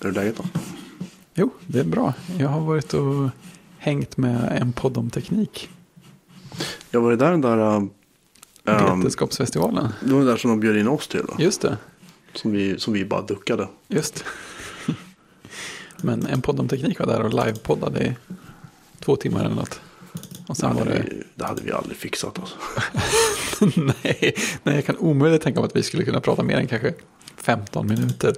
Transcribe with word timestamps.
Är 0.00 0.04
det 0.04 0.10
läget 0.12 0.36
då? 0.36 0.44
Jo, 1.34 1.50
det 1.66 1.80
är 1.80 1.84
bra. 1.84 2.14
Jag 2.38 2.48
har 2.48 2.60
varit 2.60 2.94
och 2.94 3.28
hängt 3.78 4.16
med 4.16 4.58
en 4.62 4.72
podd 4.72 4.96
om 4.96 5.10
teknik. 5.10 5.68
Jag 6.90 7.00
var 7.00 7.10
det 7.10 7.16
där 7.16 7.30
den 7.30 7.40
där... 7.40 7.58
Um, 7.76 7.90
Vetenskapsfestivalen. 8.64 9.88
det 10.04 10.12
var 10.12 10.20
det 10.20 10.26
där 10.26 10.36
som 10.36 10.50
de 10.50 10.60
bjöd 10.60 10.76
in 10.76 10.88
oss 10.88 11.08
till. 11.08 11.22
Då, 11.28 11.42
Just 11.42 11.60
det. 11.60 11.76
som, 12.34 12.52
vi, 12.52 12.78
som 12.78 12.92
vi 12.92 13.04
bara 13.04 13.22
duckade. 13.22 13.68
Just 13.88 14.24
Men 16.02 16.26
en 16.26 16.42
podd 16.42 16.60
om 16.60 16.68
teknik 16.68 16.98
var 16.98 17.06
där 17.06 17.20
och 17.22 17.30
livepoddade 17.46 18.04
i 18.04 18.16
två 19.00 19.16
timmar 19.16 19.44
eller 19.44 19.54
något. 19.54 19.80
Och 20.46 20.54
Det 20.54 20.54
sen 20.54 20.74
var 20.74 20.78
hade, 20.84 20.90
det... 20.94 21.02
vi, 21.10 21.22
det 21.34 21.44
hade 21.44 21.62
vi 21.62 21.72
aldrig 21.72 21.96
fixat. 21.96 22.38
Alltså. 22.38 22.56
nej, 23.80 24.34
nej, 24.62 24.74
jag 24.74 24.86
kan 24.86 24.96
omöjligt 24.96 25.42
tänka 25.42 25.60
mig 25.60 25.66
att 25.66 25.76
vi 25.76 25.82
skulle 25.82 26.04
kunna 26.04 26.20
prata 26.20 26.42
mer 26.42 26.56
än 26.56 26.66
kanske 26.66 26.94
15 27.42 27.86
minuter. 27.86 28.34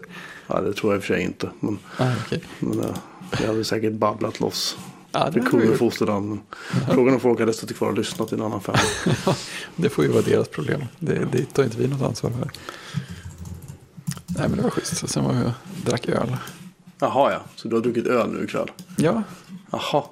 Ja, 0.47 0.61
det 0.61 0.73
tror 0.73 0.93
jag 0.93 0.99
i 0.99 1.01
och 1.01 1.05
för 1.05 1.15
sig 1.15 1.23
inte. 1.23 1.51
Men, 1.61 1.79
Ah, 1.97 2.13
okej. 2.27 2.43
men 2.59 2.81
uh, 2.81 2.97
vi 3.39 3.47
hade 3.47 3.65
säkert 3.65 3.93
babblat 3.93 4.41
loss. 4.41 4.77
Ja, 5.13 5.31
det, 5.31 5.41
kunde 5.41 5.77
fosterland. 5.77 6.29
Men 6.29 6.41
frågan 6.95 7.15
om 7.15 7.21
folk 7.21 7.41
hade 7.41 7.53
suttit 7.53 7.77
kvar 7.77 7.89
och 7.89 7.99
lyssnat 7.99 8.29
till 8.29 8.39
en 8.39 8.45
annan 8.45 8.61
femma. 8.61 8.79
det 9.77 9.89
får 9.89 10.05
ju 10.05 10.11
vara 10.11 10.23
deras 10.23 10.49
problem. 10.49 10.81
Det, 10.99 11.29
det 11.33 11.45
tar 11.45 11.65
inte 11.65 11.79
vi 11.79 11.89
något 11.89 12.03
ansvar 12.03 12.31
för. 12.31 12.51
Nej, 14.27 14.49
men 14.49 14.57
det 14.57 14.63
var 14.63 14.71
schysst. 14.71 15.09
Sen 15.11 15.25
var 15.25 15.35
jag 15.35 15.45
och 15.47 15.53
drack 15.87 16.09
öl. 16.09 16.37
Jaha 16.99 17.33
ja, 17.33 17.41
så 17.57 17.69
du 17.69 17.75
har 17.77 17.83
druckit 17.83 18.07
öl 18.07 18.31
nu 18.31 18.45
ikväll? 18.45 18.71
Ja, 18.97 19.23
Jaha. 19.71 20.05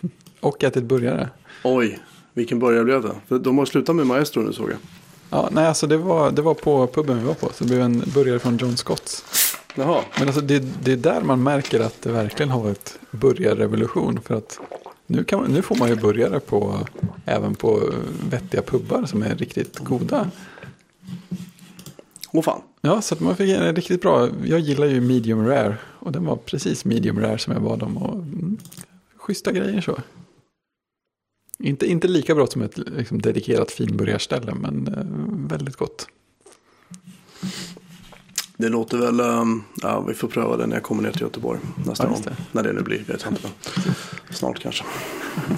och 0.40 0.64
ätit 0.64 0.84
burgare. 0.84 1.28
Oj, 1.64 1.98
vilken 2.34 2.58
börjare 2.58 2.84
blev 2.84 3.02
det? 3.02 3.14
För 3.28 3.38
de 3.38 3.58
har 3.58 3.64
slutat 3.66 3.96
med 3.96 4.06
Maestro 4.06 4.42
nu 4.42 4.52
såg 4.52 4.70
jag. 4.70 4.78
Ja, 5.34 5.48
nej, 5.52 5.66
alltså 5.66 5.86
det 5.86 5.96
var, 5.96 6.30
det 6.30 6.42
var 6.42 6.54
på 6.54 6.86
puben 6.86 7.18
vi 7.18 7.24
var 7.24 7.34
på. 7.34 7.46
Så 7.52 7.64
det 7.64 7.68
blev 7.68 7.80
en 7.80 8.02
burgare 8.14 8.38
från 8.38 8.56
John 8.56 8.76
Scotts. 8.76 9.24
Jaha, 9.74 10.02
Men 10.18 10.26
alltså 10.26 10.40
det, 10.42 10.58
det 10.58 10.92
är 10.92 10.96
där 10.96 11.20
man 11.20 11.42
märker 11.42 11.80
att 11.80 12.02
det 12.02 12.12
verkligen 12.12 12.50
har 12.50 12.60
varit 12.60 12.98
burgarrevolution. 13.10 14.20
För 14.20 14.34
att 14.34 14.60
nu, 15.06 15.24
kan 15.24 15.44
nu 15.44 15.62
får 15.62 15.76
man 15.76 15.88
ju 15.88 15.94
burgare 15.94 16.40
på, 16.40 16.78
även 17.24 17.54
på 17.54 17.82
vettiga 18.30 18.62
pubbar 18.62 19.06
som 19.06 19.22
är 19.22 19.34
riktigt 19.34 19.78
goda. 19.78 20.30
åh 22.32 22.42
fan. 22.42 22.60
Ja, 22.80 23.02
så 23.02 23.14
att 23.14 23.20
man 23.20 23.36
fick 23.36 23.50
en 23.50 23.76
riktigt 23.76 24.02
bra. 24.02 24.28
Jag 24.44 24.60
gillar 24.60 24.86
ju 24.86 25.00
medium 25.00 25.46
rare. 25.46 25.76
Och 25.98 26.12
den 26.12 26.24
var 26.24 26.36
precis 26.36 26.84
medium 26.84 27.20
rare 27.20 27.38
som 27.38 27.52
jag 27.52 27.62
bad 27.62 27.82
om. 27.82 27.96
Och, 27.96 28.14
mm, 28.14 28.58
schyssta 29.16 29.52
grejer 29.52 29.80
så. 29.80 29.98
Inte, 31.58 31.86
inte 31.86 32.08
lika 32.08 32.34
bra 32.34 32.46
som 32.46 32.62
ett 32.62 32.78
liksom, 32.78 33.22
dedikerat 33.22 33.70
finburgarställe, 33.70 34.54
men 34.54 34.86
eh, 34.88 35.48
väldigt 35.50 35.76
gott. 35.76 36.08
Det 38.56 38.68
låter 38.68 38.98
väl, 38.98 39.20
um, 39.20 39.64
ja 39.82 40.00
vi 40.00 40.14
får 40.14 40.28
pröva 40.28 40.56
det 40.56 40.66
när 40.66 40.76
jag 40.76 40.82
kommer 40.82 41.02
ner 41.02 41.12
till 41.12 41.20
Göteborg 41.22 41.60
nästa 41.86 42.04
Ja, 42.04 42.10
gång. 42.10 42.22
det. 42.24 42.36
När 42.52 42.62
det 42.62 42.72
nu 42.72 42.80
blir, 42.82 43.04
vet 43.08 43.22
jag 43.24 43.32
inte. 43.32 43.48
Snart 44.30 44.58
kanske. 44.60 44.84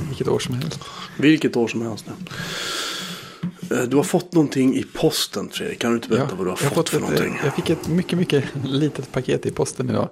Vilket 0.08 0.28
år 0.28 0.38
som 0.38 0.54
helst. 0.54 0.80
Vilket 1.18 1.56
år 1.56 1.68
som 1.68 1.82
helst 1.82 2.06
nu. 2.06 3.76
Eh, 3.76 3.82
Du 3.82 3.96
har 3.96 4.02
fått 4.04 4.32
någonting 4.32 4.74
i 4.76 4.82
posten 4.94 5.48
Fredrik. 5.52 5.78
Kan 5.78 5.90
du 5.90 5.96
inte 5.96 6.08
berätta 6.08 6.34
vad 6.34 6.46
du 6.46 6.50
har 6.50 6.58
jag 6.62 6.72
fått 6.72 6.88
för 6.88 6.96
ett, 6.96 7.02
någonting? 7.02 7.38
Jag 7.44 7.54
fick 7.54 7.70
ett 7.70 7.88
mycket, 7.88 8.18
mycket 8.18 8.44
litet 8.64 9.12
paket 9.12 9.46
i 9.46 9.50
posten 9.50 9.90
idag. 9.90 10.08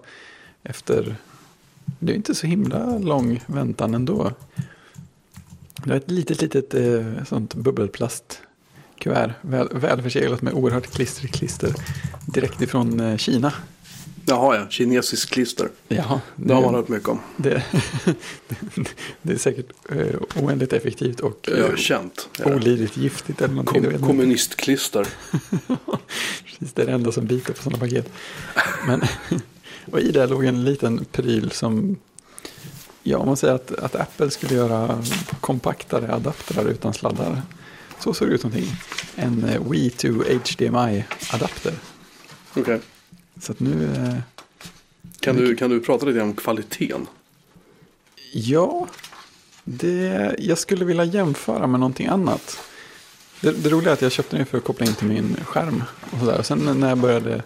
Efter, 0.63 1.17
det 1.99 2.13
är 2.13 2.17
inte 2.17 2.35
så 2.35 2.47
himla 2.47 2.99
lång 2.99 3.41
väntan 3.47 3.95
ändå. 3.95 4.33
Det 5.85 5.93
är 5.93 5.97
ett 5.97 6.11
litet, 6.11 6.43
litet 6.43 6.75
eh, 6.75 7.25
sånt 7.29 7.55
bubbelplastkuvert. 7.55 9.31
Väl, 9.41 9.69
välförseglat 9.73 10.43
med 10.43 10.53
oerhört 10.55 10.87
klistrigt 10.87 11.35
klister. 11.35 11.75
Direkt 12.27 12.61
ifrån 12.63 13.01
eh, 13.01 13.17
Kina. 13.17 13.53
Jaha 14.27 14.57
ja, 14.57 14.67
kinesisk 14.71 15.31
klister. 15.31 15.69
Jaha, 15.89 16.21
Det 16.37 16.55
har 16.55 16.63
man 16.63 16.75
hört 16.75 16.89
mycket 16.89 17.09
om. 17.09 17.21
det, 17.37 17.63
det 19.23 19.33
är 19.33 19.39
säkert 19.39 19.67
eh, 19.91 20.43
oändligt 20.43 20.73
effektivt 20.73 21.21
och 21.21 21.49
eh, 21.51 21.77
känt. 21.77 22.29
eh, 22.39 22.57
olidligt 22.57 22.97
giftigt 22.97 23.41
eller 23.41 23.55
någonting. 23.55 23.83
det 23.83 23.91
Kom, 23.91 24.07
kommunistklister. 24.07 25.07
Precis, 26.45 26.73
det 26.75 26.83
är 26.83 26.87
det 26.87 26.93
enda 26.93 27.13
som 27.13 27.27
biter 27.27 27.53
på 27.53 27.63
sådana 27.63 27.79
paket. 27.79 28.13
Men, 28.87 29.03
och 29.93 30.01
i 30.01 30.13
det 30.13 30.27
låg 30.27 30.45
en 30.45 30.65
liten 30.65 31.05
pryl 31.13 31.51
som, 31.51 31.97
ja 33.07 33.19
om 33.19 33.27
man 33.27 33.37
säger 33.37 33.55
att, 33.55 33.73
att 33.73 33.95
Apple 33.95 34.31
skulle 34.31 34.55
göra 34.55 35.03
kompaktare 35.41 36.15
adaptrar 36.15 36.65
utan 36.65 36.95
sladdar. 36.95 37.43
Så 37.99 38.15
såg 38.15 38.29
det 38.29 38.35
ut 38.35 38.45
någonting. 38.45 38.71
En 39.17 39.45
eh, 39.45 39.71
Wii 39.71 39.91
to 39.91 40.09
HDMI-adapter. 40.09 41.73
Okej. 42.57 42.81
Så 43.41 43.53
att 43.53 43.61
nu, 43.61 43.85
eh, 43.85 44.15
Kan, 45.21 45.37
du, 45.37 45.57
kan 45.57 45.71
du 45.71 45.81
prata 45.81 46.07
lite 46.07 46.21
om 46.21 46.35
kvaliteten? 46.35 47.07
ja, 48.33 48.87
det, 49.65 50.35
jag 50.39 50.59
skulle 50.59 50.85
vilja 50.85 51.05
jämföra 51.05 51.67
med 51.67 51.81
någonting 51.81 52.07
annat. 52.07 52.59
Det, 53.41 53.53
det 53.53 53.69
roliga 53.69 53.91
är 53.91 53.93
att 53.93 54.03
jag 54.03 54.13
köpte 54.13 54.37
den 54.37 54.47
för 54.47 54.59
att 54.59 54.65
koppla 54.65 54.87
in 54.87 54.95
till 54.95 55.07
min 55.09 55.37
skärm. 55.45 55.83
Och 56.11 56.19
sådär. 56.19 56.39
Och 56.39 56.47
sen 56.47 56.81
när 56.81 56.89
jag 56.89 56.99
började, 56.99 57.43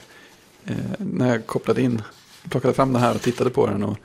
eh, 0.64 0.76
när 0.98 1.28
jag 1.28 1.46
kopplade 1.46 1.82
in, 1.82 2.02
plockade 2.50 2.74
fram 2.74 2.92
den 2.92 3.02
här 3.02 3.14
och 3.14 3.22
tittade 3.22 3.50
på 3.50 3.66
den. 3.66 3.84
Och, 3.84 3.98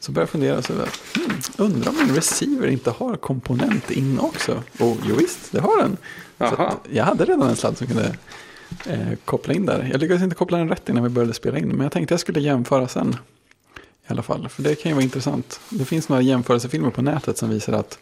så 0.00 0.12
började 0.12 0.22
jag 0.22 0.30
fundera, 0.30 0.62
så 0.62 0.72
där, 0.72 0.88
hmm, 1.14 1.40
undrar 1.56 1.90
om 1.90 1.96
min 1.96 2.14
receiver 2.14 2.68
inte 2.68 2.90
har 2.90 3.16
komponent 3.16 3.90
in 3.90 4.18
också? 4.18 4.62
Och 4.78 4.96
jo 5.06 5.14
visst, 5.14 5.52
det 5.52 5.60
har 5.60 5.82
den. 5.82 5.96
Jag 6.90 7.04
hade 7.04 7.24
redan 7.24 7.48
en 7.48 7.56
sladd 7.56 7.78
som 7.78 7.86
kunde 7.86 8.16
eh, 8.86 9.12
koppla 9.24 9.54
in 9.54 9.66
där. 9.66 9.88
Jag 9.92 10.00
lyckades 10.00 10.22
inte 10.22 10.36
koppla 10.36 10.58
den 10.58 10.68
rätt 10.68 10.88
innan 10.88 11.02
vi 11.02 11.08
började 11.08 11.34
spela 11.34 11.58
in. 11.58 11.68
Men 11.68 11.80
jag 11.80 11.92
tänkte 11.92 12.12
jag 12.12 12.20
skulle 12.20 12.40
jämföra 12.40 12.88
sen. 12.88 13.16
I 14.08 14.12
alla 14.12 14.22
fall, 14.22 14.48
för 14.48 14.62
det 14.62 14.74
kan 14.74 14.90
ju 14.90 14.94
vara 14.94 15.04
intressant. 15.04 15.60
Det 15.70 15.84
finns 15.84 16.08
några 16.08 16.22
jämförelsefilmer 16.22 16.90
på 16.90 17.02
nätet 17.02 17.38
som 17.38 17.50
visar 17.50 17.72
att 17.72 17.98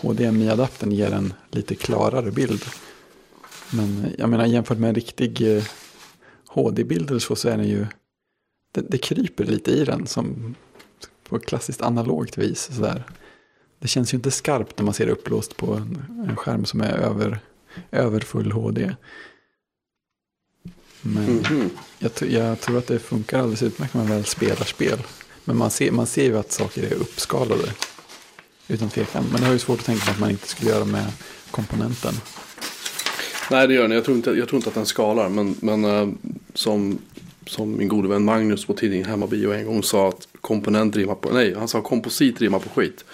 HDMI-adaptern 0.00 0.92
ger 0.92 1.12
en 1.12 1.32
lite 1.50 1.74
klarare 1.74 2.30
bild. 2.30 2.64
Men 3.72 4.04
eh, 4.04 4.10
jag 4.18 4.28
menar 4.28 4.46
jämfört 4.46 4.78
med 4.78 4.88
en 4.88 4.94
riktig 4.94 5.56
eh, 5.56 5.64
HD-bild 6.46 7.10
eller 7.10 7.20
så, 7.20 7.36
så 7.36 7.48
är 7.48 7.56
den 7.56 7.68
ju... 7.68 7.86
Det, 8.72 8.80
det 8.88 8.98
kryper 8.98 9.44
lite 9.44 9.70
i 9.70 9.84
den 9.84 10.06
som 10.06 10.54
på 11.28 11.38
klassiskt 11.38 11.82
analogt 11.82 12.38
vis. 12.38 12.68
Sådär. 12.72 13.04
Det 13.78 13.88
känns 13.88 14.14
ju 14.14 14.16
inte 14.16 14.30
skarpt 14.30 14.78
när 14.78 14.84
man 14.84 14.94
ser 14.94 15.06
det 15.06 15.12
upplåst 15.12 15.56
på 15.56 15.74
en, 15.74 16.36
skärm 16.36 16.64
som 16.64 16.80
är 16.80 16.92
över, 16.92 17.38
över 17.90 18.20
full 18.20 18.52
HD. 18.52 18.94
Men 21.02 21.24
Mhm. 21.36 21.70
jag, 21.98 22.10
tr- 22.12 22.30
jag 22.38 22.60
tror 22.60 22.78
att 22.78 22.86
det 22.86 22.98
funkar 22.98 23.38
alldeles 23.38 23.62
utmärkt 23.62 23.94
när 23.94 24.00
man 24.02 24.10
väl 24.10 24.24
spelar 24.24 24.64
spel. 24.64 24.98
Men 25.44 25.56
man 25.56 25.70
ser, 25.70 25.90
man 25.90 26.06
ser 26.06 26.24
ju 26.24 26.38
att 26.38 26.52
saker 26.52 26.82
är 26.82 26.92
uppskalade. 26.94 27.72
Utan 28.68 28.88
tvekan. 28.88 29.24
Men 29.32 29.40
det 29.40 29.46
har 29.46 29.52
ju 29.52 29.58
svårt 29.58 29.78
att 29.78 29.84
tänka 29.84 30.04
mig 30.04 30.12
att 30.14 30.20
man 30.20 30.30
inte 30.30 30.48
skulle 30.48 30.70
göra 30.70 30.84
med 30.84 31.12
komponenten. 31.50 32.14
Nej 33.50 33.68
det 33.68 33.74
gör 33.74 33.82
den. 33.82 33.90
Jag 33.90 34.04
tror 34.04 34.16
inte, 34.16 34.30
jag 34.30 34.48
tror 34.48 34.56
inte 34.56 34.68
att 34.68 34.74
den 34.74 34.86
skalar. 34.86 35.28
Men, 35.28 35.56
men 35.60 35.84
eh, 35.84 36.08
som, 36.54 36.98
som 37.46 37.76
min 37.78 37.88
gode 37.88 38.08
vän 38.08 38.24
Magnus 38.24 38.64
på 38.66 38.74
tidningen 38.74 39.06
Hemmabio 39.06 39.52
en 39.52 39.66
gång 39.66 39.82
sa 39.82 40.08
att 40.08 40.28
komponent 40.46 40.96
rimmar 40.96 41.14
på, 41.14 41.30
nej 41.30 41.54
han 41.58 41.68
sa 41.68 41.80
komposit 41.82 42.40
rimmar 42.40 42.58
på 42.58 42.68
skit. 42.68 43.04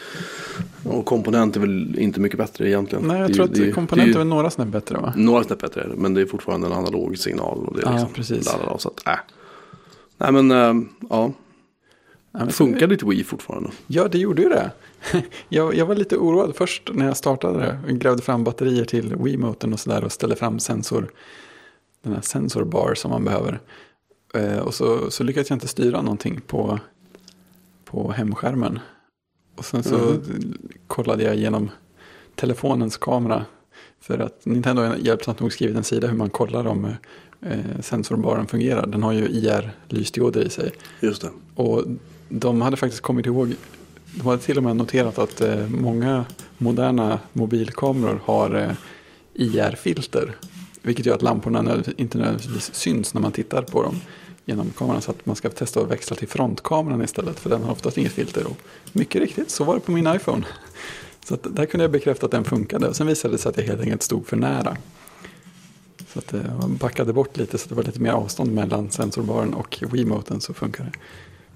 Och 0.84 1.04
komponent 1.06 1.56
är 1.56 1.60
väl 1.60 1.98
inte 1.98 2.20
mycket 2.20 2.38
bättre 2.38 2.68
egentligen. 2.68 3.04
Nej, 3.08 3.20
jag 3.20 3.30
Det 3.30 3.34
tror 3.34 3.46
ju- 3.46 3.52
att 3.52 3.58
det 3.58 3.72
komponenter 3.72 4.12
det 4.12 4.18
är 4.18 4.20
är 4.20 4.24
ju 4.24 4.30
några 4.30 4.50
snäpp 4.50 4.68
bättre 4.68 4.96
va? 4.98 5.12
Några 5.16 5.44
snäpp 5.44 5.60
bättre 5.60 5.80
är 5.82 5.88
det, 5.88 5.96
men 5.96 6.14
det 6.14 6.20
är 6.20 6.26
fortfarande 6.26 6.66
en 6.66 6.72
analog 6.72 7.18
signal. 7.18 7.58
Och 7.66 7.76
det 7.76 7.82
är 7.82 7.86
Ja, 7.86 7.92
liksom 7.92 8.12
precis. 8.12 8.46
lalala, 8.46 8.78
så 8.78 8.88
att, 8.88 9.06
äh. 9.08 9.14
Nej 10.18 10.32
men 10.32 10.50
äh, 10.50 10.82
ja, 11.10 11.32
men- 12.32 12.50
funkar 12.50 12.86
ditt 12.86 13.02
Wii 13.02 13.24
fortfarande? 13.24 13.70
Ja, 13.86 14.08
det 14.08 14.18
gjorde 14.18 14.42
ju 14.42 14.48
det. 14.48 14.70
Jag, 15.48 15.74
jag 15.74 15.86
var 15.86 15.94
lite 15.94 16.16
oroad 16.16 16.56
först 16.56 16.90
när 16.94 17.06
jag 17.06 17.16
startade 17.16 17.58
det. 17.58 17.78
Jag 17.86 17.98
grävde 17.98 18.22
fram 18.22 18.44
batterier 18.44 18.84
till 18.84 19.16
Wiimoten 19.16 19.72
och 19.72 19.80
sådär 19.80 20.04
och 20.04 20.12
ställde 20.12 20.36
fram 20.36 20.58
sensor. 20.60 21.10
Den 22.04 22.12
här 22.12 22.20
sensorbar 22.20 22.94
som 22.94 23.10
man 23.10 23.24
behöver. 23.24 23.60
Eh, 24.34 24.58
och 24.58 24.74
så, 24.74 25.10
så 25.10 25.24
lyckades 25.24 25.50
jag 25.50 25.56
inte 25.56 25.68
styra 25.68 26.02
någonting 26.02 26.40
på, 26.46 26.78
på 27.92 28.12
hemskärmen. 28.12 28.78
Och 29.56 29.64
sen 29.64 29.82
så 29.82 29.96
Mhm. 29.98 30.58
kollade 30.86 31.22
jag 31.24 31.34
igenom 31.36 31.70
telefonens 32.34 32.96
kamera. 32.96 33.44
För 34.00 34.18
att 34.18 34.46
Nintendo 34.46 34.82
har 34.82 34.96
hjälpsamt 34.96 35.40
nog 35.40 35.52
skrivit 35.52 35.76
en 35.76 35.84
sida 35.84 36.06
hur 36.08 36.16
man 36.16 36.30
kollar 36.30 36.66
om 36.66 36.84
eh, 37.40 37.58
sensorbaren 37.80 38.46
fungerar. 38.46 38.86
Den 38.86 39.02
har 39.02 39.12
ju 39.12 39.28
IR-lysdioder 39.28 40.40
i 40.44 40.50
sig. 40.50 40.72
Just 41.00 41.22
det. 41.22 41.30
Och 41.54 41.84
de 42.28 42.60
hade 42.60 42.76
faktiskt 42.76 43.02
kommit 43.02 43.26
ihåg, 43.26 43.54
de 44.14 44.26
hade 44.26 44.42
till 44.42 44.56
och 44.58 44.62
med 44.64 44.76
noterat 44.76 45.18
att 45.18 45.40
eh, 45.40 45.68
många 45.68 46.24
moderna 46.58 47.18
mobilkameror 47.32 48.20
har 48.24 48.54
eh, 48.54 48.70
IR-filter. 49.34 50.36
Vilket 50.82 51.06
gör 51.06 51.14
att 51.14 51.22
lamporna 51.22 51.82
inte 51.96 52.18
nödvändigtvis 52.18 52.74
syns 52.74 53.14
när 53.14 53.20
man 53.20 53.32
tittar 53.32 53.62
på 53.62 53.82
dem 53.82 53.96
genom 54.44 54.70
kameran. 54.70 55.02
Så 55.02 55.10
att 55.10 55.26
man 55.26 55.36
ska 55.36 55.50
testa 55.50 55.80
att 55.80 55.90
växla 55.90 56.16
till 56.16 56.28
frontkameran 56.28 57.02
istället. 57.02 57.40
För 57.40 57.50
den 57.50 57.62
har 57.62 57.72
oftast 57.72 57.98
inget 57.98 58.12
filter. 58.12 58.46
Och 58.46 58.56
mycket 58.92 59.20
riktigt, 59.20 59.50
så 59.50 59.64
var 59.64 59.74
det 59.74 59.80
på 59.80 59.92
min 59.92 60.06
iPhone. 60.06 60.46
Så 61.24 61.34
att 61.34 61.56
där 61.56 61.66
kunde 61.66 61.84
jag 61.84 61.90
bekräfta 61.90 62.26
att 62.26 62.32
den 62.32 62.44
funkade. 62.44 62.88
Och 62.88 62.96
sen 62.96 63.06
visade 63.06 63.34
det 63.34 63.38
sig 63.38 63.50
att 63.50 63.56
jag 63.56 63.64
helt 63.64 63.80
enkelt 63.80 64.02
stod 64.02 64.26
för 64.26 64.36
nära. 64.36 64.76
Så 66.12 66.18
att 66.18 66.34
eh, 66.34 66.40
jag 66.60 66.70
backade 66.70 67.12
bort 67.12 67.36
lite 67.36 67.58
så 67.58 67.68
det 67.68 67.74
var 67.74 67.82
lite 67.82 68.00
mer 68.00 68.12
avstånd 68.12 68.52
mellan 68.52 68.90
sensorbaren 68.90 69.54
och 69.54 69.82
Wiimoten 69.90 70.40
så 70.40 70.54
funkar 70.54 70.84
det. 70.84 70.92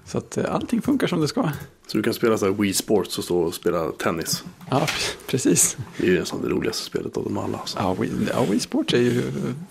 Så 0.07 0.17
att 0.17 0.37
eh, 0.37 0.53
allting 0.55 0.81
funkar 0.81 1.07
som 1.07 1.21
det 1.21 1.27
ska. 1.27 1.43
Så 1.87 1.97
du 1.97 2.03
kan 2.03 2.13
spela 2.13 2.37
så 2.37 2.45
här 2.45 2.53
Wii 2.53 2.73
Sports 2.73 3.17
och 3.17 3.23
stå 3.23 3.39
och 3.39 3.53
spela 3.53 3.91
tennis. 3.91 4.43
Ja, 4.69 4.87
precis. 5.27 5.77
Det 5.97 6.07
är 6.07 6.11
ju 6.11 6.19
nästan 6.19 6.41
det 6.41 6.49
roligaste 6.49 6.83
spelet 6.83 7.17
av 7.17 7.23
dem 7.23 7.37
alla. 7.37 7.57
Alltså. 7.57 7.77
Ja, 7.79 7.93
Wii, 7.93 8.11
ja, 8.33 8.43
Wii 8.49 8.59
Sports 8.59 8.93
är 8.93 8.97
ju 9.01 9.21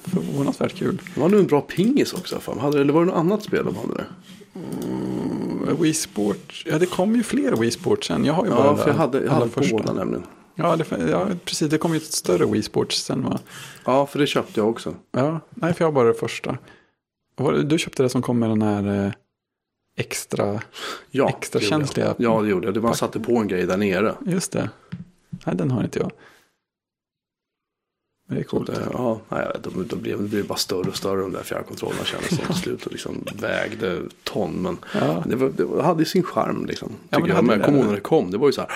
förvånansvärt 0.04 0.74
kul. 0.74 1.02
De 1.14 1.20
hade 1.20 1.38
en 1.38 1.46
bra 1.46 1.60
pingis 1.60 2.12
också. 2.12 2.40
Fan. 2.40 2.58
Hade, 2.58 2.80
eller 2.80 2.92
var 2.92 3.00
det 3.00 3.06
något 3.06 3.16
annat 3.16 3.42
spel 3.42 3.64
de 3.64 3.76
hade 3.76 3.94
där? 3.94 4.06
Wii 5.80 5.94
Sports, 5.94 6.62
ja 6.66 6.78
det 6.78 6.86
kom 6.86 7.16
ju 7.16 7.22
fler 7.22 7.52
Wii 7.56 7.70
Sports 7.70 8.06
sen. 8.08 8.24
Jag 8.24 8.32
har 8.34 8.44
ju 8.44 8.50
bara 8.50 8.66
Ja, 8.66 8.76
för 8.76 8.88
jag 8.90 8.94
hade, 8.96 9.24
jag 9.24 9.30
hade 9.32 9.48
första. 9.50 9.76
båda 9.76 9.92
nämligen. 9.92 10.26
Ja, 10.54 10.76
det, 10.76 10.84
ja, 11.10 11.28
precis. 11.44 11.70
Det 11.70 11.78
kom 11.78 11.90
ju 11.92 11.96
ett 11.96 12.12
större 12.12 12.46
Wii 12.46 12.62
Sports 12.62 13.02
sen 13.04 13.22
va? 13.24 13.38
Ja, 13.84 14.06
för 14.06 14.18
det 14.18 14.26
köpte 14.26 14.60
jag 14.60 14.68
också. 14.68 14.94
Ja, 15.12 15.40
nej 15.50 15.74
för 15.74 15.84
jag 15.84 15.86
har 15.86 15.92
bara 15.92 16.08
det 16.08 16.14
första. 16.14 16.58
Du 17.64 17.78
köpte 17.78 18.02
det 18.02 18.08
som 18.08 18.22
kom 18.22 18.38
med 18.38 18.48
den 18.50 18.62
här 18.62 19.04
eh, 19.06 19.12
extra, 19.96 20.60
Ja, 21.10 21.28
extra 21.28 21.60
jag. 21.60 21.68
känsliga. 21.68 22.14
Ja, 22.18 22.42
det 22.42 22.48
gjorde 22.48 22.66
jag. 22.66 22.74
Det 22.74 22.80
man 22.80 22.94
satte 22.94 23.20
på 23.20 23.36
en 23.36 23.48
grej 23.48 23.66
där 23.66 23.76
nere. 23.76 24.14
Just 24.26 24.52
det. 24.52 24.70
Nej, 25.46 25.56
den 25.56 25.70
har 25.70 25.84
inte 25.84 25.98
jag. 25.98 26.10
Men 28.28 28.36
det 28.36 28.42
är 28.42 28.44
coolt. 28.44 28.66
det, 28.66 28.88
ja, 28.92 29.20
jag 29.28 29.38
vet, 29.38 29.62
de, 29.62 29.86
de 29.88 29.96
blev, 29.96 30.22
det 30.22 30.28
blev 30.28 30.46
bara 30.46 30.58
större 30.58 30.88
och 30.88 30.96
större 30.96 31.20
de 31.20 31.32
där 31.32 31.42
fjärrkontrollerna 31.42 32.04
kändes 32.04 32.28
som 32.28 32.38
till 32.46 32.54
slut. 32.62 32.86
Och 32.86 32.92
liksom 32.92 33.24
vägde 33.40 33.98
ton. 34.24 34.52
Men 34.62 34.76
Ja, 34.94 35.24
det, 35.26 35.36
var, 35.36 35.48
det 35.76 35.82
hade 35.82 36.04
sin 36.04 36.22
charm 36.22 36.66
liksom. 36.66 36.92
Ja, 37.10 37.18
men 37.18 37.28
jag. 37.28 37.44
Men 37.44 37.58
jag 37.58 37.64
kommer 37.66 37.78
ihåg 37.78 37.86
när 37.86 37.94
det 37.94 38.00
kom. 38.00 38.30
Det 38.30 38.38
var 38.38 38.48
ju 38.48 38.52
så 38.52 38.60
här. 38.60 38.70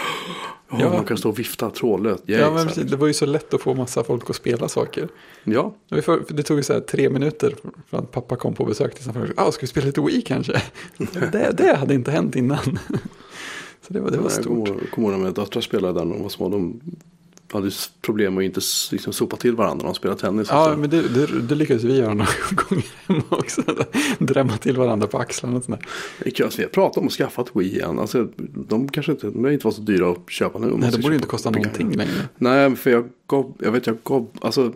Ja, 0.70 0.76
Ja. 0.80 0.90
Man 0.92 1.04
kan 1.04 1.16
stå 1.16 1.28
och 1.28 1.38
vifta 1.38 1.70
trådlöst. 1.70 2.22
Ja 2.26 2.38
men 2.38 2.54
precis. 2.54 2.66
liksom. 2.76 2.90
Det 2.90 2.96
var 2.96 3.06
ju 3.06 3.12
så 3.14 3.26
lätt 3.26 3.54
att 3.54 3.60
få 3.60 3.74
massa 3.74 4.04
folk 4.04 4.30
att 4.30 4.36
spela 4.36 4.68
saker. 4.68 5.08
Ja, 5.44 5.74
Det 5.88 6.02
för- 6.02 6.22
för 6.28 6.42
tog 6.42 6.56
ju 6.56 6.62
så 6.62 6.72
här 6.72 6.80
tre 6.80 7.10
minuter 7.10 7.54
från 7.90 8.00
att 8.00 8.10
pappa 8.10 8.36
kom 8.36 8.54
på 8.54 8.64
besök 8.64 8.94
till 8.94 9.04
sig. 9.04 9.12
Ah, 9.36 9.50
ska 9.52 9.60
vi 9.60 9.66
spela 9.66 9.86
lite 9.86 10.00
Wii 10.00 10.22
kanske? 10.22 10.62
det, 11.32 11.50
det 11.56 11.76
hade 11.76 11.94
inte 11.94 12.10
hänt 12.10 12.36
innan. 12.36 12.58
Så 13.86 13.92
det 13.92 14.00
var, 14.00 14.10
det 14.10 14.16
var 14.16 14.24
jag 14.24 14.32
stort. 14.32 14.68
ihåg- 14.68 14.80
kommer 14.94 15.08
ihåg 15.08 15.12
när 15.18 15.18
mina 15.18 15.30
döttrar 15.30 15.60
spelade 15.60 15.98
där 16.00 16.04
när 16.04 16.14
de 16.14 16.22
var 16.22 16.28
små. 16.28 16.48
De 16.48 16.80
hade 17.52 17.70
problem 18.00 18.38
att 18.38 18.44
inte 18.44 18.60
liksom, 18.92 19.12
sopa 19.12 19.36
till 19.36 19.56
varandra 19.56 19.76
när 19.76 19.92
de 19.92 19.94
spelade 19.94 20.20
tennis. 20.20 20.48
Ja, 20.50 20.76
men 20.76 20.90
det, 20.90 21.08
det, 21.08 21.40
det 21.40 21.54
lyckades 21.54 21.84
vi 21.84 21.98
göra 21.98 22.14
några 22.14 22.30
gånger 22.68 22.84
hemma 23.08 23.22
också. 23.28 23.62
Drämma 24.18 24.56
till 24.56 24.76
varandra 24.76 25.06
på 25.06 25.18
axlarna 25.18 25.56
och 25.56 25.64
sådär. 25.64 25.80
Alltså, 26.24 26.56
vi 26.56 26.62
har 26.62 26.70
pratat 26.70 26.96
om 26.96 27.06
att 27.06 27.12
skaffa 27.12 27.42
ett 27.42 27.50
Wii 27.52 27.76
igen. 27.76 27.98
Alltså, 27.98 28.28
de 28.68 28.88
kanske 28.88 29.12
inte, 29.12 29.30
de 29.30 29.48
inte 29.48 29.64
vara 29.66 29.74
så 29.74 29.82
dyra 29.82 30.10
att 30.10 30.30
köpa 30.30 30.58
nu. 30.58 30.74
Nej, 30.76 30.90
det 30.90 30.98
borde 30.98 31.14
ju 31.14 31.14
inte 31.14 31.28
kosta 31.28 31.50
någonting 31.50 31.96
längre. 31.96 32.28
Nej, 32.36 32.76
för 32.76 32.90
jag 32.90 33.08
gav, 33.26 33.52
jag 33.58 33.72
vet 33.72 33.86
jag 33.86 33.96
gav, 34.04 34.26
alltså. 34.40 34.72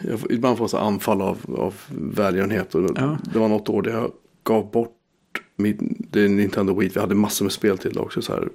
Jag, 0.00 0.20
ibland 0.30 0.56
får 0.58 0.64
jag 0.64 0.70
så 0.70 0.78
anfall 0.78 1.22
av, 1.22 1.38
av 1.58 1.74
välgörenhet. 1.88 2.74
Och 2.74 2.90
Ja. 2.96 3.18
Det 3.32 3.38
var 3.38 3.48
något 3.48 3.68
år 3.68 3.82
där 3.82 3.90
jag 3.90 4.12
gav 4.44 4.70
bort 4.70 4.96
det 5.56 6.20
är 6.20 6.28
Nintendo 6.28 6.78
Wii. 6.80 6.90
Vi 6.94 7.00
hade 7.00 7.14
massor 7.14 7.44
med 7.44 7.52
spel 7.52 7.78
till 7.78 7.92
det 7.92 8.00
också. 8.00 8.22
Så 8.22 8.32
här, 8.32 8.48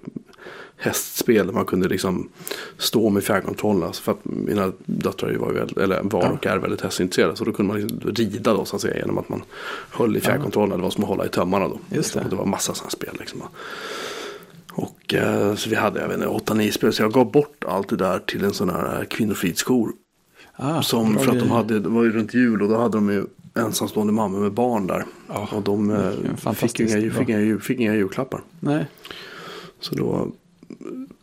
hästspel 0.77 1.47
där 1.47 1.53
man 1.53 1.65
kunde 1.65 1.87
liksom 1.87 2.29
stå 2.77 3.09
med 3.09 3.23
fjärrkontrollerna. 3.23 3.85
Alltså 3.85 4.03
för 4.03 4.11
att 4.11 4.25
mina 4.25 4.71
döttrar 4.85 5.33
var, 5.33 5.51
väldigt, 5.51 5.77
eller 5.77 6.01
var 6.03 6.31
och 6.31 6.45
är 6.45 6.57
väldigt 6.57 6.81
hästintresserade. 6.81 7.35
Så 7.35 7.45
då 7.45 7.51
kunde 7.51 7.73
man 7.73 7.81
liksom 7.81 8.11
rida 8.11 8.53
då 8.53 8.65
så 8.65 8.75
att 8.75 8.81
säga. 8.81 8.97
Genom 8.97 9.17
att 9.17 9.29
man 9.29 9.41
höll 9.91 10.17
i 10.17 10.19
fjärrkontrollerna. 10.19 10.77
Det 10.77 10.83
var 10.83 10.89
som 10.89 11.03
att 11.03 11.09
hålla 11.09 11.25
i 11.25 11.29
tömmarna 11.29 11.67
då. 11.67 11.79
Just 11.89 12.13
det. 12.13 12.19
Och 12.19 12.29
det 12.29 12.35
var 12.35 12.45
massa 12.45 12.73
sådana 12.73 12.89
spel 12.89 13.15
liksom. 13.19 13.41
Och 14.71 15.13
eh, 15.13 15.55
så 15.55 15.69
vi 15.69 15.75
hade, 15.75 15.99
jag 15.99 16.07
vet 16.07 16.17
inte, 16.17 16.53
8-9 16.53 16.71
spel. 16.71 16.93
Så 16.93 17.03
jag 17.03 17.13
gav 17.13 17.31
bort 17.31 17.65
allt 17.67 17.89
det 17.89 17.95
där 17.95 18.19
till 18.19 18.43
en 18.43 18.53
sån 18.53 18.69
här 18.69 19.05
kvinnofridsjour. 19.05 19.91
Ah, 20.55 20.81
Som 20.81 21.17
för 21.17 21.31
att 21.31 21.39
de 21.39 21.51
hade, 21.51 21.79
det 21.79 21.89
var 21.89 22.03
ju 22.03 22.11
runt 22.11 22.33
jul 22.33 22.61
och 22.61 22.69
då 22.69 22.77
hade 22.77 22.97
de 22.97 23.09
ju 23.09 23.25
ensamstående 23.59 24.13
mammor 24.13 24.39
med 24.39 24.51
barn 24.51 24.87
där. 24.87 25.05
Ja, 25.27 25.47
och 25.55 25.61
de 25.61 25.89
eh, 25.89 26.53
fick, 26.53 26.79
inga, 26.79 27.11
fick, 27.11 27.29
inga, 27.29 27.59
fick 27.59 27.79
inga 27.79 27.95
julklappar. 27.95 28.41
Nej, 28.59 28.85
Så 29.79 29.95
då 29.95 30.15
eh, 30.15 30.25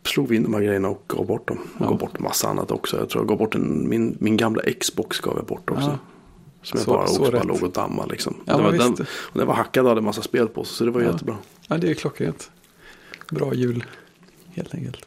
slog 0.03 0.27
vi 0.27 0.35
in 0.35 0.43
de 0.43 0.53
här 0.53 0.61
grejerna 0.61 0.89
och 0.89 1.03
gav 1.07 1.25
bort 1.27 1.47
dem. 1.47 1.57
Och 1.57 1.81
Ja. 1.85 1.89
gav 1.89 1.97
bort 1.97 2.17
en 2.17 2.23
massa 2.23 2.47
annat 2.49 2.71
också. 2.71 2.97
Jag 2.97 3.09
tror 3.09 3.21
jag 3.23 3.27
gav 3.29 3.37
bort 3.37 3.55
en, 3.55 3.89
min, 3.89 4.17
min 4.19 4.37
gamla 4.37 4.61
Xbox 4.79 5.19
gav 5.19 5.33
jag 5.37 5.45
bort 5.45 5.69
också. 5.69 5.81
Ja. 5.81 5.97
Som 6.63 6.77
jag 6.77 6.85
Så- 6.85 6.91
bara, 6.91 7.07
så 7.07 7.19
också 7.19 7.31
bara 7.31 7.43
låg 7.43 7.63
och 7.63 7.71
dammade 7.71 8.11
liksom. 8.11 8.35
Ja, 8.45 8.57
det 8.57 8.63
men 8.63 8.71
var 8.71 8.77
den, 8.77 8.93
och 9.09 9.37
den 9.39 9.47
var 9.47 9.53
hackad 9.53 9.83
och 9.85 9.89
hade 9.89 10.01
massa 10.01 10.21
spel 10.21 10.47
på 10.47 10.63
sig. 10.63 10.75
Så 10.77 10.85
det 10.85 10.91
var 10.91 11.01
Ja. 11.01 11.07
jättebra. 11.11 11.35
ja, 11.67 11.77
det 11.77 11.89
är 11.89 11.93
klockrent. 11.93 12.51
Bra 13.31 13.53
jul, 13.53 13.85
helt 14.53 14.75
enkelt. 14.75 15.05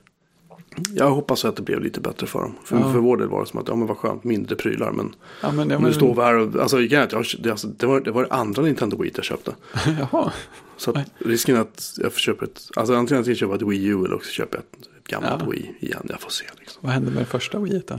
Jag 0.95 1.11
hoppas 1.11 1.45
att 1.45 1.57
det 1.57 1.63
blev 1.63 1.81
lite 1.81 2.01
bättre 2.01 2.27
för 2.27 2.39
dem. 2.41 2.55
För, 2.65 2.77
Ja. 2.77 2.93
för 2.93 2.99
vår 2.99 3.17
del 3.17 3.29
var 3.29 3.41
det 3.41 3.47
som 3.47 3.61
att, 3.61 3.69
ja 3.69 3.75
men 3.77 3.87
vad 3.87 3.97
skönt, 3.97 4.25
mindre 4.25 4.57
prylar. 4.57 4.93
Men 4.93 5.15
Ja, 5.43 5.53
men, 5.53 5.71
ja, 5.71 5.79
nu 5.79 5.85
men, 5.85 5.95
står 5.95 6.15
vi 6.15 6.21
här 6.23 6.35
och, 6.35 6.57
alltså, 6.63 6.81
igen, 6.81 7.09
jag, 7.13 7.25
det, 7.39 7.51
alltså 7.51 7.67
det, 7.67 7.87
var, 7.87 8.01
det 8.01 8.11
var 8.11 8.23
det 8.23 8.31
andra 8.33 8.63
Nintendo 8.63 8.97
Wii 9.03 9.13
jag 9.17 9.25
köpte. 9.25 9.55
Jaha, 10.13 10.33
Så 10.77 10.91
att 10.91 11.07
risken 11.19 11.57
att 11.57 11.95
jag 12.03 12.13
köpa 12.15 12.45
ett, 12.45 12.61
alltså 12.77 12.95
antingen 12.95 13.21
att 13.21 13.27
jag 13.27 13.37
köper 13.37 13.55
ett 13.55 13.63
Wii 13.63 13.85
U 13.87 14.05
eller 14.05 14.15
också 14.15 14.31
köper 14.31 14.57
jag 14.59 14.65
ett, 14.81 14.89
ett 14.99 15.09
gammalt 15.09 15.43
Ja. 15.45 15.51
Wii 15.51 15.75
igen. 15.81 16.07
Jag 16.09 16.21
får 16.21 16.31
se 16.31 16.45
liksom. 16.59 16.81
vad 16.83 16.93
hände 16.93 17.11
med 17.11 17.29
första 17.29 17.59
Wii 17.59 17.83
då? 17.87 17.95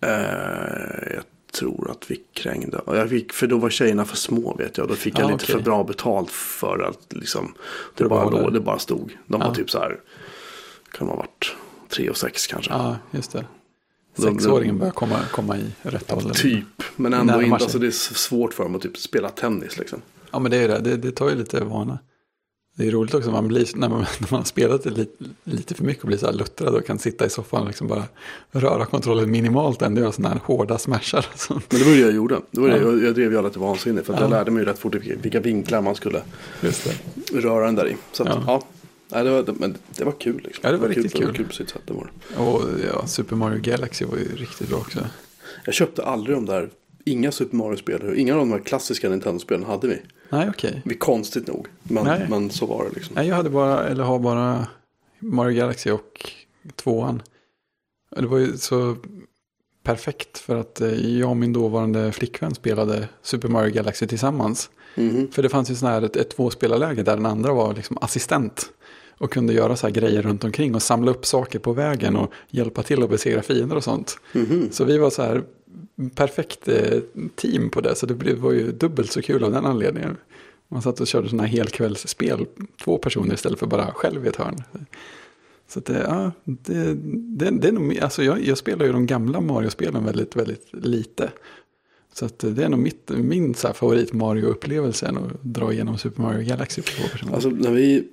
Eh, 0.00 1.14
jag 1.14 1.22
tror 1.52 1.90
att 1.90 2.10
vi 2.10 2.20
krängde. 2.32 2.80
Jag 2.86 3.08
fick, 3.10 3.32
för 3.32 3.46
då 3.46 3.58
var 3.58 3.70
tjejerna 3.70 4.04
för 4.04 4.16
små 4.16 4.54
vet 4.58 4.78
jag. 4.78 4.88
Då 4.88 4.94
fick 4.94 5.18
jag 5.18 5.30
lite 5.30 5.44
okej. 5.44 5.54
för 5.56 5.62
bra 5.62 5.84
betalt 5.84 6.30
för 6.30 6.78
att 6.88 7.12
liksom. 7.12 7.54
Det 7.96 8.04
bara, 8.04 8.30
det? 8.30 8.42
låg, 8.42 8.52
det 8.52 8.60
bara 8.60 8.78
stod. 8.78 9.18
De 9.26 9.40
var 9.40 9.54
typ 9.54 9.70
så 9.70 9.78
här. 9.78 10.00
Kan 10.92 11.08
ha 11.08 11.16
varit 11.16 11.56
tre 11.94 12.10
och 12.10 12.16
sex 12.16 12.46
kanske. 12.46 12.70
Ja, 12.72 12.96
just 13.10 13.32
det. 13.32 13.44
De- 14.16 14.22
Sexåringen 14.22 14.78
börjar 14.78 14.92
komma, 14.92 15.18
komma 15.32 15.56
i 15.58 15.64
rätt 15.82 16.12
ålder. 16.12 16.34
Typ. 16.34 16.64
Men 16.96 17.12
ändå 17.14 17.24
Närmar 17.32 17.42
inte. 17.44 17.58
sig. 17.58 17.64
Alltså 17.64 17.78
det 17.78 17.86
är 17.86 17.90
svårt 18.14 18.54
för 18.54 18.62
dem 18.64 18.74
att 18.74 18.82
typ 18.82 18.96
spela 18.98 19.28
tennis 19.28 19.78
liksom. 19.78 20.02
Ja, 20.30 20.38
men 20.38 20.50
det 20.50 20.56
är 20.56 20.68
det. 20.68 20.78
Det, 20.78 20.96
det 20.96 21.12
tar 21.12 21.28
ju 21.30 21.34
lite 21.36 21.64
vana. 21.64 21.98
Det 22.76 22.86
är 22.86 22.90
roligt 22.90 23.14
också 23.14 23.30
man 23.30 23.48
blir, 23.48 23.66
när, 23.74 23.88
man, 23.88 23.98
när 24.20 24.28
man 24.30 24.40
har 24.40 24.44
spelat 24.44 24.84
lite, 24.84 25.24
lite 25.44 25.74
för 25.74 25.84
mycket 25.84 26.02
och 26.02 26.08
blir 26.08 26.18
så 26.18 26.26
här 26.26 26.32
luttrad 26.32 26.74
och 26.74 26.86
kan 26.86 26.98
sitta 26.98 27.26
i 27.26 27.30
soffan 27.30 27.60
och 27.62 27.66
liksom 27.66 27.86
bara 27.86 28.04
röra 28.52 28.84
kontrollen 28.86 29.30
minimalt 29.30 29.82
ändå 29.82 30.00
göra 30.00 30.12
sådana 30.12 30.34
här 30.34 30.40
hårda 30.44 30.78
smashar. 30.78 31.26
Men 31.48 31.60
det 31.68 31.84
var 31.84 31.92
det 31.92 31.98
jag 32.00 32.12
gjorde. 32.12 32.40
Det 32.50 32.60
var 32.60 32.68
det. 32.68 32.76
Ja. 32.76 32.82
Jag, 32.82 33.02
jag 33.04 33.14
drev 33.14 33.32
ju 33.32 33.38
alla 33.38 33.50
till 33.50 33.60
vansinne. 33.60 34.02
För 34.02 34.12
att 34.14 34.20
jag 34.20 34.26
Ja. 34.30 34.36
lärde 34.36 34.50
mig 34.50 34.62
ju 34.62 34.68
rätt 34.68 34.78
fort 34.78 34.94
vilka, 34.94 35.40
vinklar 35.40 35.82
man 35.82 35.94
skulle 35.94 36.22
röra 37.32 37.64
den 37.66 37.74
där 37.74 37.88
i. 37.88 37.96
Så 38.12 38.22
att, 38.22 38.28
Ja. 38.28 38.42
ja. 38.46 38.62
Nej, 39.12 39.24
det, 39.24 39.30
var, 39.30 39.54
men 39.58 39.76
det 39.96 40.04
var 40.04 40.12
kul 40.12 40.40
liksom. 40.44 40.60
Ja, 40.62 40.72
det 40.72 40.76
var 40.78 40.88
riktigt 40.88 41.12
Det 41.12 41.18
var 41.18 41.26
kul. 41.26 41.36
kul 41.36 41.46
på 41.46 41.52
sitt 41.52 41.70
sätt. 41.70 41.82
Det 41.86 41.92
var 41.94 42.10
det. 42.28 42.36
Och 42.42 42.62
ja, 42.94 43.06
Super 43.06 43.36
Mario 43.36 43.60
Galaxy 43.60 44.04
var 44.04 44.16
ju 44.16 44.36
riktigt 44.36 44.68
bra 44.68 44.78
också. 44.78 44.98
Jag 45.64 45.74
köpte 45.74 46.04
aldrig 46.04 46.36
de 46.36 46.46
där. 46.46 46.70
Inga 47.04 47.32
Super 47.32 47.56
Mario-spel. 47.56 48.14
Inga 48.16 48.32
av 48.32 48.38
de 48.38 48.52
här 48.52 48.58
klassiska 48.58 49.08
Nintendo-spelen 49.08 49.64
hade 49.64 49.88
vi. 49.88 49.98
Nej, 50.30 50.48
okej. 50.48 50.82
Vi 50.84 50.94
konstigt 50.94 51.46
nog. 51.46 51.66
Men, 51.82 52.04
Nej. 52.04 52.26
men 52.30 52.50
så 52.50 52.66
var 52.66 52.84
det 52.84 52.90
liksom. 52.94 53.14
Nej, 53.14 53.28
jag 53.28 53.36
hade 53.36 53.50
bara, 53.50 53.84
eller 53.88 54.04
har 54.04 54.18
bara 54.18 54.66
Mario 55.18 55.56
Galaxy 55.56 55.90
och 55.90 56.30
tvåan. 56.76 57.22
Det 58.16 58.26
var 58.26 58.38
ju 58.38 58.56
så 58.56 58.96
perfekt 59.82 60.38
för 60.38 60.56
att 60.56 60.80
eh, 60.80 61.18
jag 61.18 61.30
och 61.30 61.36
min 61.36 61.52
dåvarande 61.52 62.12
flickvän 62.12 62.54
spelade 62.54 63.08
Super 63.22 63.48
Mario 63.48 63.72
Galaxy 63.74 64.06
tillsammans. 64.06 64.70
Mhm. 64.94 65.28
För 65.32 65.42
det 65.42 65.48
fanns 65.48 65.70
ju 65.70 65.74
sån 65.74 65.88
här 65.88 66.02
ett, 66.02 66.16
ett 66.16 66.30
tvåspelarläge 66.30 67.02
där 67.02 67.16
den 67.16 67.26
andra 67.26 67.52
var 67.52 67.74
liksom 67.74 67.98
assistent. 68.00 68.66
Och 69.22 69.32
kunde 69.32 69.52
göra 69.52 69.76
så 69.76 69.86
här 69.86 69.94
grejer 69.94 70.22
runt 70.22 70.44
omkring 70.44 70.74
och 70.74 70.82
samla 70.82 71.10
upp 71.10 71.26
saker 71.26 71.58
på 71.58 71.72
vägen 71.72 72.16
och 72.16 72.32
hjälpa 72.50 72.82
till 72.82 73.02
att 73.02 73.10
besegra 73.10 73.42
fiender 73.42 73.76
och 73.76 73.84
sånt. 73.84 74.18
Mhm. 74.32 74.68
Så 74.70 74.84
vi 74.84 74.98
var 74.98 75.10
så 75.10 75.22
här 75.22 75.44
perfekt 76.14 76.68
eh, 76.68 77.00
team 77.34 77.70
på 77.70 77.80
det. 77.80 77.94
Så 77.94 78.06
det 78.06 78.34
var 78.34 78.52
ju 78.52 78.72
dubbelt 78.72 79.12
så 79.12 79.22
kul 79.22 79.44
av 79.44 79.52
den 79.52 79.66
anledningen. 79.66 80.16
Man 80.68 80.82
satt 80.82 81.00
och 81.00 81.06
körde 81.06 81.28
sådana 81.28 81.42
här 81.42 81.56
helkvällsspel, 81.56 82.46
två 82.84 82.98
personer 82.98 83.34
istället 83.34 83.58
för 83.58 83.66
bara 83.66 83.92
själv 83.92 84.26
i 84.26 84.28
ett 84.28 84.36
hörn. 84.36 84.62
Så 85.68 85.78
att 85.78 85.84
det, 85.84 86.04
ja, 86.08 86.32
det, 86.44 86.94
det, 87.38 87.50
det 87.50 87.68
är 87.68 87.72
nog, 87.72 87.98
alltså 87.98 88.22
jag, 88.22 88.46
jag 88.46 88.58
spelar 88.58 88.86
ju 88.86 88.92
de 88.92 89.06
gamla 89.06 89.40
Mario-spelen 89.40 90.04
väldigt, 90.04 90.36
väldigt 90.36 90.68
lite. 90.72 91.30
Så 92.12 92.24
att 92.24 92.38
det 92.38 92.64
är 92.64 92.68
nog 92.68 92.80
mitt, 92.80 93.10
min 93.10 93.54
så 93.54 93.72
favorit 93.72 94.12
Mario-upplevelse 94.12 95.08
att 95.08 95.42
dra 95.42 95.72
igenom 95.72 95.98
Super 95.98 96.22
Mario 96.22 96.48
Galaxy 96.48 96.82
på 96.82 96.88
två 96.88 97.08
personer. 97.12 97.34
Alltså 97.34 97.48
när 97.48 97.70
vi. 97.70 98.08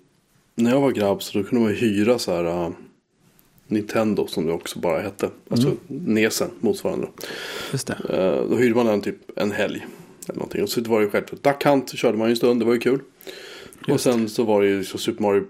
När 0.59 0.71
jag 0.71 0.81
var 0.81 0.91
grabb 0.91 1.23
så 1.23 1.37
då 1.37 1.43
kunde 1.43 1.65
man 1.65 1.75
hyra 1.75 2.19
så 2.19 2.31
här. 2.33 2.45
uh, 2.65 2.69
Nintendo 3.67 4.27
som 4.27 4.45
det 4.45 4.53
också 4.53 4.79
bara 4.79 4.99
hette. 5.01 5.29
Alltså 5.49 5.67
Mm. 5.67 6.03
Nesen 6.13 6.49
motsvarande. 6.59 7.07
Just 7.71 7.87
det. 7.87 7.93
Uh, 7.93 8.49
då 8.49 8.55
hyrde 8.57 8.75
man 8.75 8.85
den 8.85 9.01
typ 9.01 9.39
en 9.39 9.51
helg. 9.51 9.85
Eller 10.27 10.39
någonting. 10.39 10.63
Och 10.63 10.69
så 10.69 10.81
var 10.81 10.99
det 10.99 11.05
ju 11.05 11.11
självklart. 11.11 11.43
Duck 11.43 11.63
Hunt 11.65 11.89
körde 11.97 12.17
man 12.17 12.27
ju 12.27 12.31
en 12.31 12.37
stund. 12.37 12.61
Det 12.61 12.65
var 12.65 12.73
ju 12.73 12.79
kul. 12.79 12.99
Och 13.81 13.89
Just. 13.89 14.03
sen 14.03 14.29
så 14.29 14.43
var 14.43 14.61
det 14.61 14.67
ju 14.67 14.83
så 14.83 14.97
Super 14.97 15.21
Mario 15.23 15.43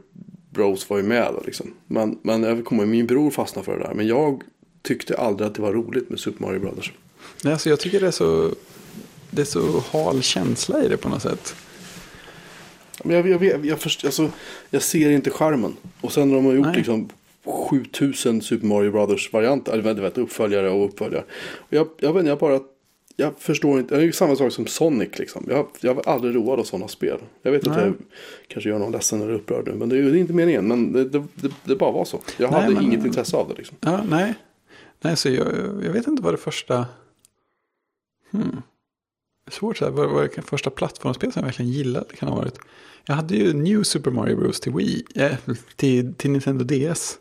Bros 0.49 0.89
var 0.89 0.97
ju 0.97 1.03
med 1.03 1.33
då 1.33 1.43
liksom. 1.45 1.73
Men, 1.87 2.19
men 2.21 2.43
jag 2.43 2.65
kommer 2.65 2.85
min 2.85 3.07
bror 3.07 3.31
fastnade 3.31 3.65
för 3.65 3.77
det 3.77 3.83
där. 3.83 3.93
Men 3.93 4.07
jag 4.07 4.43
tyckte 4.81 5.17
aldrig 5.17 5.47
att 5.47 5.55
det 5.55 5.61
var 5.61 5.73
roligt 5.73 6.09
med 6.09 6.19
Super 6.19 6.45
Mario 6.45 6.59
Brothers. 6.59 6.91
Nej, 7.43 7.53
alltså 7.53 7.69
jag 7.69 7.79
tycker 7.79 7.99
det 7.99 8.07
är 8.07 8.11
så, 8.11 8.51
det 9.31 9.41
är 9.41 9.45
så 9.45 9.83
hal 9.91 10.21
känsla 10.21 10.83
i 10.83 10.87
det 10.87 10.97
på 10.97 11.09
något 11.09 11.21
sätt. 11.21 11.55
Men 13.03 13.15
jag, 13.15 13.27
jag, 13.27 13.43
jag, 13.43 13.65
jag, 13.65 13.79
först, 13.79 14.05
alltså, 14.05 14.31
jag 14.69 14.81
ser 14.81 15.09
inte 15.09 15.29
charmen. 15.29 15.75
Och 16.01 16.11
sen 16.11 16.27
när 16.29 16.35
de 16.35 16.45
har 16.45 16.53
gjort 16.53 16.65
Nej. 16.65 16.75
liksom 16.77 17.09
7000 17.45 18.41
Super 18.41 18.67
Mario 18.67 18.91
Brothers 18.91 19.33
varianter. 19.33 19.71
Eller 19.73 19.83
vänta, 19.83 20.01
vänta, 20.01 20.21
uppföljare 20.21 20.69
och 20.69 20.85
uppföljare. 20.85 21.23
Och 21.57 21.73
jag, 21.73 21.87
jag 21.99 22.13
vet 22.13 22.25
jag 22.25 22.37
bara. 22.39 22.59
jag 23.15 23.33
förstår 23.39 23.79
inte. 23.79 23.95
Det 23.95 24.01
är 24.01 24.05
ju 24.05 24.11
samma 24.11 24.35
sak 24.35 24.51
som 24.53 24.67
Sonic 24.67 25.19
liksom. 25.19 25.45
Jag, 25.49 25.67
jag 25.81 25.93
var 25.93 26.07
aldrig 26.07 26.35
road 26.35 26.59
av 26.59 26.63
sådana 26.63 26.87
spel. 26.87 27.17
Jag 27.41 27.51
vet 27.51 27.67
att 27.67 27.75
Nej. 27.75 27.85
jag 27.85 27.93
kanske 28.47 28.69
gör 28.69 28.79
någon 28.79 28.91
ledsen 28.91 29.21
eller 29.21 29.33
upprörd 29.33 29.67
nu. 29.67 29.73
Men 29.73 29.89
det 29.89 29.95
är 29.95 29.99
ju 29.99 30.19
inte 30.19 30.33
meningen. 30.33 30.67
Men 30.67 30.91
det, 30.93 31.03
det, 31.05 31.23
det, 31.35 31.51
det 31.63 31.75
bara 31.75 31.91
var 31.91 32.05
så. 32.05 32.19
Jag 32.37 32.51
Nej, 32.51 32.61
hade 32.61 32.73
men- 32.73 32.83
inget 32.83 33.05
intresse 33.05 33.37
av 33.37 33.47
det 33.49 33.53
liksom. 33.55 33.77
Ja, 33.81 34.03
nej. 34.09 34.33
Nej, 35.01 35.17
så 35.17 35.29
jag, 35.29 35.47
jag 35.83 35.91
vet 35.91 36.07
inte 36.07 36.23
vad 36.23 36.33
det 36.33 36.37
första... 36.37 36.85
Hmm. 38.31 38.61
Svårt 39.49 39.77
så 39.77 39.85
här, 39.85 39.91
vad, 39.91 40.09
vad 40.09 40.29
det 40.35 40.41
första 40.41 40.69
plattformsspel 40.69 41.31
som 41.31 41.39
jag 41.39 41.45
verkligen 41.45 41.71
gillade 41.71 42.15
kan 42.15 42.29
ha 42.29 42.35
varit. 42.35 42.59
Jag 43.05 43.15
hade 43.15 43.35
ju 43.35 43.53
New 43.53 43.83
Super 43.83 44.11
Mario 44.11 44.35
Bros 44.35 44.59
till 44.59 44.73
Wii, 44.73 45.05
eh, 45.15 45.31
till, 45.75 46.13
till 46.13 46.31
Nintendo 46.31 46.65
DS. 46.65 47.17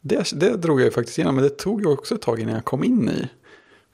Det, 0.00 0.40
det 0.40 0.56
drog 0.56 0.80
jag 0.80 0.84
ju 0.84 0.90
faktiskt 0.90 1.18
igenom, 1.18 1.34
men 1.34 1.44
det 1.44 1.50
tog 1.50 1.80
ju 1.80 1.86
också 1.86 2.14
ett 2.14 2.22
tag 2.22 2.40
innan 2.40 2.54
jag 2.54 2.64
kom 2.64 2.84
in 2.84 3.08
i. 3.08 3.28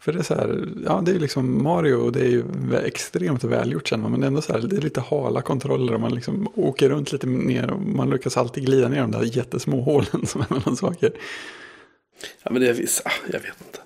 För 0.02 0.12
det 0.12 0.18
är 0.18 0.22
så 0.22 0.34
här, 0.34 0.68
ja 0.86 1.02
det 1.04 1.12
är 1.12 1.18
liksom 1.18 1.62
Mario 1.62 1.94
och 1.94 2.12
det 2.12 2.20
är 2.20 2.28
ju 2.28 2.44
extremt 2.84 3.44
välgjort 3.44 3.88
känner 3.88 4.02
man. 4.02 4.10
Men 4.10 4.20
det 4.20 4.24
är 4.24 4.28
ändå 4.28 4.42
så 4.42 4.52
här, 4.52 4.60
det 4.60 4.76
är 4.76 4.80
lite 4.80 5.00
hala 5.00 5.42
kontroller 5.42 5.94
och 5.94 6.00
man 6.00 6.14
liksom 6.14 6.48
åker 6.54 6.88
runt 6.88 7.12
lite 7.12 7.26
ner 7.26 7.70
och 7.70 7.80
man 7.80 8.10
lyckas 8.10 8.36
alltid 8.36 8.66
glida 8.66 8.88
ner 8.88 9.00
de 9.00 9.10
där 9.10 9.22
jättesmå 9.22 9.80
hålen 9.80 10.26
som 10.26 10.40
är 10.40 10.46
mellan 10.54 10.76
saker. 10.76 11.12
Ja, 12.42 12.50
men 12.50 12.62
det 12.62 12.68
är 12.68 12.74
vissa, 12.74 13.10
jag 13.26 13.40
vet 13.40 13.54
inte. 13.66 13.78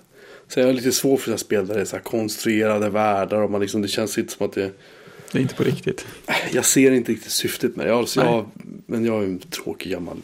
Sen 0.47 0.63
är 0.63 0.67
det 0.67 0.73
lite 0.73 0.91
svårt 0.91 1.19
för 1.19 1.25
sådana 1.25 1.37
spel 1.37 1.67
där 1.67 1.75
det 1.75 1.81
är 1.81 1.85
så 1.85 1.95
här 1.95 2.03
konstruerade 2.03 2.89
världar 2.89 3.41
och 3.41 3.51
man 3.51 3.61
liksom, 3.61 3.81
det 3.81 3.87
känns 3.87 4.17
inte 4.17 4.33
som 4.33 4.45
att 4.45 4.53
det... 4.53 4.71
Det 5.31 5.37
är 5.37 5.41
inte 5.41 5.55
på 5.55 5.63
riktigt. 5.63 6.05
Jag 6.51 6.65
ser 6.65 6.91
inte 6.91 7.11
riktigt 7.11 7.31
syftet 7.31 7.75
med 7.75 7.85
det. 7.85 7.89
Jag, 7.89 8.07
så 8.07 8.23
Nej. 8.23 8.31
jag, 8.31 8.45
men 8.85 9.05
jag 9.05 9.23
är 9.23 9.23
en 9.23 9.39
tråkig 9.39 9.91
gammal 9.91 10.17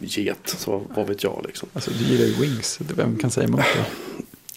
get, 0.00 0.38
så 0.44 0.82
vad 0.94 1.06
vet 1.06 1.22
jag 1.24 1.44
liksom. 1.46 1.68
Alltså 1.72 1.90
du 1.90 2.04
gillar 2.04 2.24
ju 2.24 2.32
Wings, 2.32 2.80
vem 2.96 3.18
kan 3.18 3.30
säga 3.30 3.46
emot 3.46 3.60
det? 3.60 3.86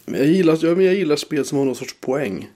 Men 0.06 0.20
jag 0.20 0.30
gillar, 0.30 0.60
ja, 0.62 0.76
men 0.76 0.86
jag 0.86 0.96
gillar 0.96 1.16
spel 1.16 1.46
som 1.46 1.58
har 1.58 1.66
någon 1.66 1.76
sorts 1.76 1.96
poäng. 2.00 2.50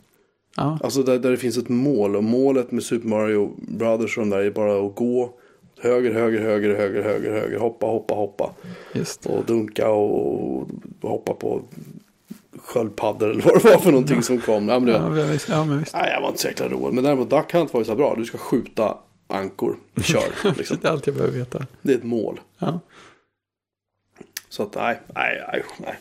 Ja, 0.56 0.80
Alltså 0.84 1.04
där, 1.04 1.20
där 1.20 1.32
det 1.32 1.38
finns 1.38 1.58
ett 1.58 1.70
mål 1.70 2.16
och 2.16 2.24
målet 2.24 2.72
med 2.72 2.84
Super 2.84 3.08
Mario 3.08 3.56
Brothers 3.58 4.18
och 4.18 4.24
de 4.24 4.30
där 4.30 4.40
är 4.40 4.52
bara 4.52 4.88
att 4.88 4.96
gå 4.96 5.34
höger, 5.80 6.14
höger, 6.14 6.42
höger, 6.42 6.76
höger, 6.76 7.04
höger, 7.04 7.32
höger, 7.32 7.58
hoppa, 7.58 7.86
hoppa, 7.86 8.14
hoppa 8.14 8.54
just. 8.94 9.26
och 9.26 9.46
dunka 9.46 9.90
och 9.90 10.68
hoppa 11.02 11.34
på 11.34 11.62
sköldpaddor 12.68 13.30
eller 13.30 13.42
vad 13.42 13.54
det 13.54 13.70
var 13.70 13.78
för 13.78 13.92
någonting 13.92 14.24
som 14.24 14.42
kom. 14.42 14.70
Ja, 14.70 14.80
men 14.80 14.86
det, 14.86 15.22
Ja, 15.22 15.26
visst. 15.32 15.50
Ja, 15.50 15.66
men 15.66 15.80
visst. 15.80 15.94
nej, 15.94 16.12
jag 16.14 16.22
var 16.22 16.30
inte 16.30 16.42
så 16.42 16.48
jäkla 16.48 16.68
rolig. 16.68 16.94
Men 16.94 17.04
däremot 17.04 17.30
Duck 17.30 17.54
Hunt 17.54 17.74
var 17.74 17.82
ju 17.82 17.86
så 17.86 17.92
här 17.92 17.96
bra. 17.98 18.16
Du 18.18 18.26
ska 18.26 18.38
skjuta 18.38 18.98
ankor. 19.28 19.76
Kör. 20.02 20.54
Liksom. 20.58 20.78
Det 20.82 20.88
är 20.88 20.92
allt 20.92 21.08
jag 21.08 21.16
behöver 21.16 21.38
veta. 21.38 21.66
Det 21.82 21.94
är 21.94 21.98
ett 21.98 22.04
mål. 22.04 22.40
Ja. 22.60 22.80
Så 24.50 24.64
att 24.64 24.76
nej, 24.76 25.00
nej, 25.16 25.44
nej. 25.52 25.64
nej. 25.78 26.00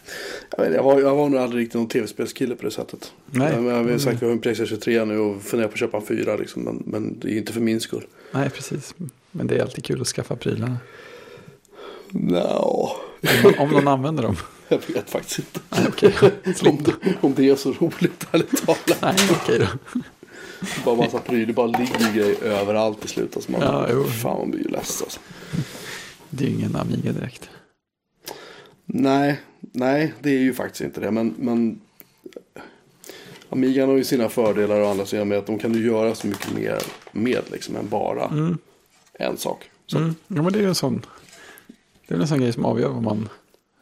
Jag, 0.56 0.64
vet, 0.64 0.74
jag, 0.74 0.82
var, 0.82 1.00
jag 1.00 1.16
var 1.16 1.28
nog 1.28 1.40
aldrig 1.40 1.62
riktigt 1.62 1.74
någon 1.74 1.88
tv-spelskille 1.88 2.56
på 2.56 2.62
det 2.64 2.70
sättet. 2.70 3.12
Nej. 3.26 3.52
Jag, 3.54 3.64
jag 3.64 3.92
har 3.92 3.98
sagt 3.98 4.22
vi 4.22 4.26
har 4.26 4.32
en 4.32 4.38
Playstation 4.38 4.78
3 4.78 5.04
nu 5.04 5.18
och 5.18 5.42
funderar 5.42 5.68
på 5.68 5.72
att 5.72 5.78
köpa 5.78 5.96
en 5.96 6.06
4 6.06 6.36
liksom. 6.36 6.62
Men, 6.62 6.82
men 6.86 7.18
det 7.18 7.28
är 7.32 7.38
inte 7.38 7.52
för 7.52 7.60
min 7.60 7.80
skull. 7.80 8.06
Nej, 8.32 8.50
precis. 8.50 8.94
Men 9.30 9.46
det 9.46 9.56
är 9.56 9.62
alltid 9.62 9.84
kul 9.84 10.00
att 10.00 10.06
skaffa 10.06 10.36
prylarna. 10.36 10.76
No. 12.10 12.90
Om 13.46 13.54
om 13.58 13.70
någon 13.70 13.88
använder 13.88 14.22
dem. 14.22 14.36
Jag 14.68 14.80
vet 14.94 15.10
faktiskt 15.10 15.38
inte. 15.38 15.60
Nej, 15.70 15.84
okej. 15.88 16.14
om, 16.70 16.82
det, 16.82 16.92
om 17.20 17.34
det 17.34 17.48
är 17.50 17.56
så 17.56 17.72
roligt, 17.72 18.26
ärligt 18.32 18.66
talat. 18.66 18.98
Nej, 19.02 19.14
okej 19.30 19.58
då. 19.58 20.00
Bara 20.84 20.94
massa 20.96 21.18
prylar, 21.18 21.46
det 21.46 21.52
bara 21.52 21.66
ligger 21.66 22.12
grejer 22.14 22.42
överallt 22.44 23.04
i 23.04 23.08
slutet. 23.08 23.36
Alltså 23.36 23.52
man, 23.52 23.60
Ja, 23.60 23.88
jo. 23.92 24.04
Fan, 24.04 24.38
man 24.38 24.50
blir 24.50 24.60
ju 24.62 24.68
less 24.68 25.02
alltså. 25.02 25.20
Det 26.30 26.44
är 26.44 26.48
ju 26.48 26.54
ingen 26.54 26.76
Amiga 26.76 27.12
direkt. 27.12 27.50
Nej, 28.84 29.40
nej, 29.60 30.12
det 30.20 30.30
är 30.30 30.38
ju 30.38 30.54
faktiskt 30.54 30.80
inte 30.80 31.00
det. 31.00 31.10
Men, 31.10 31.34
men 31.38 31.80
Amigan 33.50 33.88
har 33.88 33.96
ju 33.96 34.04
sina 34.04 34.28
fördelar 34.28 34.80
och 34.80 34.88
andra 34.90 35.06
sidan 35.06 35.28
med 35.28 35.38
att 35.38 35.46
de 35.46 35.58
kan 35.58 35.74
ju 35.74 35.86
göra 35.86 36.14
så 36.14 36.26
mycket 36.26 36.54
mer 36.54 36.78
med 37.12 37.42
liksom 37.52 37.76
än 37.76 37.88
bara 37.88 38.24
Mm. 38.24 38.58
en 39.12 39.36
sak. 39.36 39.70
Mm. 39.94 40.14
Ja, 40.28 40.42
men 40.42 40.52
det 40.52 40.58
är 40.58 40.62
ju 40.62 40.68
en 40.68 40.74
sån. 40.74 41.06
Det 42.08 42.14
är 42.14 42.18
en 42.18 42.28
sån 42.28 42.40
grej 42.40 42.52
som 42.52 42.64
avgör 42.64 42.88
vad 42.88 43.02
man, 43.02 43.28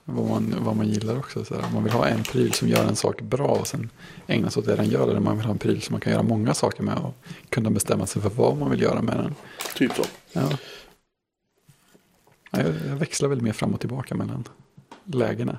vad 0.05 0.29
man, 0.29 0.55
vad 0.65 0.77
man 0.77 0.89
gillar 0.89 1.19
också. 1.19 1.45
Så 1.45 1.55
här. 1.55 1.73
Man 1.73 1.85
vill 1.85 1.93
ha 1.93 2.09
en 2.09 2.23
pryl 2.23 2.53
som 2.53 2.69
gör 2.69 2.85
en 2.85 2.97
sak 2.97 3.23
bra 3.23 3.47
och 3.47 3.67
sen 3.67 3.91
ägna 4.27 4.51
sig 4.51 4.61
åt 4.61 4.67
det 4.67 4.77
den 4.77 4.91
gör. 4.91 5.09
Eller 5.09 5.21
man 5.21 5.37
vill 5.37 5.47
ha 5.47 5.53
en 5.53 5.59
pryl 5.59 5.83
som 5.83 5.93
man 5.93 6.01
kan 6.01 6.13
göra 6.13 6.23
många 6.23 6.55
saker 6.55 6.83
med 6.83 6.99
och 6.99 7.15
kunna 7.49 7.71
bestämma 7.71 8.07
sig 8.07 8.23
för 8.23 8.31
vad 8.31 8.57
man 8.57 8.71
vill 8.71 8.83
göra 8.83 9.03
med 9.03 9.17
den. 9.17 9.35
Typ 9.75 9.93
så. 9.97 10.03
Ja, 10.33 10.51
jag, 12.51 12.67
jag 12.89 12.97
växlar 12.97 13.29
väl 13.29 13.41
mer 13.41 13.53
fram 13.53 13.75
och 13.75 13.81
tillbaka 13.81 14.15
mellan 14.15 14.45
lägena. 15.05 15.59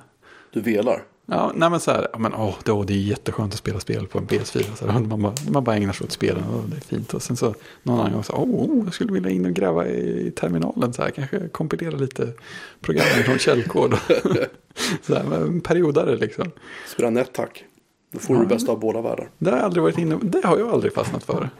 Du 0.52 0.60
velar. 0.60 1.02
Ja, 1.28 1.52
nej 1.54 1.70
men 1.70 1.80
så 1.80 1.90
här, 1.90 2.06
men, 2.18 2.34
åh, 2.34 2.54
det, 2.64 2.92
är 2.92 2.96
jätteskönt 2.96 3.52
att 3.52 3.58
spela 3.58 3.80
spel 3.80 4.06
på 4.06 4.18
en 4.18 4.26
PS4. 4.26 4.74
Så 4.76 4.86
här, 4.86 5.00
man, 5.00 5.22
bara, 5.22 5.32
man 5.50 5.64
bara 5.64 5.76
ägnar 5.76 5.92
sig 5.92 6.04
åt 6.04 6.12
spelen 6.12 6.44
och 6.44 6.68
det 6.68 6.76
är 6.76 6.80
fint. 6.80 7.14
Och 7.14 7.22
sen 7.22 7.36
så 7.36 7.54
någon 7.82 8.00
annan 8.00 8.12
gång 8.12 8.24
så, 8.24 8.32
åh, 8.32 8.44
oh, 8.70 8.84
jag 8.84 8.94
skulle 8.94 9.12
vilja 9.12 9.30
in 9.30 9.46
och 9.46 9.52
gräva 9.52 9.86
i, 9.86 10.26
i 10.26 10.30
terminalen. 10.30 10.92
Så 10.92 11.02
här, 11.02 11.10
kanske 11.10 11.48
kompilera 11.48 11.96
lite 11.96 12.32
program 12.80 13.06
från 13.24 13.38
källkod. 13.38 13.94
så 15.02 15.14
här, 15.14 15.24
men 15.24 15.60
periodare 15.60 16.16
liksom. 16.16 16.50
Spela 16.88 17.10
NetHack. 17.10 17.64
Då 18.12 18.18
får 18.18 18.36
Ja. 18.36 18.42
du 18.42 18.48
det 18.48 18.54
bästa 18.54 18.72
av 18.72 18.80
båda 18.80 19.00
världar. 19.00 19.28
Det 19.38 19.50
har 19.50 19.56
jag 19.56 19.64
aldrig 19.64 19.82
varit 19.82 19.98
inne 19.98 20.18
det 20.22 20.44
har 20.44 20.58
jag 20.58 20.68
aldrig 20.68 20.92
fastnat 20.94 21.24
för. 21.24 21.50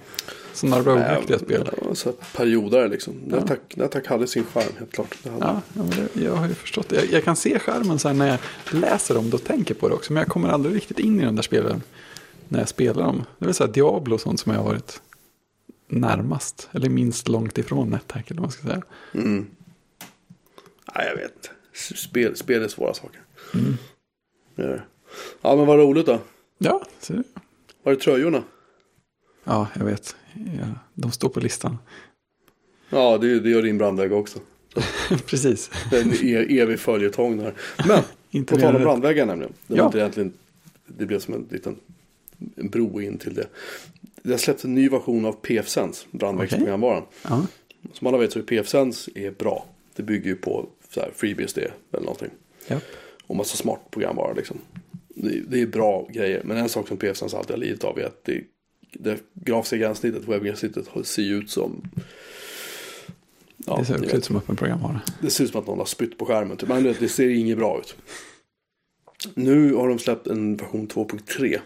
Sådana 0.57 0.79
rogueaktiga 0.83 1.39
spel. 1.39 1.71
Ja, 1.83 1.95
så 1.95 2.09
att 2.09 2.33
periodare 2.37 2.89
liksom. 2.89 3.15
NetHack, 3.15 3.77
NetHack 3.77 4.07
hade 4.07 4.27
sin 4.27 4.45
charm 4.45 4.73
helt 4.79 4.93
klart. 4.93 5.17
Ja, 5.23 5.63
ja, 5.75 5.83
det, 5.83 6.23
jag 6.23 6.33
har 6.33 6.49
ju 6.49 6.55
förstått 6.55 6.89
det. 6.89 6.97
Jag, 6.97 7.13
jag 7.13 7.25
kan 7.25 7.37
se 7.37 7.59
skärmen 7.59 7.99
så 7.99 8.13
när 8.13 8.27
jag 8.27 8.39
läser 8.81 9.17
om 9.17 9.31
det 9.31 9.37
och 9.37 9.45
tänker 9.45 9.75
på 9.75 9.89
det 9.89 9.95
också. 9.95 10.13
Men 10.13 10.21
jag 10.21 10.29
kommer 10.29 10.49
aldrig 10.49 10.77
riktigt 10.77 10.99
in 10.99 11.21
i 11.21 11.25
de 11.25 11.37
där 11.37 11.43
spelen 11.43 11.83
när 12.49 12.59
jag 12.59 12.69
spelar 12.69 13.03
dem. 13.03 13.25
Det 13.39 13.45
är 13.45 13.47
väl 13.47 13.55
så 13.55 13.67
Diablo 13.67 14.15
och 14.15 14.21
sånt 14.21 14.41
som 14.41 14.53
jag 14.53 14.59
har 14.59 14.67
varit 14.67 15.01
närmast. 15.89 16.69
Eller 16.73 16.89
minst 16.89 17.29
långt 17.29 17.59
ifrån 17.59 17.91
NetHack 17.91 18.31
eller 18.31 18.41
vad 18.41 18.47
man 18.47 18.53
ska 18.53 18.67
säga. 18.67 18.83
Mm. 19.15 19.47
Nej, 20.95 21.07
jag 21.07 21.17
vet. 21.17 21.51
Spel, 21.97 22.37
spel 22.37 22.63
är 22.63 22.69
svåra 22.69 22.95
saker. 22.95 23.21
Mm. 23.55 23.77
Det. 24.55 24.83
Ja, 25.43 25.57
men 25.57 25.67
vad 25.67 25.79
roligt 25.79 26.07
då. 26.07 26.19
Ja, 26.59 26.83
så, 27.01 27.23
Var 27.83 27.93
är 27.93 27.97
tröjorna? 27.97 28.43
Ja 29.47 29.67
jag 29.77 29.85
vet. 29.85 30.17
Ja, 30.59 30.67
de 30.95 31.13
står 31.13 31.29
på 31.29 31.41
listan. 31.41 31.79
Ja, 32.91 33.19
det, 33.19 33.41
det 33.41 33.51
gör 33.51 33.63
din 33.63 33.79
brandvägg 33.79 34.13
också. 34.13 34.39
Precis. 35.27 35.71
Det 35.91 35.97
är 35.99 36.03
en 36.03 36.13
e- 36.13 36.61
evig 36.61 36.81
följetong 36.81 37.37
där. 37.37 37.55
Men, 37.89 38.03
Inte 38.31 38.55
på 38.55 38.61
tal 38.61 38.77
om 38.77 38.83
brandväggar 38.83 39.27
nämligen. 39.27 39.53
Det, 39.67 39.77
Ja. 39.77 39.93
egentligen, 39.95 40.33
det 40.87 41.07
blev 41.07 41.19
som 41.21 41.35
en 41.35 41.47
liten 41.51 41.77
en 42.57 42.69
bro 42.69 43.01
in 43.01 43.19
till 43.19 43.35
det. 43.35 43.47
Det 44.23 44.31
har 44.31 44.39
släppts 44.39 44.65
en 44.65 44.75
ny 44.75 44.89
version 44.89 45.25
av 45.25 45.33
PF-Sense, 45.33 46.07
brandväggsprogramvaran. 46.11 47.03
Ja, 47.23 47.47
Som 47.93 48.07
alla 48.07 48.19
vet 48.19 48.33
så 48.33 48.39
är 48.39 48.43
PF-Sense 48.43 49.11
är 49.15 49.31
bra. 49.31 49.67
Det 49.97 50.03
bygger 50.03 50.27
ju 50.27 50.37
på 50.37 50.67
så 50.91 51.01
här, 51.01 51.11
FreeBSD 51.15 51.59
eller 51.59 52.01
någonting. 52.05 52.31
ja. 52.69 52.81
Och 53.27 53.37
massa 53.37 53.57
smart 53.57 53.81
programvara 53.91 54.33
liksom. 54.33 54.59
Det, 55.09 55.41
det 55.49 55.61
är 55.63 55.67
bra 55.67 56.09
grejer. 56.13 56.43
Men 56.45 56.57
en 56.57 56.69
sak 56.69 56.89
som 56.89 56.97
PF-Sense 56.97 57.37
alltid 57.39 57.51
har 57.51 57.59
lidit 57.61 57.85
av 57.85 57.99
är 57.99 58.05
att 58.05 58.25
det, 58.25 58.41
det 59.01 59.19
grafiska 59.35 59.77
gränssnittet, 59.77 60.29
webbgränssnittet 60.29 60.89
ser 61.05 61.23
ju 61.23 61.35
ut 61.39 61.51
som 61.51 61.83
Ja, 63.67 63.77
det 63.79 63.85
ser 63.85 64.17
ut 64.17 64.25
som 64.25 64.37
öppen 64.37 64.57
programvara. 64.57 65.01
Det 65.21 65.31
ser 65.31 65.45
ut 65.45 65.51
som 65.51 65.61
att 65.61 65.67
någon 65.67 65.79
har 65.79 65.85
spytt 65.87 66.19
på 66.19 66.25
skärmen. 66.27 66.57
Typ. 66.57 66.69
Men 66.69 66.83
det, 66.83 66.97
det 67.01 67.09
ser 67.09 67.29
inget 67.29 67.59
bra 67.59 67.79
ut. 67.79 67.97
Nu 69.35 69.75
har 69.75 69.89
de 69.89 69.99
släppt 69.99 70.27
en 70.27 70.57
version 70.57 70.89
2.3. 70.89 71.59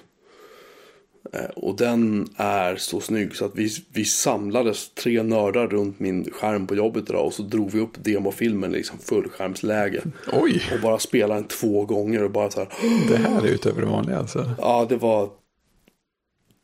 Eh, 1.32 1.40
Och 1.56 1.76
den 1.76 2.28
är 2.37 2.76
så 2.76 3.00
snygg 3.00 3.37
så 3.37 3.44
att 3.44 3.52
vi, 3.54 3.70
vi 3.92 4.04
samlades 4.04 4.90
tre 4.94 5.22
nördar 5.22 5.66
runt 5.66 6.00
min 6.00 6.30
skärm 6.32 6.66
på 6.66 6.75
jobbet 6.75 7.10
idag. 7.10 7.26
Och 7.26 7.32
så 7.34 7.42
drog 7.42 7.70
vi 7.72 7.80
upp 7.80 8.04
demofilmen 8.04 8.75
i 8.75 8.76
liksom 8.76 8.99
fullskärmsläge. 8.99 10.02
Oj, 10.32 10.62
Och 10.75 10.80
bara 10.80 10.99
spelade 10.99 11.40
den 11.40 11.49
två 11.49 11.84
gånger 11.84 12.22
och 12.25 12.30
bara 12.30 12.50
så 12.50 12.60
här. 12.60 12.68
det 13.08 13.16
här 13.16 13.42
är 13.42 13.49
utöver 13.50 13.80
det 13.80 13.87
vanliga 13.88 14.18
alltså. 14.18 14.50
Ja, 14.58 14.87
det 14.88 14.96
var... 14.96 15.30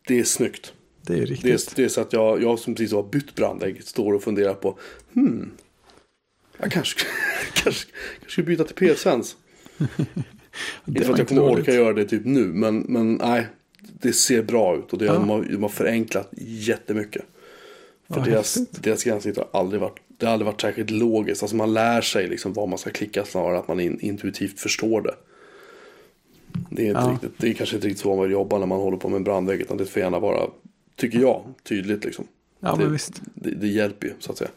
Det 0.06 0.18
är 0.20 0.25
snyggt. 0.25 0.72
Det 1.02 1.12
är 1.12 1.16
ju 1.16 1.25
Det 1.25 1.30
riktigt. 1.30 1.72
är, 1.72 1.76
det 1.76 1.84
är 1.84 1.88
så 1.88 2.00
att 2.00 2.12
jag, 2.12 2.42
jag 2.42 2.58
som 2.58 2.75
precis 2.75 2.92
har 2.92 3.02
bytt 3.02 3.34
brandvägg 3.34 3.82
står 3.84 4.12
och 4.14 4.22
funderar 4.22 4.54
på. 4.54 4.78
Hmm. 5.14 5.50
Jag 6.58 6.72
kanske, 6.72 7.00
kanske, 7.54 7.86
kanske 8.20 8.32
ska 8.32 8.42
byta 8.42 8.64
till. 8.64 8.96
Det 10.84 10.90
Inte 10.90 11.04
för 11.04 11.12
att 11.12 11.18
jag 11.18 11.28
kommer 11.28 11.42
orka 11.42 11.75
göra 11.75 11.92
det 11.92 12.04
typ 12.04 12.25
nu. 12.25 12.44
Men, 12.44 12.78
men 12.78 13.14
nej. 13.14 13.46
Det 14.00 14.12
ser 14.12 14.42
bra 14.42 14.76
ut 14.76 14.92
och 14.92 14.98
det, 14.98 15.04
Ja. 15.04 15.12
de, 15.12 15.28
har, 15.28 15.42
de 15.44 15.62
har 15.62 15.68
förenklat 15.68 16.28
jättemycket. 16.38 17.22
För 18.08 18.14
Vad 18.14 18.25
deras, 18.25 18.56
häftigt. 18.56 18.82
deras 18.82 19.04
gränssnitt 19.04 19.36
har 19.36 19.48
aldrig 19.52 19.80
varit, 19.80 19.98
det 20.18 20.26
har 20.26 20.32
aldrig 20.32 20.46
varit 20.46 20.60
särskilt 20.60 20.90
logiskt. 20.90 21.42
Alltså 21.42 21.56
man 21.56 21.75
lär 21.75 22.00
sig 22.00 22.28
liksom 22.28 22.52
vad 22.52 22.68
man 22.68 22.78
ska 22.78 22.90
klicka 22.90 23.25
snarare 23.25 23.58
att 23.58 23.68
man 23.68 23.80
in, 23.80 24.00
intuitivt 24.00 24.60
förstår 24.60 25.02
det. 25.02 25.14
Det 26.76 26.88
är, 26.88 26.92
Ja. 26.92 27.11
riktigt, 27.12 27.33
det 27.38 27.49
är 27.49 27.52
kanske 27.52 27.76
inte 27.76 27.87
riktigt 27.88 28.02
så 28.02 28.09
man 28.09 28.23
vill 28.23 28.33
jobba 28.33 28.59
när 28.59 28.66
man 28.66 28.78
håller 28.78 28.97
på 28.97 29.09
med 29.09 29.16
en 29.16 29.25
brandvägg. 29.25 29.61
Utan 29.61 29.76
det 29.76 29.87
får 29.87 30.02
gärna 30.02 30.18
vara, 30.18 30.50
tycker 30.97 31.18
jag, 31.18 31.42
tydligt 31.62 32.04
liksom. 32.04 32.25
Ja, 32.61 32.76
det. 32.76 32.99
Det, 33.35 33.50
det 33.50 33.66
hjälper 33.66 34.06
ju 34.06 34.12
så 34.18 34.33
att 34.33 34.38
säga. 34.38 34.50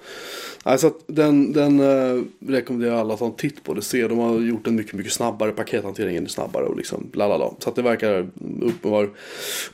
Att 0.64 1.04
den, 1.08 1.54
den 1.54 1.80
uh, 1.80 2.24
rekommenderar 2.48 2.96
alla 2.96 3.14
att 3.14 3.20
ta 3.20 3.26
en 3.26 3.36
titt 3.36 3.64
på. 3.64 3.74
Det 3.74 3.82
ser, 3.82 4.10
de 4.10 4.18
har 4.18 4.40
gjort 4.40 4.68
en 4.68 4.76
mycket, 4.76 4.94
mycket 4.94 5.12
snabbare. 5.14 5.52
Pakethanteringen 5.52 6.24
är 6.24 6.28
snabbare 6.28 6.66
och 6.66 6.78
liksom 6.78 7.10
lalala. 7.14 7.52
Så 7.60 7.70
att 7.70 7.76
det 7.76 7.82
verkar 7.82 8.28
upp, 8.62 8.86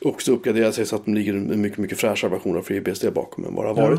också 0.00 0.32
uppgraderat 0.32 0.74
sig 0.74 0.86
så 0.86 0.96
att 0.96 1.04
de 1.04 1.14
ligger 1.14 1.34
en 1.34 1.60
mycket, 1.60 1.78
mycket 1.78 1.98
fräschare 1.98 2.30
version 2.30 2.56
av 2.56 2.62
FreeBSD 2.62 3.12
bakom 3.14 3.44
än 3.44 3.54
vad 3.54 3.64
det 3.64 3.82
har 3.82 3.90
Ja. 3.90 3.98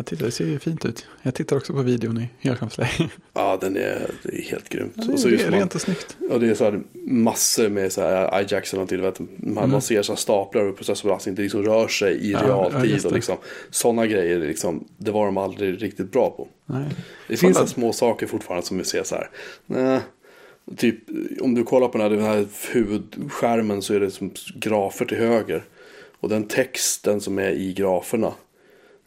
Jag 0.00 0.06
tittar, 0.06 0.26
det 0.26 0.32
ser 0.32 0.44
ju 0.46 0.58
fint 0.58 0.84
ut. 0.84 1.06
Jag 1.22 1.34
tittar 1.34 1.56
också 1.56 1.72
på 1.72 1.82
videon 1.82 2.18
i 2.20 2.28
helskärmsläge. 2.38 3.08
Ja, 3.32 3.58
den 3.60 3.76
är, 3.76 4.10
det 4.22 4.38
är 4.38 4.42
helt 4.42 4.68
grymt. 4.68 4.92
Ja, 4.96 5.04
det 5.06 5.12
Och 5.12 5.20
så 5.20 5.28
är 5.28 5.32
just 5.32 5.44
man- 5.50 5.58
rent 5.58 5.74
och 5.74 5.80
snyggt. 5.80 6.16
Ja, 6.30 6.38
det 6.38 6.48
är 6.50 6.54
så 6.54 6.64
här 6.64 6.80
massor 7.06 7.68
med 7.68 7.92
så 7.92 8.00
här 8.00 8.34
Ajax 8.34 8.72
eller 8.72 8.78
någonting. 8.78 9.00
Vet, 9.00 9.20
man, 9.20 9.58
Mm. 9.58 9.70
man 9.70 9.82
ser 9.82 10.02
så 10.02 10.12
här 10.12 10.16
staplar 10.16 10.62
och 10.64 10.76
processorbelastning. 10.76 11.34
Det 11.34 11.42
liksom 11.42 11.62
rör 11.62 11.88
sig 11.88 12.14
i 12.16 12.32
Ja, 12.32 12.40
ja, 12.42 12.70
realtid. 12.72 12.90
just 12.90 13.04
och 13.04 13.12
det. 13.12 13.16
liksom, 13.16 13.36
sådana 13.70 14.06
grejer, 14.06 14.38
liksom, 14.38 14.88
det 14.96 15.10
var 15.10 15.26
de 15.26 15.36
aldrig 15.36 15.82
riktigt 15.82 16.12
bra 16.12 16.30
på. 16.30 16.48
Nej. 16.66 16.84
Det 17.28 17.36
finns 17.36 17.58
så 17.58 17.66
små 17.66 17.92
saker 17.92 18.26
fortfarande 18.26 18.66
som 18.66 18.78
vi 18.78 18.84
ser 18.84 19.02
så 19.02 19.14
här. 19.14 19.30
Nej, 19.66 20.00
typ 20.76 20.96
om 21.40 21.54
du 21.54 21.62
kollar 21.64 21.88
på 21.88 21.98
den 21.98 22.10
här, 22.10 22.16
den 22.16 22.24
här 22.26 22.46
huvudskärmen 22.72 23.82
så 23.82 23.94
är 23.94 24.00
det 24.00 24.10
som 24.10 24.30
grafer 24.54 25.04
till 25.04 25.18
höger. 25.18 25.64
Och 26.20 26.28
den 26.28 26.44
texten 26.44 27.20
som 27.20 27.38
är 27.38 27.50
i 27.50 27.72
graferna. 27.72 28.32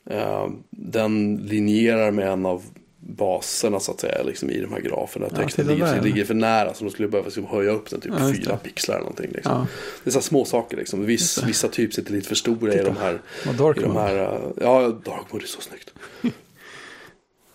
Eh, 0.10 0.48
den 0.70 1.36
linjerar 1.46 2.12
med 2.12 2.28
en 2.32 2.46
av 2.46 2.64
baserna 3.00 3.80
så 3.80 3.92
att 3.92 4.00
säga. 4.00 4.24
Liksom 4.24 4.50
i 4.50 4.60
de 4.62 4.74
här 4.74 4.80
graferna. 4.82 5.28
Ja, 5.32 5.38
Texten 5.38 5.68
ligger, 5.68 5.86
där. 5.86 6.02
ligger 6.02 6.26
för 6.26 6.34
nära. 6.34 6.74
Så 6.74 6.84
de 6.84 6.90
skulle 6.92 7.08
behöva 7.08 7.26
liksom 7.26 7.46
höja 7.46 7.72
upp 7.72 7.90
den 7.90 8.02
typ 8.02 8.12
Ja, 8.20 8.34
fyra 8.34 8.58
pixlar 8.58 8.96
eller 8.96 9.04
någonting. 9.04 9.32
Liksom. 9.32 9.52
Ja, 9.52 9.68
Det 10.04 10.10
är 10.10 10.12
så 10.12 10.22
små 10.22 10.46
saker 10.46 10.78
liksom. 10.78 11.06
Viss, 11.06 11.44
vissa 11.44 11.68
typ 11.68 11.94
sitter 11.94 12.12
lite 12.12 12.28
för 12.28 12.36
stora 12.36 12.74
i 12.74 12.78
Titta. 12.78 12.90
de 12.90 12.98
här. 12.98 13.22
dark 13.58 13.78
I 13.78 13.82
de 13.82 13.96
här 13.96 14.16
eh, 14.18 14.40
ja, 14.62 14.82
dark 15.06 15.32
mode 15.34 15.46
är 15.46 15.48
så 15.48 15.62
snyggt. 15.62 15.94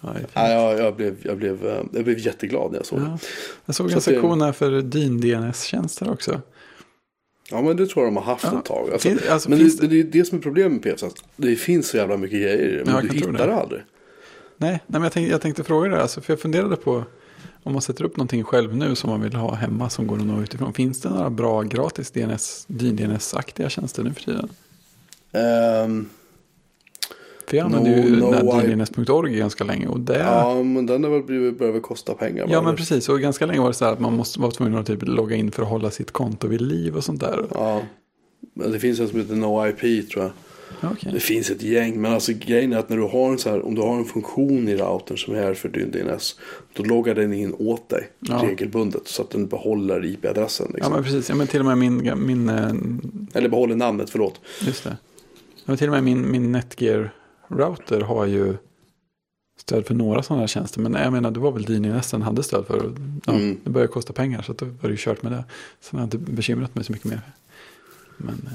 Ja. 0.01 0.15
Ja, 0.35 0.49
jag, 0.51 0.79
jag, 0.79 0.97
blev, 0.97 1.17
jag, 1.23 1.37
blev, 1.37 1.67
eh, 1.67 1.83
jag 1.93 2.05
blev 2.05 2.19
jätteglad 2.19 2.71
när 2.71 2.79
jag 2.79 2.87
såg 2.87 2.99
det. 3.01 3.05
Ja. 3.07 3.19
Jag 3.67 3.75
såg 3.75 3.91
Så 3.91 3.97
en 3.97 4.01
sektion 4.03 4.43
här 4.43 4.53
för 4.53 4.83
dyn 4.83 5.21
DNS-tjänster 5.21 6.11
också. 6.11 6.41
Ja 7.51 7.63
men 7.63 7.77
det 7.77 7.87
tror 7.87 8.05
jag 8.05 8.15
de 8.15 8.17
har 8.17 8.25
haft 8.25 8.45
Ja. 8.53 8.59
ett 8.59 8.65
tag. 8.65 8.91
Alltså, 8.93 9.09
Fin- 9.09 9.19
alltså, 9.31 9.51
men 9.51 9.59
finns 9.59 9.77
det, 9.79 9.87
det 9.87 10.01
är 10.01 10.05
det 10.05 10.25
som 10.25 10.39
är 10.39 10.43
problemet 10.43 10.85
med 10.85 11.03
att 11.03 11.25
Det 11.37 11.57
finns 11.57 11.89
så 11.89 11.97
jävla 11.97 12.17
mycket 12.17 12.41
grejer 12.43 12.79
det. 12.79 12.85
Men 12.85 12.95
Ja, 12.95 13.01
du 13.01 13.09
hittar 13.09 13.33
det. 13.33 13.39
det 13.47 13.55
aldrig. 13.55 13.83
Nej, 14.57 14.71
nej 14.71 14.81
men 14.87 15.03
jag 15.03 15.13
tänkte, 15.13 15.31
jag 15.33 15.41
tänkte 15.41 15.65
fråga 15.65 15.89
det. 15.89 16.03
Alltså, 16.03 16.21
för 16.21 16.33
jag 16.33 16.41
funderade 16.41 16.77
på 16.77 17.05
om 17.63 17.73
man 17.73 17.83
sätter 17.83 18.05
upp 18.05 18.17
någonting 18.17 18.45
själv 18.45 18.77
nu 18.77 18.95
som 18.95 19.11
man 19.11 19.21
vill 19.23 19.35
ha 19.35 19.55
hemma 19.55 19.91
som 19.91 20.07
går 20.07 20.17
att 20.17 20.27
nå 20.27 20.43
utifrån. 20.43 20.73
Finns 20.73 21.01
det 21.01 21.09
några 21.11 21.31
bra 21.31 21.63
gratis 21.63 22.11
DNS, 22.11 22.65
dyn-DNS-aktiga 22.69 23.69
tjänster 23.69 24.03
nu 24.03 24.15
för 24.15 24.23
tiden? 24.23 24.49
Ehm, 25.33 26.09
Jag 27.57 27.65
använde 27.65 27.91
ju 27.91 28.17
No, 28.17 28.31
den 28.31 28.47
no, 28.47 28.61
dyndns.org 28.61 29.37
ganska 29.37 29.65
länge. 29.65 29.87
Och 29.87 30.01
det, 30.01 30.19
ja, 30.19 30.57
ja 30.59 30.63
men 30.63 30.87
den 30.87 31.05
har 31.05 31.11
väl 31.11 31.23
blivit, 31.23 31.59
börjar 31.59 31.73
väl 31.73 31.83
kosta 31.83 32.15
pengar. 32.15 32.47
ja 32.51 32.63
men 32.63 32.77
precis. 32.77 33.09
Och 33.09 33.21
ganska 33.21 33.47
länge 33.47 33.61
var 33.61 33.69
det 33.69 33.75
så 33.75 33.85
här 33.85 33.93
att 33.93 34.01
man 34.01 34.13
måste 34.17 34.41
vara 34.41 34.51
tvungen 34.51 34.79
att 34.79 34.87
typ 34.87 35.03
logga 35.03 35.37
in 35.37 35.51
för 35.51 35.63
att 35.63 35.69
hålla 35.69 35.91
sitt 35.91 36.11
konto 36.11 36.49
vid 36.49 36.61
liv 36.61 36.97
och 36.97 37.05
sånt 37.05 37.21
där. 37.21 37.47
Ja. 37.55 37.83
Men 38.55 38.73
det 38.73 38.79
finns 38.79 39.01
en 39.01 39.09
som 39.09 39.19
heter 39.21 39.35
NoIP 39.35 40.11
tror 40.11 40.25
jag. 40.25 40.33
Ja, 40.81 40.89
okej. 40.93 41.11
Det 41.13 41.21
finns 41.21 41.51
ett 41.51 41.63
gäng. 41.63 42.01
Men 42.01 42.13
alltså 42.13 42.33
grejen 42.33 42.73
är 42.73 42.77
att 42.79 42.89
när 42.89 42.97
du 42.97 43.03
har 43.03 43.31
en 43.33 43.39
så 43.39 43.51
här, 43.51 43.67
om 43.67 43.75
du 43.75 43.81
har 43.81 43.97
en 43.99 44.05
funktion 44.05 44.69
i 44.69 44.77
routern 44.77 45.17
som 45.19 45.35
är 45.35 45.55
för 45.55 45.69
din 45.69 45.91
DNS. 45.91 46.37
Då 46.73 46.83
loggar 46.83 47.15
den 47.15 47.33
in 47.33 47.55
åt 47.59 47.89
dig 47.89 48.09
Ja. 48.21 48.41
regelbundet. 48.45 49.09
Så 49.09 49.23
att 49.23 49.31
den 49.31 49.47
behåller 49.47 50.05
IP-adressen. 50.05 50.67
Ja 50.71 50.75
Liksom. 50.75 50.93
men 50.93 51.05
precis. 51.05 51.29
Ja, 51.29 51.35
men 51.35 51.47
till 51.47 51.61
och 51.61 51.67
med 51.67 51.79
min, 51.79 52.27
min 52.27 52.49
eh, 52.49 52.73
Eller 53.35 53.49
behåller 53.49 53.77
namnet, 53.77 54.11
förlåt. 54.11 54.41
Just 54.67 54.85
det. 54.85 54.97
Ja, 55.55 55.63
men 55.65 55.77
till 55.77 55.87
och 55.89 55.93
med 55.95 56.05
min, 56.05 56.31
min 56.31 56.53
Netgear-router 57.49 58.01
har 58.01 58.27
ju 58.27 58.57
stöd 59.61 59.87
för 59.87 59.95
några 59.95 60.23
sådana 60.23 60.41
här 60.43 60.47
tjänster. 60.47 60.81
Men 60.81 60.95
jag 60.95 61.13
menar, 61.13 61.31
det 61.31 61.41
var 61.41 61.53
väl 61.53 61.63
DNS 61.65 62.11
den 62.11 62.23
hade 62.23 62.43
stöd 62.43 62.67
för. 62.67 62.93
Ja, 63.27 63.33
Mm. 63.33 63.61
Det 63.65 63.71
började 63.71 63.93
kosta 63.93 64.13
pengar 64.13 64.43
så 64.43 64.53
då 64.53 64.65
var 64.67 64.83
det 64.83 64.91
ju 64.91 64.97
kört 64.97 65.23
med 65.23 65.33
det. 65.33 65.45
Så 65.81 65.89
jag 65.97 65.99
har 65.99 66.05
inte 66.05 66.19
bekymrat 66.19 66.75
mig 66.75 66.85
så 66.85 66.93
mycket 66.93 67.07
mer. 67.07 67.21
Men, 68.17 68.35
eh, 68.47 68.53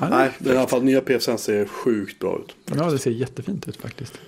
ja, 0.00 0.06
det 0.06 0.16
Nej, 0.16 0.32
men 0.38 0.54
i 0.54 0.56
alla 0.56 0.68
fall 0.68 0.82
nya 0.82 1.00
PFSen 1.00 1.38
ser 1.38 1.66
sjukt 1.66 2.18
bra 2.18 2.38
ut. 2.44 2.74
Ja, 2.76 2.90
det 2.90 2.98
ser 2.98 3.10
jättefint 3.10 3.68
ut 3.68 3.76
faktiskt. 3.76 4.18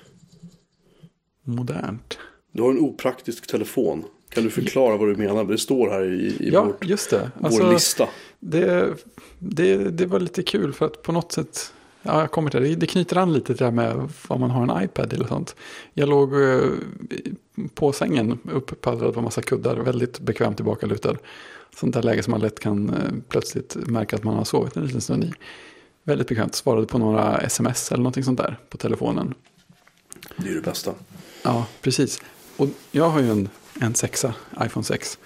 Modernt. 1.45 2.19
Du 2.53 2.63
har 2.63 2.71
en 2.71 2.79
opraktisk 2.79 3.47
telefon. 3.47 4.05
Kan 4.29 4.45
du 4.45 4.51
förklara 4.51 4.97
vad 4.97 5.09
du 5.09 5.17
menar? 5.17 5.45
Det 5.45 5.59
står 5.59 5.91
här 5.91 6.05
i, 6.05 6.27
i 6.27 6.51
Ja, 6.53 6.65
vårt, 6.65 6.85
just 6.87 7.11
det. 7.11 7.31
vår 7.39 7.47
Alltså, 7.47 7.73
lista. 7.73 8.09
det, 8.41 8.95
det, 9.39 9.77
det 9.77 10.07
var 10.07 10.21
lite 10.21 10.43
kul 10.43 10.73
för 10.73 10.87
att 10.87 11.03
på 11.03 11.13
något 11.13 11.33
sätt, 11.33 11.73
ja 12.03 12.21
jag 12.21 12.31
kommer 12.31 12.51
till 12.51 12.63
det, 12.63 12.75
det 12.75 12.87
knyter 12.87 13.17
an 13.17 13.33
lite 13.33 13.47
till 13.47 13.57
det 13.57 13.65
här 13.65 13.71
med 13.73 14.09
vad 14.29 14.41
man 14.41 14.51
har 14.51 14.77
en 14.77 14.85
iPad 14.85 15.13
eller 15.13 15.27
sånt. 15.27 15.57
Jag 15.95 16.09
låg 16.09 16.43
eh, 16.43 16.61
på 17.75 17.93
sängen 17.93 18.39
upppaddlad 18.53 19.15
på 19.15 19.21
massa 19.21 19.43
kuddar, 19.43 19.77
väldigt 19.77 20.21
bekvämt 20.21 20.57
tillbakalutad. 20.57 21.17
Sånt 21.77 21.95
där 21.95 22.03
läge 22.03 22.23
som 22.23 22.31
man 22.31 22.41
lätt 22.41 22.61
kan 22.61 22.89
eh, 22.91 22.97
plötsligt 23.29 23.77
märka 23.77 24.17
att 24.17 24.25
man 24.25 24.35
har 24.37 24.45
sovit 24.45 24.77
en 24.77 24.85
liten 24.87 25.01
stund 25.01 25.25
i. 25.25 25.33
Väldigt 26.05 26.29
bekvämt, 26.29 26.55
svarade 26.55 26.87
på 26.87 26.99
några 26.99 27.39
sms 27.39 27.93
eller 27.93 28.03
någonting 28.03 28.25
sånt 28.25 28.39
där 28.39 28.59
på 28.69 28.77
telefonen. 28.77 29.35
Det 30.37 30.49
är 30.51 30.55
det 30.55 30.61
bästa. 30.61 30.93
Ja, 31.43 31.67
precis. 31.83 32.23
Och 32.57 32.69
jag 32.91 33.09
har 33.09 33.21
ju 33.21 33.31
en, 33.31 33.49
en 33.81 33.95
sexa, 33.95 34.35
iPhone 34.65 34.85
6. 34.85 35.19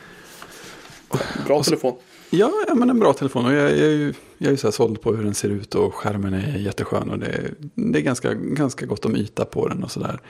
Bra 1.46 1.56
Och 1.58 1.64
så- 1.64 1.70
telefon. 1.70 1.96
Ja, 2.30 2.52
ja, 2.68 2.74
men 2.74 2.90
en 2.90 2.98
bra 2.98 3.12
telefon. 3.12 3.46
Och 3.46 3.52
jag, 3.52 3.70
jag, 3.70 3.78
är 3.78 3.90
ju, 3.90 4.14
jag 4.38 4.46
är 4.46 4.50
ju 4.50 4.56
så 4.56 4.66
här 4.66 4.72
såld 4.72 5.00
på 5.00 5.14
hur 5.14 5.24
den 5.24 5.34
ser 5.34 5.48
ut 5.48 5.74
och 5.74 5.94
skärmen 5.94 6.34
är 6.34 6.58
jätteskön. 6.58 7.10
Och 7.10 7.18
det, 7.18 7.26
är- 7.26 7.54
det 7.74 7.98
är 7.98 8.02
ganska, 8.02 8.34
ganska 8.34 8.86
gott 8.86 9.04
om 9.04 9.16
yta 9.16 9.44
på 9.44 9.68
den 9.68 9.82
och 9.84 9.90
sådär. 9.90 10.20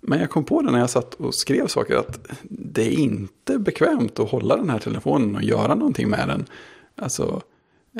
Men 0.00 0.20
jag 0.20 0.30
kom 0.30 0.44
på 0.44 0.62
det 0.62 0.70
när 0.70 0.78
jag 0.78 0.90
satt 0.90 1.14
och 1.14 1.34
skrev 1.34 1.66
saker 1.66 1.96
att 1.96 2.28
det 2.42 2.82
är 2.86 2.90
inte 2.98 3.58
bekvämt 3.58 4.18
att 4.18 4.30
hålla 4.30 4.56
den 4.56 4.70
här 4.70 4.78
telefonen 4.78 5.36
och 5.36 5.42
göra 5.42 5.74
någonting 5.74 6.08
med 6.08 6.28
den. 6.28 6.46
Alltså, 6.96 7.42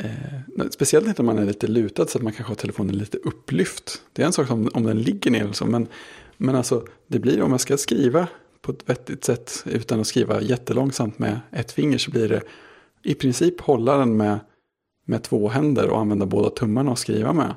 eh, 0.03 0.65
speciellt 0.71 1.07
inte 1.07 1.21
om 1.21 1.25
man 1.25 1.37
är 1.39 1.45
lite 1.45 1.67
lutad 1.67 2.07
så 2.07 2.17
att 2.17 2.23
man 2.23 2.33
kanske 2.33 2.51
har 2.51 2.55
telefonen 2.55 2.97
lite 2.97 3.17
upplyft. 3.17 4.01
Det 4.13 4.21
är 4.21 4.25
en 4.25 4.33
sak 4.33 4.51
om, 4.51 4.69
om 4.73 4.83
den 4.83 5.01
ligger 5.01 5.31
ner 5.31 5.45
liksom, 5.45 5.71
men, 5.71 5.87
men 6.37 6.55
alltså 6.55 6.85
det 7.07 7.19
blir 7.19 7.41
om 7.41 7.51
jag 7.51 7.61
ska 7.61 7.77
skriva 7.77 8.27
på 8.61 8.71
ett 8.71 8.89
vettigt 8.89 9.23
sätt 9.23 9.63
utan 9.65 9.99
att 9.99 10.07
skriva 10.07 10.41
jättelångsamt 10.41 11.19
med 11.19 11.39
ett 11.51 11.71
finger 11.71 11.97
så 11.97 12.11
blir 12.11 12.29
det 12.29 12.41
i 13.03 13.15
princip 13.15 13.61
hålla 13.61 13.97
den 13.97 14.17
med, 14.17 14.39
med 15.05 15.23
två 15.23 15.47
händer 15.47 15.89
och 15.89 15.99
använda 15.99 16.25
båda 16.25 16.49
tummarna 16.49 16.91
och 16.91 16.99
skriva 16.99 17.33
med. 17.33 17.55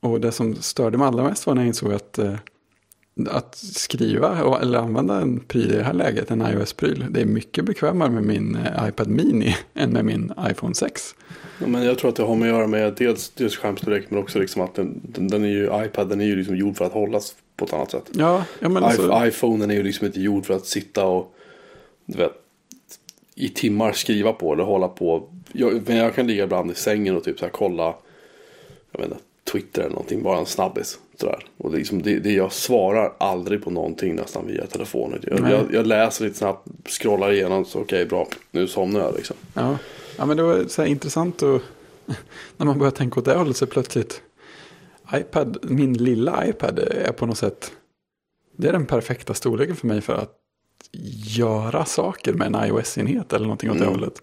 Och 0.00 0.20
det 0.20 0.32
som 0.32 0.54
störde 0.54 0.98
mig 0.98 1.06
allra 1.06 1.24
mest 1.24 1.46
var 1.46 1.54
när 1.54 1.62
jag 1.62 1.66
insåg 1.66 1.92
att, 1.92 2.18
eh, 2.18 2.34
att 3.28 3.56
skriva 3.56 4.44
och, 4.44 4.62
eller 4.62 4.78
använda 4.78 5.20
en 5.20 5.40
pryl 5.40 5.72
i 5.72 5.76
det 5.76 5.82
här 5.82 5.92
läget, 5.92 6.30
en 6.30 6.42
iOS-pryl, 6.42 7.06
det 7.10 7.20
är 7.20 7.24
mycket 7.24 7.64
bekvämare 7.64 8.10
med 8.10 8.22
min 8.22 8.56
eh, 8.56 8.88
iPad 8.88 9.08
Mini 9.08 9.56
än 9.74 9.90
med 9.90 10.04
min 10.04 10.32
iPhone 10.50 10.74
6. 10.74 11.14
Ja, 11.58 11.66
men 11.66 11.82
jag 11.82 11.98
tror 11.98 12.08
att 12.08 12.16
det 12.16 12.22
har 12.22 12.36
med 12.36 12.48
att 12.48 12.58
göra 12.58 12.66
med 12.66 12.94
dels, 12.98 13.30
dels 13.30 13.56
skärmstorlek 13.56 14.04
men 14.08 14.18
också 14.18 14.38
liksom 14.38 14.62
att 14.62 14.74
den, 14.74 15.00
den, 15.02 15.28
den 15.28 15.44
är 15.44 15.48
ju, 15.48 15.84
iPaden 15.84 16.20
är 16.20 16.24
ju 16.24 16.36
liksom 16.36 16.56
gjord 16.56 16.76
för 16.76 16.84
att 16.84 16.92
hållas 16.92 17.34
på 17.56 17.64
ett 17.64 17.72
annat 17.72 17.90
sätt. 17.90 18.10
Ja, 18.12 18.44
ja 18.58 18.68
men 18.68 18.84
alltså, 18.84 19.24
I, 19.24 19.28
iPhonen 19.28 19.70
är 19.70 19.74
ju 19.74 19.82
liksom 19.82 20.06
inte 20.06 20.20
gjord 20.20 20.46
för 20.46 20.54
att 20.54 20.66
sitta 20.66 21.04
och 21.06 21.34
du 22.06 22.18
vet, 22.18 22.32
i 23.34 23.48
timmar 23.48 23.92
skriva 23.92 24.32
på 24.32 24.52
eller 24.52 24.64
hålla 24.64 24.88
på. 24.88 25.28
Jag, 25.52 25.82
men 25.86 25.96
jag 25.96 26.14
kan 26.14 26.26
ligga 26.26 26.44
ibland 26.44 26.70
i 26.70 26.74
sängen 26.74 27.16
och 27.16 27.24
typ 27.24 27.38
så 27.38 27.44
här 27.44 27.52
kolla 27.52 27.94
jag 28.92 29.00
vet 29.00 29.10
inte, 29.10 29.22
Twitter 29.52 29.82
eller 29.82 29.90
någonting, 29.90 30.22
bara 30.22 30.38
en 30.38 30.46
snabbis. 30.46 30.98
Sådär. 31.20 31.44
Och 31.56 31.70
det, 31.70 31.78
liksom, 31.78 32.02
det, 32.02 32.18
det, 32.18 32.32
jag 32.32 32.52
svarar 32.52 33.12
aldrig 33.18 33.64
på 33.64 33.70
någonting 33.70 34.14
nästan 34.14 34.46
via 34.46 34.66
telefonen. 34.66 35.20
Jag, 35.22 35.50
jag, 35.50 35.74
jag 35.74 35.86
läser 35.86 36.24
lite 36.24 36.38
snabbt, 36.38 36.68
scrollar 36.88 37.32
igenom, 37.32 37.64
så 37.64 37.80
okej 37.80 38.06
bra, 38.06 38.28
nu 38.50 38.66
somnar 38.66 39.00
jag 39.00 39.14
liksom. 39.14 39.36
ja. 39.54 39.78
ja, 40.18 40.26
men 40.26 40.36
det 40.36 40.42
var 40.42 40.64
så 40.68 40.84
intressant 40.84 41.42
och 41.42 41.62
när 42.56 42.66
man 42.66 42.78
börjar 42.78 42.90
tänka 42.90 43.20
åt 43.20 43.24
det 43.24 43.34
hållet 43.34 43.56
så 43.56 43.66
plötsligt 43.66 44.22
iPad, 45.14 45.58
min 45.62 45.92
lilla 45.92 46.46
iPad 46.46 46.78
är 46.78 47.12
på 47.12 47.26
något 47.26 47.38
sätt, 47.38 47.72
det 48.56 48.68
är 48.68 48.72
den 48.72 48.86
perfekta 48.86 49.34
storleken 49.34 49.76
för 49.76 49.86
mig 49.86 50.00
för 50.00 50.14
att 50.14 50.41
göra 51.36 51.84
saker 51.84 52.32
med 52.32 52.46
en 52.54 52.64
iOS-enhet 52.68 53.32
eller 53.32 53.46
någonting 53.46 53.70
åt 53.70 53.78
det 53.78 53.84
Mm. 53.84 53.94
hållet. 53.94 54.22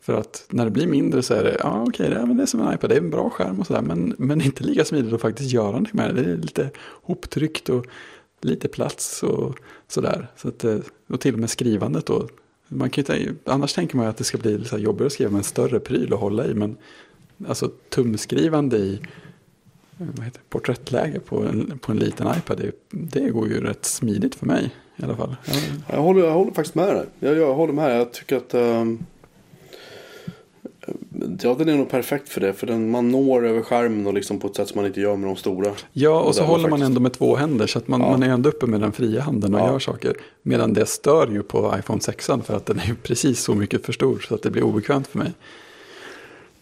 För 0.00 0.14
att 0.14 0.46
när 0.50 0.64
det 0.64 0.70
blir 0.70 0.86
mindre 0.86 1.22
så 1.22 1.34
är 1.34 1.44
det, 1.44 1.56
ja 1.60 1.84
okej, 1.88 2.10
det, 2.10 2.26
men 2.26 2.36
det 2.36 2.42
är 2.42 2.46
som 2.46 2.60
en 2.60 2.74
iPad, 2.74 2.90
det 2.90 2.96
är 2.96 3.00
en 3.00 3.10
bra 3.10 3.30
skärm 3.30 3.60
och 3.60 3.66
sådär, 3.66 3.82
men, 3.82 4.14
men 4.18 4.40
inte 4.40 4.64
lika 4.64 4.84
smidigt 4.84 5.12
att 5.12 5.20
faktiskt 5.20 5.52
göra 5.52 5.66
någonting 5.66 5.96
med 5.96 6.14
det. 6.14 6.22
Det 6.22 6.30
är 6.30 6.36
lite 6.36 6.70
hoptryckt 7.02 7.68
och 7.68 7.86
lite 8.40 8.68
plats 8.68 9.22
och 9.22 9.56
sådär. 9.88 10.28
Så 10.36 10.48
att, 10.48 10.64
eh, 10.64 10.78
och 11.08 11.20
till 11.20 11.34
och 11.34 11.40
med 11.40 11.50
skrivandet 11.50 12.06
då. 12.06 12.28
Man 12.68 12.90
kan 12.90 13.04
ju, 13.16 13.34
annars 13.44 13.72
tänker 13.72 13.96
man 13.96 14.06
ju 14.06 14.10
att 14.10 14.16
det 14.16 14.24
ska 14.24 14.38
bli 14.38 14.64
så 14.64 14.78
jobbigare 14.78 15.06
att 15.06 15.12
skriva 15.12 15.30
med 15.30 15.38
en 15.38 15.44
större 15.44 15.80
pryl 15.80 16.12
att 16.12 16.20
hålla 16.20 16.46
i, 16.46 16.54
men 16.54 16.76
alltså 17.48 17.70
tumskrivande 17.88 18.76
i 18.76 19.00
vad 19.98 20.24
heter, 20.24 20.40
det, 20.40 20.50
porträttläge 20.50 21.20
på 21.20 21.42
en, 21.42 21.78
på 21.78 21.92
en 21.92 21.98
liten 21.98 22.26
iPad, 22.38 22.58
det, 22.58 22.72
det 22.90 23.30
går 23.30 23.48
ju 23.48 23.60
rätt 23.60 23.84
smidigt 23.84 24.34
för 24.34 24.46
mig 24.46 24.74
i 24.96 25.04
alla 25.04 25.16
fall. 25.16 25.36
Ja, 25.46 25.52
Jag 25.92 26.02
håller, 26.02 26.24
jag 26.24 26.32
håller 26.32 26.52
faktiskt 26.52 26.74
med 26.74 26.94
dig. 26.96 27.06
Jag, 27.20 27.36
jag 27.36 27.54
håller 27.54 27.72
med. 27.72 28.00
Jag 28.00 28.12
tycker 28.12 28.36
att 28.36 28.54
ehm, 28.54 28.98
Ja, 31.42 31.54
den 31.58 31.68
är 31.68 31.76
nog 31.76 31.90
perfekt 31.90 32.28
för 32.28 32.40
det. 32.40 32.52
För 32.52 32.66
den, 32.66 32.90
man 32.90 33.08
når 33.10 33.46
över 33.46 33.62
skärmen 33.62 34.06
och 34.06 34.14
liksom 34.14 34.38
på 34.40 34.46
ett 34.46 34.56
sätt 34.56 34.68
som 34.68 34.76
man 34.78 34.86
inte 34.86 35.00
gör 35.00 35.16
med 35.16 35.28
de 35.30 35.36
stora. 35.36 35.72
Ja, 35.92 36.20
och 36.20 36.34
så 36.34 36.42
håller 36.44 36.62
man 36.62 36.70
faktiskt. 36.70 36.86
ändå 36.88 37.00
med 37.00 37.12
två 37.12 37.36
händer 37.36 37.66
så 37.66 37.78
att 37.78 37.88
man, 37.88 38.00
Ja. 38.00 38.10
man 38.10 38.22
är 38.22 38.28
ändå 38.28 38.48
uppe 38.48 38.66
med 38.66 38.80
den 38.80 38.92
fria 38.92 39.20
handen 39.22 39.54
och 39.54 39.60
Ja. 39.60 39.72
gör 39.72 39.78
saker. 39.78 40.16
Medan 40.42 40.72
det 40.72 40.86
stör 40.86 41.28
ju 41.32 41.42
på 41.42 41.74
iPhone 41.78 42.00
6 42.00 42.26
för 42.44 42.56
att 42.56 42.66
den 42.66 42.78
är 42.78 42.94
precis 43.02 43.40
så 43.40 43.54
mycket 43.54 43.86
för 43.86 43.92
stor 43.92 44.18
så 44.28 44.34
att 44.34 44.42
det 44.42 44.50
blir 44.50 44.62
obekvämt 44.62 45.06
för 45.06 45.18
mig. 45.18 45.32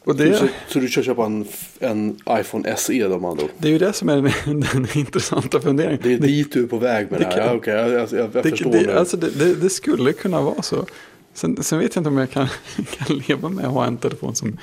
Och 0.05 0.17
Så, 0.17 0.23
det, 0.23 0.49
så 0.69 0.79
du 0.79 0.88
kör 0.88 1.03
köpa 1.03 1.25
en, 1.25 1.47
en 1.79 2.17
iPhone 2.31 2.77
SE 2.77 3.09
då 3.09 3.14
andra 3.14 3.31
ord? 3.31 3.51
det 3.59 3.69
är 3.69 3.73
ju 3.73 3.79
det 3.79 3.93
som 3.93 4.09
är 4.09 4.17
den, 4.45 4.61
den 4.73 4.87
intressanta 4.95 5.61
funderingen. 5.61 6.01
Det 6.03 6.12
är 6.14 6.19
dit 6.19 6.53
du 6.53 6.62
är 6.62 6.67
på 6.67 6.79
väg 6.79 7.11
med 7.11 7.21
det, 7.21 7.25
det 7.25 7.31
här. 7.31 7.37
kan- 7.37 7.47
Ja, 7.47 7.55
okej, 7.55 7.75
jag, 7.75 7.90
jag, 7.90 8.09
jag, 8.12 8.31
Det, 8.43 8.51
förstår 8.51 8.73
det, 8.73 8.81
nu. 8.87 8.93
alltså 8.93 9.17
det, 9.17 9.31
det, 9.31 9.55
det 9.55 9.71
skulle 9.71 10.12
kunna 10.12 10.40
vara 10.40 10.62
så. 10.62 10.87
Sen, 11.35 11.62
sen 11.62 11.79
vet 11.79 11.95
jag 11.95 12.01
inte 12.01 12.09
om 12.09 12.19
jag 12.19 12.31
kan, 12.31 12.49
kan 12.99 13.17
leva 13.29 13.49
med 13.49 13.64
att 13.64 13.73
ha 13.73 13.87
en 13.87 13.97
telefon 13.97 14.35
som 14.35 14.59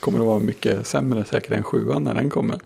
kommer 0.00 0.18
att 0.18 0.26
vara 0.26 0.38
mycket 0.38 0.86
sämre 0.86 1.24
säkert 1.24 1.50
än 1.52 1.62
sjuan 1.62 2.04
när 2.04 2.14
den 2.14 2.30
kommer. 2.30 2.58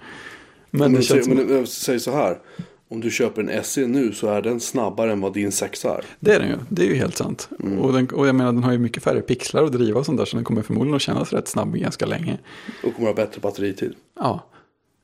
Men, 0.71 0.81
men, 0.81 0.93
det 0.93 1.03
säg, 1.03 1.17
känns 1.17 1.27
som, 1.27 1.47
men 1.47 1.67
säger 1.67 1.99
så 1.99 2.11
här. 2.13 2.39
Om 2.89 3.01
du 3.01 3.11
köper 3.11 3.43
en 3.43 3.65
SE 3.65 3.87
nu 3.87 4.13
så 4.13 4.27
är 4.29 4.43
den 4.43 4.61
snabbare 4.61 5.13
än 5.13 5.21
vad 5.21 5.35
din 5.35 5.53
6 5.53 5.85
är. 5.85 6.05
det 6.21 6.33
är 6.33 6.39
den 6.41 6.49
ju, 6.49 6.57
det 6.69 6.83
är 6.83 6.87
ju 6.87 6.95
helt 6.95 7.17
sant. 7.17 7.49
Mm. 7.61 7.79
Och, 7.79 7.93
den, 7.93 8.07
och 8.09 8.29
jag 8.29 8.35
menar 8.35 8.53
den 8.53 8.63
har 8.65 8.73
ju 8.73 8.79
mycket 8.79 9.03
färre 9.03 9.21
pixlar 9.21 9.65
att 9.65 9.73
driva 9.73 10.01
och 10.01 10.07
sånt 10.07 10.19
där 10.19 10.25
så 10.25 10.37
den 10.37 10.45
kommer 10.45 10.63
förmodligen 10.63 10.97
att 10.97 11.03
kännas 11.03 11.33
rätt 11.33 11.49
snabb 11.49 11.75
ganska 11.77 12.07
länge. 12.07 12.39
Och 12.85 12.95
kommer 12.95 13.09
ha 13.09 13.15
bättre 13.15 13.41
batteritid. 13.41 13.95
Ja, 14.21 14.47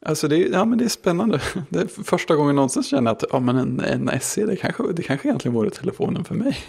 alltså 0.06 0.28
det, 0.28 0.36
ja, 0.36 0.64
men 0.64 0.78
det 0.78 0.84
är 0.84 0.88
spännande. 0.88 1.40
Det 1.68 1.78
är 1.80 1.86
första 2.04 2.34
gången 2.36 2.56
någonsin 2.56 2.82
känner 2.82 3.10
jag 3.10 3.16
att 3.16 3.24
ja, 3.32 3.40
men 3.40 3.56
en, 3.56 3.80
en 3.80 4.20
SE 4.20 4.46
det 4.46 4.56
kanske, 4.56 4.82
det 4.92 5.02
kanske 5.02 5.28
egentligen 5.28 5.54
vore 5.54 5.70
telefonen 5.70 6.24
för 6.24 6.34
mig. 6.34 6.58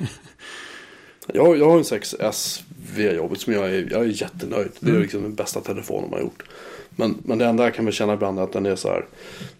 Jag, 1.33 1.57
jag 1.57 1.69
har 1.69 1.77
en 1.77 1.83
6S 1.83 2.61
via 2.95 3.13
jobbet 3.13 3.41
som 3.41 3.53
jag 3.53 3.65
är, 3.75 3.87
jag 3.91 4.01
är 4.01 4.21
jättenöjd. 4.21 4.69
Det 4.79 4.85
är 4.87 4.89
Mm. 4.89 5.01
liksom 5.01 5.21
den 5.21 5.35
bästa 5.35 5.59
telefonen 5.61 6.09
man 6.09 6.19
har 6.19 6.25
gjort. 6.25 6.43
Men, 6.95 7.17
men 7.25 7.37
det 7.37 7.45
enda 7.45 7.63
jag 7.63 7.73
kan 7.73 7.85
väl 7.85 7.93
känna 7.93 8.13
ibland 8.13 8.39
är 8.39 8.43
att 8.43 8.53
den 8.53 8.65
är 8.65 8.75
så 8.75 8.87
här. 8.87 9.05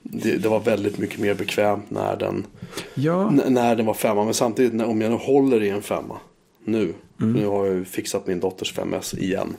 Det, 0.02 0.38
det 0.38 0.50
var 0.50 0.60
väldigt 0.60 0.98
mycket 0.98 1.20
mer 1.20 1.34
bekvämt 1.34 1.90
när 1.92 2.16
den, 2.18 2.46
Ja, 2.94 3.30
när 3.30 3.76
den 3.76 3.86
var 3.86 3.94
femma. 3.94 4.24
Men 4.26 4.34
samtidigt 4.34 4.74
när, 4.74 4.86
om 4.86 5.02
jag 5.02 5.12
nu 5.12 5.18
håller 5.18 5.64
i 5.64 5.70
en 5.70 5.82
femma. 5.82 6.18
Nu. 6.66 6.94
Mm. 7.22 7.34
Nu 7.34 7.46
har 7.48 7.66
jag 7.66 7.76
ju 7.76 7.86
fixat 7.86 8.28
min 8.28 8.40
dotters 8.40 8.74
5S 8.74 9.20
igen. 9.20 9.56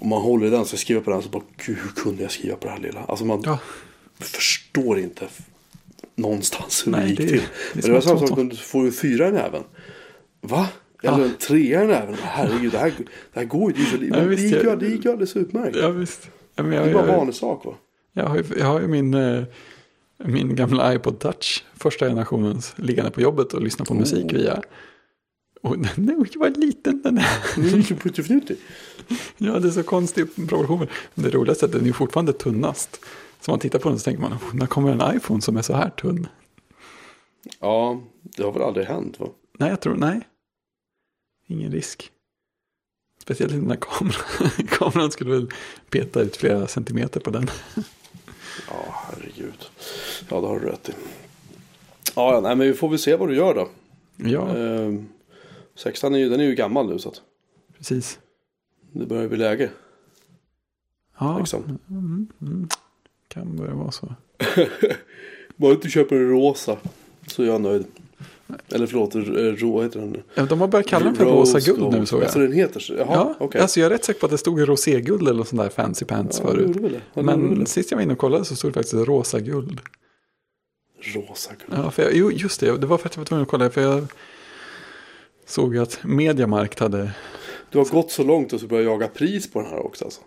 Om 0.00 0.08
man 0.08 0.22
håller 0.22 0.46
i 0.46 0.50
den 0.50 0.64
så 0.64 0.76
skriver 0.76 1.00
på 1.00 1.10
den 1.10 1.22
så 1.22 1.28
bara. 1.28 1.42
Gud 1.66 1.76
hur 1.82 2.02
kunde 2.02 2.22
jag 2.22 2.32
skriva 2.32 2.56
på 2.56 2.66
det 2.66 2.72
här 2.72 2.80
lilla? 2.80 3.00
Alltså 3.08 3.24
man 3.24 3.42
ja, 3.44 3.58
förstår 4.20 4.98
inte 4.98 5.28
någonstans 6.14 6.86
hur 6.86 6.92
Nej, 6.92 7.00
det 7.02 7.08
gick 7.08 7.18
det 7.18 7.24
är- 7.24 7.28
till. 7.28 7.38
det 7.38 7.74
Men 7.74 7.82
det 7.84 7.92
var 7.92 8.00
samma 8.00 8.26
sak 8.26 8.38
om 8.38 8.48
du 8.48 8.56
får 8.56 8.80
en 8.80 8.92
fyra 8.92 9.28
i 9.28 9.32
näven. 9.32 9.62
Va? 10.40 10.68
Eller 11.02 11.18
Ja. 11.18 11.24
en 11.24 11.34
trea 11.34 11.84
i 11.84 11.86
näven. 11.86 12.16
Herregud, 12.22 12.72
det 12.72 12.78
här, 12.78 12.92
det 13.32 13.40
här 13.40 13.44
går 13.46 13.72
ju. 13.76 13.98
Det, 13.98 14.06
jag- 14.62 14.78
det 14.78 14.86
gick 14.88 15.04
ju 15.04 15.10
alldeles 15.10 15.36
utmärkt. 15.36 15.76
ja 15.76 15.88
visst. 15.88 16.28
Det 16.54 16.62
är 16.62 16.92
bara 16.94 17.02
en 17.02 17.16
vanlig 17.16 17.34
sak 17.34 17.64
va? 17.64 17.74
Jag 18.12 18.26
har 18.26 18.36
ju, 18.36 18.44
jag 18.58 18.66
har 18.66 18.80
ju 18.80 18.86
min, 18.86 19.14
eh, 19.14 19.42
min 20.18 20.56
gamla 20.56 20.94
iPod 20.94 21.18
Touch, 21.18 21.64
första 21.74 22.06
generationens, 22.08 22.74
liggande 22.76 23.10
på 23.10 23.20
jobbet 23.20 23.52
och 23.54 23.62
lyssnar 23.62 23.86
på 23.86 23.94
musik 23.94 24.24
Oh. 24.24 24.32
via. 24.38 24.62
Och 25.62 25.78
den 25.78 26.18
var 26.36 26.58
liten 26.60 27.02
den 27.02 27.18
är. 27.18 27.26
Det 27.56 27.90
är 27.90 27.94
puttifnutti. 27.94 28.56
Ja, 29.36 29.58
det 29.58 29.68
är 29.68 29.72
så 29.72 29.82
konstig 29.82 30.36
proportioner. 30.48 30.90
Men 31.14 31.24
det 31.24 31.30
roligaste 31.30 31.64
är 31.64 31.68
att 31.68 31.72
den 31.72 31.86
är 31.88 31.92
fortfarande 31.92 32.32
tunnast. 32.32 33.04
Så 33.40 33.50
man 33.50 33.60
tittar 33.60 33.78
på 33.78 33.88
den 33.88 33.98
så 33.98 34.04
tänker 34.04 34.22
man, 34.22 34.32
"Oh, 34.32 34.54
när 34.54 34.66
kommer 34.66 34.90
en 34.92 35.16
iPhone 35.16 35.40
som 35.40 35.56
är 35.56 35.62
så 35.62 35.74
här 35.74 35.90
tunn? 35.90 36.26
Ja, 37.60 38.00
det 38.22 38.42
har 38.42 38.52
väl 38.52 38.62
aldrig 38.62 38.86
hänt 38.86 39.20
va? 39.20 39.26
Nej, 39.58 39.70
jag 39.70 39.80
tror, 39.80 39.94
nej. 39.96 40.20
Ingen 41.46 41.72
risk. 41.72 42.10
Speciellt 43.22 43.52
inte 43.52 43.66
när 43.68 43.76
kameran, 43.76 44.50
kameran 44.68 45.10
skulle 45.10 45.30
väl 45.30 45.50
peta 45.90 46.20
ut 46.20 46.36
flera 46.36 46.66
centimeter 46.66 47.20
på 47.20 47.30
den. 47.30 47.50
Ja, 48.68 48.84
herregud. 48.94 49.64
Ja, 50.28 50.40
det 50.40 50.46
har 50.46 50.60
du 50.60 50.66
rätt 50.66 50.88
i. 50.88 50.92
Ja, 52.14 52.40
nej, 52.42 52.56
men 52.56 52.66
vi 52.66 52.74
får 52.74 52.88
väl 52.88 52.98
se 52.98 53.16
vad 53.16 53.28
du 53.28 53.36
gör 53.36 53.54
då. 53.54 53.68
Ja, 54.16 54.56
Ehm, 54.56 55.08
sexan 55.74 56.14
är 56.14 56.18
ju, 56.18 56.28
den 56.28 56.40
är 56.40 56.44
ju 56.44 56.54
gammal 56.54 56.88
nu 56.88 56.98
så 56.98 57.08
att 57.08 57.20
precis. 57.78 58.18
det 58.92 59.06
börjar 59.06 59.28
bli 59.28 59.38
läge. 59.38 59.70
Ja, 61.18 61.38
Liksom. 61.38 61.78
mm, 61.90 62.28
mm. 62.40 62.68
kan 63.28 63.56
börja 63.56 63.74
vara 63.74 63.90
så. 63.90 64.14
Bara 65.56 65.72
inte 65.72 65.88
köper 65.88 66.16
en 66.16 66.28
rosa 66.30 66.76
så 67.26 67.42
är 67.42 67.46
jag 67.46 67.60
nöjd. 67.60 67.86
Eller 68.72 68.86
förlåt, 68.86 69.14
r- 69.14 69.56
rå, 69.58 69.82
heter 69.82 70.00
den? 70.00 70.16
Ja, 70.34 70.42
de 70.46 70.60
har 70.60 70.68
börjat 70.68 70.86
kalla 70.86 71.04
den 71.04 71.14
för 71.14 71.24
rosa 71.24 71.60
guld 71.60 71.92
nu 71.92 72.06
såg 72.06 72.22
Alltså 72.22 72.38
jag. 72.40 72.48
den 72.48 72.56
heter 72.56 72.80
så? 72.80 72.92
Jaha, 72.94 73.06
Ja, 73.10 73.34
okej. 73.38 73.60
alltså 73.60 73.80
jag 73.80 73.86
är 73.86 73.90
rätt 73.90 74.04
säker 74.04 74.20
på 74.20 74.26
att 74.26 74.32
det 74.32 74.38
stod 74.38 74.68
roséguld 74.68 75.28
eller 75.28 75.44
sån 75.44 75.58
där 75.58 75.68
fancy 75.68 76.04
pants 76.04 76.40
Ja, 76.44 76.50
förut. 76.50 76.76
Ja, 77.14 77.22
Men 77.22 77.66
sist 77.66 77.90
jag 77.90 77.98
var 77.98 78.02
inne 78.02 78.12
och 78.12 78.18
kollade 78.18 78.44
så 78.44 78.56
stod 78.56 78.70
det 78.70 78.74
faktiskt 78.74 78.94
rosa 79.08 79.40
guld. 79.40 79.80
Rosa 81.14 81.50
guld. 81.66 81.80
Ja, 81.84 81.90
för 81.90 82.02
jag, 82.02 82.12
jo, 82.14 82.30
just 82.32 82.60
det. 82.60 82.76
Det 82.76 82.86
var 82.86 82.98
för 82.98 83.06
att 83.08 83.14
jag 83.16 83.20
var 83.20 83.24
tvungen 83.26 83.42
att 83.42 83.48
kolla. 83.50 83.70
För 83.70 83.80
jag 83.80 84.06
såg 85.46 85.76
att 85.76 85.98
Mediamarkt 86.04 86.78
hade... 86.78 87.10
Du 87.70 87.78
har 87.78 87.84
gått 87.84 88.10
så 88.10 88.24
långt 88.24 88.52
och 88.52 88.60
så 88.60 88.66
börjar 88.66 88.84
jaga 88.84 89.08
pris 89.08 89.52
på 89.52 89.60
den 89.62 89.70
här 89.70 89.86
också 89.86 90.04
alltså. 90.04 90.20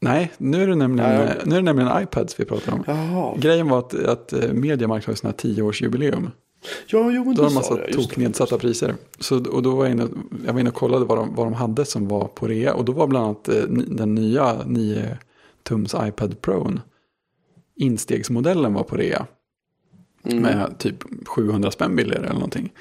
Nej, 0.00 0.32
nu 0.38 0.62
är 0.62 0.66
det 0.68 0.74
nämligen, 0.74 1.10
Nej, 1.10 1.34
jag- 1.38 1.46
nu 1.46 1.54
är 1.54 1.58
det 1.60 1.64
nämligen 1.64 2.02
iPads 2.02 2.40
vi 2.40 2.44
pratar 2.44 2.72
om. 2.72 2.84
Jaha. 2.86 3.34
Grejen 3.38 3.68
var 3.68 3.78
att, 3.78 3.94
att 3.94 4.32
eh, 4.32 4.52
Mediamarkt 4.52 5.06
har 5.06 5.14
sådana 5.14 5.30
här 5.32 5.36
tioårsjubileum. 5.54 6.30
Ja, 6.86 7.10
jo 7.10 7.24
men 7.24 7.34
Då 7.34 7.42
har 7.42 7.48
de 7.48 7.54
sa 7.54 7.60
massa 7.60 7.74
det. 7.74 7.86
Just 7.86 7.98
det. 7.98 8.04
toknedsatta 8.04 8.58
priser. 8.58 8.94
Så, 9.18 9.44
och 9.50 9.62
då 9.62 9.76
var 9.76 9.84
jag 9.84 9.92
inne, 9.92 10.08
jag 10.46 10.52
var 10.52 10.60
inne 10.60 10.70
och 10.70 10.76
kollade 10.76 11.04
vad 11.04 11.18
de, 11.18 11.34
vad 11.34 11.46
de 11.46 11.52
hade 11.54 11.84
som 11.84 12.08
var 12.08 12.24
på 12.28 12.46
rea. 12.46 12.74
Och 12.74 12.84
då 12.84 12.92
var 12.92 13.06
bland 13.06 13.24
annat 13.26 13.48
eh, 13.48 13.62
den 13.86 14.14
nya 14.14 14.62
9 14.66 15.18
tums 15.62 15.94
iPad 16.08 16.40
Pro. 16.40 16.72
Instegsmodellen 17.76 18.74
var 18.74 18.82
på 18.82 18.96
rea. 18.96 19.26
Mm. 20.24 20.42
Med 20.42 20.78
typ 20.78 21.04
700 21.28 21.70
spänn 21.70 21.96
billigare 21.96 22.24
eller 22.24 22.34
någonting. 22.34 22.72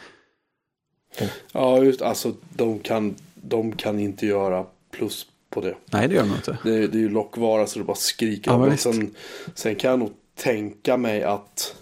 Ja, 1.52 1.84
just 1.84 2.02
alltså 2.02 2.34
de 2.56 2.80
kan, 2.80 3.16
de 3.36 3.72
kan 3.72 4.00
inte 4.00 4.26
göra 4.26 4.66
plus 4.92 5.28
på 5.50 5.62
det. 5.62 5.76
Nej, 5.92 6.08
det 6.08 6.16
gör 6.16 6.24
de 6.24 6.30
inte. 6.36 6.58
Det, 6.64 6.76
är- 6.76 6.88
det 6.88 6.98
är 6.98 7.02
ju 7.02 7.10
lockvara 7.10 7.68
så 7.68 7.80
det 7.80 7.86
bara 7.86 7.96
skriker. 7.98 8.52
Ja, 8.52 8.78
sen, 8.78 9.16
sen 9.56 9.76
kan 9.76 9.90
jag 9.92 10.00
nog 10.00 10.12
tänka 10.36 10.98
mig 10.98 11.24
att 11.24 11.76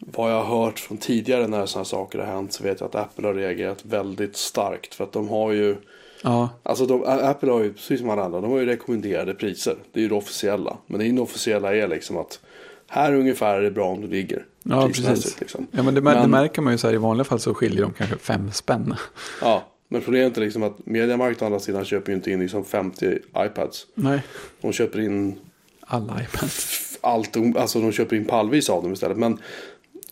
vad 0.00 0.30
jag 0.32 0.44
har 0.44 0.64
hört 0.64 0.78
från 0.78 0.98
tidigare 0.98 1.46
när 1.46 1.66
sådana 1.66 1.84
saker 1.84 2.18
har 2.18 2.26
hänt 2.26 2.52
så 2.52 2.64
vet 2.64 2.80
jag 2.80 2.86
att 2.86 2.94
Apple 2.94 3.26
har 3.26 3.34
reagerat 3.34 3.84
väldigt 3.84 4.36
starkt. 4.36 4.94
För 4.94 5.04
att 5.04 5.12
de 5.12 5.28
har 5.28 5.52
ju, 5.52 5.76
Ja, 6.22 6.48
alltså 6.62 6.86
de, 6.86 7.04
Apple 7.06 7.50
har 7.52 7.60
ju, 7.62 7.72
precis 7.72 8.00
som 8.00 8.10
alla 8.10 8.24
andra, 8.24 8.40
de 8.40 8.50
har 8.50 8.58
ju 8.58 8.66
rekommenderade 8.66 9.34
priser. 9.34 9.74
Det 9.92 10.00
är 10.00 10.02
ju 10.02 10.08
det 10.08 10.14
officiella. 10.14 10.76
Men 10.86 10.98
det 11.00 11.06
inofficiella 11.06 11.76
är 11.76 11.88
liksom 11.88 12.16
att 12.16 12.40
här 12.86 13.14
ungefär 13.14 13.54
är 13.58 13.62
det 13.62 13.70
bra 13.70 13.86
om 13.88 14.00
du 14.00 14.08
ligger. 14.08 14.44
Ja, 14.62 14.86
precis. 14.88 15.40
Liksom. 15.40 15.66
ja 15.70 15.82
men 15.82 15.94
det, 15.94 16.00
mär- 16.00 16.14
det 16.14 16.20
Men- 16.20 16.30
märker 16.30 16.62
man 16.62 16.72
ju 16.72 16.78
så 16.78 16.86
här 16.86 16.94
i 16.94 16.98
vanliga 16.98 17.24
fall 17.24 17.40
så 17.40 17.54
skiljer 17.54 17.82
de 17.82 17.92
kanske 17.92 18.16
fem 18.16 18.52
spänn. 18.52 18.94
Ja, 19.40 19.64
men 19.88 20.00
problemet 20.02 20.36
är 20.36 20.40
liksom 20.40 20.62
att 20.62 20.86
Mediamarkt 20.86 21.42
å 21.42 21.44
andra 21.46 21.58
sidan 21.60 21.84
köper 21.84 22.12
ju 22.12 22.16
inte 22.16 22.30
in 22.30 22.40
liksom 22.40 22.64
50 22.64 23.18
iPads. 23.38 23.86
Nej, 23.94 24.22
De 24.60 24.72
köper 24.72 25.00
in 25.00 25.38
alla 25.80 26.22
iPads. 26.22 26.98
allt, 27.00 27.36
alltså 27.56 27.80
de 27.80 27.92
köper 27.92 28.16
in 28.16 28.24
pallvis 28.24 28.70
av 28.70 28.82
dem 28.82 28.92
istället. 28.92 29.16
Men 29.16 29.38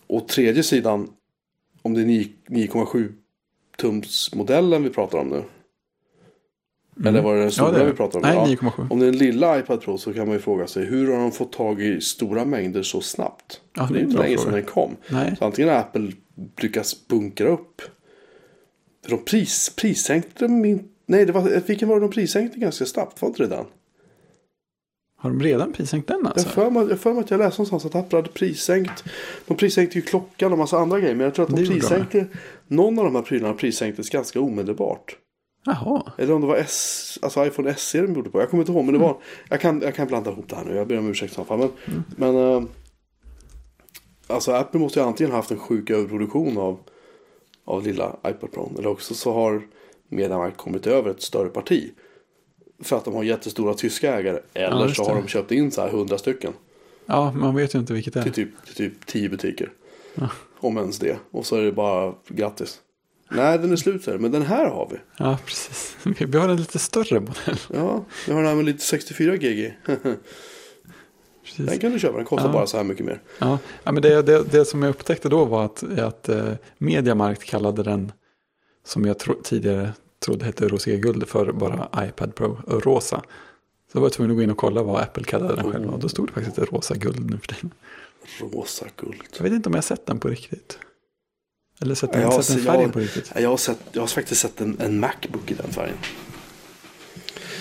å 0.08 0.20
tredje 0.20 0.62
sidan, 0.62 1.08
om 1.82 1.94
det 1.94 2.00
är 2.00 2.06
9 2.06 2.28
9,7 2.48 3.12
tums 3.76 4.34
modellen 4.34 4.82
vi 4.82 4.90
pratar 4.90 5.18
om 5.18 5.28
nu. 5.28 5.42
Eller 7.08 7.22
var 7.22 7.34
det 7.34 7.40
den 7.40 7.50
stora 7.52 7.68
Mm. 7.68 7.80
Ja, 7.80 7.84
det 7.84 7.90
vi 7.90 7.96
pratar 7.96 8.18
om? 8.18 8.22
Nej, 8.22 8.36
Ja. 8.36 8.70
9,7. 8.70 8.86
Om 8.90 8.98
det 8.98 9.06
är 9.06 9.08
en 9.08 9.18
lilla 9.18 9.58
iPad 9.58 9.80
Pro 9.80 9.98
så 9.98 10.12
kan 10.12 10.26
man 10.26 10.36
ju 10.36 10.40
fråga 10.40 10.66
sig 10.66 10.84
hur 10.84 11.12
har 11.12 11.20
de 11.20 11.32
fått 11.32 11.52
tag 11.52 11.82
i 11.82 12.00
stora 12.00 12.44
mängder 12.44 12.82
så 12.82 13.00
snabbt? 13.00 13.60
Ja, 13.74 13.82
det 13.82 13.88
är 13.88 13.92
det 13.94 14.00
är 14.00 14.04
inte 14.04 14.18
länge 14.18 14.38
sedan 14.38 14.52
den 14.52 14.62
kom. 14.64 14.96
Nej, 15.10 15.36
Så 15.38 15.44
antingen 15.44 15.68
har 15.70 15.76
Apple 15.80 16.12
lyckats 16.60 17.08
bunkra 17.08 17.48
upp. 17.48 17.82
För 19.04 19.10
de 19.10 19.24
pris, 19.24 19.72
prissänkte 19.76 20.48
min... 20.48 20.88
Nej, 21.06 21.24
det 21.26 21.32
var, 21.32 21.60
vilken 21.66 21.88
var 21.88 21.96
det 21.96 22.00
de 22.06 22.10
prissänkte 22.10 22.58
ganska 22.58 22.86
snabbt? 22.86 23.22
Var 23.22 23.28
inte 23.28 23.42
det 23.42 23.48
den? 23.48 23.64
Har 25.20 25.30
de 25.30 25.42
redan 25.42 25.72
prissänkt 25.72 26.08
den 26.08 26.20
Jag 26.22 26.26
alltså? 26.26 26.48
för 26.48 26.70
mig, 26.70 26.86
jag 26.88 27.00
för 27.00 27.12
mig 27.12 27.24
att 27.24 27.30
jag 27.30 27.38
läste 27.38 27.62
någonstans 27.62 27.84
att 27.84 28.04
Apple 28.04 28.18
hade 28.18 28.28
prissänkt. 28.28 29.04
De 29.46 29.56
prissänkte 29.56 29.98
ju 29.98 30.02
klockan 30.02 30.52
och 30.52 30.58
massa 30.58 30.78
andra 30.78 31.00
grejer. 31.00 31.14
Men 31.14 31.24
jag 31.24 31.34
tror 31.34 31.44
att 31.44 31.56
de 31.56 31.66
prissänkte. 31.66 32.26
Någon 32.66 32.98
av 32.98 33.04
de 33.04 33.14
här 33.14 33.22
prylarna 33.22 33.54
prissänktes 33.54 34.10
ganska 34.10 34.40
omedelbart. 34.40 35.16
Jaha, 35.64 36.12
Eller 36.18 36.34
om 36.34 36.40
det 36.40 36.46
var 36.46 36.56
S, 36.56 37.18
alltså 37.22 37.46
iPhone 37.46 37.74
SE 37.74 38.02
de 38.02 38.14
gjorde 38.14 38.30
på. 38.30 38.40
Jag 38.40 38.50
kommer 38.50 38.62
inte 38.62 38.72
ihåg. 38.72 38.84
Men 38.84 38.94
det 38.94 39.00
var. 39.00 39.16
Jag 39.48 39.60
kan, 39.60 39.80
jag 39.80 39.94
kan 39.94 40.06
blanda 40.06 40.30
ihop 40.30 40.48
det 40.48 40.56
här 40.56 40.64
nu. 40.64 40.74
Jag 40.74 40.86
ber 40.86 40.98
om 40.98 41.10
ursäkt 41.10 41.32
i 41.32 41.36
alla 41.36 41.44
fall. 41.44 41.58
Men, 41.58 42.04
men 42.16 42.36
eh, 42.36 42.62
alltså 44.26 44.52
Apple 44.52 44.80
måste 44.80 45.00
ju 45.00 45.06
antingen 45.06 45.32
haft 45.32 45.50
en 45.50 45.58
sjuk 45.58 45.90
överproduktion 45.90 46.58
av, 46.58 46.78
av 47.64 47.82
lilla 47.82 48.16
iPad 48.28 48.52
Pro. 48.52 48.72
Eller 48.78 48.88
också 48.88 49.14
så 49.14 49.32
har 49.32 49.62
Mediamarkt 50.08 50.56
kommit 50.56 50.86
över 50.86 51.10
ett 51.10 51.22
större 51.22 51.48
parti. 51.48 51.90
För 52.82 52.96
att 52.96 53.04
de 53.04 53.14
har 53.14 53.22
jättestora 53.22 53.74
tyska 53.74 54.14
ägare. 54.14 54.40
Eller 54.54 54.82
just 54.84 54.96
så 54.96 55.04
har 55.04 55.14
de 55.14 55.28
köpt 55.28 55.50
in 55.52 55.70
så 55.70 55.80
här 55.80 55.88
hundra 55.88 56.18
stycken. 56.18 56.52
ja 57.06 57.32
man 57.32 57.54
vet 57.54 57.74
ju 57.74 57.78
inte 57.78 57.92
vilket 57.92 58.14
det 58.14 58.22
Till 58.22 58.30
är. 58.30 58.34
typ, 58.34 58.64
till 58.66 58.74
typ 58.74 59.06
10 59.06 59.28
butiker. 59.28 59.72
Ja. 60.14 60.28
Om 60.60 60.78
ens 60.78 60.98
det. 60.98 61.16
Och 61.30 61.46
så 61.46 61.56
är 61.56 61.62
det 61.62 61.72
bara 61.72 62.14
grattis. 62.28 62.80
Nej, 63.30 63.58
den 63.58 63.72
är 63.72 63.76
slut 63.76 64.06
här. 64.06 64.18
Men 64.18 64.30
den 64.30 64.42
här 64.42 64.66
har 64.66 64.88
vi. 64.90 64.96
Ja, 65.16 65.38
precis. 65.46 65.96
Vi 66.18 66.38
har 66.38 66.48
en 66.48 66.56
lite 66.56 66.78
större 66.78 67.20
modell. 67.20 67.58
Ja, 67.74 68.04
vi 68.26 68.32
har 68.32 68.40
den 68.40 68.48
här 68.48 68.54
med 68.56 68.64
lite 68.64 68.84
64 68.84 69.36
GG. 69.36 69.74
Precis. 71.44 71.66
Den 71.66 71.78
kan 71.78 71.92
du 71.92 71.98
köpa. 71.98 72.16
Den 72.16 72.26
kostar 72.26 72.46
Ja. 72.48 72.52
bara 72.52 72.66
så 72.66 72.76
här 72.76 72.84
mycket 72.84 73.06
mer. 73.06 73.20
Ja, 73.38 73.58
ja 73.84 73.92
men 73.92 74.02
det, 74.02 74.22
det, 74.22 74.42
det 74.44 74.64
som 74.64 74.82
jag 74.82 74.90
upptäckte 74.90 75.28
då 75.28 75.44
var 75.44 75.64
att, 75.64 75.98
att 75.98 76.28
eh, 76.28 76.52
Mediamarkt 76.78 77.44
kallade 77.44 77.82
den, 77.82 78.12
som 78.84 79.04
jag 79.04 79.18
tro, 79.18 79.34
tidigare 79.42 79.92
trodde 80.28 80.44
hette 80.44 80.68
roséguld, 80.68 81.28
för 81.28 81.52
bara 81.52 81.88
iPad 82.08 82.34
Pro 82.34 82.60
rosa. 82.66 83.22
Så 83.92 83.98
var 84.00 84.06
jag 84.06 84.12
tvungen 84.12 84.30
att 84.30 84.36
gå 84.36 84.42
in 84.42 84.50
och 84.50 84.56
kolla 84.56 84.82
vad 84.82 85.02
Apple 85.02 85.24
kallade 85.24 85.56
den 85.56 85.72
själva. 85.72 85.92
Och 85.92 85.98
då 86.00 86.08
stod 86.08 86.28
det 86.28 86.32
faktiskt 86.32 86.58
rosa 86.72 86.94
guld 86.94 87.30
nu 87.30 87.38
för 87.38 87.46
tiden. 87.54 87.70
Rosa 88.40 88.86
guld. 88.96 89.22
Jag 89.36 89.42
vet 89.42 89.52
inte 89.52 89.68
om 89.68 89.72
jag 89.74 89.78
har 89.78 89.82
sett 89.82 90.06
den 90.06 90.18
på 90.20 90.28
riktigt. 90.28 90.78
Eller 91.80 91.94
sett 91.94 92.12
den, 92.12 92.22
Ja, 92.22 92.32
jag 92.32 92.44
sett 92.44 92.56
den 92.56 92.64
färgen 92.64 92.82
jag- 92.82 92.92
på 92.92 92.98
riktigt. 92.98 93.32
Jag 93.36 93.50
har, 93.50 93.56
sett, 93.56 93.78
jag 93.92 94.02
har 94.02 94.06
faktiskt 94.06 94.40
sett 94.40 94.60
en, 94.60 94.76
en 94.80 95.00
Macbook 95.00 95.50
i 95.50 95.54
den 95.54 95.72
färgen. 95.72 95.96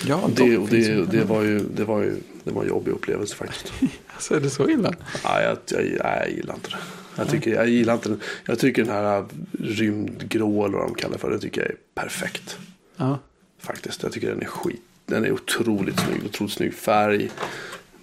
Ja, 0.07 0.29
Det, 0.35 0.55
dock 0.55 0.63
och 0.63 0.69
det, 0.69 1.05
det, 1.05 1.23
var 1.23 1.41
ju, 1.41 1.59
det, 1.59 1.83
var 1.83 2.01
ju, 2.01 2.15
det 2.43 2.51
var 2.51 2.61
en 2.63 2.67
jobbig 2.69 2.91
upplevelse 2.91 3.35
faktiskt. 3.35 3.73
Alltså, 4.15 4.35
är 4.35 4.39
det 4.39 4.49
så 4.49 4.69
illa? 4.69 4.89
Nej, 5.23 5.43
jag, 5.43 5.57
jag, 5.65 5.85
jag 6.21 6.29
gillar 6.31 6.53
inte 6.55 6.69
det. 6.69 6.77
Jag, 7.17 7.29
tycker, 7.29 7.53
jag 7.53 7.69
gillar 7.69 7.93
inte 7.93 8.09
den. 8.09 8.19
Jag 8.45 8.59
tycker 8.59 8.83
den 8.83 8.93
här 8.93 9.25
rymdgrå 9.59 10.65
eller 10.65 10.77
vad 10.77 10.87
de 10.87 10.95
kallar 10.95 11.17
för. 11.17 11.31
Det 11.31 11.39
tycker 11.39 11.61
jag 11.61 11.69
är 11.69 11.77
perfekt. 11.95 12.57
Ja, 12.95 13.19
Faktiskt. 13.59 14.03
Jag 14.03 14.11
tycker 14.11 14.29
den 14.29 14.41
är 14.41 14.45
skit. 14.45 14.81
Den 15.05 15.25
är 15.25 15.31
otroligt 15.31 15.99
snygg. 15.99 16.25
Otroligt 16.25 16.53
snygg 16.53 16.73
färg. 16.73 17.31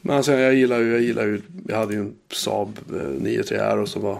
Men 0.00 0.16
alltså, 0.16 0.32
jag 0.32 0.54
gillar 0.54 0.78
ju, 0.78 0.92
jag 0.92 1.00
gillar 1.00 1.24
ju. 1.24 1.42
Jag 1.68 1.76
hade 1.76 1.94
ju 1.94 2.00
en 2.00 2.14
Saab 2.32 2.78
eh, 2.94 3.02
93 3.02 3.58
R 3.58 3.86
som 3.86 4.02
var 4.02 4.18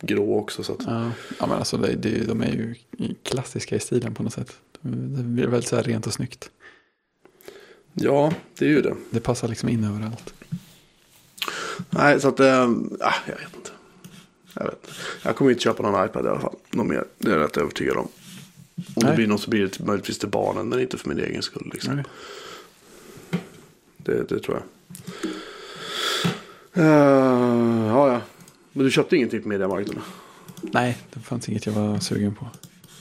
grå 0.00 0.38
också. 0.38 0.62
Så 0.62 0.72
att, 0.72 0.82
ja. 0.86 1.10
ja 1.38 1.46
men 1.46 1.58
alltså 1.58 1.76
det, 1.76 1.94
det, 1.94 2.26
de 2.26 2.40
är 2.40 2.52
ju 2.52 2.74
klassiska 3.22 3.76
i 3.76 3.80
stilen 3.80 4.14
på 4.14 4.22
något 4.22 4.32
sätt. 4.32 4.56
Det 4.80 5.22
blir 5.22 5.46
väldigt 5.46 5.68
så 5.68 5.76
här 5.76 5.82
rent 5.82 6.06
och 6.06 6.12
snyggt. 6.12 6.50
ja, 7.92 8.32
det 8.58 8.64
är 8.64 8.70
ju 8.70 8.82
det. 8.82 8.94
Det 9.10 9.20
passar 9.20 9.48
liksom 9.48 9.68
in 9.68 9.84
överallt. 9.84 10.34
Nej, 11.90 12.20
så 12.20 12.28
att. 12.28 12.40
Äh, 12.40 12.46
jag 13.26 13.36
vet 13.36 13.56
inte. 13.56 13.70
Jag, 14.54 14.64
vet. 14.64 14.90
jag 15.22 15.36
kommer 15.36 15.50
inte 15.50 15.62
köpa 15.62 15.82
någon 15.82 16.06
iPad 16.06 16.26
i 16.26 16.28
alla 16.28 16.40
fall. 16.40 16.56
Någon 16.70 16.88
mer. 16.88 17.04
Det 17.18 17.30
är 17.30 17.36
jag 17.36 17.44
rätt 17.44 17.56
övertygad 17.56 17.96
om. 17.96 18.08
Om 18.76 18.84
det 18.94 19.06
Nej. 19.06 19.16
blir 19.16 19.26
något 19.26 19.40
så 19.40 19.50
blir 19.50 19.62
det 19.62 19.84
möjligtvis 19.84 20.18
till 20.18 20.28
barnen. 20.28 20.68
Men 20.68 20.80
inte 20.80 20.98
för 20.98 21.08
min 21.08 21.18
egen 21.18 21.42
skull. 21.42 21.70
Liksom. 21.72 22.02
Det, 23.96 24.28
det 24.28 24.40
tror 24.40 24.56
jag. 24.56 24.64
Uh, 26.76 27.86
ja, 27.86 28.12
ja. 28.12 28.20
Men 28.72 28.84
du 28.84 28.90
köpte 28.90 29.16
ingenting 29.16 29.42
på 29.42 29.48
Mediamarknaden? 29.48 30.02
Nej, 30.62 30.98
det 31.14 31.20
fanns 31.20 31.48
inget 31.48 31.66
jag 31.66 31.72
var 31.72 31.98
sugen 31.98 32.34
på. 32.34 32.46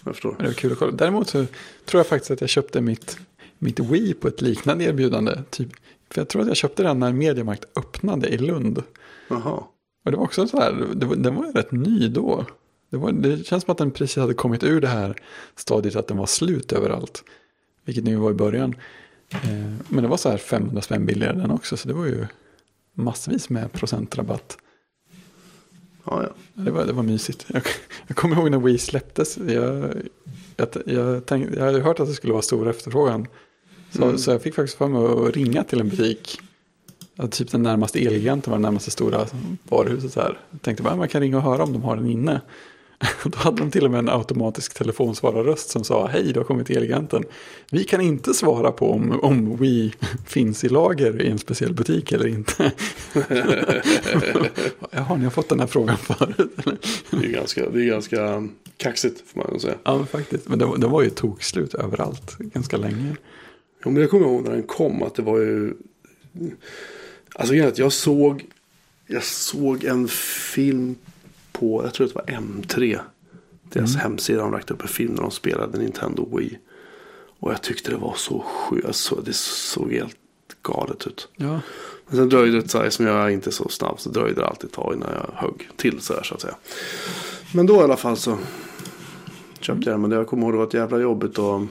Jag 0.04 0.14
förstår. 0.14 0.32
Men 0.32 0.42
det 0.42 0.48
var 0.48 0.54
kul 0.54 0.72
att 0.72 0.80
kolla. 0.80 0.92
Däremot 0.92 1.30
så 1.30 1.46
tror 1.86 2.00
jag 2.00 2.08
faktiskt 2.08 2.32
att 2.32 2.42
jag 2.42 2.50
köpte 2.50 2.82
mitt, 2.82 3.18
mitt 3.58 3.80
Wii 3.80 4.14
på 4.14 4.28
ett 4.28 4.42
liknande 4.42 4.84
erbjudande. 4.84 5.40
Typ, 5.50 5.70
för 6.10 6.22
jag 6.22 6.30
tror 6.30 6.42
att 6.42 6.48
jag 6.48 6.58
köpte 6.58 6.84
den 6.84 7.00
när 7.00 7.14
Mediamarkt 7.14 7.66
öppnade 7.76 8.28
i 8.28 8.38
Lund. 8.38 8.84
Jaha. 9.28 9.64
Och 10.04 10.12
det 10.12 10.18
var 10.18 10.24
också 10.24 10.48
så 10.48 10.58
här, 10.60 10.88
det 10.96 11.06
var, 11.06 11.16
den 11.16 11.36
var 11.36 11.46
ju 11.46 11.52
rätt 11.52 11.72
ny 11.72 12.08
då. 12.08 12.46
Det, 12.90 12.98
var, 12.98 13.12
det 13.12 13.48
känns 13.48 13.64
som 13.64 13.72
att 13.72 13.78
den 13.78 13.92
precis 13.92 14.16
hade 14.18 14.34
kommit 14.34 14.64
ur 14.64 14.82
det 14.82 14.88
här 14.88 15.16
stadiet 15.56 15.96
att 15.96 16.08
den 16.08 16.18
var 16.18 16.26
slut 16.26 16.72
överallt. 16.72 17.24
Vilket 17.86 18.04
nu 18.04 18.16
var 18.16 18.32
i 18.32 18.34
början. 18.34 18.76
Eh, 19.32 19.74
men 19.88 20.04
det 20.04 20.08
var 20.08 20.18
så 20.18 20.30
här 20.30 20.38
500 20.38 20.82
spänn 20.82 21.06
billigare 21.06 21.38
den 21.38 21.52
också. 21.52 21.78
Så 21.78 21.88
det 21.88 21.94
var 21.94 22.06
ju 22.06 22.26
massvis 22.94 23.50
med 23.50 23.72
procentrabatt. 23.72 24.58
Ja, 26.06 26.24
ja. 26.24 26.30
Ja, 26.54 26.62
Det 26.64 26.72
var, 26.72 26.86
det 26.86 26.94
var 26.94 27.04
mysigt. 27.04 27.46
Jag, 27.48 27.64
jag 28.08 28.18
kommer 28.18 28.36
ihåg 28.36 28.52
när 28.52 28.60
Wii 28.60 28.78
släpptes. 28.78 29.38
Jag, 29.38 29.94
jag, 30.58 30.68
jag, 30.86 31.26
tänkte, 31.26 31.58
jag 31.60 31.66
hade 31.66 31.80
hört 31.82 32.00
att 32.00 32.08
det 32.08 32.14
skulle 32.14 32.34
vara 32.34 32.42
stor 32.44 32.70
efterfrågan. 32.70 33.28
Så, 33.92 34.04
Mm. 34.04 34.18
så 34.18 34.32
jag 34.32 34.42
fick 34.42 34.56
faktiskt 34.56 34.78
för 34.78 34.88
mig 34.88 35.28
att 35.28 35.36
ringa 35.36 35.64
till 35.64 35.80
en 35.80 35.90
butik. 35.90 36.40
Ja, 37.16 37.28
typ 37.28 37.52
den 37.52 37.64
närmaste 37.64 38.00
Elgiganten 38.06 38.52
var 38.52 38.58
det 38.58 38.62
närmaste 38.62 38.92
stora 38.92 39.26
varuhuset. 39.64 40.14
Så 40.14 40.22
här. 40.22 40.40
Jag 40.52 40.62
tänkte 40.62 40.84
bara 40.84 40.96
man 40.96 41.08
kan 41.08 41.22
ringa 41.22 41.38
och 41.38 41.44
höra 41.44 41.64
om 41.64 41.74
de 41.74 41.84
har 41.84 41.96
den 41.96 42.10
inne. 42.10 42.42
Då 43.24 43.38
hade 43.38 43.58
de 43.58 43.72
till 43.72 43.86
och 43.86 43.92
med 43.92 44.00
en 44.00 44.10
automatisk 44.10 44.74
telefonsvararröst 44.74 45.70
som 45.70 45.84
sa 45.84 46.08
hej, 46.08 46.34
du 46.34 46.40
har 46.40 46.46
kommit 46.46 46.68
till 46.68 46.78
Elgiganten. 46.78 47.24
Vi 47.72 47.84
kan 47.84 48.02
inte 48.02 48.34
svara 48.34 48.72
på 48.72 48.92
om, 48.92 49.20
om 49.22 49.58
Wii 49.58 49.94
finns 50.28 50.64
i 50.64 50.70
lager 50.70 51.22
i 51.22 51.28
en 51.30 51.40
speciell 51.40 51.74
butik 51.74 52.12
eller 52.12 52.28
inte. 52.28 52.72
Jaha, 54.92 55.16
ni 55.18 55.24
har 55.24 55.30
fått 55.30 55.50
den 55.50 55.60
här 55.60 55.68
frågan 55.68 55.98
förut? 55.98 56.52
Det 57.12 57.18
är 57.26 57.32
ganska, 57.32 57.70
det 57.70 57.82
är 57.82 57.86
ganska 57.86 58.48
kaxigt 58.78 59.24
får 59.30 59.40
man 59.52 59.60
säga. 59.60 59.76
Ja, 59.84 59.98
men 59.98 60.08
faktiskt. 60.08 60.48
Men 60.50 60.60
det, 60.60 60.66
var- 60.88 61.02
ju 61.02 61.10
tokslut 61.10 61.74
överallt 61.74 62.38
ganska 62.38 62.78
länge. 62.78 63.16
Jo, 63.86 63.92
men 63.92 64.02
jag 64.02 64.10
kommer 64.12 64.26
ihåg 64.26 64.44
när 64.44 64.52
den 64.52 64.64
kom 64.64 65.04
att 65.04 65.16
det 65.16 65.22
var 65.22 65.40
ju... 65.40 65.74
Alltså 67.36 67.64
att 67.64 67.78
jag 67.78 67.94
såg, 67.94 68.46
jag 69.08 69.24
såg 69.24 69.84
en 69.84 70.08
film 70.08 70.96
på, 71.52 71.84
jag 71.84 71.94
tror 71.94 72.08
att 72.08 72.14
det 72.14 72.34
var 72.34 72.42
M3. 72.42 73.00
Deras 73.64 73.96
hemsida 73.96 74.44
har 74.44 74.52
lagt 74.52 74.72
upp 74.72 74.82
en 74.82 74.88
film 74.88 75.14
när 75.14 75.22
de 75.22 75.32
spelade 75.32 75.78
Nintendo 75.78 76.38
Wii. 76.38 76.58
Och 77.40 77.52
jag 77.52 77.62
tyckte 77.62 77.92
det 77.92 77.98
var 77.98 78.14
så 78.18 78.40
sjukt, 78.40 78.86
alltså, 78.86 79.22
det 79.26 79.34
såg 79.36 79.94
helt 79.94 80.18
galet 80.62 81.08
ut. 81.08 81.28
Ja, 81.36 81.60
Men 82.08 82.18
sen 82.18 82.30
dröjde 82.30 82.62
det, 82.62 82.70
så 82.70 82.78
här, 82.78 82.90
som 82.90 83.06
jag 83.06 83.26
är 83.26 83.30
inte 83.30 83.50
är 83.50 83.52
så 83.52 83.70
snabb, 83.70 84.00
så 84.00 84.10
dröjde 84.10 84.42
det 84.42 84.48
alltid 84.48 84.70
ett 84.70 84.76
tag 84.76 84.94
innan 84.94 85.10
jag 85.14 85.30
högg 85.36 85.70
till 85.76 86.02
så 86.02 86.14
här 86.14 86.24
så 86.24 86.36
att 86.36 86.42
säga. 86.42 86.56
Men 87.54 87.66
då 87.66 87.76
i 87.76 87.84
alla 87.84 87.98
fall 87.98 88.18
så 88.18 88.38
köpte 89.60 89.90
jag 89.90 89.94
den. 89.94 90.02
Men 90.02 90.10
det 90.10 90.16
jag 90.16 90.28
kommer 90.28 90.44
ihåg 90.44 90.54
det 90.54 90.58
var 90.58 90.68
ett 90.68 90.74
jävla 90.74 90.98
jobbigt 90.98 91.38
och 91.38 91.62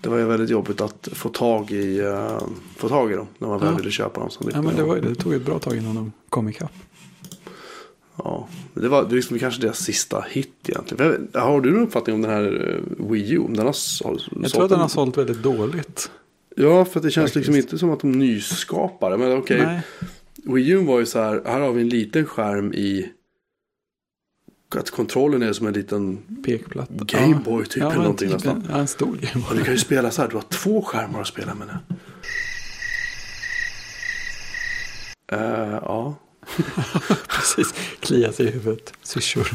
det 0.00 0.08
var 0.08 0.18
ju 0.18 0.24
väldigt 0.24 0.50
jobbigt 0.50 0.80
att 0.80 1.08
få 1.12 1.28
tag 1.28 1.70
i, 1.70 1.98
eh, 2.00 2.38
få 2.76 2.88
tag 2.88 3.12
i 3.12 3.14
dem 3.14 3.26
när 3.38 3.48
man 3.48 3.58
väl 3.60 3.68
Ja. 3.70 3.76
ville 3.76 3.90
köpa 3.90 4.20
dem. 4.20 4.30
Så 4.30 4.50
ja 4.52 4.62
men 4.62 4.76
det, 4.76 4.82
var, 4.82 4.96
det 4.96 5.14
tog 5.14 5.34
ett 5.34 5.44
bra 5.44 5.58
tag 5.58 5.76
innan 5.76 5.94
de 5.94 6.12
kom 6.28 6.48
ikapp. 6.48 6.72
Ja, 8.16 8.48
det 8.74 8.88
var 8.88 9.02
det 9.02 9.08
var 9.08 9.14
liksom 9.14 9.38
kanske 9.38 9.62
deras 9.62 9.78
sista 9.78 10.24
hit 10.30 10.52
egentligen. 10.68 11.28
Jag 11.32 11.40
Har 11.40 11.60
du 11.60 11.70
någon 11.72 11.82
uppfattning 11.82 12.14
om 12.16 12.22
den 12.22 12.30
här 12.30 12.74
eh, 13.00 13.06
Wii 13.10 13.32
U? 13.32 13.38
Om 13.38 13.56
Den 13.56 13.66
har, 13.66 14.04
har, 14.04 14.20
Jag 14.42 14.50
tror 14.50 14.64
att 14.64 14.70
den 14.70 14.80
har 14.80 14.88
sålt 14.88 15.18
väldigt 15.18 15.42
dåligt. 15.42 16.10
Ja, 16.56 16.84
för 16.84 17.00
det 17.00 17.10
känns 17.10 17.34
liksom 17.34 17.54
Faktiskt. 17.54 17.72
inte 17.72 17.78
som 17.78 17.90
att 17.90 18.00
de 18.00 18.12
nyskapar. 18.12 19.16
Men 19.16 19.38
okej, 19.38 19.62
Nej, 19.66 19.80
Wii 20.54 20.70
U 20.70 20.76
var 20.84 20.98
ju 20.98 21.06
så 21.06 21.18
här, 21.18 21.42
här 21.46 21.60
har 21.60 21.72
vi 21.72 21.82
en 21.82 21.88
liten 21.88 22.24
skärm 22.26 22.72
i 22.72 23.12
att 24.76 24.90
kontrollen 24.90 25.42
är 25.42 25.52
som 25.52 25.66
en 25.66 25.72
liten 25.72 26.22
pekplatta. 26.44 26.92
Gameboy 27.04 27.64
typ 27.66 27.76
eller 27.76 27.88
men 27.90 27.98
någonting 27.98 28.30
typ. 28.38 28.46
En, 28.46 28.66
ja, 28.70 28.76
en 28.78 28.88
stor 28.88 29.16
Gameboy. 29.16 29.50
Och 29.50 29.56
du 29.56 29.64
kan 29.64 29.74
ju 29.74 29.78
spela 29.80 30.10
så 30.10 30.22
här, 30.22 30.28
du 30.28 30.36
har 30.36 30.42
två 30.42 30.82
skärmar 30.82 31.20
att 31.20 31.26
spela 31.26 31.54
med 31.54 31.66
nu. 31.66 31.96
Eh, 35.32 35.78
ja. 35.82 36.14
Precis, 37.28 37.74
kliar 38.00 38.32
sig 38.32 38.46
i 38.46 38.50
huvudet. 38.50 38.92
Syrsor. 39.02 39.50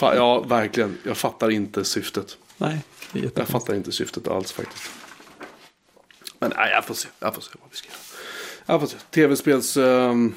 Ja, 0.00 0.40
verkligen. 0.40 0.98
Jag 1.02 1.16
fattar 1.16 1.50
inte 1.50 1.84
syftet. 1.84 2.36
Nej, 2.58 2.80
det 3.12 3.18
är 3.18 3.22
Jag 3.22 3.24
jättefint. 3.24 3.48
fattar 3.50 3.74
inte 3.74 3.92
syftet 3.92 4.28
alls 4.28 4.52
faktiskt. 4.52 4.90
Men 6.38 6.52
nej, 6.56 6.70
jag 6.70 6.84
får 6.84 6.94
se. 6.94 7.08
Jag 7.20 7.34
får 7.34 7.42
se 7.42 7.50
vad 7.60 7.70
vi 7.70 7.76
ska 7.76 7.88
göra. 7.88 7.98
Jag 8.66 8.80
får 8.80 8.86
se. 8.86 8.96
Tv-spels 9.10 9.76
ehm, 9.76 10.34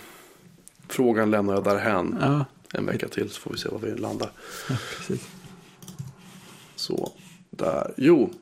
frågan 0.88 1.32
lämnar 1.32 1.54
jag 1.54 1.64
därhän. 1.64 2.18
Ja, 2.22 2.46
En 2.78 2.86
vecka 2.86 3.08
till 3.08 3.30
så 3.30 3.42
får 3.42 3.52
vi 3.52 3.58
se 3.58 3.70
var 3.70 3.80
vi 3.80 3.96
landar. 3.96 4.32
ja, 4.70 4.76
precis. 4.98 5.28
Så, 6.76 7.12
där. 7.50 7.94
Jo. 7.98 8.34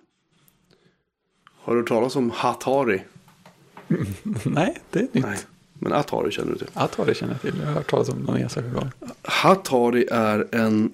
Har 1.45 1.74
du 1.74 1.80
hört 1.80 1.88
talas 1.88 2.15
om 2.15 2.32
Hatari? 2.32 3.04
Nej, 4.45 4.82
det 4.91 5.00
är 5.00 5.04
nytt. 5.04 5.26
Nej. 5.26 5.39
Men 5.74 5.93
Atari 5.93 6.32
känner 6.32 6.52
du 6.52 6.58
till. 6.58 6.67
Atari 6.74 7.15
känner 7.15 7.34
jag 7.34 7.41
till. 7.41 7.60
Jag 7.60 7.67
har 7.67 7.74
hört 7.74 7.89
talas 7.89 8.10
om 8.10 8.17
någon 8.19 8.38
enstaka 8.38 8.67
gång. 8.67 8.91
Hatari 9.21 10.08
är 10.12 10.48
en 10.52 10.93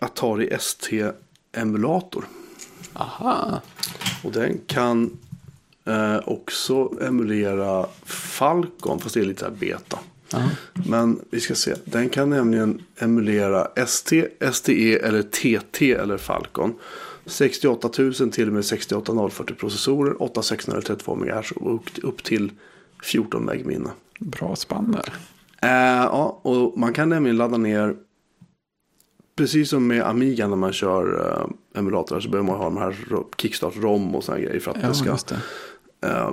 Atari 0.00 0.48
ST-emulator. 0.50 2.24
Aha. 2.92 3.60
Och 4.24 4.32
den 4.32 4.60
kan 4.66 5.18
eh, 5.84 6.18
också 6.24 6.92
emulera 7.00 7.86
Falcon, 8.04 9.00
fast 9.00 9.14
det 9.14 9.20
är 9.20 9.24
lite 9.24 9.44
så 9.44 9.50
beta. 9.50 9.98
Ja. 10.34 10.82
Men 10.88 11.20
vi 11.30 11.40
ska 11.40 11.54
se, 11.54 11.74
den 11.84 12.08
kan 12.08 12.30
nämligen 12.30 12.82
emulera 12.98 13.64
ST, 13.76 14.28
STE 14.52 14.98
eller 14.98 15.22
TT 15.22 15.92
eller 15.92 16.16
Falcon. 16.18 16.74
68 17.26 17.90
000 17.98 18.14
till 18.14 18.48
och 18.48 18.54
med 18.54 18.64
68040 18.64 19.54
processorer, 19.54 20.22
8632 20.22 21.14
MHz 21.16 21.50
och 21.52 21.82
upp, 22.02 22.22
till 22.22 22.52
14 23.02 23.44
meg 23.44 23.66
minne. 23.66 23.90
Bra 24.20 24.56
spann 24.56 24.92
där. 24.92 25.12
Eh, 25.62 26.04
ja, 26.04 26.40
och 26.42 26.78
man 26.78 26.92
kan 26.92 27.08
nämligen 27.08 27.36
ladda 27.36 27.56
ner, 27.56 27.94
precis 29.36 29.70
som 29.70 29.86
med 29.86 30.02
Amiga 30.02 30.48
när 30.48 30.56
man 30.56 30.72
kör 30.72 31.30
eh, 31.74 31.78
emulatorer 31.80 32.20
så 32.20 32.28
behöver 32.28 32.46
man 32.50 32.56
ha 32.58 32.64
de 32.64 32.76
här 32.76 32.96
ro- 33.08 33.30
Kickstart 33.36 33.76
ROM 33.76 34.14
och 34.14 34.24
sådana 34.24 34.42
grejer 34.44 34.60
för 34.60 34.70
att 34.70 34.76
Ja, 34.82 34.88
det 34.88 34.94
ska. 34.94 35.34
det. 36.00 36.08
Eh, 36.08 36.32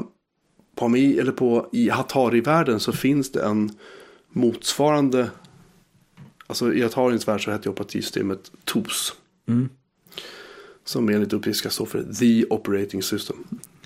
på 0.81 0.85
Ami, 0.85 1.17
eller 1.17 1.31
på, 1.31 1.69
I 1.71 1.89
Hatari-världen 1.89 2.79
så 2.79 2.91
finns 2.91 3.31
det 3.31 3.43
en 3.43 3.71
motsvarande, 4.29 5.29
alltså 6.47 6.73
i 6.73 6.83
Atarins 6.83 7.27
värld 7.27 7.43
så 7.43 7.51
hette 7.51 7.69
operativsystemet 7.69 8.51
TOS. 8.65 9.13
Mm. 9.47 9.69
Som 10.83 11.09
enligt 11.09 11.33
uppgift 11.33 11.59
ska 11.59 11.69
stå 11.69 11.85
för 11.85 12.03
The 12.19 12.45
Operating 12.49 13.03
System. 13.03 13.35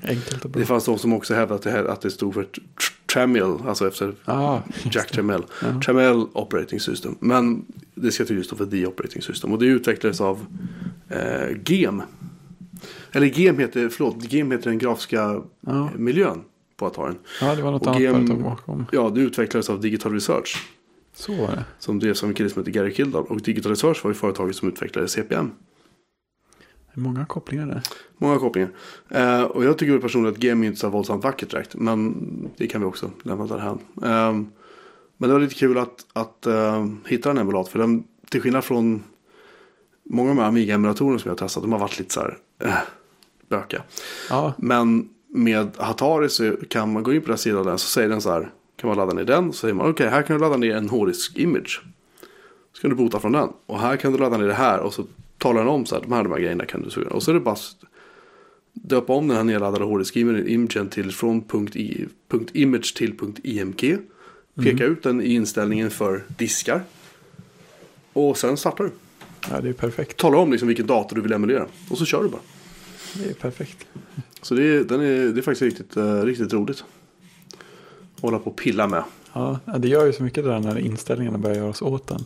Enkelt 0.03 0.45
och 0.45 0.49
bra. 0.51 0.59
Det 0.59 0.65
fanns 0.65 0.85
de 0.85 0.97
som 0.99 1.13
också 1.13 1.33
hävdade 1.33 1.55
att 1.55 1.61
det, 1.85 1.91
att 1.91 2.01
det 2.01 2.11
stod 2.11 2.33
för 2.33 2.43
tr- 2.43 2.91
Tramiel, 3.13 3.57
alltså 3.67 3.87
efter 3.87 4.15
Ah, 4.25 4.59
Jack 4.91 5.11
Tramiel. 5.11 5.43
Ja. 5.61 5.81
Tramiel 5.85 6.25
Operating 6.33 6.79
System. 6.79 7.15
Men 7.19 7.65
det 7.95 8.11
ska 8.11 8.23
tydligen 8.23 8.43
stå 8.43 8.55
för 8.55 8.65
The 8.65 8.85
Operating 8.85 9.21
System. 9.21 9.51
Och 9.51 9.59
det 9.59 9.65
utvecklades 9.65 10.21
av 10.21 10.45
eh, 11.09 11.57
GEM. 11.65 12.01
Eller 13.11 13.27
GEM 13.27 13.59
heter, 13.59 13.89
förlåt, 13.89 14.33
GEM 14.33 14.51
heter 14.51 14.69
den 14.69 14.79
grafiska 14.79 15.41
Ja. 15.61 15.89
miljön 15.97 16.43
på 16.77 16.85
Ataren. 16.85 17.17
ja, 17.41 17.55
det 17.55 17.61
var 17.61 17.71
något 17.71 17.81
Och 17.81 17.87
annat 17.87 18.01
GM 18.01 18.13
företag 18.13 18.43
bakom. 18.43 18.85
Ja, 18.91 19.09
det 19.09 19.21
utvecklades 19.21 19.69
av 19.69 19.81
Digital 19.81 20.13
Research. 20.13 20.67
Så 21.13 21.35
var 21.35 21.47
det. 21.47 21.65
Som 21.79 21.99
drevs 21.99 22.23
av 22.23 22.29
en 22.29 22.35
kille 22.35 22.49
som 22.49 22.61
heter 22.61 22.71
Gary 22.71 22.93
Kildall. 22.93 23.25
Och 23.25 23.41
Digital 23.41 23.69
Research 23.69 24.03
var 24.03 24.11
ju 24.11 24.15
företaget 24.15 24.55
som 24.55 24.67
utvecklade 24.67 25.07
CPM. 25.07 25.51
Många 26.93 27.25
kopplingar 27.25 27.67
där. 27.67 27.81
Många 28.17 28.39
kopplingar. 28.39 28.69
Eh, 29.09 29.43
och 29.43 29.63
jag 29.63 29.77
tycker 29.77 29.99
personligen 29.99 30.35
att 30.35 30.43
GEM 30.43 30.63
är 30.63 30.67
inte 30.67 30.79
så 30.79 30.89
våldsamt 30.89 31.23
vackert 31.23 31.49
direkt. 31.51 31.75
Men 31.75 32.13
det 32.57 32.67
kan 32.67 32.81
vi 32.81 32.87
också 32.87 33.11
lämna 33.23 33.45
därhän. 33.47 33.79
Eh, 34.03 34.33
men 35.17 35.29
det 35.29 35.33
var 35.33 35.39
lite 35.39 35.55
kul 35.55 35.77
att, 35.77 36.05
att 36.13 36.45
eh, 36.45 36.87
hitta 37.05 37.31
en 37.31 37.37
emulat. 37.37 37.67
För 37.67 37.79
den, 37.79 38.03
till 38.29 38.41
skillnad 38.41 38.63
från 38.63 39.03
många 40.03 40.29
av 40.29 40.35
de 40.35 40.41
här 40.41 40.47
Amiga-emulatorerna 40.47 41.19
som 41.19 41.29
jag 41.29 41.31
har 41.31 41.47
testat. 41.47 41.63
De 41.63 41.71
har 41.71 41.79
varit 41.79 41.99
lite 41.99 42.13
så 42.13 42.19
här 42.19 42.37
eh, 42.59 42.73
böka. 43.49 43.83
Ja, 44.29 44.53
Men 44.57 45.09
med 45.35 45.71
Hatari 45.77 46.29
så 46.29 46.55
kan 46.69 46.93
man 46.93 47.03
gå 47.03 47.13
in 47.13 47.21
på 47.21 47.27
den 47.27 47.33
här 47.33 47.37
sidan 47.37 47.65
där 47.65 47.77
så 47.77 47.87
säger 47.87 48.09
den 48.09 48.21
så 48.21 48.31
här. 48.31 48.51
Kan 48.75 48.87
man 48.87 48.97
ladda 48.97 49.13
ner 49.13 49.23
den 49.23 49.53
så 49.53 49.59
säger 49.59 49.73
man 49.73 49.89
okej 49.89 50.07
här 50.07 50.21
kan 50.21 50.35
du 50.35 50.41
ladda 50.41 50.57
ner 50.57 50.75
en 50.75 50.89
hårddisk 50.89 51.37
image. 51.37 51.81
Så 52.73 52.81
kan 52.81 52.89
du 52.89 52.95
bota 52.95 53.19
från 53.19 53.31
den. 53.31 53.49
Och 53.65 53.79
här 53.79 53.97
kan 53.97 54.11
du 54.11 54.17
ladda 54.17 54.37
ner 54.37 54.47
det 54.47 54.53
här 54.53 54.79
och 54.79 54.93
så 54.93 55.05
talar 55.37 55.59
den 55.59 55.69
om 55.69 55.85
så 55.85 55.95
här. 55.95 56.01
De 56.01 56.11
här, 56.11 56.23
de 56.23 56.31
här 56.31 56.39
grejerna 56.39 56.65
kan 56.65 56.81
du 56.81 56.89
suga. 56.89 57.09
Och 57.09 57.23
så 57.23 57.31
är 57.31 57.33
det 57.33 57.39
bara 57.39 57.53
att 57.53 57.75
döpa 58.73 59.13
om 59.13 59.27
den 59.27 59.37
här 59.37 59.43
nedladdade 59.43 59.85
hårddisk 59.85 60.15
imagen 60.15 60.89
till 60.89 61.11
från 61.11 61.41
punkt, 61.41 61.75
i, 61.75 62.07
punkt 62.27 62.51
image 62.53 62.95
till 62.95 63.17
punkt 63.17 63.39
img. 63.43 63.97
Peka 64.63 64.85
ut 64.85 65.03
den 65.03 65.21
i 65.21 65.33
inställningen 65.33 65.91
för 65.91 66.23
diskar. 66.37 66.83
Och 68.13 68.37
sen 68.37 68.57
startar 68.57 68.83
du. 68.83 68.91
ja, 69.49 69.61
det 69.61 69.69
är 69.69 69.73
perfekt. 69.73 70.17
Tala 70.17 70.37
om 70.37 70.51
liksom 70.51 70.67
vilken 70.67 70.87
dator 70.87 71.15
du 71.15 71.21
vill 71.21 71.33
emulera. 71.33 71.67
Och 71.89 71.97
så 71.97 72.05
kör 72.05 72.23
du 72.23 72.29
bara. 72.29 72.41
Det 73.13 73.29
är 73.29 73.33
perfekt. 73.33 73.87
Så 74.45 74.55
det 74.55 74.63
är, 74.63 74.83
den 74.83 75.01
är, 75.01 75.33
det 75.33 75.39
är 75.39 75.41
faktiskt 75.41 75.61
riktigt, 75.61 75.97
eh, 75.97 76.21
riktigt 76.21 76.53
roligt. 76.53 76.83
Hålla 78.21 78.39
på 78.39 78.49
och 78.49 78.55
pilla 78.55 78.87
med. 78.87 79.03
Ja, 79.33 79.59
det 79.77 79.87
gör 79.87 80.05
ju 80.05 80.13
så 80.13 80.23
mycket 80.23 80.43
där 80.43 80.59
när 80.59 80.77
inställningarna 80.77 81.37
börjar 81.37 81.57
göras 81.57 81.81
åt 81.81 82.07
den. 82.07 82.25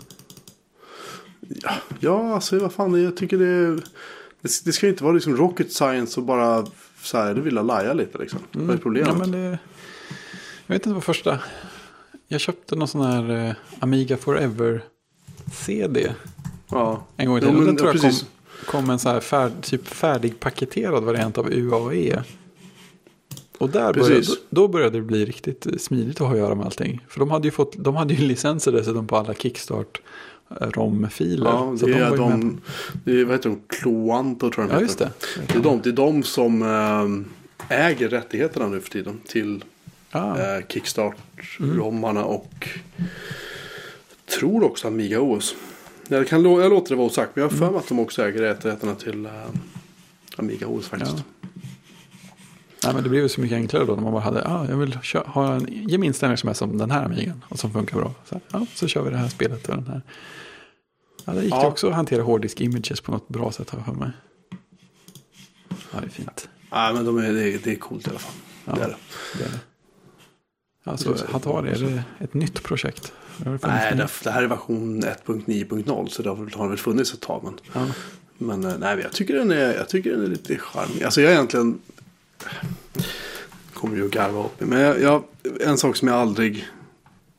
Ja, 1.40 1.72
ja 2.00 2.34
alltså 2.34 2.60
vad 2.60 2.74
fan, 2.74 3.04
jag 3.04 3.18
tycker 3.18 3.38
det, 3.38 3.76
det, 4.42 4.66
det 4.66 4.72
ska 4.72 4.86
ju 4.86 4.92
inte 4.92 5.04
vara 5.04 5.14
liksom 5.14 5.38
rocket 5.38 5.74
science 5.74 6.20
och 6.20 6.26
bara 6.26 6.66
så 7.02 7.18
här, 7.18 7.34
du 7.34 7.42
vill 7.42 7.54
laja 7.54 7.94
lite 7.94 8.18
liksom. 8.18 8.40
Vad 8.52 8.76
är 8.76 8.78
problemet? 8.78 9.10
Ja, 9.10 9.18
men 9.18 9.32
det, 9.32 9.60
jag 10.66 10.76
vet 10.76 10.86
inte 10.86 10.94
vad 10.94 11.04
första. 11.04 11.40
Jag 12.28 12.42
köpte 12.42 12.76
någon 12.76 12.88
sån 12.88 13.02
här 13.02 13.48
eh, 13.48 13.54
Amiga 13.80 14.18
Forever-CD 14.18 16.14
ja. 16.70 17.06
en 17.18 17.28
gång 17.28 17.38
i 17.38 17.42
tiden. 17.42 17.56
Och 17.56 17.62
men, 17.62 17.68
den 17.68 17.78
tror 17.78 17.90
ja, 17.90 17.94
jag 18.04 18.12
kom. 18.12 18.20
Kom 18.70 18.90
en 18.90 19.00
så 19.00 19.10
här 19.10 19.20
färd, 19.20 19.52
typ 19.62 19.88
färdigpaketerad 19.88 21.04
variant 21.04 21.38
av 21.38 21.54
UAE. 21.54 22.24
Och 23.58 23.70
där 23.70 23.94
började, 23.94 24.26
då, 24.50 24.68
började 24.68 24.98
det 24.98 25.04
bli 25.04 25.26
riktigt 25.26 25.82
smidigt 25.82 26.22
att 26.22 26.28
ha 26.28 26.34
att 26.34 26.40
göra 26.40 26.56
med 26.56 26.66
allting. 26.66 27.06
För 27.08 27.20
de 27.20 27.32
hade 27.32 27.48
ju, 27.48 27.52
fått, 27.52 27.76
de 27.78 27.96
hade 27.96 28.14
ju 28.14 28.28
licenser 28.28 28.72
dessutom 28.72 29.08
på 29.08 29.18
alla 29.18 29.34
Kickstart 29.34 30.02
eh, 30.62 30.68
ROM-filer. 30.68 31.50
Ja, 31.50 31.78
Så 31.80 31.86
det 31.86 31.92
de 31.92 32.00
är 32.00 32.10
med 32.10 32.20
de, 32.20 32.62
det 33.04 33.22
är, 33.22 33.26
vad 33.26 33.36
heter 33.36 33.50
de, 33.50 33.62
Cloanto 33.68 34.52
tror 34.52 34.66
jag 34.66 34.70
de 34.70 34.76
Ja, 34.76 34.82
just 34.82 35.00
det. 35.00 35.12
Det 35.48 35.56
är 35.56 35.64
de, 35.64 35.82
det 35.82 35.90
är 35.90 35.94
de 35.94 36.24
som 36.24 36.62
eh, 37.70 37.86
äger 37.88 38.10
rättigheterna 38.10 38.68
nu 38.68 38.82
för 38.82 38.90
tiden 38.90 39.22
till 39.28 39.64
Ah, 40.12 40.38
eh, 40.40 40.66
Kickstart-romarna 40.68 42.24
och 42.24 42.70
tror 44.40 44.64
också 44.64 44.88
Amiga 44.88 45.22
OS. 45.22 45.56
Jag, 46.12 46.28
kan, 46.28 46.46
jag 46.46 46.70
låter 46.70 46.90
det 46.90 46.96
vara 46.96 47.08
osagt, 47.08 47.36
men 47.36 47.44
jag 47.44 47.50
har 47.52 47.58
för 47.58 47.72
mig 47.72 47.80
att 47.80 47.88
de 47.88 48.00
också 48.00 48.24
äger 48.24 48.42
rättigheterna 48.42 48.96
till 48.96 49.26
eh, 49.26 49.32
Amiga 50.36 50.68
OS 50.68 50.88
faktiskt. 50.88 51.18
Ja. 51.18 51.24
Nej, 52.84 52.94
men 52.94 53.04
det 53.04 53.10
blev 53.10 53.24
ju 53.24 53.30
så 53.30 53.42
mycket 53.42 53.56
enklare 53.56 53.86
då 53.86 53.96
när 53.96 54.02
man 54.04 54.12
bara 54.12 54.22
hade, 54.22 54.40
ja, 54.40 54.66
jag 54.70 54.78
vill 54.78 54.98
ha 55.26 55.54
en, 55.54 55.68
ge 55.70 55.98
min 55.98 56.08
inställning 56.08 56.38
som 56.38 56.50
är 56.50 56.54
som 56.54 56.78
den 56.78 56.92
här 56.92 57.06
Amigan 57.06 57.44
och 57.50 57.60
som 57.60 57.72
funkar 57.74 57.98
bra. 57.98 58.14
Så, 58.26 58.36
här, 58.36 58.42
ja, 58.52 58.66
så 58.76 58.88
kör 58.88 59.02
vi 59.04 59.10
det 59.10 59.18
här 59.18 59.28
spelet 59.28 59.70
och 59.70 59.76
den 59.76 59.88
här. 59.88 60.02
Ja, 61.26 61.34
det 61.34 61.44
gick 61.44 61.54
Ja. 61.54 61.62
det 61.62 61.68
också 61.68 61.88
att 61.88 61.94
hantera 61.96 62.24
hårddisk 62.24 62.62
images 62.62 63.02
på 63.02 63.12
något 63.12 63.28
bra 63.28 63.52
sätt 63.52 63.70
har 63.70 63.80
jag 63.80 63.86
för 63.86 63.94
mig. 63.94 64.12
Ja, 65.92 66.00
det 66.00 66.06
är 66.06 66.10
fint. 66.10 66.50
Nej, 66.72 66.94
men 66.94 67.06
de 67.06 67.18
är, 67.18 67.34
det, 67.34 67.54
är, 67.54 67.60
det 67.64 67.72
är 67.72 67.76
coolt 67.76 68.08
i 68.08 68.10
alla 68.10 68.20
fall. 68.20 68.34
Ja. 68.66 68.74
Det 68.76 68.82
är 68.82 68.88
det. 68.88 68.96
Det 69.38 69.44
är 69.44 69.50
det. 69.50 69.60
Alltså, 70.90 71.16
Hatari, 71.32 71.70
är 71.70 71.80
det 71.80 72.04
ett 72.24 72.34
nytt 72.34 72.64
projekt? 72.64 73.14
Det 73.38 73.60
Nej, 73.68 73.96
det, 73.96 74.08
det 74.24 74.32
här 74.32 74.44
är 74.44 74.48
version 74.48 75.04
1.9.0 75.26 76.08
så 76.08 76.22
det 76.24 76.30
har 76.30 76.58
har 76.58 76.68
väl 76.68 76.78
funnits 76.78 77.14
ett 77.14 77.20
tag. 77.22 77.42
Men, 77.44 77.54
Ja. 77.74 77.94
men 78.38 78.66
eh, 78.66 78.74
nej, 78.80 79.00
jag 79.04 79.12
tycker 79.12 79.34
den 79.34 79.52
är, 79.52 79.74
jag 79.74 79.90
tycker 79.90 80.12
den 80.12 80.24
är 80.24 80.28
lite 80.28 80.58
charmig. 80.58 81.04
Alltså 81.04 81.22
jag 81.22 81.32
egentligen... 81.32 81.80
Kommer 83.74 83.96
ju 83.98 84.06
att 84.06 84.12
garva 84.12 84.44
upp. 84.44 84.60
Men 84.60 84.80
jag, 84.80 85.02
jag, 85.02 85.24
en 85.60 85.78
sak 85.78 85.96
som 85.96 86.08
jag 86.08 86.18
aldrig 86.18 86.66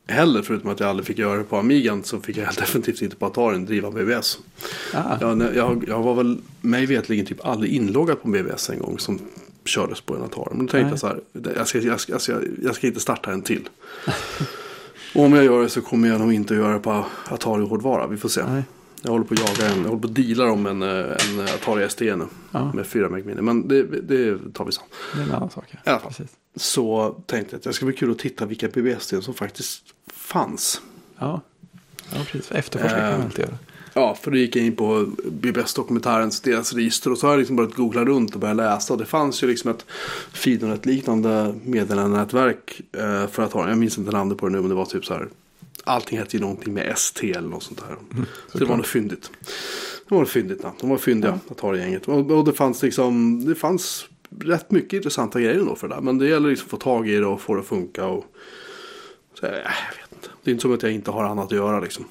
heller, 0.07 0.41
förutom 0.41 0.69
att 0.69 0.79
jag 0.79 0.89
aldrig 0.89 1.07
fick 1.07 1.17
göra 1.17 1.37
det 1.37 1.43
på 1.43 1.57
Amigan, 1.57 2.03
så 2.03 2.19
fick 2.19 2.37
jag 2.37 2.47
definitivt 2.57 3.01
inte 3.01 3.15
på 3.15 3.25
Atarin 3.25 3.65
driva 3.65 3.91
BBS. 3.91 4.37
Ah, 4.93 5.17
Jag, 5.21 5.55
jag, 5.55 5.85
jag 5.87 6.03
var 6.03 6.15
väl 6.15 6.41
mig 6.61 6.85
vetligen 6.85 7.25
typ 7.25 7.45
aldrig 7.45 7.71
inloggad 7.71 8.21
på 8.21 8.27
BBS 8.27 8.69
en 8.69 8.79
gång 8.79 8.99
som 8.99 9.19
kördes 9.65 10.01
på 10.01 10.15
en 10.15 10.23
Atari. 10.23 10.53
Men 10.55 10.65
då 10.65 10.71
tänkte 10.71 10.77
Nej. 10.83 10.89
jag 10.89 10.99
så 10.99 11.07
här, 11.07 11.21
jag 11.57 11.67
ska, 11.67 11.79
jag, 11.79 11.99
ska, 11.99 12.11
jag, 12.11 12.21
ska, 12.21 12.39
jag 12.61 12.75
ska 12.75 12.87
inte 12.87 12.99
starta 12.99 13.31
en 13.31 13.41
till. 13.41 13.69
Och 15.15 15.23
om 15.23 15.33
jag 15.33 15.45
gör 15.45 15.61
det 15.61 15.69
så 15.69 15.81
kommer 15.81 16.07
jag 16.07 16.21
nog 16.21 16.33
inte 16.33 16.55
göra 16.55 16.73
det 16.73 16.79
på 16.79 17.05
Atari-hårdvara. 17.29 18.07
Vi 18.07 18.17
får 18.17 18.29
se. 18.29 18.43
nej. 18.47 18.63
Jag 19.03 19.11
håller 19.11 19.25
på 19.25 19.33
att 19.33 19.39
jaga 19.39 19.71
en, 19.71 19.77
jag 19.81 19.89
håller 19.89 20.01
på 20.01 20.07
att 20.07 20.15
dealar 20.15 20.47
om 20.49 20.65
en, 20.65 20.81
eh, 20.81 20.89
en 21.29 21.39
Atari 21.39 21.83
ST 21.83 22.15
nu. 22.15 22.25
Ja. 22.51 22.73
Med 22.73 22.87
4 22.87 23.09
meg 23.09 23.25
minne. 23.25 23.41
Men 23.41 23.67
det, 23.67 23.83
det 23.83 24.37
tar 24.53 24.65
vi 24.65 24.71
sen. 24.71 24.83
Det 25.13 25.19
är 25.21 25.23
en 25.23 25.31
annan 25.31 25.49
sak. 25.49 25.65
Ja. 25.71 25.77
I 25.85 25.89
alla 25.89 25.99
fall. 25.99 26.11
Precis. 26.11 26.31
Så 26.55 27.15
tänkte 27.25 27.53
jag 27.53 27.57
att 27.57 27.63
det 27.63 27.73
ska 27.73 27.85
bli 27.85 27.95
kul 27.95 28.11
att 28.11 28.19
titta 28.19 28.45
vilka 28.45 28.67
BBS 28.67 29.13
som 29.25 29.33
faktiskt 29.33 29.83
fanns. 30.13 30.81
Ja. 31.17 31.41
ja, 32.13 32.17
precis. 32.31 32.51
Efterforska 32.51 32.97
kan 32.97 33.07
Eh, 33.07 33.11
man 33.17 33.21
alltid 33.25 33.45
göra. 33.45 33.57
Ja, 33.93 34.15
för 34.15 34.31
då 34.31 34.37
gick 34.37 34.55
jag 34.55 34.65
in 34.65 34.75
på 34.75 35.05
BBS-dokumentärens 35.25 36.41
deras 36.41 36.73
register 36.73 37.11
och 37.11 37.17
så 37.17 37.27
har 37.27 37.33
jag 37.33 37.39
liksom 37.39 37.55
börjat 37.55 37.73
googla 37.73 38.05
runt 38.05 38.33
och 38.33 38.39
börjat 38.39 38.57
läsa. 38.57 38.93
Och 38.93 38.99
det 38.99 39.05
fanns 39.05 39.43
ju 39.43 39.47
liksom 39.47 39.71
ett 39.71 39.85
Fidonet-liknande 40.33 41.55
meddelandenätverk 41.63 42.81
eh, 42.91 43.27
för 43.27 43.43
att 43.43 43.53
ha, 43.53 43.69
jag 43.69 43.77
minns 43.77 43.97
inte 43.97 44.11
namnet 44.11 44.37
på 44.37 44.45
det 44.47 44.51
nu, 44.51 44.59
men 44.59 44.69
det 44.69 44.75
var 44.75 44.85
typ 44.85 45.05
så 45.05 45.13
här. 45.13 45.27
Allting 45.83 46.17
hette 46.17 46.37
ju 46.37 46.41
någonting 46.41 46.73
med 46.73 46.87
ST 46.87 47.31
eller 47.31 47.49
något 47.49 47.63
sånt 47.63 47.81
där. 47.87 48.25
så 48.51 48.57
det 48.57 48.65
var 48.65 48.77
något 48.77 48.87
fyndigt. 48.87 49.31
Det 50.09 50.15
var 50.15 50.25
fyndigt 50.25 50.63
namn. 50.63 50.75
De 50.81 50.89
var 50.89 50.97
fyndiga 50.97 51.39
att 51.49 51.59
ha 51.59 51.71
det 51.71 51.77
gänget. 51.77 52.07
Och, 52.07 52.31
och 52.31 52.45
det 52.45 52.53
fanns 52.53 52.83
liksom, 52.83 53.45
det 53.45 53.55
fanns 53.55 54.05
rätt 54.39 54.71
mycket 54.71 54.93
intressanta 54.93 55.39
grejer 55.39 55.59
ändå 55.59 55.75
för 55.75 55.87
det 55.87 55.95
där. 55.95 56.01
Men 56.01 56.17
det 56.17 56.27
gäller 56.27 56.49
liksom 56.49 56.65
att 56.65 56.71
få 56.71 56.77
tag 56.77 57.09
i 57.09 57.15
det 57.15 57.25
och 57.25 57.41
få 57.41 57.53
det 57.53 57.59
att 57.59 57.67
funka. 57.67 58.05
Och, 58.05 58.25
så, 59.39 59.45
jag, 59.45 59.53
jag 59.53 59.61
vet 59.61 60.11
inte. 60.13 60.29
Det 60.43 60.49
är 60.49 60.51
inte 60.51 60.61
som 60.61 60.73
att 60.73 60.83
jag 60.83 60.91
inte 60.91 61.11
har 61.11 61.23
annat 61.23 61.45
att 61.45 61.51
göra 61.51 61.79
liksom. 61.79 62.05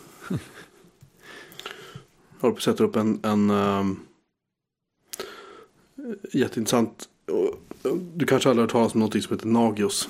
Jag 2.41 2.43
håller 2.43 2.55
på 2.55 2.59
att 2.59 2.63
sätta 2.63 2.85
upp 2.85 2.97
en, 2.97 3.21
en 3.23 3.51
um, 3.51 4.01
jätteintressant. 6.33 7.09
Du 8.15 8.27
kanske 8.27 8.49
aldrig 8.49 8.63
har 8.63 8.63
hört 8.63 8.71
talas 8.71 8.95
om 8.95 9.01
något 9.01 9.23
som 9.23 9.37
heter 9.37 9.47
Nagios. 9.47 10.09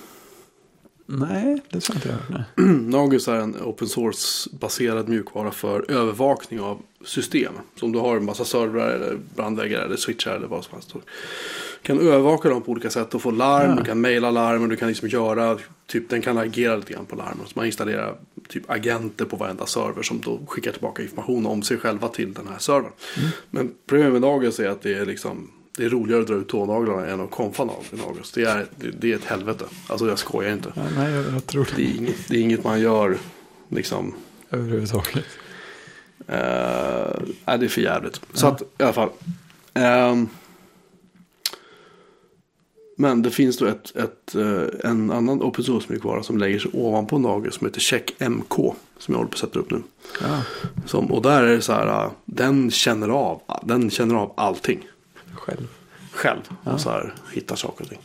Nej, 1.13 1.61
det 1.71 1.81
ska 1.81 1.93
jag 1.93 2.03
inte. 2.03 2.45
Nej. 2.57 2.75
Nagios 2.75 3.29
är 3.29 3.35
en 3.35 3.57
open 3.63 3.89
source-baserad 3.89 5.09
mjukvara 5.09 5.51
för 5.51 5.91
övervakning 5.91 6.61
av 6.61 6.83
system. 7.05 7.53
Så 7.77 7.87
om 7.87 7.93
du 7.93 7.99
har 7.99 8.17
en 8.17 8.25
massa 8.25 8.45
servrar 8.45 8.89
eller 8.89 9.19
brandväggar 9.37 9.81
eller 9.81 9.97
switchar 9.97 10.37
eller 10.37 10.47
vad 10.47 10.65
som 10.65 10.75
helst. 10.75 10.93
Du 10.93 11.01
kan 11.83 11.99
övervaka 11.99 12.49
dem 12.49 12.63
på 12.63 12.73
olika 12.73 12.91
sätt 12.91 13.15
och 13.15 13.23
få 13.23 13.31
larm. 13.31 13.71
Ja. 13.71 13.77
Du 13.77 13.85
kan 13.85 14.01
mejla 14.01 14.31
larm 14.31 14.63
och 14.63 14.69
du 14.69 14.77
kan 14.77 14.89
liksom 14.89 15.09
göra, 15.09 15.59
typ 15.87 16.09
den 16.09 16.23
kan 16.23 16.39
agera 16.39 16.77
lite 16.77 16.93
grann 16.93 17.07
på 17.07 17.17
larmen. 17.17 17.47
Så 17.47 17.53
man 17.55 17.67
installerar 17.67 18.15
typ 18.49 18.71
agenter 18.71 19.25
på 19.25 19.37
varenda 19.37 19.67
server 19.67 20.03
som 20.03 20.21
då 20.21 20.41
skickar 20.47 20.73
tillbaka 20.73 21.03
information 21.03 21.47
om 21.47 21.63
sig 21.63 21.77
själva 21.77 22.09
till 22.09 22.33
den 22.33 22.49
här 22.49 22.59
servern. 22.59 22.93
Men 23.51 23.75
problemet 23.87 24.13
med 24.13 24.21
Nagios 24.21 24.61
är 24.61 24.69
att 24.69 24.83
det 24.83 24.95
är 24.95 25.07
liksom 25.07 25.51
det 25.81 25.87
är 25.87 25.91
roligare 25.91 26.21
att 26.21 26.27
dra 26.27 26.35
ut 26.35 26.49
tånaglarna 26.49 27.07
än 27.07 27.21
att 27.21 27.31
konfa 27.31 27.65
Nagios. 27.65 28.33
Det 28.33 28.43
är, 28.43 28.67
det, 28.77 28.91
det 28.91 29.13
är 29.13 29.17
ett 29.17 29.25
helvete. 29.25 29.65
Alltså 29.87 30.09
jag 30.09 30.19
skojar 30.19 30.53
inte. 30.53 30.73
Ja, 30.75 30.83
nej, 30.97 31.13
jag, 31.13 31.35
jag 31.35 31.47
tror 31.47 31.69
Det 31.77 31.83
är 31.83 31.97
inget, 31.97 32.29
det 32.29 32.37
är 32.37 32.41
inget 32.41 32.65
man 32.65 32.81
gör 32.81 33.19
liksom. 33.69 34.15
överhuvudtaget. 34.51 35.17
Uh, 35.17 36.35
nej, 37.45 37.59
det 37.59 37.67
är 37.67 37.69
för 37.69 37.81
jävligt. 37.81 38.21
Så 38.33 38.47
att 38.47 38.63
i 38.63 38.83
alla 38.83 38.93
fall. 38.93 39.09
ehm, 39.75 40.29
men 42.97 43.23
det 43.23 43.31
finns 43.31 43.59
då 43.59 43.67
ett, 43.67 43.97
ett, 43.97 44.35
eh, 44.35 44.91
en 44.91 45.11
annan 45.11 45.43
open 45.43 45.65
source 45.65 45.87
mjukvara 45.89 46.23
som 46.23 46.39
lägger 46.39 46.59
sig 46.59 46.71
ovanpå 46.75 47.19
Nagios 47.19 47.55
som 47.55 47.67
heter 47.67 47.81
CheckMK. 47.81 48.55
Som 48.99 49.15
jag 49.15 49.17
håller 49.17 49.29
på 49.31 49.35
att 49.35 49.39
sätta 49.39 49.59
upp 49.59 49.71
nu. 49.71 49.83
Ja, 50.21 50.43
Som, 50.87 51.13
och 51.13 51.23
där 51.23 51.43
är 51.43 51.55
det 51.57 51.63
så 51.63 51.73
här, 51.73 52.05
eh, 52.05 52.11
den 52.25 52.71
känner 52.71 53.09
av, 53.09 53.43
den 53.63 53.91
känner 53.91 54.15
av 54.15 54.33
allting. 54.37 54.87
Själv. 55.41 55.67
själv. 56.13 56.41
Ja. 56.65 56.73
Och 56.73 56.81
så 56.81 56.91
här 56.91 57.15
hittar 57.33 57.57
saker 57.57 57.85
och 57.85 57.91
ting. 57.91 57.99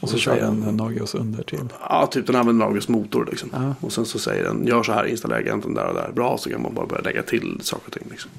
Och 0.00 0.08
så 0.08 0.14
så 0.16 0.20
kör 0.20 0.36
den 0.40 0.60
den- 0.60 0.76
Nagios 0.76 1.14
under 1.14 1.42
till. 1.42 1.58
Ja, 1.80 2.06
typ 2.06 2.26
den 2.26 2.36
använder 2.36 2.66
Nagios 2.66 2.88
motor 2.88 3.28
liksom. 3.30 3.50
Ja. 3.52 3.74
Och 3.80 3.92
sen 3.92 4.06
så 4.06 4.18
säger 4.18 4.44
den, 4.44 4.66
gör 4.66 4.82
så 4.82 4.92
här, 4.92 5.04
installera 5.04 5.38
agenten 5.38 5.74
där 5.74 5.86
och 5.88 5.94
där. 5.94 6.12
Bra, 6.14 6.38
så 6.38 6.50
kan 6.50 6.62
man 6.62 6.74
bara 6.74 6.86
börja 6.86 7.02
lägga 7.02 7.22
till 7.22 7.60
saker 7.62 7.86
och 7.86 7.92
ting. 7.92 8.02
Liksom. 8.10 8.30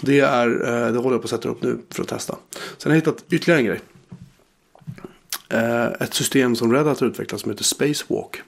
Så 0.00 0.06
det, 0.06 0.20
är, 0.20 0.48
eh, 0.48 0.92
det 0.92 0.98
håller 0.98 1.10
jag 1.14 1.20
på 1.20 1.24
att 1.26 1.30
sätta 1.30 1.48
upp 1.48 1.62
nu 1.62 1.78
för 1.90 2.02
att 2.02 2.08
testa. 2.08 2.36
Sen 2.78 2.90
har 2.92 2.96
jag 2.96 3.00
hittat 3.00 3.24
ytterligare 3.30 3.60
en 3.60 3.66
grej. 3.66 3.80
Eh, 5.48 5.84
Ett 6.00 6.14
system 6.14 6.56
som 6.56 6.72
Red 6.72 6.86
Hat 6.86 7.00
har 7.00 7.06
utvecklat 7.06 7.40
som 7.40 7.50
heter 7.50 7.64
Spacewalk. 7.64 8.42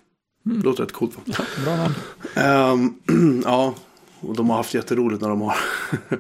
Mm. 0.47 0.63
Låter 0.63 0.83
rätt 0.83 0.93
coolt 0.93 1.17
va? 1.17 1.23
Ja, 1.39 1.45
bra 1.65 1.77
namn. 1.77 1.95
Ehm, 2.35 3.43
ja, 3.45 3.75
och 4.21 4.37
de 4.37 4.51
har 4.51 4.57
haft 4.57 4.75
jätteroligt 4.75 5.23
när 5.23 5.29
de 5.29 5.41
har, 5.41 5.57
när 6.09 6.19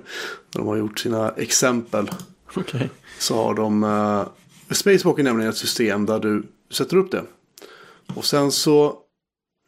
de 0.52 0.66
har 0.66 0.76
gjort 0.76 0.98
sina 0.98 1.30
exempel. 1.30 2.10
Okej. 2.60 2.90
Så 3.18 3.36
har 3.36 3.54
de... 3.54 3.84
Uh, 3.84 4.28
Spacewalk 4.70 5.18
är 5.18 5.22
nämligen 5.22 5.50
ett 5.50 5.56
system 5.56 6.06
där 6.06 6.18
du 6.18 6.42
sätter 6.70 6.96
upp 6.96 7.10
det. 7.10 7.22
Och 8.14 8.24
sen 8.24 8.52
så 8.52 8.96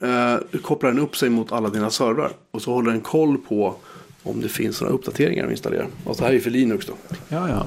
uh, 0.04 0.60
kopplar 0.62 0.90
den 0.90 1.00
upp 1.00 1.16
sig 1.16 1.30
mot 1.30 1.52
alla 1.52 1.68
dina 1.68 1.90
servrar. 1.90 2.32
Och 2.50 2.62
så 2.62 2.72
håller 2.72 2.90
den 2.90 3.00
koll 3.00 3.38
på 3.38 3.76
om 4.22 4.40
det 4.40 4.48
finns 4.48 4.80
några 4.80 4.94
uppdateringar 4.94 5.44
att 5.44 5.50
installera. 5.50 5.86
Och 6.04 6.16
det 6.16 6.24
här 6.24 6.32
är 6.32 6.40
för 6.40 6.50
Linux 6.50 6.86
då. 6.86 6.92
Ja, 7.28 7.48
ja. 7.48 7.66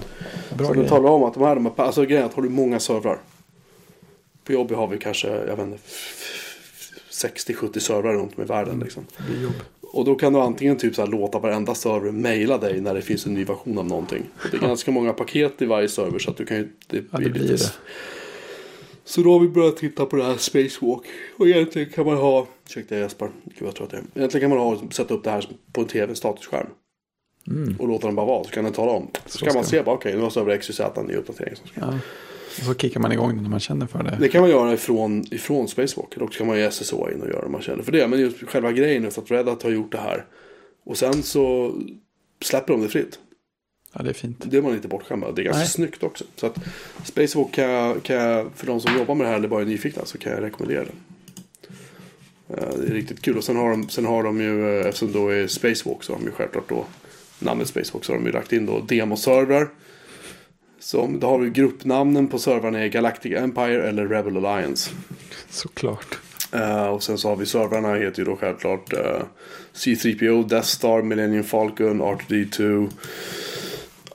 Bra 0.58 0.68
Så 0.68 0.74
den 0.74 0.88
talar 0.88 1.10
om 1.10 1.24
att 1.24 1.34
de 1.34 1.44
här, 1.44 1.56
de 1.56 1.66
här 1.66 1.74
alltså 1.78 2.06
grejen 2.06 2.24
är 2.24 2.26
att 2.26 2.34
har 2.34 2.44
du 2.44 2.50
många 2.50 2.80
servrar. 2.80 3.18
På 4.44 4.54
jobbet 4.54 4.78
har 4.78 4.88
vi 4.88 4.98
kanske, 4.98 5.28
jag 5.28 5.56
vet 5.56 5.60
inte, 5.60 5.80
60-70 7.12 7.80
servrar 7.80 8.14
runt 8.14 8.38
om 8.38 8.44
i 8.44 8.46
världen 8.46 8.80
liksom. 8.80 9.06
Det 9.18 9.24
blir 9.24 9.44
jobb. 9.44 9.54
Och 9.94 10.06
då 10.06 10.16
kan 10.16 10.34
du 10.34 10.40
antingen 10.40 10.78
typ 10.78 10.96
så 10.96 11.02
här 11.02 11.10
låta 11.10 11.40
varenda 11.40 11.76
server 11.76 12.12
mejla 12.12 12.58
dig 12.58 12.82
när 12.82 12.94
det 12.94 13.02
finns 13.02 13.26
en 13.26 13.34
ny 13.34 13.44
version 13.44 13.78
av 13.78 13.86
någonting. 13.86 14.24
Och 14.44 14.48
det 14.52 14.58
är 14.58 14.62
ganska 14.62 14.92
många 14.92 15.14
paket 15.14 15.62
i 15.62 15.66
varje 15.66 15.90
server 15.90 16.20
så 16.20 16.32
att 16.32 16.38
du 16.38 16.46
kan 16.46 16.58
ju... 16.58 16.70
Det 16.88 16.98
Ja, 17.12 17.18
det 17.18 17.30
blir 17.30 17.42
lite... 17.42 17.54
det. 17.54 17.72
Så 19.06 19.22
då 19.22 19.34
har 19.34 19.40
vi 19.40 19.48
börjat 19.48 19.78
titta 19.78 20.06
på 20.06 20.16
det 20.16 20.24
här 20.24 20.38
Spacewalk. 20.38 21.04
Och 21.38 21.48
egentligen 21.48 21.90
kan 21.90 22.06
man 22.06 22.18
ha... 22.18 22.48
Ursäkta 22.66 22.98
Jesper, 22.98 23.30
gud 23.46 23.54
vad 23.66 23.76
trött 23.76 23.90
jag 23.92 24.00
är. 24.00 24.06
Egentligen 24.20 24.50
kan 24.50 24.58
man 24.58 24.68
ha, 24.68 24.82
sätta 24.92 25.14
upp 25.14 25.24
det 25.24 25.30
här 25.30 25.46
på 25.74 25.82
en 25.82 25.88
tv, 25.88 26.10
en 26.10 26.16
statusskärm. 26.16 26.68
Mm. 27.48 27.76
Och 27.80 27.88
låta 27.88 28.08
den 28.08 28.16
bara 28.16 28.26
vara, 28.26 28.44
så 28.44 28.50
kan 28.50 28.64
den 28.64 28.74
tala 28.74 28.92
om. 28.92 29.08
Så, 29.26 29.38
Så 29.38 29.46
kan 29.46 29.56
man 29.56 29.64
ska- 29.64 29.78
se 29.78 29.84
bara, 29.84 29.96
okej 29.96 30.14
nu 30.16 30.22
har 30.22 30.30
server 30.30 30.58
XYZ 30.58 30.80
en 30.80 31.06
ny 31.06 31.14
uppdatering. 31.16 31.56
som 31.56 31.68
ska- 31.68 31.82
Ja. 31.82 31.94
Och 32.60 32.66
så 32.66 32.74
kickar 32.76 33.00
man 33.00 33.12
igång 33.12 33.30
den 33.34 33.44
när 33.44 33.50
man 33.50 33.60
känner 33.60 33.88
för 33.88 34.04
det. 34.04 34.18
Det 34.20 34.30
kan 34.30 34.42
man 34.42 34.50
göra 34.50 34.74
ifrån, 34.74 35.26
ifrån 35.34 35.68
Spacewalk. 35.68 36.18
Och 36.18 36.34
så 36.34 36.38
kan 36.38 36.48
man 36.48 36.58
ju 36.60 36.64
SSO 36.72 37.10
in 37.12 37.22
och 37.22 37.28
göra 37.28 37.46
om 37.46 37.52
man 37.52 37.62
känner 37.62 37.84
för 37.84 37.92
det. 37.92 38.08
Men 38.08 38.20
just 38.20 38.38
själva 38.50 38.72
grejen 38.72 39.04
är 39.06 39.08
att 39.08 39.32
Red 39.32 39.48
Hat 39.48 39.64
har 39.64 39.70
gjort 39.70 39.92
det 39.92 39.98
här. 39.98 40.26
Och 40.86 40.98
sen 40.98 41.24
så 41.24 41.74
släpper 42.42 42.74
de 42.74 42.82
det 42.82 42.90
fritt. 42.90 43.20
Ja, 43.94 44.04
det 44.04 44.10
är 44.10 44.14
fint. 44.14 44.38
Det 44.46 44.58
är 44.58 44.62
man 44.62 44.74
inte 44.74 44.88
bortskämd 44.88 45.22
med. 45.24 45.36
Det 45.36 45.42
är 45.42 45.44
ganska 45.44 45.60
Nej. 45.60 45.68
snyggt 45.68 46.04
också. 46.04 46.24
Så 46.36 46.46
att 46.46 46.56
Spacewalk 47.04 47.52
kan 47.52 47.64
jag, 47.70 48.04
kan 48.04 48.16
jag, 48.16 48.48
för 48.56 48.68
de 48.68 48.82
som 48.82 48.98
jobbar 48.98 49.16
med 49.16 49.26
det 49.26 49.30
här 49.30 49.38
eller 49.38 49.48
bara 49.48 49.62
är 49.62 49.66
nyfikna 49.66 50.06
så 50.06 50.18
kan 50.18 50.32
jag 50.32 50.42
rekommendera 50.44 50.84
det. 50.84 50.92
Eh, 52.50 52.70
Det 52.78 52.88
är 52.88 52.94
riktigt 52.94 53.22
kul. 53.22 53.38
Och 53.38 53.44
sen 53.44 53.56
har 53.56 53.70
de, 53.70 53.90
sen 53.90 54.06
har 54.06 54.24
de 54.24 54.42
ju, 54.42 54.80
eh, 54.80 54.86
eftersom 54.88 55.08
det 55.12 55.20
då 55.20 55.30
är 55.30 55.48
Spacewalk 55.48 56.04
så 56.04 56.14
har 56.14 56.20
de 56.20 56.26
ju 56.26 56.32
självklart 56.32 56.70
då 56.70 56.86
namnet 57.40 57.68
Spacewalk 57.68 58.06
så 58.06 58.12
har 58.14 58.20
de 58.20 58.26
ju 58.26 58.32
lagt 58.32 58.54
in 58.54 58.66
då 58.66 58.80
demoservrar. 58.80 59.70
Som, 60.84 61.20
då 61.20 61.28
har 61.28 61.40
vi 61.40 61.50
gruppnamnen 61.50 62.28
på 62.28 62.40
servrarna 62.40 62.80
är 62.80 62.88
Galactic 62.88 63.34
Empire 63.38 63.88
eller 63.88 64.08
Rebel 64.08 64.46
Alliance. 64.46 64.92
Såklart. 65.50 66.20
Eh, 66.52 66.86
och 66.86 67.04
sen 67.04 67.18
så 67.18 67.30
har 67.30 67.36
vi 67.36 67.46
servrarna 67.46 67.96
heter 67.96 68.20
ju 68.20 68.26
då 68.26 68.36
självklart 68.36 68.94
eh, 68.94 69.22
C3PO, 69.74 70.48
Death 70.48 70.68
Star, 70.68 71.02
Millennium 71.02 71.44
Falcon, 71.44 72.02
R2D2. 72.02 72.90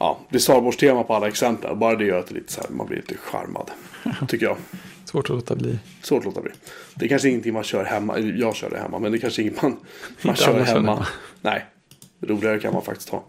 Ja, 0.01 0.19
det 0.31 0.37
är 0.37 0.41
Star 0.41 0.61
Wars-tema 0.61 1.03
på 1.03 1.15
alla 1.15 1.29
exempel. 1.29 1.77
Bara 1.77 1.97
det 1.97 2.05
gör 2.05 2.19
att 2.19 2.27
det 2.27 2.35
lite 2.35 2.53
så 2.53 2.61
här, 2.61 2.71
man 2.71 2.87
blir 2.87 2.97
lite 2.97 3.17
charmad. 3.17 3.71
Tycker 4.29 4.47
jag. 4.47 4.57
Svårt 5.05 5.25
att 5.25 5.37
låta 5.37 5.57
bli. 5.57 5.79
Svårt 6.03 6.19
att 6.19 6.25
låta 6.25 6.41
bli. 6.41 6.53
Det 6.95 7.05
är 7.05 7.09
kanske 7.09 7.29
ingenting 7.29 7.55
man 7.55 7.65
kör 7.65 7.85
hemma. 7.85 8.19
Jag 8.19 8.55
kör 8.55 8.71
det 8.71 8.79
hemma. 8.79 8.99
Men 8.99 9.13
det 9.13 9.19
är 9.19 9.21
kanske 9.21 9.43
inget 9.43 9.63
man, 9.63 9.77
man 10.23 10.37
kör 10.37 10.61
hemma. 10.61 11.07
Nej, 11.41 11.67
roligare 12.21 12.59
kan 12.59 12.73
man 12.73 12.83
faktiskt 12.83 13.09
ha. 13.09 13.25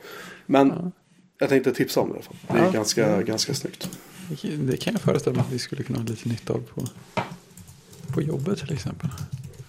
Men 0.46 0.92
jag 1.40 1.50
tänkte 1.50 1.74
tipsa 1.74 2.00
om 2.00 2.10
det 2.10 2.14
i 2.14 2.18
alla 2.18 2.24
fall. 2.24 2.36
Det 2.48 2.60
är 2.60 2.66
Ja. 2.66 2.72
ganska, 2.72 3.22
ganska 3.22 3.54
snyggt. 3.54 3.90
Det 4.60 4.78
kan 4.78 4.94
jag 4.94 5.02
föreställa 5.02 5.36
mig 5.36 5.46
att 5.48 5.54
vi 5.54 5.60
skulle 5.60 5.84
kunna 5.84 6.00
ha 6.00 6.06
lite 6.06 6.30
nytta 6.30 6.54
av 6.54 6.58
på, 6.74 6.86
på 8.14 8.22
jobbet 8.22 8.60
till 8.60 8.74
exempel. 8.74 9.10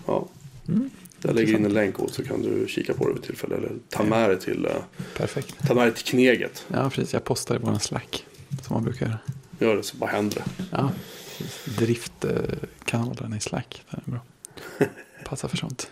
Ja. 0.06 0.28
Mm. 0.68 0.90
Jag 1.22 1.34
lägger 1.34 1.54
in 1.54 1.64
en 1.64 1.72
länk 1.74 1.98
och 1.98 2.10
så 2.10 2.24
kan 2.24 2.42
du 2.42 2.66
kika 2.68 2.94
på 2.94 3.08
det 3.08 3.14
vid 3.14 3.22
tillfälle. 3.22 3.56
Eller 3.56 3.72
ta 3.88 4.02
med 4.02 4.30
det 4.30 4.36
till, 4.40 4.66
eh, 4.66 4.72
Perfekt. 5.16 5.54
ta 5.66 5.74
med 5.74 5.94
till 5.94 6.04
Kneget. 6.04 6.64
Ja, 6.68 6.90
precis. 6.90 7.12
Jag 7.12 7.24
postar 7.24 7.54
i 7.54 7.58
vår 7.62 7.78
Slack. 7.78 8.26
Som 8.62 8.74
man 8.74 8.84
brukar 8.84 9.06
göra. 9.06 9.18
Gör 9.58 9.76
det 9.76 9.82
så 9.82 9.96
bara 9.96 10.10
händer 10.10 10.36
det. 10.56 10.64
Ja. 10.70 10.90
Driftkanalen 11.78 13.34
i 13.34 13.40
Slack. 13.40 13.82
Det 13.90 13.96
är 14.06 14.10
bra. 14.10 14.20
Passar 15.24 15.48
för 15.48 15.56
sånt. 15.56 15.90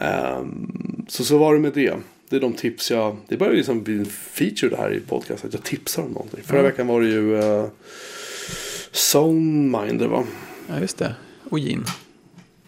Ehm, 0.00 1.06
så 1.08 1.24
så 1.24 1.38
var 1.38 1.54
det 1.54 1.60
med 1.60 1.72
det. 1.72 1.96
Det 2.28 2.36
är 2.36 2.40
de 2.40 2.52
tips 2.52 2.90
jag... 2.90 3.16
Det 3.28 3.36
börjar 3.36 3.54
liksom 3.54 3.82
bli 3.82 3.98
en 3.98 4.04
feature 4.06 4.68
det 4.70 4.76
här 4.76 4.92
i 4.94 5.00
podcast. 5.00 5.44
Att 5.44 5.52
jag 5.54 5.62
tipsar 5.62 6.02
om 6.02 6.10
någonting. 6.12 6.42
Förra 6.42 6.62
veckan 6.62 6.86
var 6.86 7.00
det 7.00 7.06
ju 7.08 7.20
uh, 7.34 7.66
Zoneminder 8.92 10.06
va? 10.08 10.24
Ja, 10.68 10.80
just 10.80 10.98
det. 10.98 11.14
Och 11.50 11.58
gin. 11.58 11.84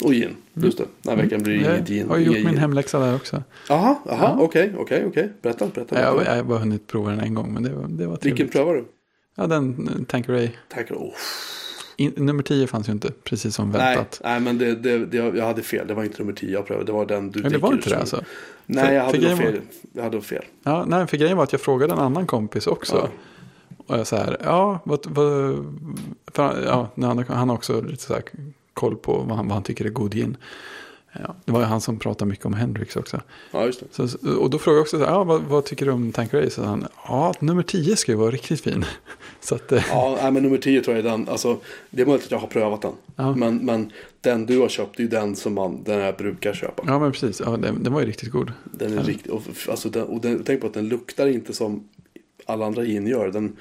Och 0.03 0.13
gin. 0.13 0.37
Just 0.55 0.79
det. 0.79 0.85
Den 1.03 1.17
här 1.17 1.23
veckan 1.25 1.43
blir 1.43 1.59
det 1.59 1.65
Jag 1.65 1.77
inget 1.77 1.89
gin. 1.89 2.09
har 2.09 2.17
ju 2.19 2.25
gjort 2.25 2.45
min 2.45 2.57
hemläxa 2.59 2.99
där 2.99 3.15
också. 3.17 3.43
Jaha, 3.69 3.97
Ja. 4.07 4.37
okej, 4.41 4.73
okej, 4.79 5.05
okej. 5.07 5.33
Berätta, 5.43 5.67
berätta. 5.75 6.01
Jag, 6.03 6.15
berätta. 6.17 6.31
jag 6.31 6.37
har 6.37 6.45
bara 6.45 6.59
hunnit 6.59 6.87
prova 6.87 7.11
den 7.11 7.21
en 7.21 7.35
gång, 7.35 7.53
men 7.55 7.63
det 7.63 7.71
var, 7.71 7.89
det 7.89 8.07
var 8.07 8.13
Vilken 8.23 8.37
trevligt. 8.37 8.53
prövar 8.53 8.75
du? 8.75 8.85
Ja, 9.35 9.47
den 9.47 9.89
eh, 9.89 10.05
Tanqueray. 10.05 10.51
Tack. 10.69 10.91
Oh. 10.91 11.13
In, 11.97 12.13
nummer 12.17 12.43
10 12.43 12.67
fanns 12.67 12.89
ju 12.89 12.93
inte, 12.93 13.11
precis 13.25 13.55
som 13.55 13.71
Nej, 13.71 13.97
väntat. 13.97 14.21
nej, 14.25 14.41
men 14.41 14.59
det, 14.59 14.75
det, 14.75 15.07
det, 15.07 15.17
jag 15.17 15.47
hade 15.47 15.63
fel. 15.63 15.87
Det 15.87 15.95
var 15.95 16.05
inte 16.05 16.19
nummer 16.19 16.33
10 16.33 16.53
jag 16.53 16.67
prövade. 16.67 16.87
Det 16.87 16.93
var 16.93 17.07
den 17.07 17.31
du 17.31 17.43
Men 17.43 17.53
det 17.53 17.59
var 17.59 17.73
inte 17.73 17.91
det 17.91 17.99
alltså? 17.99 18.25
Nej, 18.67 18.85
För- 18.85 18.93
jag 18.95 19.05
hade 19.05 19.29
nog 19.29 19.39
fel. 19.39 19.61
Jag 19.93 20.03
hade 20.03 20.21
fel. 20.21 20.45
Ja, 20.63 20.85
nej, 20.89 21.07
för 21.07 21.17
grejen 21.17 21.37
var 21.37 21.45
att 21.45 21.53
jag 21.53 21.61
frågade 21.61 21.93
en 21.93 21.99
annan 21.99 22.27
kompis 22.27 22.67
också. 22.67 22.97
Ja. 22.97 23.09
Och 23.87 23.99
jag 23.99 24.07
så 24.07 24.17
här, 24.17 24.37
ja, 24.45 24.81
vad, 24.85 25.07
vad, 25.07 25.55
för, 26.33 26.65
ja 26.65 26.91
han, 26.97 27.25
han 27.29 27.49
har 27.49 27.57
också 27.57 27.81
lite 27.81 28.03
så 28.03 28.15
här 28.15 28.23
koll 28.75 28.97
på 28.97 29.13
vad 29.19 29.37
han, 29.37 29.49
vad 29.49 29.55
han 29.55 29.63
tycker 29.63 29.85
är 29.85 29.89
god 29.89 30.15
gin. 30.15 30.37
Ja, 31.23 31.35
det 31.45 31.53
var 31.53 31.61
ju 31.61 31.67
han 31.67 31.81
som 31.81 31.99
pratade 31.99 32.29
mycket 32.29 32.47
om 32.47 32.55
Hendrix 32.55 32.97
också. 32.97 33.21
Ja, 33.51 33.65
just 33.67 33.83
det. 33.97 34.09
Så, 34.09 34.19
och 34.39 34.51
då 34.51 34.59
frågade 34.59 34.79
jag 34.79 34.83
också, 34.83 34.99
så 34.99 35.05
här, 35.05 35.13
ja, 35.13 35.25
vad, 35.25 35.43
vad 35.43 35.65
tycker 35.65 35.87
du 35.87 35.93
om 35.93 36.13
Tanqueray? 36.13 36.51
Så 36.51 36.63
han, 36.65 36.87
ja, 37.09 37.35
nummer 37.41 37.63
10 37.63 37.97
ska 37.97 38.13
ju 38.13 38.19
vara 38.19 38.31
riktigt 38.31 38.61
fin. 38.61 38.85
Så 39.41 39.55
att, 39.55 39.73
eh, 39.73 39.85
Ja, 39.91 40.19
nej, 40.23 40.33
men 40.33 40.43
nummer 40.43 40.59
10 40.59 40.81
tror 40.83 40.97
jag 40.97 41.07
är 41.07 41.11
den. 41.11 41.29
Alltså, 41.29 41.59
det 41.91 42.03
är 42.03 42.07
möjligt 42.07 42.25
att 42.25 42.31
jag 42.31 42.39
har 42.39 42.49
prövat 42.49 42.83
den. 42.83 42.93
Ja. 43.17 43.35
Men, 43.37 43.57
men 43.57 43.93
den 44.21 44.47
du 44.47 44.59
har 44.61 44.69
köpt, 44.69 45.01
är 45.01 45.05
den 45.05 45.37
som 45.37 45.55
man, 45.55 45.83
den 45.85 45.99
jag 46.01 46.17
brukar 46.17 46.53
köpa. 46.55 46.83
ja 46.87 46.99
men 46.99 47.13
precis, 47.13 47.41
ja, 47.45 47.57
den, 47.57 47.83
den 47.83 47.93
var 47.93 48.01
ju 48.01 48.07
riktigt 48.07 48.31
god. 48.31 48.53
Den 48.65 48.93
är 48.93 48.97
Ja. 48.97 49.03
riktigt, 49.03 49.33
och, 49.33 49.43
alltså, 49.71 49.89
den, 49.89 50.03
och 50.03 50.21
den, 50.21 50.43
tänk 50.45 50.61
på 50.61 50.67
att 50.67 50.75
den 50.75 50.89
luktar 50.89 51.27
inte 51.27 51.53
som 51.53 51.89
alla 52.47 52.67
andra 52.67 52.85
gin 52.85 53.07
gör. 53.07 53.25
Den, 53.31 53.33
den, 53.33 53.57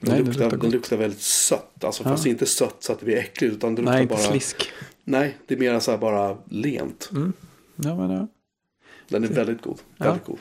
Nej, 0.00 0.16
den 0.16 0.24
luktar, 0.26 0.44
luktar 0.44 0.58
den 0.58 0.70
luktar 0.70 0.96
väldigt 0.96 1.20
sött. 1.20 1.84
Alltså, 1.84 2.02
Ja. 2.04 2.10
Fast 2.10 2.26
inte 2.26 2.46
sött 2.46 2.76
så 2.80 2.92
att 2.92 2.98
det 2.98 3.04
blir 3.04 3.16
äckligt. 3.16 3.54
Utan 3.54 3.74
luktar 3.74 3.92
Nej, 3.92 4.02
inte 4.02 4.14
bara, 4.14 4.22
slisk. 4.24 4.70
Nej, 5.04 5.36
det 5.46 5.54
är 5.54 5.58
mer 5.58 5.80
så 5.80 5.90
här 5.90 5.98
bara 5.98 6.38
lent. 6.50 7.10
Mm. 7.12 7.32
Ja, 7.76 7.96
men, 7.96 8.10
ja. 8.10 8.26
Den 9.08 9.24
är 9.24 9.28
väldigt 9.28 9.62
god. 9.62 9.78
Ja. 9.96 10.04
Väldigt 10.04 10.24
god. 10.24 10.38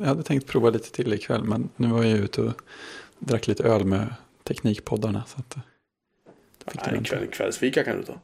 Jag 0.00 0.06
hade 0.06 0.22
tänkt 0.22 0.46
prova 0.46 0.70
lite 0.70 0.90
till 0.92 1.12
ikväll, 1.12 1.44
men 1.44 1.68
nu 1.76 1.88
var 1.88 2.04
jag 2.04 2.18
ute 2.18 2.40
och 2.42 2.52
drack 3.18 3.46
lite 3.46 3.64
öl 3.64 3.84
med 3.84 4.14
Teknikpoddarna. 4.44 5.24
Så 5.28 5.38
att, 5.40 5.56
eh, 5.56 5.62
fick 6.70 6.86
Nej, 6.86 6.94
en, 6.96 7.04
kväll, 7.04 7.22
en 7.22 7.28
kvällsfika 7.28 7.84
kan 7.84 7.96
du 7.96 8.02
ta. 8.04 8.20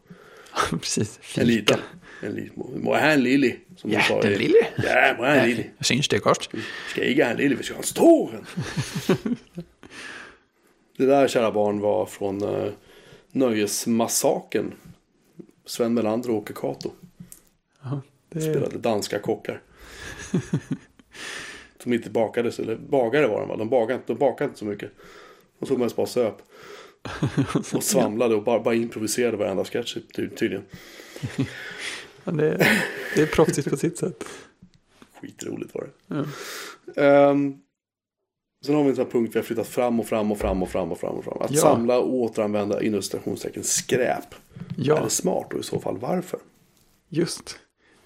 Precis, 0.71 1.17
En 1.17 1.23
fika. 1.23 1.43
liten. 1.45 1.79
En 2.23 2.33
liten. 2.35 2.83
Må 2.83 2.95
jag 2.95 3.01
ha 3.01 3.09
en 3.09 3.23
lilly? 3.23 3.57
Som 3.77 3.91
de 3.91 4.01
sa 4.03 4.13
i- 4.15 4.17
Jättelille. 4.17 4.67
Ja, 4.77 5.15
må 5.19 5.25
jag 5.25 5.31
ha 5.35 5.41
en 5.41 5.49
lilly? 5.49 5.65
Syns 5.81 6.09
det 6.09 6.21
först? 6.21 6.51
Ska 6.91 7.05
jag 7.05 7.25
ha 7.27 7.31
en 7.33 7.37
lilly? 7.37 7.55
Vi 7.55 7.63
ska 7.63 7.75
ha 7.75 7.79
en 7.81 7.87
stor 7.87 8.35
en. 8.35 8.47
Det 10.97 11.07
där 11.07 11.29
kära 11.29 11.53
barn 11.53 11.81
var 11.81 12.07
från 12.07 12.45
uh, 12.45 12.73
Nöjesmassaken. 13.33 14.73
Sven 15.73 15.95
Melander 15.95 16.31
och 16.31 16.37
Åke 16.37 16.53
Cato. 16.53 16.91
Ja, 17.83 18.01
det 18.29 18.41
Spelade 18.41 18.79
danska 18.79 19.19
kockar. 19.19 19.63
Som 21.83 21.93
inte 21.93 22.11
bakades, 22.11 22.59
eller 22.59 22.77
bagare 22.77 23.27
var 23.27 23.41
de 23.41 23.49
va? 23.49 23.57
De 23.57 23.69
bagade, 23.69 23.95
inte- 23.95 24.13
de 24.13 24.19
bakade 24.19 24.45
inte 24.49 24.59
så 24.59 24.65
mycket. 24.65 24.91
De 25.59 25.67
såg 25.67 25.79
mest 25.79 25.97
bara 25.97 26.07
söp. 26.07 26.35
Och 27.75 27.83
svamlade 27.85 28.35
och 28.35 28.43
bara, 28.45 28.61
bara 28.61 28.75
improviserade 28.75 29.37
varenda 29.37 29.65
sketch 29.65 29.95
ty- 30.15 30.29
tydligen. 30.29 30.65
ja, 32.25 32.33
det, 32.33 32.49
är, 32.49 32.83
det 33.15 33.23
är 33.23 33.27
proffsigt 33.27 33.71
på 33.71 33.77
sitt 33.77 33.99
sätt. 33.99 34.25
Skitroligt 35.21 35.75
var 35.75 35.89
det. 36.07 36.15
Ja. 36.95 37.03
Ehm, 37.31 37.59
sen 38.63 38.75
har 38.75 38.83
vi 38.83 38.89
en 38.91 38.97
sån 38.97 39.05
här 39.05 39.13
punkt 39.13 39.31
vi 39.35 39.39
har 39.39 39.45
flyttat 39.45 39.69
fram 39.69 40.01
och 40.01 40.07
fram 40.07 40.33
och 40.33 40.39
fram 40.39 40.63
och 40.63 40.69
fram 40.69 40.93
och 40.93 40.99
fram. 41.01 41.15
Och 41.17 41.25
fram. 41.25 41.39
Att 41.41 41.51
Ja. 41.51 41.61
samla 41.61 41.99
och 41.99 42.15
återanvända 42.15 42.83
inom 42.83 43.03
citationstecken 43.03 43.65
skräp. 43.65 44.35
Är 44.55 44.65
Ja, 44.77 45.01
det 45.05 45.11
smart 45.11 45.53
och 45.53 45.61
i 45.61 45.63
så 45.63 45.81
fall 45.81 45.99
varför? 45.99 46.39
just. 47.09 47.57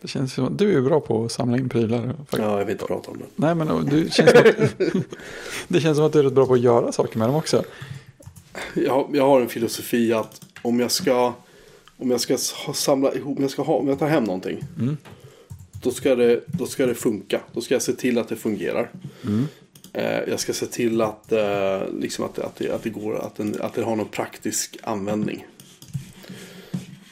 Det 0.01 0.09
känns 0.09 0.33
som 0.33 0.45
att 0.45 0.59
du 0.59 0.77
är 0.77 0.81
bra 0.81 1.01
på 1.01 1.25
att 1.25 1.33
samla 1.33 1.57
in 1.57 1.69
prylar. 1.69 2.03
faktiskt. 2.07 2.39
Ja, 2.39 2.59
jag 2.59 2.65
vill 2.65 2.73
inte 2.73 2.85
prata 2.87 3.11
om 3.11 3.19
det. 3.19 3.25
Nej, 3.37 3.55
men 3.55 3.87
du 3.91 4.09
känns 4.11 4.31
att, 4.33 4.45
det 5.69 5.81
känns 5.81 5.97
som 5.97 6.07
att 6.07 6.13
du 6.13 6.19
är 6.19 6.23
rätt 6.23 6.33
bra 6.33 6.47
på 6.47 6.55
att 6.55 6.61
göra 6.61 6.93
saker 6.93 7.19
med 7.19 7.29
dem 7.29 7.35
också. 7.37 7.65
Jag, 8.75 8.93
har- 8.93 9.07
jag 9.13 9.27
har 9.27 9.41
en 9.41 9.49
filosofi 9.49 10.13
att 10.13 10.41
om 10.63 10.81
jag 10.81 10.91
ska, 10.91 11.35
om 11.97 12.11
jag 12.11 12.21
ska 12.21 12.37
samla 12.75 13.15
ihop, 13.15 13.37
om 13.37 13.43
jag, 13.43 13.51
ska 13.51 13.63
ha, 13.63 13.75
om 13.75 13.89
jag 13.89 13.99
tar 13.99 14.09
hem 14.09 14.25
någonting. 14.25 14.61
Då, 15.83 15.91
ska 15.91 16.15
det, 16.15 16.41
då 16.47 16.67
ska 16.67 16.87
det 16.87 16.95
funka. 16.95 17.41
Då 17.53 17.61
ska 17.61 17.75
jag 17.75 17.83
se 17.83 17.93
till 17.93 18.19
att 18.19 18.29
det 18.29 18.37
fungerar. 18.37 18.91
Eh, 19.25 19.31
jag 20.03 20.41
ska 20.41 20.53
se 20.53 20.67
till 20.67 21.01
att, 21.01 21.33
eh, 21.33 21.83
liksom 22.01 22.25
att, 22.25 22.39
att, 22.39 22.57
det, 22.57 22.71
att 22.71 22.83
det 22.83 22.91
går, 22.91 23.17
att, 23.19 23.37
den, 23.37 23.57
att 23.61 23.75
det 23.75 23.83
har 23.83 23.97
någon 23.97 24.09
praktisk 24.09 24.77
användning. 24.83 25.47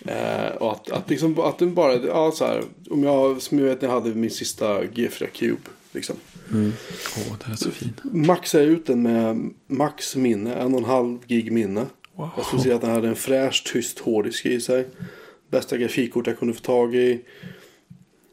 Eh, 0.06 0.56
och 0.56 0.72
att, 0.72 0.90
att, 0.90 1.10
liksom, 1.10 1.40
att 1.40 1.58
den 1.58 1.74
bara, 1.74 1.94
ja 1.94 2.32
så 2.32 2.46
här, 2.46 2.62
om 2.90 3.04
jag, 3.04 3.42
som 3.42 3.58
jag 3.58 3.64
vet 3.64 3.80
när 3.80 3.88
jag 3.88 3.94
hade 3.94 4.14
min 4.14 4.30
sista 4.30 4.82
G4 4.82 5.26
Cube. 5.26 5.62
Liksom. 5.92 6.16
Åh, 6.50 7.36
den 7.44 7.52
är 7.52 7.56
så 7.56 7.70
fin. 7.70 7.92
Jag 8.52 8.62
ut 8.62 8.86
den 8.86 9.02
med 9.02 9.50
max 9.66 10.16
minne, 10.16 10.54
en 10.54 10.74
och 10.74 10.80
en 10.80 10.84
halv 10.84 11.18
gig 11.26 11.52
minne. 11.52 11.86
Wow. 12.14 12.30
Jag 12.36 12.46
skulle 12.46 12.62
säga 12.62 12.74
att 12.74 12.80
den 12.80 12.90
hade 12.90 13.08
en 13.08 13.16
fräsch, 13.16 13.72
tyst 13.72 13.98
hårddisk 13.98 14.46
i 14.46 14.60
sig. 14.60 14.86
Bästa 15.50 15.76
grafikkort 15.76 16.26
jag 16.26 16.38
kunde 16.38 16.54
få 16.54 16.60
tag 16.60 16.94
i. 16.94 17.24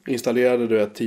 Installerade 0.08 0.68
du 0.68 0.82
ett 0.82 1.02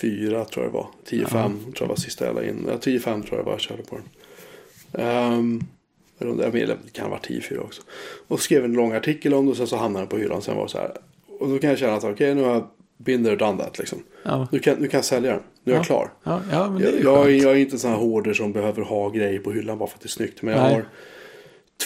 10.4 0.00 0.44
tror 0.44 0.64
jag 0.64 0.72
det 0.72 0.76
var. 0.76 0.88
10.5 1.08 1.58
tror 1.62 1.74
jag 1.80 1.86
var 1.88 1.96
sista 1.96 2.26
jag 2.26 2.34
la 2.34 2.42
in. 2.44 2.64
Ja, 2.68 2.74
10.5 2.74 3.22
tror 3.26 3.38
jag 3.38 3.44
var 3.44 3.52
jag 3.52 3.60
körde 3.60 3.82
på 3.82 3.96
den. 3.96 4.04
Um, 5.32 5.64
eller 6.18 6.50
det 6.50 6.66
det 6.66 6.76
kan 6.92 7.04
ha 7.04 7.10
varit 7.10 7.28
10.4 7.28 7.58
också. 7.58 7.82
Och 8.28 8.40
skrev 8.40 8.64
en 8.64 8.72
lång 8.72 8.92
artikel 8.92 9.34
om 9.34 9.44
det 9.44 9.50
och 9.50 9.56
sen 9.56 9.66
så 9.66 9.76
hamnade 9.76 10.02
den 10.04 10.08
på 10.10 10.16
hyllan. 10.18 10.42
Sen 10.42 10.56
var 10.56 10.62
det 10.62 10.68
så 10.70 10.78
här. 10.78 10.92
Och 11.40 11.48
då 11.48 11.58
kan 11.58 11.70
jag 11.70 11.78
känna 11.78 11.94
att 11.94 12.04
okej 12.04 12.34
nu 12.34 12.42
har 12.42 12.52
jag 12.52 12.68
binder 12.96 13.36
done 13.36 13.58
that 13.64 13.78
liksom. 13.78 13.98
Ja, 14.22 14.48
Nu 14.52 14.58
kan, 14.58 14.76
nu 14.78 14.88
kan 14.88 14.98
jag 14.98 15.04
sälja 15.04 15.30
den. 15.32 15.40
Nu 15.64 15.72
är 15.72 15.76
jag 15.76 15.82
Ja. 15.82 15.86
klar. 15.86 16.10
ja, 16.22 16.40
ja 16.52 16.70
men 16.70 16.82
det 16.82 16.88
är 16.88 17.04
Jag, 17.04 17.30
jag, 17.30 17.30
jag 17.30 17.52
är 17.52 17.56
inte 17.56 17.74
en 17.74 17.78
sån 17.78 17.90
här 17.90 17.98
hoarder 17.98 18.34
som 18.34 18.52
behöver 18.52 18.82
ha 18.82 19.08
grejer 19.10 19.38
på 19.38 19.52
hyllan 19.52 19.78
bara 19.78 19.88
för 19.88 19.96
att 19.96 20.00
det 20.02 20.06
är 20.06 20.08
snyggt. 20.08 20.42
Men 20.42 20.54
jag 20.54 20.62
Nej. 20.62 20.74
har 20.74 20.84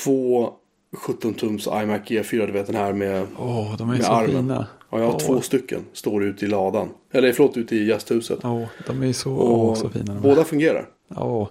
två 0.04 0.52
17-tums 0.96 1.82
iMac 1.82 2.00
G4, 2.06 2.46
du 2.46 2.52
vet 2.52 2.66
den 2.66 2.76
här 2.76 2.92
med... 2.92 3.26
Åh, 3.38 3.76
de 3.78 3.90
är 3.90 3.94
med 3.94 4.04
så 4.04 4.12
armen. 4.12 4.30
fina. 4.30 4.66
Ja, 4.90 4.98
jag 4.98 5.06
har 5.06 5.12
Åh. 5.14 5.18
två 5.18 5.40
stycken. 5.40 5.80
Står 5.92 6.24
ute 6.24 6.44
i 6.44 6.48
ladan. 6.48 6.88
Eller 7.12 7.32
förlåt, 7.32 7.56
ute 7.56 7.76
i 7.76 7.84
gästhuset. 7.88 8.38
Åh, 8.44 8.64
de 8.86 9.02
är 9.02 9.12
så, 9.12 9.30
åh, 9.32 9.74
så 9.74 9.88
fina. 9.88 10.14
båda 10.22 10.44
fungerar. 10.44 10.88
Ja, 11.08 11.50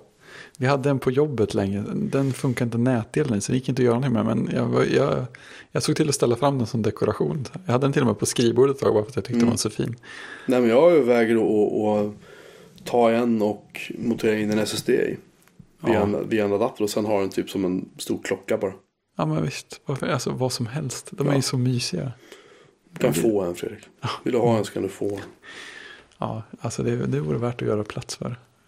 vi 0.57 0.65
hade 0.65 0.89
en 0.89 0.99
på 0.99 1.11
jobbet 1.11 1.53
länge. 1.53 1.83
Den 1.95 2.33
funkar 2.33 2.65
inte 2.65 2.77
nätdelen 2.77 3.41
så 3.41 3.51
det 3.51 3.57
gick 3.57 3.69
inte 3.69 3.81
att 3.81 3.85
göra 3.85 3.99
någonting 3.99 4.13
med. 4.13 4.25
Men 4.25 4.49
jag, 4.55 4.91
jag, 4.91 5.25
jag 5.71 5.83
såg 5.83 5.95
till 5.95 6.09
att 6.09 6.15
ställa 6.15 6.35
fram 6.35 6.57
den 6.57 6.67
som 6.67 6.81
dekoration. 6.81 7.45
Jag 7.65 7.71
hade 7.71 7.85
den 7.85 7.93
till 7.93 8.01
och 8.01 8.07
med 8.07 8.19
på 8.19 8.25
skrivbordet 8.25 8.75
ett 8.75 8.81
tag 8.81 8.93
bara 8.93 9.03
för 9.03 9.09
att 9.09 9.15
jag 9.15 9.25
tyckte 9.25 9.33
Mm. 9.37 9.45
den 9.45 9.49
var 9.49 9.57
så 9.57 9.69
fin. 9.69 9.95
Nej, 10.45 10.61
men 10.61 10.69
jag 10.69 10.91
överväger 10.91 11.35
att, 11.35 12.05
att 12.07 12.13
ta 12.85 13.11
en 13.11 13.41
och 13.41 13.91
montera 13.97 14.37
in 14.39 14.51
en 14.51 14.59
SSD 14.59 14.89
i. 14.89 15.17
Via, 15.85 15.93
Ja. 15.93 16.01
en, 16.01 16.29
via 16.29 16.45
en 16.45 16.53
adapter 16.53 16.83
och 16.83 16.89
sen 16.89 17.05
ha 17.05 17.19
den 17.19 17.29
typ 17.29 17.49
som 17.49 17.65
en 17.65 17.89
stor 17.97 18.19
klocka 18.23 18.57
bara. 18.57 18.73
Ja 19.21 19.25
men 19.25 19.43
visst, 19.43 19.81
varför, 19.85 20.07
alltså 20.07 20.29
vad 20.31 20.51
som 20.53 20.65
helst. 20.67 21.07
De 21.11 21.27
är 21.27 21.35
ju 21.35 21.41
så 21.41 21.57
mysiga. 21.57 22.11
Du 22.91 22.99
kan 22.99 23.13
få 23.13 23.41
en 23.41 23.55
Fredrik. 23.55 23.83
Vill 24.23 24.33
du 24.33 24.39
ha 24.39 24.57
en 24.57 24.65
så 24.65 24.71
kan 24.71 24.83
du 24.83 24.89
få 24.89 25.15
en. 25.15 25.21
Ja, 26.17 26.43
alltså 26.61 26.83
det, 26.83 26.95
det 26.95 27.19
vore 27.19 27.37
värt 27.37 27.61
att 27.61 27.67
göra 27.67 27.83
plats 27.83 28.15
för. 28.15 28.35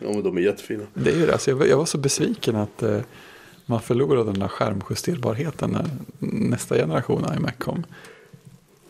ja, 0.00 0.08
men 0.12 0.22
de 0.22 0.36
är 0.36 0.40
jättefina. 0.40 0.82
Det 0.94 1.10
är 1.10 1.16
ju 1.16 1.26
det, 1.26 1.32
alltså 1.32 1.50
jag, 1.50 1.56
var- 1.56 1.66
jag 1.66 1.76
var 1.76 1.84
så 1.84 1.98
besviken 1.98 2.56
att 2.56 2.82
eh, 2.82 3.00
man 3.66 3.80
förlorade 3.80 4.24
den 4.24 4.38
där 4.40 4.48
skärmjusterbarheten 4.48 5.70
när 5.70 5.86
nästa 6.48 6.74
generation 6.74 7.24
iMac 7.36 7.52
kom. 7.58 7.84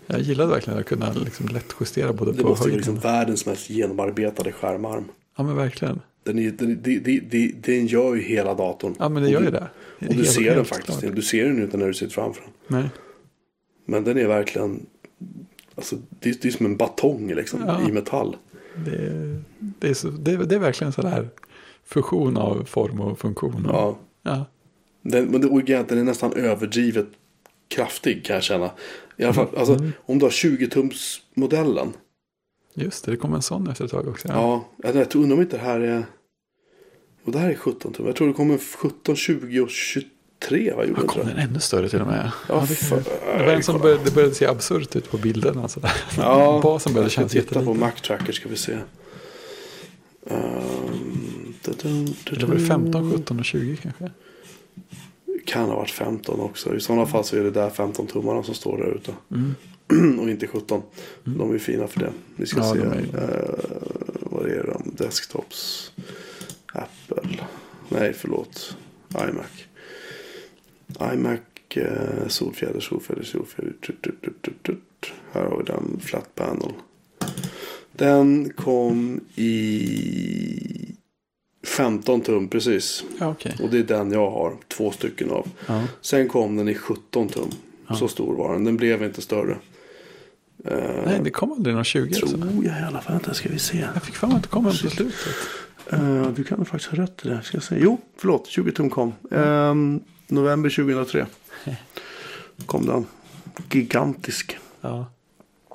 Jag 0.06 0.20
gillade 0.20 0.50
verkligen 0.50 0.78
att 0.78 0.86
kunna 0.86 1.12
liksom 1.12 1.48
lätt 1.48 1.74
justera 1.80 2.12
både 2.12 2.32
Det 2.32 2.42
på 2.42 2.48
måste 2.48 2.60
vara 2.62 2.70
höjden. 2.72 2.76
liksom 2.94 2.98
världens 3.12 3.46
mest 3.46 3.70
genomarbetade 3.70 4.52
skärmarm. 4.52 5.04
Ja 5.38 5.44
men 5.44 5.56
verkligen. 5.56 6.00
Den, 6.22 6.38
är, 6.38 6.50
den, 6.50 6.82
den, 6.82 7.02
den, 7.02 7.28
den, 7.30 7.60
den 7.60 7.86
gör 7.86 8.14
ju 8.14 8.22
hela 8.22 8.54
datorn. 8.54 8.94
Ja 8.98 9.08
men 9.08 9.22
Och 9.22 9.30
gör 9.30 9.42
ju 9.42 9.50
det. 9.50 9.68
Och 9.98 10.06
du 10.06 10.14
helt- 10.14 10.28
ser 10.32 10.54
den 10.56 10.64
faktiskt. 10.64 11.00
klart. 11.00 11.14
Du 11.16 11.22
ser 11.22 11.44
den 11.44 11.62
inte 11.62 11.76
när 11.76 11.86
du 11.86 11.94
sitter 11.94 12.12
framför 12.12 12.42
den. 12.42 12.80
Nej. 12.80 12.90
Men 13.86 14.04
den 14.04 14.18
är 14.18 14.26
verkligen. 14.26 14.86
Alltså, 15.74 15.96
det, 16.20 16.28
är- 16.30 16.34
det 16.42 16.48
är 16.48 16.52
som 16.52 16.66
en 16.66 16.76
batong 16.76 17.34
liksom, 17.34 17.60
Ja. 17.66 17.88
i 17.88 17.92
metall. 17.92 18.36
Det, 18.84 19.40
det, 19.58 19.88
är 19.88 19.94
så, 19.94 20.08
det, 20.08 20.36
det 20.36 20.54
är 20.54 20.58
verkligen 20.58 20.92
så 20.92 21.02
där 21.02 21.28
fusion 21.84 22.36
av 22.36 22.64
form 22.64 23.00
och 23.00 23.18
funktion. 23.18 23.66
Och, 23.66 23.74
Ja. 23.74 23.98
ja. 24.22 24.44
Den, 25.02 25.24
men 25.24 25.40
det, 25.40 25.46
och 25.46 25.64
den 25.64 25.98
är 25.98 26.04
nästan 26.04 26.32
överdrivet 26.32 27.06
kraftig 27.68 28.24
kan 28.24 28.34
jag 28.34 28.42
känna. 28.42 28.70
I 29.16 29.24
alla 29.24 29.32
fall, 29.32 29.46
Mm. 29.48 29.58
alltså, 29.60 29.90
om 30.06 30.18
du 30.18 30.24
har 30.24 30.30
20-tums 30.30 31.20
modellen. 31.34 31.92
Just 32.84 33.04
det, 33.04 33.10
det 33.10 33.16
kom 33.16 33.34
en 33.34 33.42
sån 33.42 33.68
efter 33.68 33.84
ett 33.84 33.90
tag 33.90 34.08
också. 34.08 34.28
Ja. 34.28 34.64
jag, 34.82 34.96
jag 34.96 35.10
tror 35.10 35.22
undrar 35.22 35.36
om 35.36 35.42
inte 35.42 35.56
det 35.56 35.62
här 35.62 35.80
är. 35.80 36.06
Och 37.24 37.32
det 37.32 37.38
här 37.38 37.50
är 37.50 37.54
17 37.54 37.92
tum. 37.92 38.06
Jag 38.06 38.16
tror 38.16 38.28
det 38.28 38.34
kommer 38.34 38.58
17, 38.58 39.16
20 39.16 39.60
och 39.60 39.70
23. 39.70 40.72
Vad 40.76 40.88
gjorde 40.88 41.00
Ja, 41.00 41.02
det? 41.02 41.08
kom 41.08 41.26
den 41.28 41.36
ännu 41.38 41.60
större 41.60 41.88
till 41.88 42.00
och 42.00 42.06
med? 42.06 42.30
Ja, 42.48 42.64
det, 42.68 42.74
fan. 42.74 43.02
det, 43.38 43.44
var 43.46 43.52
en 43.52 43.62
som 43.62 43.80
började, 43.80 44.04
det 44.04 44.14
började 44.14 44.34
se 44.34 44.46
absurt 44.46 44.96
ut 44.96 45.10
på 45.10 45.18
bilderna. 45.18 45.68
Sådär. 45.68 45.92
Ja, 46.16 46.60
Basen 46.62 46.92
började 46.92 47.10
kännas 47.10 47.32
titta 47.32 47.54
på 47.54 47.54
jätteliten. 47.60 47.80
Mac 47.80 47.92
Tracker 47.92 48.32
ska 48.32 48.48
vi 48.48 48.56
se. 48.56 48.78
Um, 50.30 51.54
da-dum, 51.64 52.04
Det 52.30 52.46
var 52.46 52.54
ju 52.54 52.66
da-dum. 52.66 52.92
15, 52.92 53.12
17 53.12 53.38
och 53.38 53.44
20 53.44 53.76
kanske. 53.76 54.10
Kan 55.46 55.68
ha 55.68 55.76
varit 55.76 55.90
15 55.90 56.40
också. 56.40 56.76
I 56.76 56.80
sådana 56.80 57.06
fall 57.06 57.24
så 57.24 57.36
är 57.36 57.40
det 57.44 57.50
där 57.50 57.70
15 57.70 58.06
tummarna 58.06 58.42
som 58.42 58.54
står 58.54 58.78
där 58.78 58.94
ute. 58.96 59.12
Mm. 59.30 59.54
och 60.20 60.30
inte 60.30 60.46
17. 60.46 60.82
De 61.24 61.54
är 61.54 61.58
fina 61.58 61.86
för 61.86 62.00
det. 62.00 62.12
Vi 62.36 62.46
ska 62.46 62.60
Ja, 62.60 62.72
se. 62.74 62.78
de 62.78 62.86
är- 62.88 63.22
eh, 63.22 63.64
vad 64.20 64.46
är 64.46 64.64
de? 64.66 64.92
Desktops. 65.04 65.92
Apple. 66.72 67.38
Nej, 67.88 68.12
förlåt. 68.16 68.76
iMac. 69.14 69.46
iMac. 71.14 71.40
Eh, 71.70 72.28
solfjäder, 72.28 72.80
solfjäder, 72.80 73.22
solfjäder. 73.22 73.72
Tut, 73.86 74.02
tut, 74.02 74.22
tut, 74.22 74.42
tut, 74.42 74.62
tut. 74.62 75.12
Här 75.32 75.42
har 75.44 75.58
vi 75.58 75.64
den. 75.64 76.00
Flat 76.00 76.34
panel. 76.34 76.72
Den 77.92 78.50
kom 78.56 79.20
i 79.34 80.94
15 81.66 82.20
tum 82.20 82.48
precis. 82.48 83.04
Ja, 83.20 83.30
okej. 83.30 83.56
Och 83.62 83.70
det 83.70 83.78
är 83.78 83.82
den 83.82 84.12
jag 84.12 84.30
har. 84.30 84.56
Två 84.68 84.90
stycken 84.90 85.30
av. 85.30 85.48
Ja. 85.66 85.84
Sen 86.00 86.28
kom 86.28 86.56
den 86.56 86.68
i 86.68 86.74
17 86.74 87.28
tum. 87.28 87.50
Så 87.98 88.08
stor 88.08 88.34
var 88.36 88.52
den. 88.52 88.64
Den 88.64 88.76
blev 88.76 89.02
inte 89.02 89.22
större. 89.22 89.56
Eh, 90.70 91.02
Nej, 91.06 91.20
det 91.24 91.30
kom 91.30 91.52
aldrig 91.52 91.74
någon 91.74 91.84
20. 91.84 92.14
tror 92.14 92.28
Alltså. 92.32 92.48
jag 92.64 92.80
i 92.80 92.84
alla 92.84 93.00
fall. 93.00 93.12
Vänta, 93.12 93.34
ska 93.34 93.48
vi 93.48 93.58
se. 93.58 93.86
Jag 93.94 94.02
fick 94.02 94.14
för 94.16 94.26
mig 94.26 94.36
att 94.36 94.42
det 94.42 94.48
kom 94.48 94.66
en 94.66 94.70
på 94.72 94.76
slutet. 94.76 95.14
Eh, 95.90 96.28
du 96.28 96.44
kan 96.44 96.64
faktiskt 96.64 96.90
ha 96.90 97.02
rätt 97.02 97.24
i 97.24 97.28
det. 97.28 97.42
Ska 97.42 97.56
jag 97.56 97.64
säga. 97.64 97.80
Jo, 97.84 98.00
förlåt. 98.16 98.46
20 98.46 98.72
tum 98.72 98.90
kom. 98.90 99.12
Ehm, 99.30 100.00
november 100.26 100.70
2003. 100.70 101.26
Kom 102.66 102.86
den. 102.86 103.06
Gigantisk. 103.70 104.58
Ja. 104.80 105.06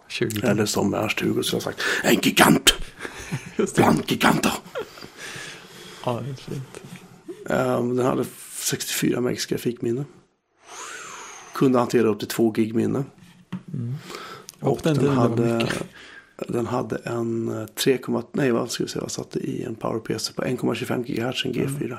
20 0.07 0.29
tum. 0.41 0.49
Eller 0.49 0.65
som 0.65 0.93
Ernst-Hugo 0.93 1.43
skulle 1.43 1.57
ha 1.57 1.63
sagt. 1.63 1.81
En 2.03 2.15
gigant! 2.21 2.73
Bland 3.75 4.03
giganter! 4.11 4.51
Ja, 6.05 6.21
det 6.25 6.29
är 6.29 6.33
fint. 6.33 6.81
Ehm, 7.49 7.95
den 7.97 8.05
hade 8.05 8.25
64 8.59 9.21
megs 9.21 9.45
grafikminne. 9.45 10.05
Kunde 11.53 11.79
hantera 11.79 12.07
upp 12.07 12.19
till 12.19 12.27
2 12.27 12.51
gig 12.51 12.75
minne. 12.75 13.03
Ja, 13.51 13.57
Och 14.63 14.79
den 14.83 14.97
den 14.97 15.07
hade, 15.17 15.67
den 16.47 16.65
hade 16.67 16.95
en 16.95 17.61
eh, 17.61 17.65
3, 17.65 17.99
nej 18.31 18.51
vad 18.51 18.71
ska 18.71 18.83
vi 18.83 18.89
säga, 18.89 19.01
vad 19.01 19.11
satte 19.11 19.39
i 19.39 19.63
en 19.63 19.75
PowerPC 19.75 20.33
på 20.33 20.41
1,25 20.41 21.03
GHz, 21.03 21.45
en 21.45 21.53
G4. 21.53 21.97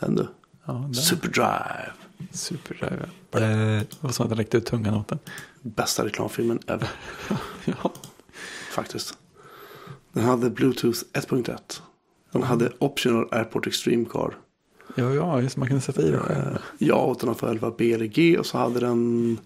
Den 0.00 0.14
du. 0.14 0.28
Ja, 0.66 0.72
den. 0.72 0.94
Superdrive. 0.94 1.92
Superdrive. 2.32 3.08
Det 3.30 3.86
var 4.00 4.10
som 4.10 4.24
att 4.24 4.30
den 4.30 4.38
räckte 4.38 4.56
ut 4.56 4.66
tungan 4.66 4.94
åt 4.94 5.08
den. 5.08 5.18
Bästa 5.62 6.04
reklamfilmen 6.04 6.58
ever. 6.66 6.88
Ja. 7.64 7.92
Faktiskt. 8.70 9.18
Den 10.12 10.24
hade 10.24 10.50
Bluetooth 10.50 10.98
1.1. 11.12 11.56
Den 12.32 12.42
hade 12.42 12.72
Optional 12.78 13.28
Airport 13.30 13.66
Extreme 13.66 14.04
Car. 14.04 14.34
Ja, 14.94 15.14
ja, 15.14 15.40
just 15.42 15.56
man 15.56 15.68
kunde 15.68 15.80
sätta 15.82 16.02
i 16.02 16.10
det 16.10 16.18
själv. 16.18 16.38
Eh, 16.38 16.58
Ja, 16.78 16.96
811 16.96 17.74
B 17.78 17.92
eller 17.92 18.06
G. 18.06 18.38
Och 18.38 18.46
så 18.46 18.58
hade 18.58 18.80
den 18.80 19.38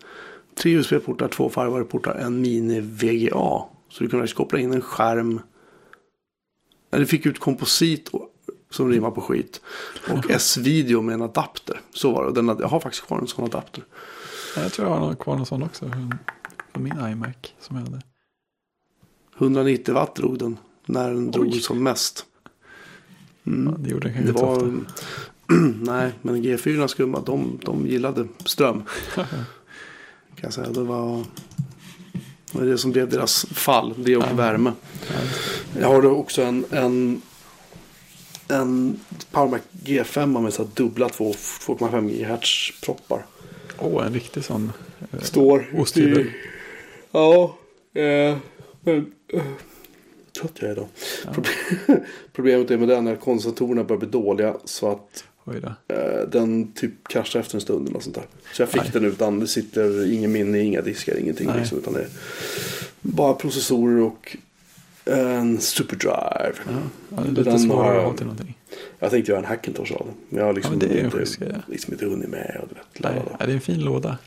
tre 0.58 0.70
USB-portar, 0.70 1.28
två 1.28 1.50
Firewire-portar, 1.50 2.14
en 2.14 2.40
mini 2.40 2.80
VGA. 2.80 3.62
Så 3.88 4.04
du 4.04 4.08
kunde 4.08 4.22
faktiskt 4.22 4.36
koppla 4.36 4.58
in 4.58 4.72
en 4.72 4.80
skärm. 4.80 5.40
Du 6.90 7.06
fick 7.06 7.26
ut 7.26 7.38
komposit 7.38 8.10
som 8.70 8.90
rimmar 8.90 9.10
på 9.10 9.20
skit. 9.20 9.60
Och 10.10 10.30
S-video 10.30 11.02
med 11.02 11.14
en 11.14 11.22
adapter. 11.22 11.80
Så 11.90 12.12
var 12.12 12.26
det. 12.26 12.32
Den, 12.32 12.46
jag 12.60 12.68
har 12.68 12.80
faktiskt 12.80 13.06
kvar 13.06 13.18
en 13.18 13.26
sån 13.26 13.44
adapter. 13.44 13.84
Ja, 14.56 14.62
Jag 14.62 14.72
tror 14.72 14.88
jag 14.88 14.96
har 14.96 15.14
kvar 15.14 15.36
någon 15.36 15.46
sån 15.46 15.62
också. 15.62 15.90
På 16.72 16.80
min 16.80 17.00
iMac 17.00 17.36
som 17.60 17.76
jag 17.76 17.84
hade. 17.84 18.00
190 19.38 19.94
watt 19.94 20.14
drog 20.14 20.38
den. 20.38 20.58
När 20.86 21.10
den 21.10 21.30
drog 21.30 21.46
Oj. 21.46 21.60
som 21.60 21.82
mest. 21.82 22.26
Mm. 23.46 23.72
Ja, 23.72 23.78
det 23.78 23.90
gjorde 23.90 24.08
den 24.08 24.14
kanske 24.14 24.30
inte 24.30 24.42
var... 24.42 24.56
ofta. 24.56 24.92
Nej, 25.92 26.12
men 26.22 26.42
G4 26.42 26.86
skumma, 26.86 27.20
de, 27.20 27.58
de 27.64 27.86
gillade 27.86 28.28
ström. 28.44 28.82
Kan 30.36 30.42
jag 30.42 30.52
säga. 30.52 30.68
Det 30.68 30.80
var, 30.82 31.24
det 32.52 32.58
var 32.58 32.64
det 32.66 32.78
som 32.78 32.92
blev 32.92 33.08
deras 33.10 33.44
fall. 33.46 33.94
Det 33.96 34.16
och 34.16 34.24
Ja. 34.30 34.34
värme. 34.34 34.72
Jag 35.80 35.88
har 35.88 36.02
då 36.02 36.10
också 36.10 36.42
en, 36.42 36.64
en, 36.70 37.22
en 38.48 39.00
PowerMac 39.30 39.60
G5 39.84 40.40
med 40.42 40.52
så 40.54 40.62
här 40.62 40.70
dubbla 40.74 41.08
två- 41.08 41.32
2,5 41.32 42.08
GHz 42.10 42.80
proppar. 42.82 43.26
Åh, 43.78 44.06
en 44.06 44.14
riktig 44.14 44.44
sån. 44.44 44.72
eh, 45.12 45.20
Står 45.20 45.66
Osthyvel. 45.78 46.30
Ja. 47.10 47.56
Eh, 47.94 48.36
men, 48.80 49.12
eh, 49.32 49.42
trött 50.40 50.52
jag 50.54 50.68
är 50.68 50.72
idag. 50.72 50.88
Ja. 51.24 51.30
Proble- 51.32 52.00
Problemet 52.32 52.70
är 52.70 52.78
med 52.78 52.88
den 52.88 53.06
är 53.06 53.16
kondensatorerna 53.16 53.84
börjar 53.84 54.00
bli 54.00 54.08
dåliga. 54.08 54.56
Så 54.64 54.90
att 54.90 55.24
Oj 55.46 55.60
då. 55.60 55.94
eh, 55.94 56.28
den 56.28 56.72
typ 56.72 57.08
kraschar 57.08 57.40
efter 57.40 57.54
en 57.54 57.60
stund 57.60 57.82
eller 57.86 57.94
något 57.94 58.02
sånt 58.02 58.14
där. 58.16 58.24
Så 58.52 58.62
jag 58.62 58.68
fick 58.68 58.82
Nej. 58.82 58.90
den 58.92 59.04
utan 59.04 59.40
det 59.40 59.46
sitter 59.46 60.12
ingen 60.12 60.32
minne, 60.32 60.58
inga 60.60 60.80
diskar, 60.82 61.16
ingenting. 61.16 61.46
Nej. 61.46 61.58
Liksom, 61.58 61.78
utan 61.78 61.92
det 61.92 62.00
är 62.00 62.08
bara 63.00 63.34
processorer 63.34 64.00
och 64.02 64.36
en 65.04 65.60
superdrive. 65.60 66.52
Ja, 66.66 66.72
ja, 67.08 67.16
det 67.16 67.22
är 67.22 67.28
lite 67.28 67.42
Den 67.50 67.58
svårare 67.60 67.88
har- 67.92 67.98
att 67.98 68.04
ha 68.04 68.16
till 68.16 68.26
någonting. 68.26 68.58
Jag 68.98 69.10
tänkte 69.10 69.30
göra 69.32 69.38
en 69.40 69.46
Hackintosh 69.46 69.92
av 69.92 70.06
den. 70.06 70.14
Men 70.28 70.38
jag 70.38 70.46
har 70.46 70.52
liksom, 70.52 70.74
Ja, 70.80 70.86
det 70.88 71.00
är 71.00 71.04
inte, 71.04 71.16
schysst 71.18 71.36
grej. 71.36 71.54
liksom 71.66 71.92
inte 71.92 72.06
hunnit 72.06 72.28
med. 72.28 72.58
Och 72.62 72.68
du 72.68 72.74
vet, 72.74 72.86
Nej, 73.14 73.22
ja, 73.38 73.46
det 73.46 73.52
är 73.52 73.54
en 73.54 73.60
fin 73.60 73.80
låda. 73.80 74.18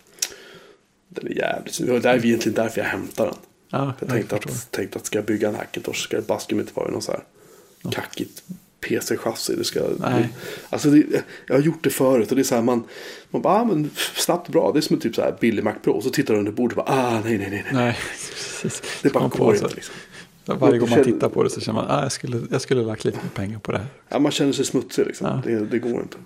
Den 1.09 1.27
är 1.27 1.31
jävligt 1.37 1.73
snygg. 1.73 2.01
Det 2.01 2.09
är 2.09 2.25
egentligen 2.25 2.55
därför 2.55 2.81
jag 2.81 2.87
hämtar 2.87 3.25
den. 3.25 3.35
Ja, 3.69 3.93
Jag 3.99 4.09
tänkte 4.09 4.35
förstår. 4.35 4.51
att, 4.51 4.71
tänkte 4.71 4.99
att 4.99 5.05
ska 5.05 5.17
jag 5.17 5.25
bygga 5.25 5.49
en 5.49 5.55
Hackintosh 5.55 5.99
ska 6.03 6.15
det 6.17 6.27
baske 6.27 6.55
mig 6.55 6.61
inte 6.61 6.73
vara 6.75 6.91
någon 6.91 7.01
så 7.01 7.11
här 7.11 7.23
Ja. 7.81 7.89
kackigt 7.91 8.43
PC-chassi. 8.81 9.55
Det 9.55 9.63
ska, 9.63 9.81
Nej. 9.99 10.29
alltså 10.69 10.89
det, 10.89 11.23
jag 11.47 11.55
har 11.55 11.61
gjort 11.61 11.83
det 11.83 11.89
förut 11.89 12.29
och 12.29 12.35
det 12.35 12.41
är 12.41 12.43
så 12.43 12.55
här 12.55 12.61
man, 12.61 12.83
man 13.29 13.41
bara, 13.41 13.53
ah, 13.53 13.65
men 13.65 13.89
snabbt 14.15 14.49
bra. 14.49 14.71
Det 14.71 14.79
är 14.79 14.81
som 14.81 14.99
typ 14.99 15.15
så 15.15 15.21
här 15.21 15.37
billig 15.39 15.63
Mac 15.63 15.73
Pro. 15.83 15.93
Och 15.93 16.03
så 16.03 16.09
tittar 16.09 16.33
du 16.33 16.39
under 16.39 16.51
bordet 16.51 16.77
och 16.77 16.85
bara, 16.85 16.95
ah 16.97 17.21
nej, 17.23 17.37
nej, 17.37 17.49
nej. 17.49 17.49
nej. 17.51 17.73
Nej, 17.73 17.97
precis. 18.61 19.01
Det 19.03 19.13
bara 19.13 19.27
går 19.27 19.55
inte 19.55 19.75
liksom. 19.75 19.95
Varje 20.45 20.79
gång 20.79 20.89
man 20.89 21.03
tittar 21.03 21.29
på 21.29 21.43
det 21.43 21.49
så 21.49 21.61
känner 21.61 21.81
man 21.81 21.91
ah, 21.91 22.01
jag, 22.01 22.11
skulle, 22.11 22.41
jag 22.51 22.61
skulle 22.61 22.81
lagt 22.81 23.05
lite 23.05 23.19
pengar 23.33 23.59
på 23.59 23.71
det 23.71 23.77
här. 23.77 23.87
Ja, 24.09 24.19
man 24.19 24.31
känner 24.31 24.51
sig 24.51 24.65
smutsig 24.65 25.05
liksom. 25.05 25.27
Ja. 25.27 25.41
Det, 25.51 25.65
det 25.65 25.79
går 25.79 26.01
inte. 26.01 26.17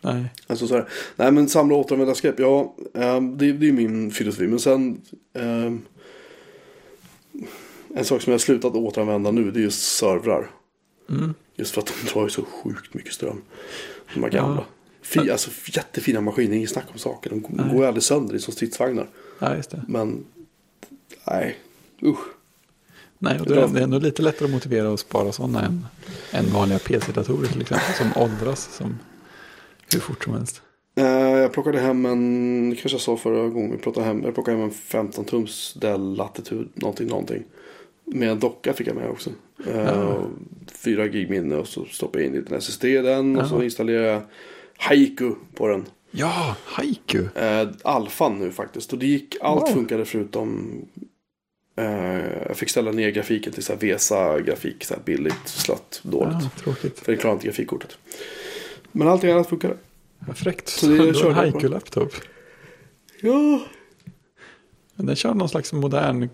Nej, 0.00 0.24
Alltså 0.46 0.66
så 0.66 0.74
här, 0.74 0.88
nej 1.16 1.32
men 1.32 1.48
samla 1.48 1.74
och 1.74 1.80
återanvända 1.80 2.14
skräp, 2.14 2.38
ja 2.38 2.74
ehm, 2.94 3.38
det, 3.38 3.52
det 3.52 3.68
är 3.68 3.72
min 3.72 4.10
filosofi. 4.10 4.46
Men 4.46 4.58
sen 4.58 5.00
ehm, 5.34 5.82
en 7.94 8.04
sak 8.04 8.22
som 8.22 8.30
jag 8.30 8.34
har 8.34 8.38
slutat 8.38 8.74
återanvända 8.74 9.30
nu 9.30 9.50
det 9.50 9.60
är 9.60 9.62
just 9.62 9.96
servrar. 9.96 10.50
Mm. 11.10 11.34
Just 11.56 11.74
för 11.74 11.80
att 11.80 11.86
de 11.86 12.10
drar 12.12 12.22
ju 12.24 12.30
så 12.30 12.44
sjukt 12.44 12.94
mycket 12.94 13.12
ström. 13.12 13.42
De 14.14 14.22
här 14.22 14.30
Ja. 14.32 14.42
gamla. 14.42 14.64
Fi, 15.02 15.30
alltså 15.30 15.50
jättefina 15.66 16.20
maskiner, 16.20 16.56
inget 16.56 16.70
snack 16.70 16.84
om 16.92 16.98
saker. 16.98 17.30
De 17.30 17.44
Nej. 17.48 17.66
går 17.72 17.80
ju 17.80 17.86
aldrig 17.86 18.02
sönder, 18.02 18.32
det 18.32 18.38
är 18.38 18.40
som 18.40 18.52
stridsvagnar. 18.54 19.08
ja, 19.38 19.56
just 19.56 19.70
det. 19.70 19.82
Men 19.88 20.24
nej, 21.26 21.56
usch. 22.02 22.18
Nej, 23.18 23.40
och 23.40 23.46
Det 23.46 23.60
är 23.60 23.76
ändå 23.82 23.98
lite 23.98 24.22
lättare 24.22 24.44
att 24.44 24.50
motivera 24.50 24.92
att 24.92 25.00
spara 25.00 25.32
sådana 25.32 25.62
än, 25.62 25.86
än 26.32 26.46
vanliga 26.52 26.78
PC-datorer 26.78 27.46
till 27.48 27.60
exempel. 27.60 27.94
Som 27.94 28.22
åldras 28.22 28.68
som 28.76 28.98
hur 29.92 30.00
fort 30.00 30.24
som 30.24 30.32
helst. 30.34 30.62
Eh, 30.94 31.04
jag 31.06 31.52
plockade 31.52 31.80
hem 31.80 32.06
en, 32.06 32.70
kanske 32.80 32.94
jag 32.94 33.00
sa 33.00 33.16
förra 33.16 33.48
gången 33.48 33.70
vi 33.70 33.78
pratade 33.78 34.06
hem. 34.06 34.22
Jag 34.24 34.34
plockade 34.34 34.56
hem 34.56 34.66
en 34.66 34.70
15 34.74 35.24
tums 35.24 35.74
Dell 35.80 36.14
Latitude 36.16 36.68
någonting 36.74 37.08
någonting. 37.08 37.44
Med 38.12 38.30
en 38.30 38.38
docka 38.38 38.72
fick 38.72 38.86
jag 38.86 38.96
med 38.96 39.08
också. 39.10 39.30
Ja. 39.66 40.26
4 40.72 41.08
gig 41.08 41.30
minne 41.30 41.56
och 41.56 41.68
så 41.68 41.84
stoppade 41.84 42.24
jag 42.24 42.34
in 42.34 42.40
lite 42.40 42.56
SSD 42.56 42.84
i 42.84 42.96
den. 43.02 43.36
Och 43.38 43.46
så 43.48 43.56
Ja. 43.56 43.64
installerade 43.64 44.08
jag 44.08 44.22
Haiku 44.78 45.32
på 45.54 45.68
den. 45.68 45.84
Ja, 46.10 46.56
Haiku. 46.64 47.24
Eh, 47.34 47.68
alfan 47.82 48.38
nu 48.38 48.50
faktiskt. 48.50 48.92
Och 48.92 48.98
det 48.98 49.06
gick, 49.06 49.36
allt 49.40 49.62
Wow. 49.62 49.74
funkade 49.74 50.04
förutom 50.04 50.70
eh, 51.76 52.44
jag 52.46 52.56
fick 52.56 52.68
ställa 52.68 52.90
ner 52.92 53.10
grafiken 53.10 53.52
till 53.52 53.62
så 53.62 53.72
här 53.72 53.80
VESA-grafik. 53.80 54.84
Så 54.84 54.94
här 54.94 55.02
billigt, 55.04 55.34
slött, 55.48 56.00
dåligt. 56.04 56.36
Ja, 56.42 56.50
tråkigt. 56.62 56.98
För 57.00 57.12
det 57.12 57.18
klarade 57.18 57.34
inte 57.36 57.46
grafikkortet. 57.46 57.98
Men 58.92 59.08
allting 59.08 59.30
annat 59.30 59.48
funkade. 59.48 59.76
Vad 60.18 60.36
fräckt. 60.38 60.68
Så 60.68 60.86
det 60.86 61.14
körde 61.14 61.28
en. 61.28 61.34
Haiku-laptop. 61.34 62.12
Ja, 63.20 63.60
den 64.96 65.16
kör 65.16 65.34
någon 65.34 65.48
slags 65.48 65.72
modern 65.72 66.28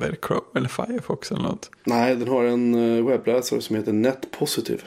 vad 0.00 0.08
är 0.08 0.12
det, 0.12 0.26
Chrome 0.26 0.40
eller 0.54 0.68
Firefox 0.68 1.32
eller 1.32 1.42
något. 1.42 1.70
Nej, 1.84 2.16
den 2.16 2.28
har 2.28 2.44
en 2.44 2.74
eh, 2.74 3.04
webbläsare 3.06 3.60
som 3.60 3.76
heter 3.76 3.92
NetPositive. 3.92 4.82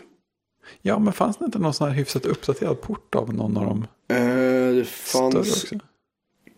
Ja, 0.82 1.00
men 1.00 1.14
fanns 1.14 1.38
det 1.38 1.46
inte 1.46 1.60
någon 1.60 1.74
sån 1.74 1.88
här 1.88 1.96
hyfsat 1.96 2.26
uppdaterad 2.26 2.82
port 2.82 3.16
av 3.16 3.34
någon 3.34 3.58
av 3.58 3.66
dem? 3.66 3.88
Eh, 4.08 4.76
det 4.76 4.86
fanns, 4.88 5.66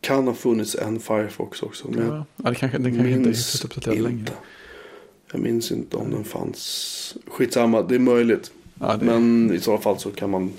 kan 0.01 0.27
ha 0.27 0.33
funnits 0.33 0.75
en 0.75 0.99
Firefox 0.99 1.61
också. 1.63 1.87
Men 1.91 2.07
Ja, 2.07 2.25
ja 2.43 2.49
det 2.49 2.55
kanske, 2.55 2.77
den 2.77 2.95
kanske 2.95 3.09
inte 3.11 3.29
är 3.29 3.33
hyfsat 3.33 3.63
uppdaterad 3.65 3.95
inte. 3.97 4.09
längre. 4.09 4.31
Jag 5.31 5.41
minns 5.41 5.71
inte 5.71 5.97
om 5.97 6.11
den 6.11 6.23
fanns. 6.23 7.17
Skitsamma, 7.27 7.81
det 7.81 7.95
är 7.95 7.99
möjligt. 7.99 8.51
Ja, 8.79 8.97
det, 8.97 9.05
Men 9.05 9.53
i 9.53 9.59
så 9.59 9.77
fall 9.77 9.99
så 9.99 10.11
kan 10.11 10.29
man 10.29 10.53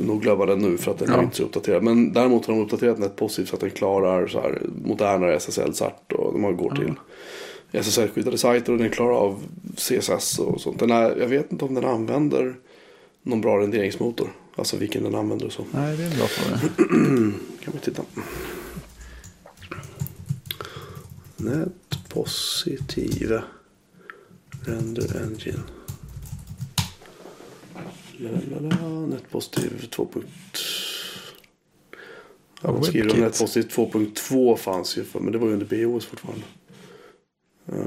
nog 0.00 0.22
glömma 0.22 0.46
den 0.46 0.58
nu 0.58 0.78
för 0.78 0.90
att 0.90 0.98
den 0.98 1.08
Ja. 1.10 1.18
är 1.18 1.22
inte 1.22 1.36
så 1.36 1.42
uppdaterad. 1.42 1.82
Men 1.82 2.12
däremot 2.12 2.46
har 2.46 2.54
de 2.54 2.62
uppdaterat 2.62 2.98
NetPositive 2.98 3.48
så 3.48 3.54
att 3.54 3.60
den 3.60 3.70
klarar 3.70 4.26
så 4.26 4.40
här 4.40 4.62
modernare 4.84 5.36
SSL-cert 5.36 6.12
och 6.12 6.32
de 6.32 6.44
har 6.44 6.52
går 6.52 6.72
Ja. 6.74 6.80
till 6.80 6.92
SSL-skyddade 7.80 8.36
sajter 8.38 8.72
och 8.72 8.78
den 8.78 8.90
klarar 8.90 9.14
av 9.14 9.42
CSS 9.76 10.38
och 10.38 10.60
sånt. 10.60 10.78
Den 10.78 10.90
är, 10.90 11.16
jag 11.16 11.26
vet 11.26 11.52
inte 11.52 11.64
om 11.64 11.74
den 11.74 11.84
använder 11.84 12.54
någon 13.22 13.40
bra 13.40 13.58
renderingsmotor. 13.58 14.28
Alltså 14.56 14.76
vilken 14.76 15.02
den 15.04 15.14
använder 15.14 15.46
och 15.46 15.52
så. 15.52 15.64
Nej, 15.70 15.96
det 15.96 16.02
är 16.02 16.10
en 16.10 16.16
bra 16.18 16.26
fråga. 16.26 16.60
kan 17.64 17.72
vi 17.72 17.78
titta. 17.82 18.02
Netpositive 21.36 23.42
Render 24.66 25.22
Engine. 25.22 25.62
Lalalala, 28.28 29.06
Netpositive 29.06 29.86
2. 29.90 30.08
Ja, 32.62 32.72
man 32.72 32.84
skriver 32.84 33.10
om 33.10 33.20
WebKit. 33.20 33.40
Netpositive 33.40 33.68
2.2 33.68 34.56
fanns 34.56 34.98
ju 34.98 35.04
för, 35.04 35.20
men 35.20 35.32
det 35.32 35.38
var 35.38 35.46
ju 35.46 35.52
under 35.52 35.86
BOS 35.86 36.06
fortfarande. 36.06 36.44
Uh, 37.72 37.78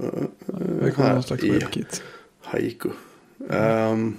uh, 0.00 0.04
uh, 0.04 0.84
Det 0.84 0.90
kommer 0.90 1.08
här 1.08 1.14
någon 1.14 1.22
slags 1.22 1.44
WebKit. 1.44 2.02
Haiku. 2.40 2.90
Ehm, 3.50 4.16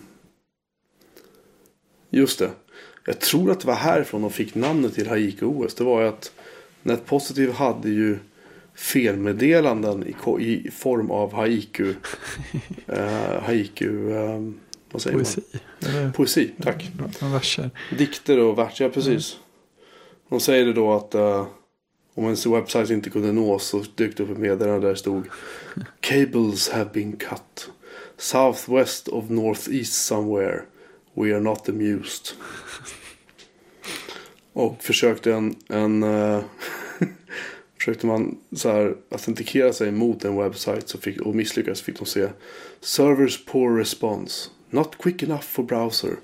just 2.09 2.39
det. 2.39 2.51
Jag 3.05 3.19
tror 3.19 3.51
att 3.51 3.59
det 3.59 3.67
var 3.67 3.75
härifrån 3.75 4.21
de 4.21 4.31
fick 4.31 4.55
namnet 4.55 4.93
till 4.93 5.07
Haiku 5.07 5.45
OS. 5.45 5.75
Det 5.75 5.83
var 5.83 6.01
ju 6.01 6.07
att 6.07 6.31
NetPositive 6.83 7.51
hade 7.51 7.89
ju 7.89 8.19
felmeddelanden 8.77 10.07
i, 10.07 10.15
i 10.45 10.71
form 10.71 11.11
av 11.11 11.33
Haiku. 11.33 11.93
uh, 12.93 13.39
haiku, 13.41 14.11
ehm, 14.11 14.59
vad 14.91 15.01
säger 15.01 15.17
Poesi. 15.17 15.41
Eller 15.85 16.03
man? 16.03 16.13
Poesi, 16.13 16.51
tack. 16.61 16.91
verser. 17.21 17.69
Dikter 17.97 18.39
och 18.39 18.57
vers, 18.57 18.81
ja 18.81 18.89
precis. 18.89 19.37
De 20.29 20.39
säger 20.39 20.65
det 20.65 20.73
då 20.73 20.93
att 20.93 21.15
eh, 21.15 21.47
om 22.13 22.23
ens 22.23 22.45
webbsite 22.45 22.93
inte 22.93 23.09
kunde 23.09 23.31
nås 23.31 23.67
så 23.67 23.83
dök 23.95 24.17
det 24.17 24.23
upp 24.23 24.29
ett 24.29 24.37
meddelande 24.37 24.87
där 24.87 24.89
det 24.89 24.99
stod 24.99 25.27
Cables 25.99 26.69
have 26.69 26.89
been 26.93 27.17
cut. 27.17 27.69
Southwest 28.17 29.07
of 29.07 29.29
northeast 29.29 30.05
somewhere. 30.05 30.61
We 31.13 31.35
are 31.35 31.39
not 31.39 31.69
amused. 31.69 32.27
Och 34.53 34.83
försökte 34.83 35.33
en, 35.33 35.55
en 35.69 36.03
eh, 36.03 36.39
försökte 37.87 38.07
man 38.07 38.37
så 38.51 38.69
här 38.69 38.95
autentikera 39.09 39.73
sig 39.73 39.91
mot 39.91 40.25
en 40.25 40.37
webbsite 40.37 40.81
så 40.85 40.97
fick, 40.97 41.21
och 41.21 41.35
misslyckades 41.35 41.81
fick 41.81 41.99
de 41.99 42.05
se 42.05 42.29
Servers 42.81 43.45
poor 43.45 43.77
response. 43.77 44.49
Not 44.69 44.97
quick 44.97 45.23
enough 45.23 45.43
for 45.43 45.63
browser. 45.63 46.15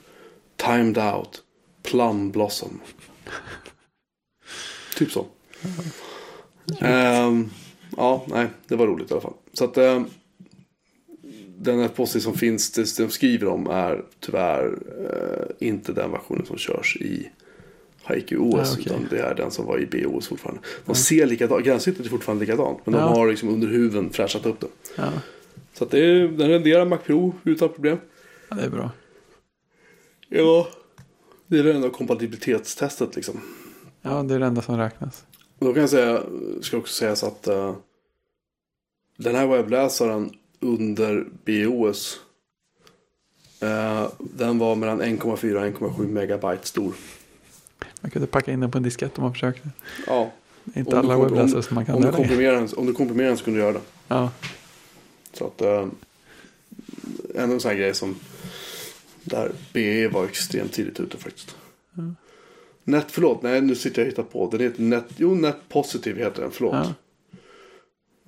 Timed 0.55 0.97
out. 0.97 1.43
Plum 1.83 2.31
blossom. 2.31 2.79
typ 4.95 5.11
så. 5.11 5.25
Ehm, 6.79 7.49
ja, 7.97 8.25
nej, 8.27 8.47
det 8.67 8.75
var 8.75 8.87
roligt 8.87 9.11
i 9.11 9.13
alla 9.13 9.21
fall. 9.21 9.33
Så 9.53 9.63
att 9.63 9.77
um, 9.77 10.05
den 11.57 11.79
här 11.79 11.87
posten 11.87 12.21
som 12.21 12.33
finns, 12.33 12.71
det 12.71 12.97
de 12.97 13.09
skriver 13.09 13.47
om 13.47 13.67
är 13.67 14.05
tyvärr 14.19 14.67
uh, 14.67 15.67
inte 15.67 15.93
den 15.93 16.11
versionen 16.11 16.45
som 16.45 16.57
körs 16.57 16.97
i 16.97 17.29
Haiku 18.03 18.37
OS. 18.37 18.55
Ah, 18.55 18.73
okej. 18.73 18.85
Utan 18.85 19.07
det 19.09 19.19
är 19.19 19.35
den 19.35 19.51
som 19.51 19.65
var 19.65 19.79
i 19.79 19.85
BOS 19.85 20.27
fortfarande. 20.27 20.61
De 20.85 20.95
ser 20.95 21.25
likadant, 21.25 21.65
gränssnittet 21.65 22.05
är 22.05 22.09
fortfarande 22.09 22.45
likadant. 22.45 22.79
Men 22.85 22.95
Ja. 22.95 22.99
de 23.05 23.13
har 23.13 23.27
liksom 23.27 23.49
under 23.49 23.67
huven 23.67 24.09
fräschat 24.09 24.45
upp 24.45 24.59
den. 24.59 24.69
Ja, 24.95 25.11
Så 25.73 25.83
att 25.83 25.91
det 25.91 25.99
är, 25.99 26.27
den 26.27 26.49
renderar 26.49 26.85
Mac 26.85 26.97
Pro 26.97 27.33
utan 27.43 27.69
problem. 27.69 27.97
ja, 28.49 28.55
det 28.55 28.63
är 28.63 28.69
bra. 28.69 28.91
Ja. 30.29 30.67
Det 31.47 31.59
är 31.59 31.63
det 31.63 31.73
enda 31.73 31.89
kompatibilitetstestet 31.89 33.15
liksom. 33.15 33.41
Ja, 34.01 34.23
det 34.23 34.35
är 34.35 34.39
det 34.39 34.45
enda 34.45 34.61
som 34.61 34.77
räknas. 34.77 35.25
Och 35.59 35.65
då 35.65 35.73
kan 35.73 35.81
jag 35.81 35.89
säga, 35.89 36.23
ska 36.61 36.77
också 36.77 36.93
sägas 36.93 37.23
att 37.23 37.47
eh, 37.47 37.75
den 39.17 39.35
här 39.35 39.47
webbläsaren 39.47 40.31
under 40.59 41.25
BOS 41.45 42.19
eh, 43.61 44.07
den 44.19 44.59
var 44.59 44.75
mellan 44.75 45.01
1,4 45.01 45.55
och 45.55 45.79
1,7 45.89 46.07
megabyte 46.07 46.67
stor. 46.67 46.93
Man 48.03 48.11
kunde 48.11 48.27
packa 48.27 48.51
in 48.51 48.59
den 48.59 48.71
på 48.71 48.77
en 48.77 48.83
diskett 48.83 49.17
om 49.17 49.23
man 49.23 49.33
försökte. 49.33 49.69
Ja, 50.07 50.31
inte 50.73 50.99
alla 50.99 51.17
webbläsare 51.19 51.63
som 51.63 51.75
man 51.75 51.85
kan 51.85 51.95
om 51.95 52.01
du, 52.01 52.07
den, 52.11 52.69
om 52.77 52.85
du 52.85 52.93
komprimerar 52.93 53.27
den 53.27 53.37
så 53.37 53.43
kunde 53.43 53.59
du 53.59 53.63
göra 53.63 53.73
det. 53.73 53.81
Ja, 54.07 54.31
Så 55.33 55.45
att 55.47 55.61
eh, 55.61 55.87
en 57.35 57.59
sån 57.59 57.69
här 57.71 57.77
grej 57.77 57.93
som 57.93 58.15
där 59.23 59.51
BE 59.73 60.07
var 60.07 60.25
extremt 60.25 60.73
tidigt 60.73 60.99
ute 60.99 61.17
faktiskt. 61.17 61.55
Net, 62.83 63.05
förlåt, 63.09 63.41
nej 63.41 63.61
nu 63.61 63.75
sitter 63.75 64.01
jag 64.01 64.05
och 64.07 64.11
hittar 64.11 64.23
på. 64.23 64.49
Den 64.49 64.59
heter 64.59 64.81
Net, 64.81 65.05
jo 65.17 65.35
Net 65.35 65.55
Positive 65.69 66.23
heter 66.23 66.41
den, 66.41 66.51
förlåt. 66.51 66.73
ja. 66.73 66.93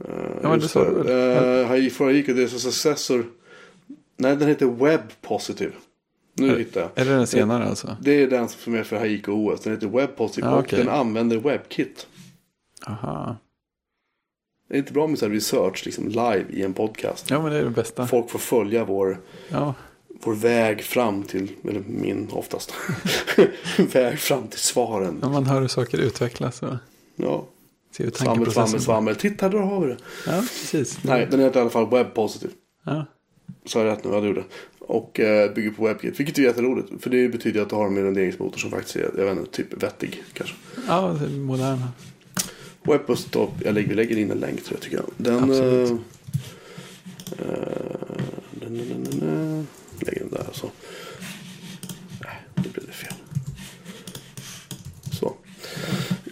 Eh, 0.06 0.36
Ja, 0.44 0.50
men 0.50 0.60
det 0.60 0.68
sa 0.68 0.90
du 0.90 1.04
det. 1.04 1.34
Eh, 1.62 1.68
Hai- 1.70 1.90
för 1.90 2.06
Haiko, 2.06 2.34
det 2.34 2.44
är 2.44 2.48
successor. 2.48 3.26
Nej, 4.18 4.36
den 4.36 4.48
heter 4.48 4.66
Web 4.66 5.02
Positive. 5.22 5.72
Nu 6.38 6.54
Är- 6.54 6.58
hittar 6.60 6.82
jag. 6.82 6.90
Är 6.96 7.06
det 7.06 7.16
den 7.16 7.28
senare 7.28 7.66
alltså? 7.66 7.98
Det 8.02 8.12
är 8.24 8.28
den 8.30 8.50
som 8.50 8.76
är 8.76 8.84
för 8.84 8.98
Haiko 8.98 9.32
OS. 9.32 9.62
Den 9.62 9.74
heter 9.74 9.88
Web 9.88 10.16
Positive 10.16 10.48
Ja, 10.48 10.56
och 10.58 10.68
den 10.68 10.90
använder 10.90 11.38
WebKit. 11.38 12.08
Aha. 12.88 13.38
Det 14.70 14.76
är 14.76 14.80
inte 14.80 14.94
bra 14.94 15.08
med 15.08 15.20
så 15.20 15.26
här 15.26 15.34
research 15.34 15.86
liksom 15.86 16.08
live 16.08 16.46
i 16.50 16.62
en 16.64 16.74
podcast. 16.74 17.30
Ja, 17.30 17.42
men 17.42 17.52
det 17.52 17.58
är 17.58 17.64
det 17.64 17.70
bästa. 17.70 18.08
Folk 18.08 18.30
får 18.30 18.40
följa 18.40 18.86
vår, 18.86 19.22
Ja, 19.50 19.74
vår 20.24 20.34
väg 20.36 20.84
fram 20.84 21.24
till, 21.24 21.52
eller 21.70 21.84
min 21.88 22.28
oftast, 22.32 22.74
väg 23.94 24.20
fram 24.20 24.48
till 24.48 24.60
svaren. 24.60 25.18
när 25.22 25.30
man 25.30 25.46
hör 25.46 25.62
hur 25.62 25.68
saker 25.68 25.98
utvecklas 25.98 26.62
och 26.64 26.74
Ja, 27.16 27.46
hur 27.98 28.12
svammel, 28.12 28.52
svammel, 28.52 28.82
svammel. 28.82 29.16
Titta, 29.16 29.50
där 29.50 29.58
har 29.60 29.80
vi 29.82 29.88
det. 29.88 29.98
Ja, 30.28 30.32
precis. 30.42 31.00
Nej, 31.04 31.28
den 31.32 31.40
heter 31.40 31.60
i 31.60 31.62
alla 31.62 31.70
fall 31.70 31.90
Web 31.90 32.14
Positive. 32.14 32.54
Ja, 32.86 33.06
Så 33.66 33.80
jag 33.80 33.86
rätt 33.86 34.04
nu, 34.04 34.12
ja 34.12 34.22
det 34.22 34.28
gjorde. 34.28 34.44
Och 34.80 35.20
eh, 35.20 35.54
bygger 35.54 35.72
på 35.72 35.86
WebKit, 35.86 36.20
vilket 36.20 36.38
är 36.38 36.42
jätteroligt. 36.42 37.04
För 37.04 37.10
det 37.10 37.30
betyder 37.30 37.62
att 37.62 37.70
du 37.70 37.76
har 37.76 37.88
en 37.88 38.04
renderingsmotor 38.04 38.58
som 38.58 38.72
faktiskt 38.72 38.96
är, 38.96 39.12
jag 39.18 39.26
vet 39.26 39.38
inte, 39.38 39.52
typ 39.52 39.84
vettig 39.84 40.24
kanske. 40.34 40.56
ja 40.88 41.14
moderna. 41.30 41.88
Webpostop, 42.84 43.52
jag 43.64 43.74
lägger, 43.74 43.90
vi 43.90 43.96
lägger 43.96 44.18
in 44.18 44.32
en 44.32 44.38
länk 44.38 44.64
tror 44.64 44.78
jag 44.78 44.82
tycker 44.82 44.98
jag. 44.98 45.06
Den... 45.18 45.44
Absolut. 45.44 45.92
eh, 45.92 45.98
den, 48.52 48.78
den, 48.78 48.88
den, 48.90 49.04
den, 49.04 49.20
den, 49.20 49.68
lägger 50.00 50.20
den 50.20 50.30
där 50.30 50.46
så. 50.52 50.70
Nej, 52.24 52.38
det 52.56 52.74
blev 52.74 52.86
det 52.86 52.92
fel. 52.92 53.14
Så. 55.12 55.36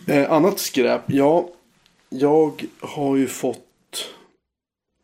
Eh, 0.08 0.32
annat 0.32 0.60
skräp, 0.60 1.02
ja. 1.08 1.50
Jag 2.10 2.66
har 2.80 3.16
ju 3.16 3.28
fått 3.28 3.66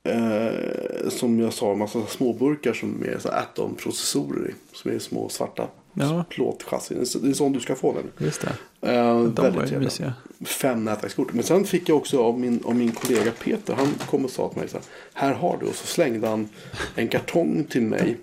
eh, 0.03 1.09
som 1.09 1.39
jag 1.39 1.53
sa 1.53 1.71
en 1.71 1.77
massa 1.79 2.05
småburkar 2.05 2.73
som 2.73 3.03
är 3.03 3.17
så 3.19 3.29
Atom-processorer 3.29 4.49
i. 4.49 4.53
Som 4.73 4.91
är 4.91 4.99
små 4.99 5.29
svarta 5.29 5.67
Ja, 5.93 6.25
plåtchassin. 6.29 6.97
Det 6.97 7.29
är- 7.29 7.33
sån 7.33 7.51
du 7.53 7.59
ska 7.59 7.75
få 7.75 7.93
den. 7.93 8.27
just 8.27 8.41
det. 8.41 8.47
Eh, 8.91 9.23
De 9.23 9.35
var 9.35 9.43
väldigt 9.51 9.71
ju 9.71 9.79
mysiga. 9.79 10.13
fem 10.45 10.85
nätverkskort. 10.85 11.33
Men 11.33 11.43
sen 11.43 11.65
fick 11.65 11.89
jag 11.89 11.97
också 11.97 12.23
av 12.23 12.39
min, 12.39 12.63
av 12.65 12.75
min 12.75 12.91
kollega 12.91 13.31
Peter. 13.43 13.73
Han 13.73 13.87
kom 14.09 14.25
och 14.25 14.31
sa 14.31 14.49
till 14.49 14.59
mig 14.59 14.67
så 14.69 14.77
här. 14.77 14.85
Här 15.13 15.33
har 15.33 15.57
du. 15.61 15.65
Och 15.65 15.75
så 15.75 15.87
slängde 15.87 16.27
han 16.27 16.49
en 16.95 17.07
kartong 17.07 17.63
till 17.69 17.81
mig. 17.81 18.17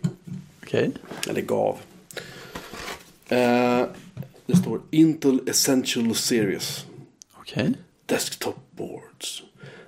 Okej. 0.63 0.91
Eller 1.29 1.41
gav. 1.41 1.77
Eh, 3.29 3.83
det 4.47 4.57
står 4.57 4.81
Intel 4.91 5.41
Essential 5.49 6.15
Series. 6.15 6.85
Okej. 7.41 7.73
Desktop 8.07 8.57
Boards. 8.71 9.43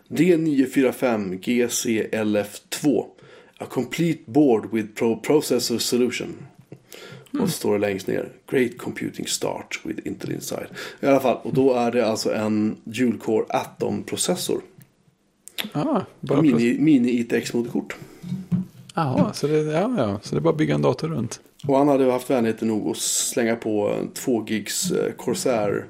D945 0.08 1.40
GCLF2. 1.40 3.04
A 3.58 3.66
complete 3.70 4.18
board 4.26 4.72
with 4.72 4.94
pro 4.94 5.16
processor 5.16 5.78
solution. 5.78 6.36
Och 7.40 7.50
så 7.50 7.56
står 7.56 7.72
det 7.72 7.78
längst 7.78 8.06
ner. 8.06 8.32
Great 8.50 8.78
computing 8.78 9.26
start 9.26 9.80
with 9.84 10.06
Intel 10.06 10.32
inside. 10.32 10.66
I 11.00 11.06
alla 11.06 11.20
fall, 11.20 11.38
och 11.42 11.54
då 11.54 11.74
är 11.74 11.92
det 11.92 12.06
alltså 12.06 12.34
en 12.34 12.76
dual-core 12.84 13.44
Atom-processor. 13.48 14.60
Ah, 15.72 16.00
bara 16.20 16.42
Mini, 16.42 16.78
mini 16.78 17.10
ITX-moderkort. 17.10 17.96
Jaha, 18.94 19.32
så 19.32 19.46
det, 19.46 19.58
ja, 19.58 19.94
ja, 19.96 20.20
så 20.22 20.34
det 20.34 20.38
är 20.38 20.40
bara 20.40 20.50
att 20.50 20.58
bygga 20.58 20.74
en 20.74 20.82
dator 20.82 21.08
runt. 21.08 21.40
Och 21.66 21.78
han 21.78 21.88
hade 21.88 22.12
haft 22.12 22.30
vänligheten 22.30 22.68
nog 22.68 22.90
att 22.90 22.96
slänga 22.96 23.56
på 23.56 23.88
en 23.88 24.10
2 24.10 24.44
gigs 24.48 24.90
eh, 24.90 25.12
Corsair 25.12 25.86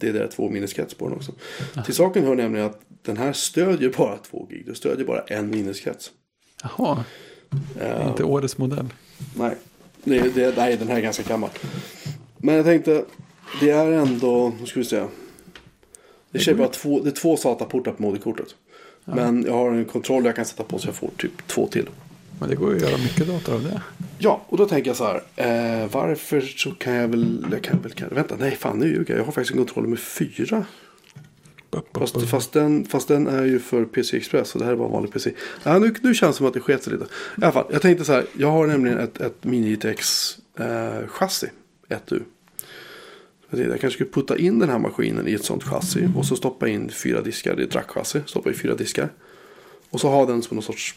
DDR2 0.00 0.50
minneskrets 0.50 0.94
på 0.94 1.08
den 1.08 1.16
också. 1.16 1.32
Till 1.84 1.94
saken 1.94 2.24
hör 2.24 2.34
nämligen 2.34 2.66
att 2.66 2.80
den 3.08 3.16
här 3.16 3.32
stödjer 3.32 3.92
bara 3.96 4.16
2 4.16 4.46
gig. 4.50 4.66
Den 4.66 4.74
stödjer 4.74 5.06
bara 5.06 5.20
en 5.20 5.50
minneskrets. 5.50 6.10
Jaha, 6.62 7.04
Eh, 7.80 8.08
inte 8.08 8.24
årets 8.24 8.58
modell. 8.58 8.86
nej. 9.34 9.54
Det, 10.04 10.34
det, 10.34 10.56
nej, 10.56 10.76
den 10.76 10.88
här 10.88 10.96
är 10.96 11.00
ganska 11.00 11.22
gammal. 11.22 11.50
Men 12.38 12.54
jag 12.54 12.64
tänkte, 12.64 13.04
det 13.60 13.70
är 13.70 13.92
ändå, 13.92 14.52
nu 14.60 14.66
ska 14.66 14.80
vi 14.80 14.84
se. 14.86 15.04
Det, 16.30 16.48
är 16.48 16.54
bara 16.54 16.68
två, 16.68 17.00
det 17.00 17.08
är 17.08 17.12
två 17.12 17.36
SATA-portar 17.36 17.92
på 17.92 18.02
moderkortet. 18.02 18.46
Men 19.04 19.44
jag 19.46 19.52
har 19.52 19.70
en 19.70 19.84
kontroll 19.84 20.24
jag 20.24 20.36
kan 20.36 20.44
sätta 20.44 20.62
på 20.62 20.78
så 20.78 20.88
jag 20.88 20.94
får 20.94 21.10
typ 21.16 21.46
två 21.46 21.66
till. 21.66 21.88
Men 22.40 22.48
det 22.48 22.56
går 22.56 22.70
ju 22.70 22.76
att 22.76 22.90
göra 22.90 22.98
mycket 22.98 23.26
dator 23.28 23.54
av 23.54 23.62
det. 23.62 23.82
Ja, 24.18 24.42
och 24.48 24.56
då 24.58 24.66
tänker 24.66 24.90
jag 24.90 24.96
så 24.96 25.04
här. 25.04 25.22
Eh, 25.36 25.88
varför 25.92 26.40
så 26.40 26.70
kan 26.70 26.92
jag 26.94 27.08
väl, 27.08 27.46
jag 27.52 27.62
kan 27.62 27.82
väl, 27.82 27.92
kan, 27.92 28.08
vänta, 28.08 28.36
nej 28.38 28.56
fan 28.56 28.78
nu 28.78 28.86
ljuger 28.86 29.14
jag. 29.14 29.20
Jag 29.20 29.24
har 29.24 29.32
faktiskt 29.32 29.50
en 29.50 29.64
kontroller 29.64 29.88
med 29.88 29.98
fyra. 29.98 30.64
Fast, 31.92 32.28
fast, 32.30 32.52
den, 32.52 32.84
fast 32.84 33.08
den 33.08 33.26
är 33.26 33.44
ju 33.44 33.58
för 33.58 33.84
PC 33.84 34.16
Express 34.16 34.54
och 34.54 34.58
det 34.58 34.64
här 34.64 34.72
är 34.72 34.76
bara 34.76 34.86
en 34.86 34.92
vanlig 34.92 35.12
PC. 35.12 35.32
Ja, 35.62 35.78
nu, 35.78 35.94
nu 36.02 36.14
känns 36.14 36.36
det 36.36 36.38
som 36.38 36.46
att 36.46 36.54
det 36.54 36.60
sket 36.60 36.82
sig 36.82 36.92
lite. 36.92 37.04
I 37.04 37.08
alla 37.42 37.52
fall, 37.52 37.66
jag 37.70 37.82
tänkte 37.82 38.04
så 38.04 38.12
här. 38.12 38.26
Jag 38.38 38.50
har 38.50 38.66
nämligen 38.66 38.98
ett, 38.98 39.20
ett 39.20 39.36
Mini-ITX 39.42 40.32
eh, 40.58 41.08
chassi. 41.08 41.46
1U. 41.88 42.22
Jag 43.50 43.68
kanske 43.68 43.90
skulle 43.90 44.10
putta 44.10 44.36
in 44.38 44.58
den 44.58 44.68
här 44.68 44.78
maskinen 44.78 45.28
i 45.28 45.32
ett 45.32 45.44
sånt 45.44 45.64
chassi. 45.64 46.08
Och 46.16 46.26
så 46.26 46.36
stoppa 46.36 46.68
in 46.68 46.90
fyra 46.90 47.20
diskar. 47.22 47.56
Det 47.56 47.62
är 47.62 47.66
ett 47.66 47.74
rackchassi. 47.74 48.20
Stoppa 48.26 48.50
i 48.50 48.54
fyra 48.54 48.74
diskar. 48.74 49.08
Och 49.90 50.00
så 50.00 50.08
ha 50.08 50.26
den 50.26 50.42
som 50.42 50.54
någon 50.54 50.62
sorts 50.62 50.94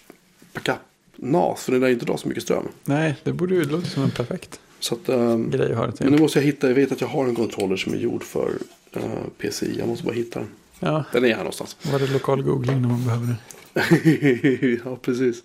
backup-NAS. 0.53 1.63
För 1.63 1.71
den 1.71 1.81
lär 1.81 1.87
ju 1.87 1.93
inte 1.93 2.05
dra 2.05 2.17
så 2.17 2.27
mycket 2.27 2.43
ström. 2.43 2.67
Nej, 2.83 3.15
det 3.23 3.33
borde 3.33 3.55
ju 3.55 3.63
låta 3.63 3.85
som 3.87 4.03
en 4.03 4.11
perfekt 4.11 4.59
Så 4.79 4.95
att, 4.95 5.09
ehm, 5.09 5.49
grej 5.49 5.71
att 5.71 5.77
ha 5.77 5.87
det 5.87 5.93
men 5.99 6.07
nu 6.11 6.17
till. 6.17 6.21
måste 6.23 6.39
jag 6.39 6.45
hitta. 6.45 6.67
Jag 6.67 6.75
vet 6.75 6.91
att 6.91 7.01
jag 7.01 7.07
har 7.07 7.25
en 7.27 7.35
controller 7.35 7.75
som 7.75 7.93
är 7.93 7.97
gjord 7.97 8.23
för 8.23 8.51
eh, 8.91 9.01
PCI. 9.37 9.75
Jag 9.79 9.87
måste 9.87 10.05
bara 10.05 10.15
hitta 10.15 10.39
den. 10.39 10.49
Ja, 10.83 11.03
Den 11.11 11.25
är 11.25 11.29
här 11.29 11.37
någonstans. 11.37 11.77
var 11.91 11.99
det 11.99 12.07
lokal 12.07 12.41
googling 12.43 12.81
när 12.81 12.89
man 12.89 13.05
behöver 13.05 13.27
det? 13.27 14.81
ja, 14.85 14.95
precis. 15.01 15.37
I 15.37 15.41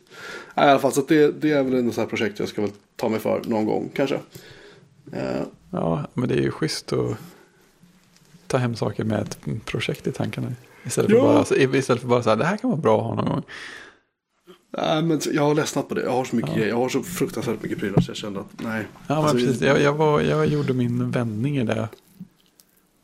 alla 0.55 0.78
fall, 0.78 0.93
så 0.93 1.05
det, 1.09 1.41
det 1.41 1.53
är 1.53 1.62
väl 1.62 1.74
en 1.74 1.93
sån 1.93 2.03
här 2.03 2.09
projekt 2.09 2.39
jag 2.39 2.49
ska 2.49 2.62
väl 2.62 2.70
ta 2.97 3.09
mig 3.09 3.20
för 3.20 3.43
någon 3.47 3.64
gång 3.66 3.91
kanske. 3.95 4.20
Eh, 5.12 5.43
Ja, 5.70 6.07
men 6.14 6.28
det 6.28 6.34
är 6.34 6.43
ju 6.43 6.51
schysst 6.51 6.93
att 6.93 7.16
ta 8.47 8.57
hem 8.57 8.76
saker 8.76 9.05
med 9.05 9.20
ett 9.22 9.39
projekt 9.64 10.07
i 10.07 10.12
tankarna. 10.12 10.53
Istället 10.87 11.11
för, 11.11 11.16
Ja. 11.18 11.45
bara, 11.51 11.76
istället 11.78 12.01
för 12.03 12.09
bara 12.09 12.22
så 12.22 12.28
här, 12.30 12.37
det 12.37 12.45
här 12.45 12.57
kan 12.57 12.70
vara 12.70 12.80
bra 12.80 12.99
att 13.01 13.05
ha 13.07 13.14
någon 13.14 13.24
gång. 13.32 13.43
nej, 14.78 15.03
men 15.03 15.20
jag 15.32 15.43
har 15.43 15.55
ledsnat 15.55 15.89
på 15.89 15.95
det. 15.95 16.03
Jag 16.03 16.11
har 16.11 16.24
så 16.24 16.37
mycket 16.37 16.51
Ja. 16.51 16.57
grejer. 16.57 16.68
Jag 16.70 16.76
har 16.76 16.89
så 16.89 17.03
fruktansvärt 17.03 17.62
mycket 17.62 17.78
prylar 17.78 18.01
så 18.01 18.11
jag 18.11 18.16
kände 18.16 18.41
att 18.41 18.47
nej. 18.62 18.87
Ja, 19.07 19.14
men 19.14 19.16
Alltså, 19.18 19.37
precis. 19.37 19.61
Jag, 19.61 19.80
jag, 19.80 19.93
var, 19.93 20.20
jag 20.20 20.47
gjorde 20.47 20.72
min 20.72 21.11
vändning 21.11 21.59
i 21.59 21.64
det 21.64 21.89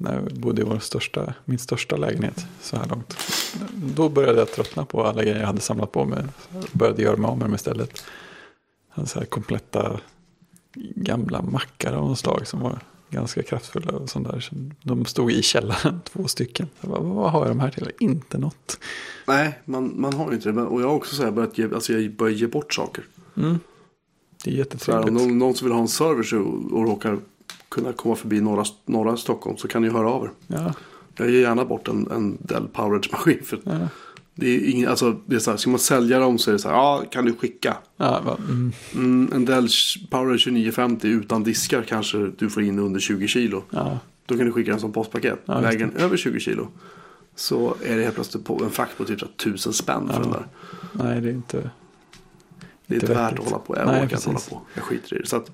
när 0.03 0.15
jag 0.15 0.25
bodde 0.25 0.63
i 0.63 0.65
vår 0.65 0.79
största, 0.79 1.35
min 1.45 1.59
största 1.59 1.97
lägenhet 1.97 2.47
så 2.61 2.77
här 2.77 2.87
långt. 2.89 3.17
Då 3.75 4.09
började 4.09 4.39
jag 4.39 4.53
tröttna 4.53 4.85
på 4.85 5.05
alla 5.05 5.23
grejer 5.23 5.39
jag 5.39 5.47
hade 5.47 5.61
samlat 5.61 5.93
på 5.93 6.05
mig. 6.05 6.25
Jag 6.53 6.65
började 6.73 7.03
göra 7.03 7.17
mig 7.17 7.29
av 7.29 7.39
med 7.39 7.47
dem 7.47 7.55
istället. 7.55 8.05
Hade 8.89 9.09
så 9.09 9.19
här 9.19 9.27
kompletta 9.27 10.01
gamla 10.95 11.43
mackar 11.43 11.93
av 11.93 12.09
något 12.09 12.19
slag 12.19 12.47
som 12.47 12.61
var 12.61 12.79
ganska 13.11 13.43
kraftfulla 13.43 13.93
och 13.93 14.11
sånt 14.11 14.29
där. 14.29 14.51
De 14.83 15.05
stod 15.05 15.33
i 15.33 15.43
källaren, 15.43 16.01
två 16.13 16.29
stycken. 16.29 16.69
Bara, 16.81 17.01
vad 17.01 17.33
har 17.33 17.41
jag 17.41 17.51
de 17.51 17.61
här 17.61 17.71
till? 17.71 17.91
Inte 17.99 18.39
något. 18.39 18.79
Nej, 19.27 19.61
man, 19.65 20.01
man 20.01 20.13
har 20.13 20.33
inte 20.33 20.53
det. 20.53 20.63
Och 20.63 20.83
jag 20.83 20.89
har 20.89 20.95
också 20.95 21.17
så 21.17 21.23
här 21.23 21.31
börjat 21.31 21.59
ge, 21.59 21.75
alltså 21.75 21.93
jag 21.93 22.13
börjar 22.13 22.35
ge 22.35 22.47
bort 22.47 22.75
saker. 22.75 23.05
Mm. 23.37 23.59
Det 24.45 24.51
är 24.51 24.55
om 24.55 24.59
jättetrevligt. 24.59 25.13
någon, 25.13 25.39
någon 25.39 25.55
som 25.55 25.67
vill 25.67 25.73
ha 25.73 25.81
en 25.81 25.89
server 25.89 26.23
så, 26.23 26.39
och 26.77 26.87
råkar 26.87 27.19
kunna 27.73 27.93
komma 27.93 28.15
förbi 28.17 28.41
norra, 28.41 28.65
norra 28.87 29.17
Stockholm 29.17 29.57
så 29.57 29.69
kan 29.69 29.83
ni 29.83 29.89
höra 29.89 30.11
av 30.11 30.25
er. 30.25 30.31
Ja, 30.47 30.75
Jag 31.17 31.31
ger 31.31 31.41
gärna 31.41 31.65
bort 31.65 31.89
en, 31.89 32.11
en 32.11 32.39
Dell 32.41 32.69
Powerage-maskin. 32.69 33.43
För 33.45 33.61
ja. 33.65 33.89
det 34.35 34.47
är 34.57 34.71
ingen, 34.71 34.89
alltså, 34.89 35.17
det 35.27 35.35
är 35.37 35.41
så 35.41 35.51
här, 35.51 35.59
ska 35.59 35.71
man 35.71 35.79
sälja 35.79 36.19
dem 36.19 36.39
så 36.39 36.51
är 36.51 36.53
det 36.53 36.59
så 36.59 36.69
här, 36.69 36.77
ja 36.77 37.05
kan 37.11 37.25
du 37.25 37.35
skicka? 37.35 37.77
ja 37.97 38.21
va, 38.25 38.37
mm, 38.49 38.73
Mm, 38.95 39.33
en 39.35 39.45
Dell 39.45 39.69
Powerage 40.11 40.45
2950 40.45 41.07
utan 41.09 41.43
diskar 41.45 41.83
kanske 41.83 42.19
du 42.39 42.51
får 42.51 42.63
in 42.63 42.79
under 42.79 43.01
20 43.01 43.29
kilo. 43.29 43.63
ja. 43.71 43.99
Då 44.27 44.37
kan 44.37 44.47
du 44.47 44.53
skicka 44.53 44.71
den 44.71 44.81
som 44.81 44.93
postpaket. 44.93 45.39
Ja, 45.45 45.55
den 45.61 45.93
över 45.97 46.17
20 46.17 46.41
kilo. 46.41 46.69
Så 47.35 47.75
är 47.85 47.97
det 47.97 48.03
helt 48.03 48.15
plötsligt 48.15 48.45
på 48.45 48.65
en 48.65 48.71
frakt 48.71 48.99
på 48.99 49.05
typ 49.05 49.21
så 49.21 49.27
här 49.27 49.33
1000 49.35 49.73
spänn 49.73 50.09
för 50.09 50.15
Ja. 50.15 50.21
den 50.21 50.31
där. 50.31 50.47
Nej, 50.93 51.21
det 51.21 51.29
är 51.29 51.33
inte... 51.33 51.57
Det 52.87 52.95
är 52.95 52.95
inte 52.95 53.07
Inte 53.07 53.15
värt 53.15 53.39
att 53.39 53.45
hålla 53.45 53.59
på. 53.59 53.77
Jag 53.77 53.87
Nej, 53.87 54.05
orkar 54.05 54.17
inte 54.17 54.29
hålla 54.29 54.41
på. 54.51 54.61
Jag 54.75 54.85
skiter 54.85 55.17
i 55.17 55.19
det. 55.21 55.27
Så 55.27 55.37
att, 55.37 55.51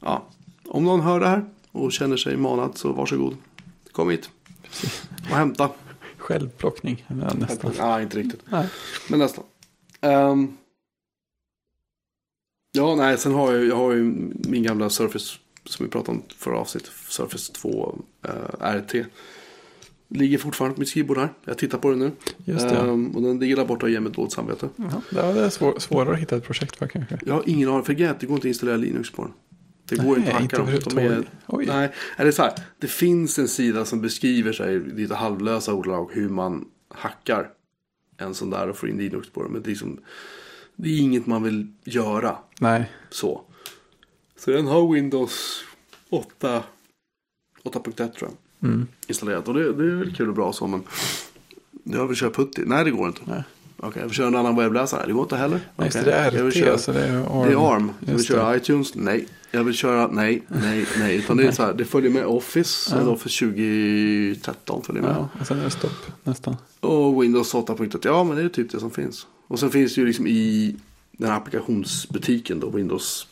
ja. 0.00 0.26
Om 0.72 0.84
någon 0.84 1.00
hör 1.00 1.20
det 1.20 1.26
här 1.26 1.44
och 1.72 1.92
känner 1.92 2.16
sig 2.16 2.36
manad 2.36 2.78
så 2.78 2.92
varsågod. 2.92 3.36
Kom 3.92 4.10
hit. 4.10 4.30
Och 5.30 5.36
hämta. 5.36 5.70
Självplockning. 6.16 7.04
Ja, 7.08 7.34
nästan. 7.34 7.72
Ja, 7.78 8.02
inte 8.02 8.18
riktigt. 8.18 8.40
Nej. 8.50 8.68
Men 9.08 9.18
nästan. 9.18 9.44
Ehm, 10.00 10.56
ja, 12.72 12.94
nej, 12.94 13.18
sen 13.18 13.34
har 13.34 13.52
jag, 13.52 13.64
jag 13.64 13.76
har 13.76 13.92
ju 13.92 14.02
min 14.32 14.62
gamla 14.62 14.90
Surface 14.90 15.38
som 15.64 15.86
vi 15.86 15.90
pratade 15.92 16.18
om 16.18 16.24
förra 16.36 16.58
avsnittet, 16.58 16.90
Surface 17.08 17.52
2 17.52 17.98
eh, 18.22 18.76
RT. 18.76 18.94
Ligger 20.08 20.38
fortfarande 20.38 20.74
på 20.74 20.80
mitt 20.80 20.88
skrivbord 20.88 21.18
här. 21.18 21.28
Jag 21.44 21.58
tittar 21.58 21.78
på 21.78 21.90
den 21.90 21.98
nu. 21.98 22.12
Just 22.44 22.68
det. 22.68 22.76
Ehm, 22.76 23.10
och 23.16 23.22
den 23.22 23.38
ligger 23.38 23.56
där 23.56 23.64
borta 23.64 23.86
och 23.86 23.90
ger 23.90 24.00
mig 24.00 24.12
dåligt 24.12 24.32
samvete. 24.32 24.68
Jaha, 24.76 25.32
det 25.32 25.40
är 25.40 25.50
svår, 25.50 25.78
svårare 25.78 26.14
att 26.14 26.20
hitta 26.20 26.36
ett 26.36 26.44
projekt 26.44 26.76
för 26.76 26.86
kanske. 26.86 27.18
Jag 27.26 27.34
har 27.34 27.42
ingen 27.46 27.68
aning, 27.68 27.84
för 27.84 27.94
det 27.94 28.06
går 28.06 28.14
inte 28.20 28.34
att 28.34 28.44
installera 28.44 28.76
Linux 28.76 29.10
på 29.10 29.22
den. 29.22 29.32
Det 29.90 29.96
går 29.96 30.16
Nej, 30.16 30.18
inte 30.18 30.30
att 30.36 30.42
hacka 30.42 30.56
dem. 30.56 30.66
De 30.66 30.72
är, 30.72 31.04
överhuvudtaget. 31.04 31.32
Oj. 31.46 31.66
nej, 31.66 31.92
eller 32.16 32.30
så 32.30 32.42
här, 32.42 32.52
det 32.78 32.86
finns 32.86 33.38
en 33.38 33.48
sida 33.48 33.84
som 33.84 34.00
beskriver 34.00 34.52
sig 34.52 34.74
i 34.74 34.78
lite 34.78 35.14
halvlösa 35.14 35.74
ordalag 35.74 36.10
hur 36.12 36.28
man 36.28 36.64
hackar 36.88 37.48
en 38.16 38.34
sån 38.34 38.50
där 38.50 38.68
och 38.68 38.76
får 38.76 38.88
in 38.88 38.98
Linux 38.98 39.28
på 39.30 39.42
den. 39.42 39.52
Men 39.52 39.62
det 39.62 39.68
är, 39.68 39.70
liksom, 39.70 40.00
det 40.76 40.88
är 40.88 41.00
inget 41.00 41.26
man 41.26 41.42
vill 41.42 41.72
göra 41.84 42.36
Nej, 42.60 42.90
så. 43.10 43.42
Så 44.38 44.50
den 44.50 44.66
har 44.66 44.92
Windows 44.92 45.64
8, 46.10 46.62
8.1 47.64 47.92
tror 47.92 48.10
jag 48.20 48.68
mm. 48.70 48.86
installerat. 49.06 49.48
Och 49.48 49.54
det, 49.54 49.72
det 49.72 49.84
är 49.84 49.96
väl 49.96 50.14
kul 50.14 50.28
och 50.28 50.34
bra 50.34 50.52
så 50.52 50.66
men 50.66 50.82
jag 51.84 52.06
vill 52.06 52.16
köra 52.16 52.30
Putty. 52.30 52.62
Nej 52.66 52.84
det 52.84 52.90
går 52.90 53.08
inte. 53.08 53.20
Nej. 53.24 53.42
Okej, 53.76 54.00
jag 54.00 54.06
vill 54.06 54.16
köra 54.16 54.26
en 54.26 54.36
annan 54.36 54.56
webbläsare. 54.56 55.06
Det 55.06 55.12
går 55.12 55.22
inte 55.22 55.36
heller. 55.36 55.60
Nej, 55.76 55.90
det, 55.92 56.02
det 56.02 56.12
är 56.12 56.32
jag 56.32 56.44
vill 56.44 56.52
RT, 56.52 56.58
köra- 56.58 56.78
så 56.78 56.92
det 56.92 57.06
är 57.06 57.40
ARM. 57.40 57.48
det 57.48 57.52
är 57.52 57.72
ARM. 57.74 57.92
Jag 58.00 58.14
vill 58.14 58.24
köra 58.24 58.50
det. 58.50 58.56
iTunes. 58.56 58.94
Nej. 58.94 59.26
Jag 59.50 59.64
vill 59.64 59.74
köra 59.74 60.06
nej, 60.06 60.42
nej, 60.48 60.86
nej. 60.98 61.16
Utan 61.16 61.36
det 61.36 61.46
är 61.46 61.52
så 61.52 61.62
här, 61.62 61.74
det 61.74 61.84
följer 61.84 62.10
med 62.10 62.26
Office. 62.26 62.96
Ja. 62.96 63.08
Office 63.08 63.44
2013 63.46 64.82
följer 64.82 65.02
med. 65.02 65.10
Ja, 65.16 65.28
och 65.40 65.46
sen 65.46 65.58
är 65.60 65.64
det 65.64 65.70
stopp 65.70 65.92
nästan. 66.24 66.56
Och 66.80 67.22
Windows 67.22 67.54
8.1. 67.54 68.00
Ja, 68.04 68.24
men 68.24 68.36
det 68.36 68.42
är 68.42 68.48
typ 68.48 68.70
det 68.70 68.80
som 68.80 68.90
finns. 68.90 69.26
Och 69.46 69.60
sen 69.60 69.70
finns 69.70 69.94
det 69.94 70.00
ju 70.00 70.06
liksom 70.06 70.26
i 70.26 70.76
den 71.12 71.30
här 71.30 71.36
applikationsbutiken 71.36 72.60
då, 72.60 72.70
Windows 72.70 73.26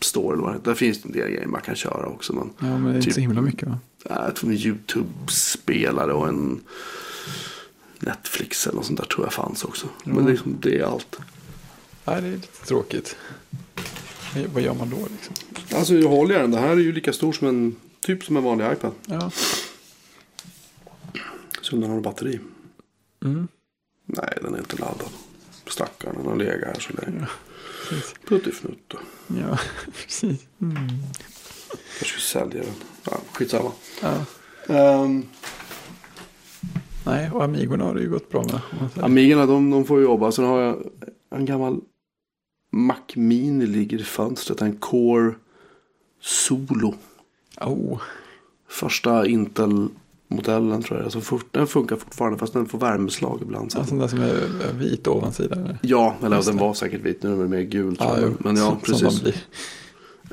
Store 0.00 0.32
eller 0.34 0.42
vad 0.42 0.54
det. 0.54 0.60
Där 0.64 0.74
finns 0.74 1.02
det 1.02 1.08
en 1.08 1.12
del 1.12 1.30
grejer 1.30 1.46
man 1.46 1.60
kan 1.60 1.74
köra 1.74 2.06
också. 2.06 2.32
Men 2.32 2.50
Ja, 2.58 2.64
men 2.78 2.84
det 2.84 2.90
är 2.90 2.94
inte 2.94 3.04
Typ. 3.04 3.14
så 3.14 3.20
himla 3.20 3.40
mycket 3.40 3.68
va? 3.68 3.78
jag 4.08 4.36
tror 4.36 4.50
en 4.50 4.56
YouTube-spelare 4.56 6.12
och 6.12 6.28
en 6.28 6.60
Netflix 7.98 8.66
eller 8.66 8.76
något 8.76 8.86
sånt 8.86 8.98
där 8.98 9.06
tror 9.06 9.26
jag 9.26 9.32
fanns 9.32 9.64
också. 9.64 9.86
Men 10.04 10.24
det, 10.24 10.30
är 10.30 10.32
liksom, 10.32 10.56
det 10.60 10.78
är 10.78 10.84
allt. 10.84 11.18
Nej, 12.04 12.22
det 12.22 12.28
är 12.28 12.32
lite 12.32 12.66
tråkigt. 12.66 13.16
Vad 14.52 14.62
gör 14.62 14.74
man 14.74 14.90
då 14.90 14.96
liksom? 14.96 15.34
Alltså 15.78 15.94
jag 15.94 16.08
håller 16.08 16.34
jag 16.34 16.42
den. 16.42 16.50
Det 16.50 16.58
här 16.58 16.68
är 16.68 16.76
ju 16.76 16.92
lika 16.92 17.12
stor 17.12 17.32
som 17.32 17.48
en, 17.48 17.76
typ 18.00 18.24
som 18.24 18.36
en 18.36 18.42
vanlig 18.42 18.72
iPad. 18.72 18.92
Ja. 19.06 19.30
Så 21.60 21.76
den 21.76 21.90
har 21.90 22.00
batteri. 22.00 22.40
Mm. 23.24 23.48
Nej, 24.06 24.38
den 24.42 24.54
är 24.54 24.58
inte 24.58 24.76
laddad. 24.76 25.08
Stackarn, 25.66 26.16
den 26.16 26.26
har 26.26 26.36
legat 26.36 26.64
här 26.64 26.80
så 26.80 26.92
länge. 26.92 27.26
Precis. 27.88 28.14
Puttifnutt 28.28 28.78
då. 28.88 28.98
Ja, 29.26 29.58
precis. 30.02 30.46
Mm. 30.60 30.76
Jag 31.98 32.08
ska 32.08 32.20
sälja 32.20 32.62
den. 32.62 32.74
Ja, 33.04 33.20
skitsamma. 33.32 33.72
Ja. 34.02 34.24
Um, 34.66 35.26
Nej, 37.06 37.30
och 37.30 37.44
Amigorna 37.44 37.84
har 37.84 37.94
det 37.94 38.00
ju 38.00 38.10
gått 38.10 38.30
bra 38.30 38.42
med. 38.42 38.60
Amigorna, 39.04 39.46
de, 39.46 39.70
de 39.70 39.84
får 39.84 40.02
jobba. 40.02 40.32
Sen 40.32 40.44
har 40.44 40.60
jag 40.60 40.82
en 41.30 41.44
gammal 41.44 41.80
Mac 42.74 42.96
Mini 43.14 43.66
ligger 43.66 43.98
i 44.00 44.04
fönstret. 44.04 44.62
En 44.62 44.76
Core 44.76 45.34
Solo. 46.20 46.94
Oh, 47.60 48.00
Första 48.68 49.26
Intel-modellen 49.26 50.82
tror 50.82 50.98
jag. 50.98 51.04
Alltså, 51.14 51.38
den 51.50 51.66
funkar 51.66 51.96
fortfarande 51.96 52.38
fast 52.38 52.52
den 52.52 52.66
får 52.66 52.78
värmeslag 52.78 53.38
ibland. 53.42 53.72
Så. 53.72 53.78
en 53.80 53.86
sån 53.86 53.98
där 53.98 54.08
som 54.08 54.20
är 54.20 54.72
vit 54.78 55.06
ovansida. 55.08 55.56
Eller? 55.56 55.78
Ja, 55.82 56.16
eller 56.24 56.36
Just 56.36 56.48
den 56.48 56.56
det. 56.56 56.62
var 56.62 56.74
säkert 56.74 57.00
vit. 57.00 57.22
Nu 57.22 57.32
är 57.32 57.36
den 57.36 57.50
mer 57.50 57.60
gul 57.60 57.96
tror 57.96 58.10
Ja, 58.10 58.20
jag. 58.20 58.34
Men 58.44 58.56
ja, 58.56 58.76
precis. 58.82 59.22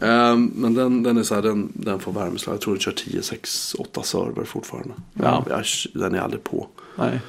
Ehm, 0.02 0.52
men 0.56 0.74
den, 0.74 1.04
den 1.04 1.18
är 1.18 1.24
så 1.24 1.36
här, 1.36 1.42
den, 1.42 1.72
den 1.74 2.00
får 2.00 2.12
värmeslag. 2.12 2.54
Jag 2.54 2.62
tror 2.62 2.74
den 2.74 2.82
kör 2.82 2.92
10, 2.92 3.22
6, 3.22 3.76
8 3.80 4.04
server 4.04 4.44
fortfarande. 4.44 4.94
Ja. 5.14 5.46
Jag, 5.50 5.64
den 5.94 6.16
är 6.16 6.20
aldrig 6.20 6.44
på. 6.44 6.68
Nej, 6.98 7.22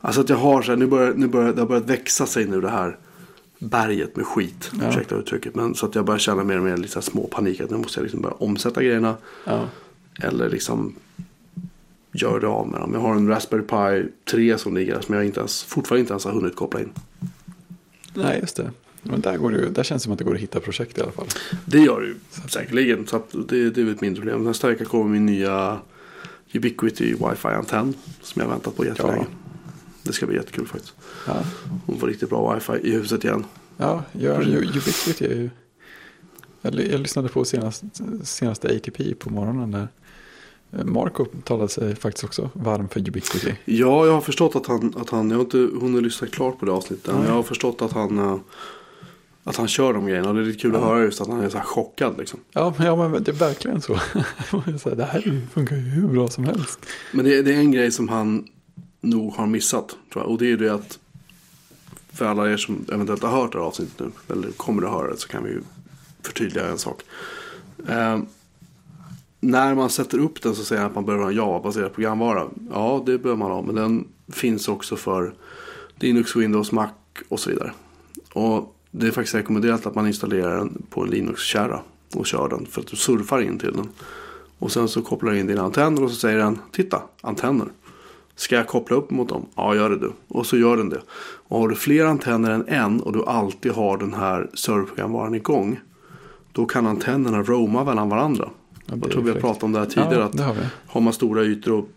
Alltså 0.00 0.20
att 0.20 0.28
jag 0.28 0.36
har 0.36 0.62
så 0.62 0.70
här, 0.72 0.76
nu 0.76 0.86
börjar, 0.86 1.14
nu 1.14 1.26
börjar 1.28 1.52
det 1.52 1.60
har 1.60 1.68
börjat 1.68 1.90
växa 1.90 2.26
sig 2.26 2.46
nu 2.46 2.60
det 2.60 2.68
här 2.70 2.98
berget 3.58 4.16
med 4.16 4.26
skit. 4.26 4.70
Ja. 4.80 4.88
Ursäkta 4.88 5.14
uttrycket. 5.14 5.54
Men 5.54 5.74
så 5.74 5.86
att 5.86 5.94
jag 5.94 6.04
börjar 6.04 6.18
känna 6.18 6.44
mer 6.44 6.58
och 6.58 6.64
mer 6.64 6.76
lite 6.76 6.88
så 6.92 6.98
här 6.98 7.02
små 7.04 7.26
panik. 7.26 7.60
Att 7.60 7.70
nu 7.70 7.76
måste 7.76 8.00
jag 8.00 8.02
liksom 8.02 8.20
börja 8.20 8.34
omsätta 8.34 8.82
grejerna. 8.82 9.16
ja. 9.44 9.68
Eller 10.22 10.50
liksom 10.50 10.94
göra 12.12 12.40
det 12.40 12.46
av 12.46 12.68
med 12.68 12.80
dem. 12.80 12.90
Jag 12.94 13.00
har 13.00 13.14
en 13.14 13.28
Raspberry 13.28 13.62
Pi 13.62 14.08
3 14.30 14.58
som 14.58 14.74
ligger 14.74 14.94
där. 14.94 15.00
Som 15.00 15.14
jag 15.14 15.26
inte 15.26 15.40
ens, 15.40 15.62
fortfarande 15.62 16.00
inte 16.00 16.12
ens 16.12 16.24
har 16.24 16.32
hunnit 16.32 16.56
koppla 16.56 16.80
in. 16.80 16.90
Nej, 18.14 18.38
just 18.40 18.56
det. 18.56 18.70
Men 19.02 19.20
där, 19.20 19.36
går 19.36 19.50
det 19.50 19.70
där 19.70 19.82
känns 19.82 20.02
det 20.02 20.04
som 20.04 20.12
att 20.12 20.18
det 20.18 20.24
går 20.24 20.34
att 20.34 20.40
hitta 20.40 20.60
projekt 20.60 20.98
i 20.98 21.00
alla 21.00 21.12
fall. 21.12 21.26
Det 21.64 21.78
gör 21.78 22.00
det 22.00 22.06
ju 22.06 22.14
säkerligen. 22.48 23.06
Så 23.06 23.22
det, 23.48 23.70
det 23.70 23.82
är 23.82 23.90
ett 23.90 24.00
mindre 24.00 24.22
problem. 24.22 24.44
Nästa 24.44 24.68
vecka 24.68 24.84
kommer 24.84 25.10
min 25.10 25.26
nya 25.26 25.78
Ubiquity 26.52 27.14
Wi-Fi-antenn. 27.14 27.94
Som 28.22 28.40
jag 28.40 28.46
har 28.48 28.52
väntat 28.54 28.76
på 28.76 28.84
jättelänge. 28.84 29.26
Ja. 29.30 29.45
Det 30.06 30.12
ska 30.12 30.26
bli 30.26 30.36
jättekul 30.36 30.66
faktiskt. 30.66 30.94
Ja, 31.26 31.34
Hon 31.86 31.98
får 31.98 32.06
riktigt 32.06 32.28
bra 32.30 32.54
Wi-Fi 32.54 32.88
i 32.88 32.92
huset 32.92 33.24
igen. 33.24 33.44
ja 33.76 34.02
gör, 34.12 34.42
ju, 34.42 34.56
är 34.58 35.34
ju... 35.36 35.50
Jag, 36.62 36.74
ly- 36.74 36.90
jag 36.90 37.00
lyssnade 37.00 37.28
på 37.28 37.44
senast, 37.44 37.84
senaste 38.22 38.68
ATP 38.76 39.14
på 39.14 39.30
morgonen 39.30 39.70
där. 39.70 39.88
Marco 40.84 41.24
talade 41.44 41.68
sig 41.68 41.96
faktiskt 41.96 42.24
också 42.24 42.50
varm 42.52 42.88
för 42.88 43.00
Ubiquity. 43.00 43.54
Ja, 43.64 44.06
jag 44.06 44.12
har 44.12 44.20
förstått 44.20 44.56
att 44.56 44.66
han, 44.66 44.94
att 44.96 45.10
han 45.10 45.30
jag 45.30 45.36
har 45.36 45.44
inte 45.44 45.58
hunnit 45.58 46.02
lyssna 46.02 46.26
klart 46.28 46.58
på 46.58 46.66
det 46.66 46.72
avsnittet. 46.72 47.14
Men 47.14 47.24
jag 47.26 47.32
har 47.32 47.42
förstått 47.42 47.82
att 47.82 47.92
han, 47.92 48.18
eh, 48.18 48.36
att 49.44 49.56
han 49.56 49.68
kör 49.68 49.92
de 49.92 50.06
grejerna. 50.06 50.28
Och 50.28 50.34
det 50.34 50.40
är 50.40 50.44
lite 50.44 50.58
kul 50.58 50.74
att 50.76 50.80
Ja. 50.82 50.88
höra 50.88 51.00
just 51.04 51.20
att 51.20 51.28
han 51.28 51.40
är 51.40 51.48
så 51.48 51.56
här 51.58 51.64
chockad 51.64 52.18
liksom. 52.18 52.40
Ja, 52.52 52.74
men, 52.78 52.86
ja, 52.86 53.08
men 53.08 53.22
det 53.22 53.30
är 53.30 53.32
verkligen 53.36 53.80
så. 53.82 53.92
det 54.96 55.04
här 55.04 55.46
funkar 55.52 55.76
ju 55.76 55.82
hur 55.82 56.08
bra 56.08 56.28
som 56.28 56.44
helst. 56.44 56.86
Men 57.12 57.24
det, 57.24 57.42
det 57.42 57.54
är 57.54 57.58
en 57.58 57.72
grej 57.72 57.90
som 57.90 58.08
han 58.08 58.44
nog 59.00 59.34
har 59.34 59.46
missat. 59.46 59.96
Tror 60.12 60.24
jag. 60.24 60.30
Och 60.32 60.38
det 60.38 60.44
är 60.44 60.48
ju 60.48 60.56
det 60.56 60.74
att 60.74 60.98
för 62.12 62.24
alla 62.24 62.50
er 62.50 62.56
som 62.56 62.84
eventuellt 62.92 63.22
har 63.22 63.30
hört 63.30 63.52
det 63.52 63.58
här 63.58 63.66
avsnittet 63.66 64.00
nu. 64.00 64.10
Eller 64.32 64.50
kommer 64.50 64.82
att 64.82 64.92
höra 64.92 65.10
det 65.10 65.16
så 65.16 65.28
kan 65.28 65.44
vi 65.44 65.50
ju 65.50 65.62
förtydliga 66.22 66.68
en 66.68 66.78
sak. 66.78 67.02
Eh, 67.88 68.18
när 69.40 69.74
man 69.74 69.90
sätter 69.90 70.18
upp 70.18 70.42
den 70.42 70.54
så 70.54 70.64
säger 70.64 70.82
han 70.82 70.90
att 70.90 70.94
man 70.94 71.04
behöver 71.04 71.24
ha 71.24 71.30
en 71.30 71.36
Java-baserad 71.36 71.94
programvara. 71.94 72.46
Ja, 72.72 73.02
det 73.06 73.18
behöver 73.18 73.38
man 73.38 73.50
ha. 73.50 73.62
Men 73.62 73.74
den 73.74 74.08
finns 74.28 74.68
också 74.68 74.96
för 74.96 75.34
Linux, 75.98 76.36
Windows, 76.36 76.72
Mac 76.72 76.88
och 77.28 77.40
så 77.40 77.50
vidare. 77.50 77.72
Och 78.32 78.76
det 78.90 79.06
är 79.06 79.10
faktiskt 79.10 79.34
rekommenderat 79.34 79.86
att 79.86 79.94
man 79.94 80.06
installerar 80.06 80.56
den 80.56 80.82
på 80.90 81.02
en 81.02 81.10
Linux-kärra 81.10 81.80
och 82.14 82.26
kör 82.26 82.48
den. 82.48 82.66
För 82.66 82.80
att 82.80 82.86
du 82.86 82.96
surfar 82.96 83.40
in 83.40 83.58
till 83.58 83.72
den. 83.72 83.88
Och 84.58 84.72
sen 84.72 84.88
så 84.88 85.02
kopplar 85.02 85.32
du 85.32 85.38
in 85.38 85.46
dina 85.46 85.62
antenner 85.62 86.04
och 86.04 86.10
så 86.10 86.16
säger 86.16 86.38
den 86.38 86.58
Titta, 86.72 87.02
antenner. 87.20 87.66
Ska 88.36 88.56
jag 88.56 88.66
koppla 88.66 88.96
upp 88.96 89.10
mot 89.10 89.28
dem? 89.28 89.46
Ja, 89.54 89.74
gör 89.74 89.90
det 89.90 89.98
du. 89.98 90.12
Och 90.28 90.46
så 90.46 90.56
gör 90.56 90.76
den 90.76 90.88
det. 90.88 91.00
Och 91.48 91.58
har 91.58 91.68
du 91.68 91.74
fler 91.74 92.04
antenner 92.04 92.50
än 92.50 92.68
en 92.68 93.00
och 93.00 93.12
du 93.12 93.24
alltid 93.24 93.72
har 93.72 93.98
den 93.98 94.14
här 94.14 94.50
serverprogramvaran 94.54 95.34
igång. 95.34 95.80
Då 96.52 96.66
kan 96.66 96.86
antennerna 96.86 97.42
roama 97.42 97.84
mellan 97.84 98.08
varandra. 98.08 98.48
Ja, 98.86 98.94
Jag 99.02 99.10
tror 99.10 99.22
vi 99.22 99.30
har 99.30 99.40
pratat 99.40 99.62
om 99.62 99.72
det 99.72 99.78
här 99.78 99.86
tidigare. 99.86 100.14
Ja, 100.14 100.24
att 100.24 100.40
har 100.40 100.56
har 100.86 101.00
man 101.00 101.12
stora 101.12 101.42
ytor 101.44 101.72
och 101.72 101.88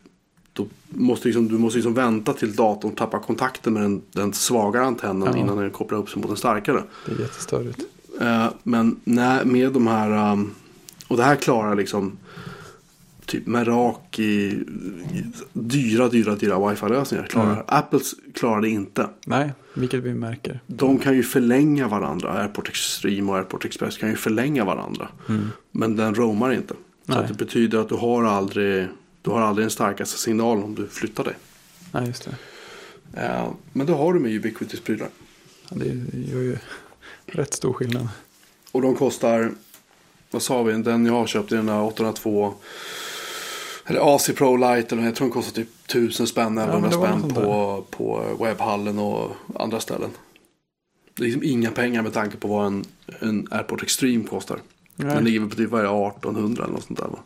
då 0.53 0.65
måste 0.89 1.27
liksom, 1.27 1.47
du 1.47 1.57
måste 1.57 1.77
liksom 1.77 1.93
vänta 1.93 2.33
till 2.33 2.55
datorn 2.55 2.95
tappar 2.95 3.19
kontakten 3.19 3.73
med 3.73 3.83
den, 3.83 4.01
den 4.11 4.33
svagare 4.33 4.85
antennen 4.85 5.29
Ja. 5.33 5.37
innan 5.39 5.57
den 5.57 5.71
kopplar 5.71 5.97
upp 5.99 6.09
sig 6.09 6.19
mot 6.21 6.27
den 6.27 6.37
starkare. 6.37 6.83
Det 7.05 7.11
är 7.11 7.19
jättestörigt. 7.19 7.79
Eh, 8.21 8.45
men 8.63 8.99
när, 9.03 9.45
med 9.45 9.71
de 9.73 9.87
här, 9.87 10.31
um, 10.33 10.51
och 11.07 11.17
det 11.17 11.23
här 11.23 11.35
klarar 11.35 11.75
liksom 11.75 12.17
typ 13.29 13.47
Meraki, 13.47 14.59
dyra, 15.53 16.09
dyra, 16.09 16.35
dyra 16.35 16.69
wifi-lösningar. 16.69 17.27
Klarar. 17.27 17.53
Mm. 17.53 17.65
Apples 17.67 18.15
klarar 18.33 18.61
det 18.61 18.69
inte. 18.69 19.09
Nej, 19.25 19.53
vilket 19.73 20.03
vi 20.03 20.13
märker. 20.13 20.59
De 20.67 20.99
kan 20.99 21.15
ju 21.15 21.23
förlänga 21.23 21.87
varandra. 21.87 22.33
Airport 22.33 22.69
Extreme 22.69 23.31
och 23.31 23.37
Airport 23.37 23.65
Express 23.65 23.97
kan 23.97 24.09
ju 24.09 24.15
förlänga 24.15 24.65
varandra. 24.65 25.07
Men 25.71 25.95
den 25.95 26.15
roamar 26.15 26.53
inte. 26.53 26.73
Så 26.73 27.11
Nej. 27.15 27.17
att 27.17 27.27
det 27.27 27.33
betyder 27.33 27.77
att 27.77 27.89
du 27.89 27.95
har 27.95 28.23
aldrig, 28.23 28.87
du 29.21 29.31
har 29.31 29.41
aldrig 29.41 29.63
den 29.63 29.71
starkaste 29.71 30.17
signalen 30.17 30.63
om 30.63 30.75
du 30.75 30.87
flyttar 30.87 31.23
dig. 31.23 31.33
Nej, 31.91 32.07
just 32.07 32.25
det. 32.25 32.35
Eh, 33.25 33.49
men 33.73 33.87
då 33.87 33.95
har 33.95 34.13
du 34.13 34.19
med 34.19 34.31
Ubiquitys 34.31 34.79
prylar. 34.81 35.07
Ja, 35.69 35.75
det 35.79 35.85
gör 36.31 36.41
ju 36.41 36.57
rätt 37.25 37.53
stor 37.53 37.73
skillnad. 37.73 38.07
Och 38.71 38.81
de 38.81 38.95
kostar, 38.95 39.51
vad 40.31 40.41
sa 40.41 40.63
vi, 40.63 40.73
den 40.73 41.05
jag 41.05 41.13
har 41.13 41.27
köpt 41.27 41.51
är 41.51 41.55
den 41.55 41.65
där 41.65 41.81
802. 41.81 42.53
Eller 43.89 44.15
AC 44.15 44.29
Pro 44.35 44.55
eller 44.55 44.75
jag 44.75 44.87
tror 44.87 45.25
den 45.25 45.29
kostar 45.31 45.51
typ 45.51 45.69
1000 45.85 46.27
spänn, 46.27 46.53
men 46.53 46.69
1100 46.69 46.89
det 46.89 46.97
var 46.97 47.19
spänn 47.19 47.33
på, 47.35 47.85
på 47.89 48.23
webbhallen 48.43 48.99
och 48.99 49.31
andra 49.55 49.79
ställen. 49.79 50.09
Det 51.15 51.23
är 51.23 51.25
liksom 51.25 51.43
inga 51.43 51.71
pengar 51.71 52.01
med 52.01 52.13
tanke 52.13 52.37
på 52.37 52.47
vad 52.47 52.67
en, 52.67 52.85
en 53.19 53.47
Airport 53.51 53.83
Extreme 53.83 54.23
kostar. 54.23 54.59
Den 54.95 55.07
Nej. 55.07 55.23
ligger 55.23 55.39
väl 55.39 55.49
på 55.49 55.55
typ 55.55 55.69
vad 55.69 55.81
är 55.81 55.85
det, 55.85 56.07
1800 56.07 56.63
eller 56.63 56.73
något 56.73 56.83
sånt 56.83 56.99
där 56.99 57.07
va? 57.07 57.19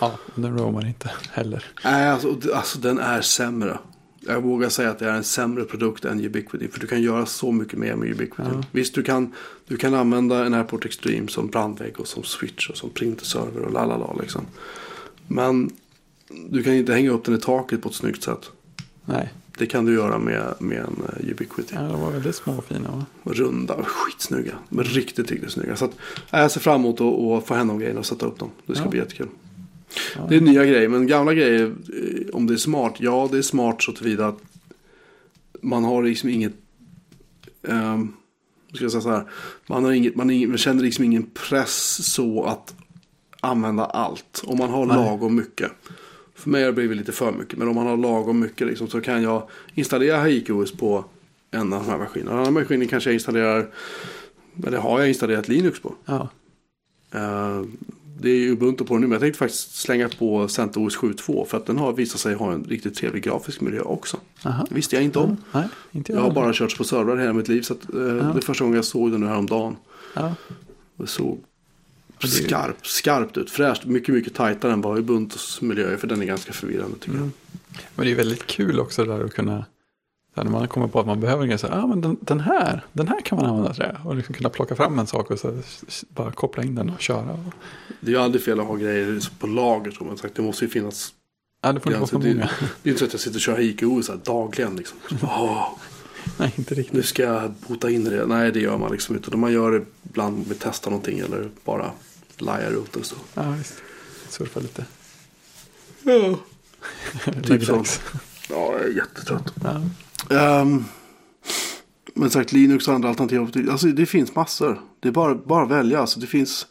Ja, 0.00 0.18
den 0.34 0.58
roamar 0.58 0.86
inte 0.86 1.10
heller. 1.30 1.64
Nej, 1.84 2.08
alltså, 2.08 2.38
alltså 2.54 2.78
den 2.78 2.98
är 2.98 3.20
sämre. 3.20 3.78
jag 4.20 4.42
vågar 4.42 4.68
säga 4.68 4.90
att 4.90 4.98
det 4.98 5.08
är 5.08 5.12
en 5.12 5.24
sämre 5.24 5.64
produkt 5.64 6.04
än 6.04 6.24
Ubiquity. 6.24 6.68
För 6.68 6.80
du 6.80 6.86
kan 6.86 7.02
göra 7.02 7.26
så 7.26 7.52
mycket 7.52 7.78
mer 7.78 7.94
med 7.94 8.08
Ubiquity. 8.08 8.50
Ja. 8.52 8.62
Visst, 8.70 8.94
du 8.94 9.02
kan, 9.02 9.32
du 9.68 9.76
kan 9.76 9.94
använda 9.94 10.44
en 10.44 10.54
Airport 10.54 10.84
Extreme 10.84 11.28
som 11.28 11.46
brandvägg 11.46 12.00
och 12.00 12.08
som 12.08 12.22
switch 12.22 12.70
och 12.70 12.76
som 12.76 12.90
printerserver 12.90 13.60
och 13.60 13.72
lalala 13.72 14.14
liksom. 14.20 14.46
Men 15.28 15.70
du 16.50 16.62
kan 16.62 16.74
inte 16.74 16.92
hänga 16.92 17.10
upp 17.10 17.24
den 17.24 17.34
i 17.34 17.38
taket 17.40 17.82
på 17.82 17.88
ett 17.88 17.94
snyggt 17.94 18.22
sätt. 18.22 18.50
Nej, 19.04 19.32
Det 19.58 19.66
kan 19.66 19.84
du 19.84 19.94
göra 19.94 20.18
med, 20.18 20.54
med 20.58 20.78
en 20.78 21.02
eh, 21.08 21.30
Ubiquity. 21.30 21.74
ja, 21.74 21.80
de 21.82 22.00
var 22.00 22.10
väldigt 22.10 22.36
små 22.36 22.52
och 22.58 22.64
fina. 22.64 22.90
Va? 22.90 23.32
Runda, 23.32 23.84
skitsnygga. 23.84 24.54
Men 24.68 24.84
riktigt, 24.84 25.30
riktigt 25.30 25.50
snygga. 25.52 25.76
Så 25.76 25.84
att, 25.84 25.90
jag 26.30 26.50
ser 26.50 26.60
fram 26.60 26.80
emot 26.80 26.94
att, 27.00 27.46
få 27.48 27.54
hem 27.54 27.68
de 27.68 27.78
grejerna 27.78 27.98
och 28.00 28.06
sätta 28.06 28.26
upp 28.26 28.38
dem. 28.38 28.50
Det 28.66 28.74
ska 28.74 28.84
Ja. 28.84 28.90
bli 28.90 28.98
jättekul. 28.98 29.28
Ja. 30.16 30.26
Det 30.28 30.36
är 30.36 30.40
nya 30.40 30.64
grejer, 30.64 30.88
men 30.88 31.06
gamla 31.06 31.34
grejer, 31.34 31.62
eh, 31.66 32.34
om 32.34 32.46
det 32.46 32.54
är 32.54 32.58
smart, 32.58 32.94
ja 32.98 33.28
det 33.32 33.38
är 33.38 33.42
smart 33.42 33.82
så 33.82 33.92
tillvida 33.92 34.26
att 34.26 34.38
man 35.62 35.84
har 35.84 36.02
liksom 36.02 36.28
inget, 36.28 36.52
um, 37.62 38.16
ska 38.74 38.84
jag 38.84 38.90
säga 38.92 39.02
så 39.02 39.10
här, 39.10 39.24
man, 39.66 39.84
har 39.84 39.92
inget, 39.92 40.16
man, 40.16 40.28
har 40.28 40.34
ingen, 40.34 40.48
man 40.48 40.58
känner 40.58 40.82
liksom 40.82 41.04
ingen 41.04 41.30
press 41.48 42.06
så 42.14 42.44
att 42.44 42.74
använda 43.40 43.84
allt. 43.84 44.42
Om 44.46 44.58
man 44.58 44.70
har 44.70 44.86
Nej. 44.86 44.96
lagom 44.96 45.34
mycket. 45.34 45.72
För 46.36 46.50
mig 46.50 46.62
har 46.62 46.66
det 46.66 46.74
blivit 46.74 46.96
lite 46.96 47.12
för 47.12 47.32
mycket, 47.32 47.58
men 47.58 47.68
om 47.68 47.74
man 47.74 47.86
har 47.86 47.96
lagom 47.96 48.40
mycket 48.40 48.66
liksom, 48.66 48.88
så 48.88 49.00
kan 49.00 49.22
jag 49.22 49.48
installera 49.74 50.24
HiKOS 50.24 50.72
på 50.72 51.04
en 51.50 51.72
av 51.72 51.84
de 51.84 51.90
här 51.90 51.98
maskinerna. 51.98 52.32
En 52.32 52.38
annan 52.38 52.52
maskin 52.52 52.88
kanske 52.88 53.10
jag 53.10 53.14
installerar, 53.14 53.68
eller 54.66 54.78
har 54.78 54.98
jag 54.98 55.08
installerat 55.08 55.48
Linux 55.48 55.80
på. 55.80 55.94
Ja. 56.04 56.28
Eh, 57.14 57.62
det 58.20 58.30
är 58.30 58.36
ju 58.36 58.52
Ubuntu 58.52 58.84
på 58.84 58.94
den 58.94 59.00
nu, 59.00 59.06
men 59.06 59.12
jag 59.12 59.20
tänkte 59.20 59.38
faktiskt 59.38 59.74
slänga 59.76 60.08
på 60.08 60.48
CentOS 60.48 60.96
7.2 60.96 61.44
för 61.44 61.56
att 61.56 61.66
den 61.66 61.78
har 61.78 61.92
visat 61.92 62.20
sig 62.20 62.34
ha 62.34 62.52
en 62.52 62.64
riktigt 62.64 62.94
trevlig 62.94 63.22
grafisk 63.22 63.60
miljö 63.60 63.80
också. 63.80 64.16
Aha. 64.44 64.66
Det 64.68 64.74
visste 64.74 64.96
jag 64.96 65.04
inte 65.04 65.18
om. 65.18 65.36
Nej, 65.52 65.68
inte 65.92 66.12
jag. 66.12 66.18
Jag 66.18 66.24
har 66.24 66.34
bara 66.34 66.52
kört 66.52 66.76
på 66.76 66.84
servrar 66.84 67.16
hela 67.16 67.32
mitt 67.32 67.48
liv 67.48 67.62
så 67.62 67.72
att, 67.72 67.94
eh, 67.94 68.00
det 68.00 68.38
är 68.38 68.40
första 68.40 68.64
gången 68.64 68.76
jag 68.76 68.84
såg 68.84 69.12
den 69.12 69.20
nu 69.20 69.26
häromdagen. 69.26 69.76
Ja. 70.14 70.34
Det 70.96 71.06
såg 71.06 71.38
är- 72.24 72.28
skarpt, 72.28 72.86
skarpt 72.86 73.36
ut, 73.36 73.50
fräscht, 73.50 73.84
mycket, 73.84 74.14
mycket 74.14 74.34
tajtare 74.34 74.72
än 74.72 74.80
vad 74.80 74.98
Ubuntus 74.98 75.60
miljö 75.60 75.92
är 75.92 75.96
för 75.96 76.06
den 76.06 76.22
är 76.22 76.26
ganska 76.26 76.52
förvirrande 76.52 76.96
tycker 76.98 77.16
Mm. 77.16 77.32
Men 77.94 78.06
det 78.06 78.12
är 78.12 78.16
väldigt 78.16 78.46
kul 78.46 78.80
också 78.80 79.04
det 79.04 79.12
där 79.16 79.24
att 79.24 79.34
kunna, 79.34 79.64
när 80.34 80.44
man 80.44 80.68
kommer 80.68 80.88
på 80.88 81.00
att 81.00 81.06
man 81.06 81.20
behöver 81.20 81.42
en 81.42 81.48
grej, 81.48 81.58
så 81.58 81.66
här, 81.66 81.78
ah, 81.82 81.86
men 81.86 82.00
den, 82.00 82.16
den 82.20 82.40
här, 82.40 82.84
den 82.92 83.08
här 83.08 83.20
kan 83.20 83.36
man 83.38 83.46
använda 83.46 83.74
till 83.74 83.82
det. 83.82 84.00
Och 84.04 84.16
liksom 84.16 84.34
kunna 84.34 84.48
plocka 84.50 84.76
fram 84.76 84.98
en 84.98 85.06
sak 85.06 85.30
och 85.30 85.38
så, 85.38 85.58
bara 86.08 86.32
koppla 86.32 86.62
in 86.62 86.74
den 86.74 86.90
och 86.90 87.00
köra. 87.00 87.26
jag. 87.26 87.52
Det 88.00 88.06
är 88.06 88.14
ju 88.14 88.20
aldrig 88.20 88.44
fel 88.44 88.60
att 88.60 88.66
ha 88.66 88.74
grejer 88.76 89.28
på 89.38 89.46
lager 89.46 89.90
som 89.90 90.06
man 90.06 90.16
sagt. 90.18 90.34
Det 90.34 90.42
måste 90.42 90.64
ju 90.64 90.70
finnas. 90.70 91.12
Ja, 91.62 91.72
det 91.72 91.80
får 91.80 91.92
inte 91.92 92.00
vara 92.00 92.08
för 92.22 92.28
det, 92.28 92.34
många. 92.34 92.50
det 92.82 92.88
är 92.88 92.92
inte 92.92 92.98
så 92.98 93.04
att 93.04 93.12
jag 93.12 93.20
sitter 93.20 93.36
och 93.36 93.40
kör 93.40 93.58
HiKO 93.58 94.02
så 94.02 94.12
här 94.12 94.20
dagligen 94.24 94.76
liksom. 94.76 94.98
Åh, 95.22 95.68
Nej, 96.38 96.52
inte 96.56 96.74
riktigt. 96.74 96.94
nu 96.94 97.02
ska 97.02 97.22
jag 97.22 97.52
bota 97.68 97.90
in 97.90 98.04
det. 98.04 98.26
Nej, 98.26 98.52
det 98.52 98.60
gör 98.60 98.78
man 98.78 98.92
liksom 98.92 99.16
inte. 99.16 99.36
Man 99.36 99.52
gör 99.52 99.72
det 99.72 99.84
ibland 100.02 100.48
med 100.48 100.58
testa 100.58 100.90
någonting 100.90 101.18
eller 101.18 101.48
bara 101.64 101.90
laja 102.40 102.70
runt 102.70 102.96
och 102.96 103.06
så. 103.06 103.16
Ja, 103.34 103.50
visst. 103.50 103.82
Surfa 104.28 104.60
lite. 104.60 104.84
Ja. 106.02 106.38
Typ 107.42 107.64
så. 107.64 107.84
Ja, 108.48 108.72
jag 108.72 108.82
är 108.82 108.88
jättetrött. 108.88 109.54
Ja. 110.28 110.60
Um, 110.60 110.84
men 112.14 112.30
sagt, 112.30 112.52
Linux 112.52 112.88
och 112.88 112.94
andra 112.94 113.08
alternativ. 113.08 113.70
Alltså 113.70 113.86
det 113.86 114.06
finns 114.06 114.34
massor. 114.34 114.80
Det 115.00 115.08
är 115.08 115.12
bara, 115.12 115.34
bara 115.34 115.64
att 115.64 115.70
välja. 115.70 116.00
Alltså, 116.00 116.20
det 116.20 116.26
finns 116.26 116.66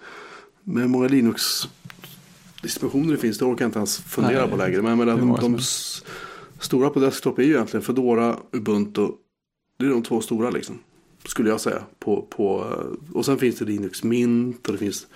med 0.64 0.90
många 0.90 1.08
Linux-distributioner 1.08 3.12
det 3.12 3.18
finns. 3.18 3.38
Det 3.38 3.46
orkar 3.46 3.66
jag 3.66 3.70
inte 3.70 3.80
ens 3.80 3.98
fundera 3.98 4.42
Nej, 4.42 4.50
på 4.50 4.58
längre. 4.58 4.82
Men, 4.82 4.98
men 4.98 5.08
de, 5.08 5.38
de 5.42 5.60
stora 6.60 6.90
på 6.90 7.00
desktop 7.00 7.40
är 7.40 7.44
ju 7.44 7.54
egentligen 7.54 7.84
Fedora, 7.84 8.38
Ubuntu. 8.52 9.08
Det 9.80 9.86
är 9.86 9.90
de 9.90 10.04
två 10.04 10.22
stora 10.22 10.50
liksom. 10.50 10.80
Skulle 11.26 11.50
jag 11.50 11.62
säga. 11.62 11.84
På, 12.00 12.22
på, 12.22 12.66
eh, 12.72 13.16
och 13.16 13.26
sen 13.26 13.38
finns 13.38 13.56
det 13.56 13.66
Linux 13.66 14.04
Mint 14.04 14.68
och 14.68 14.74
det 14.74 14.80
finns 14.80 15.08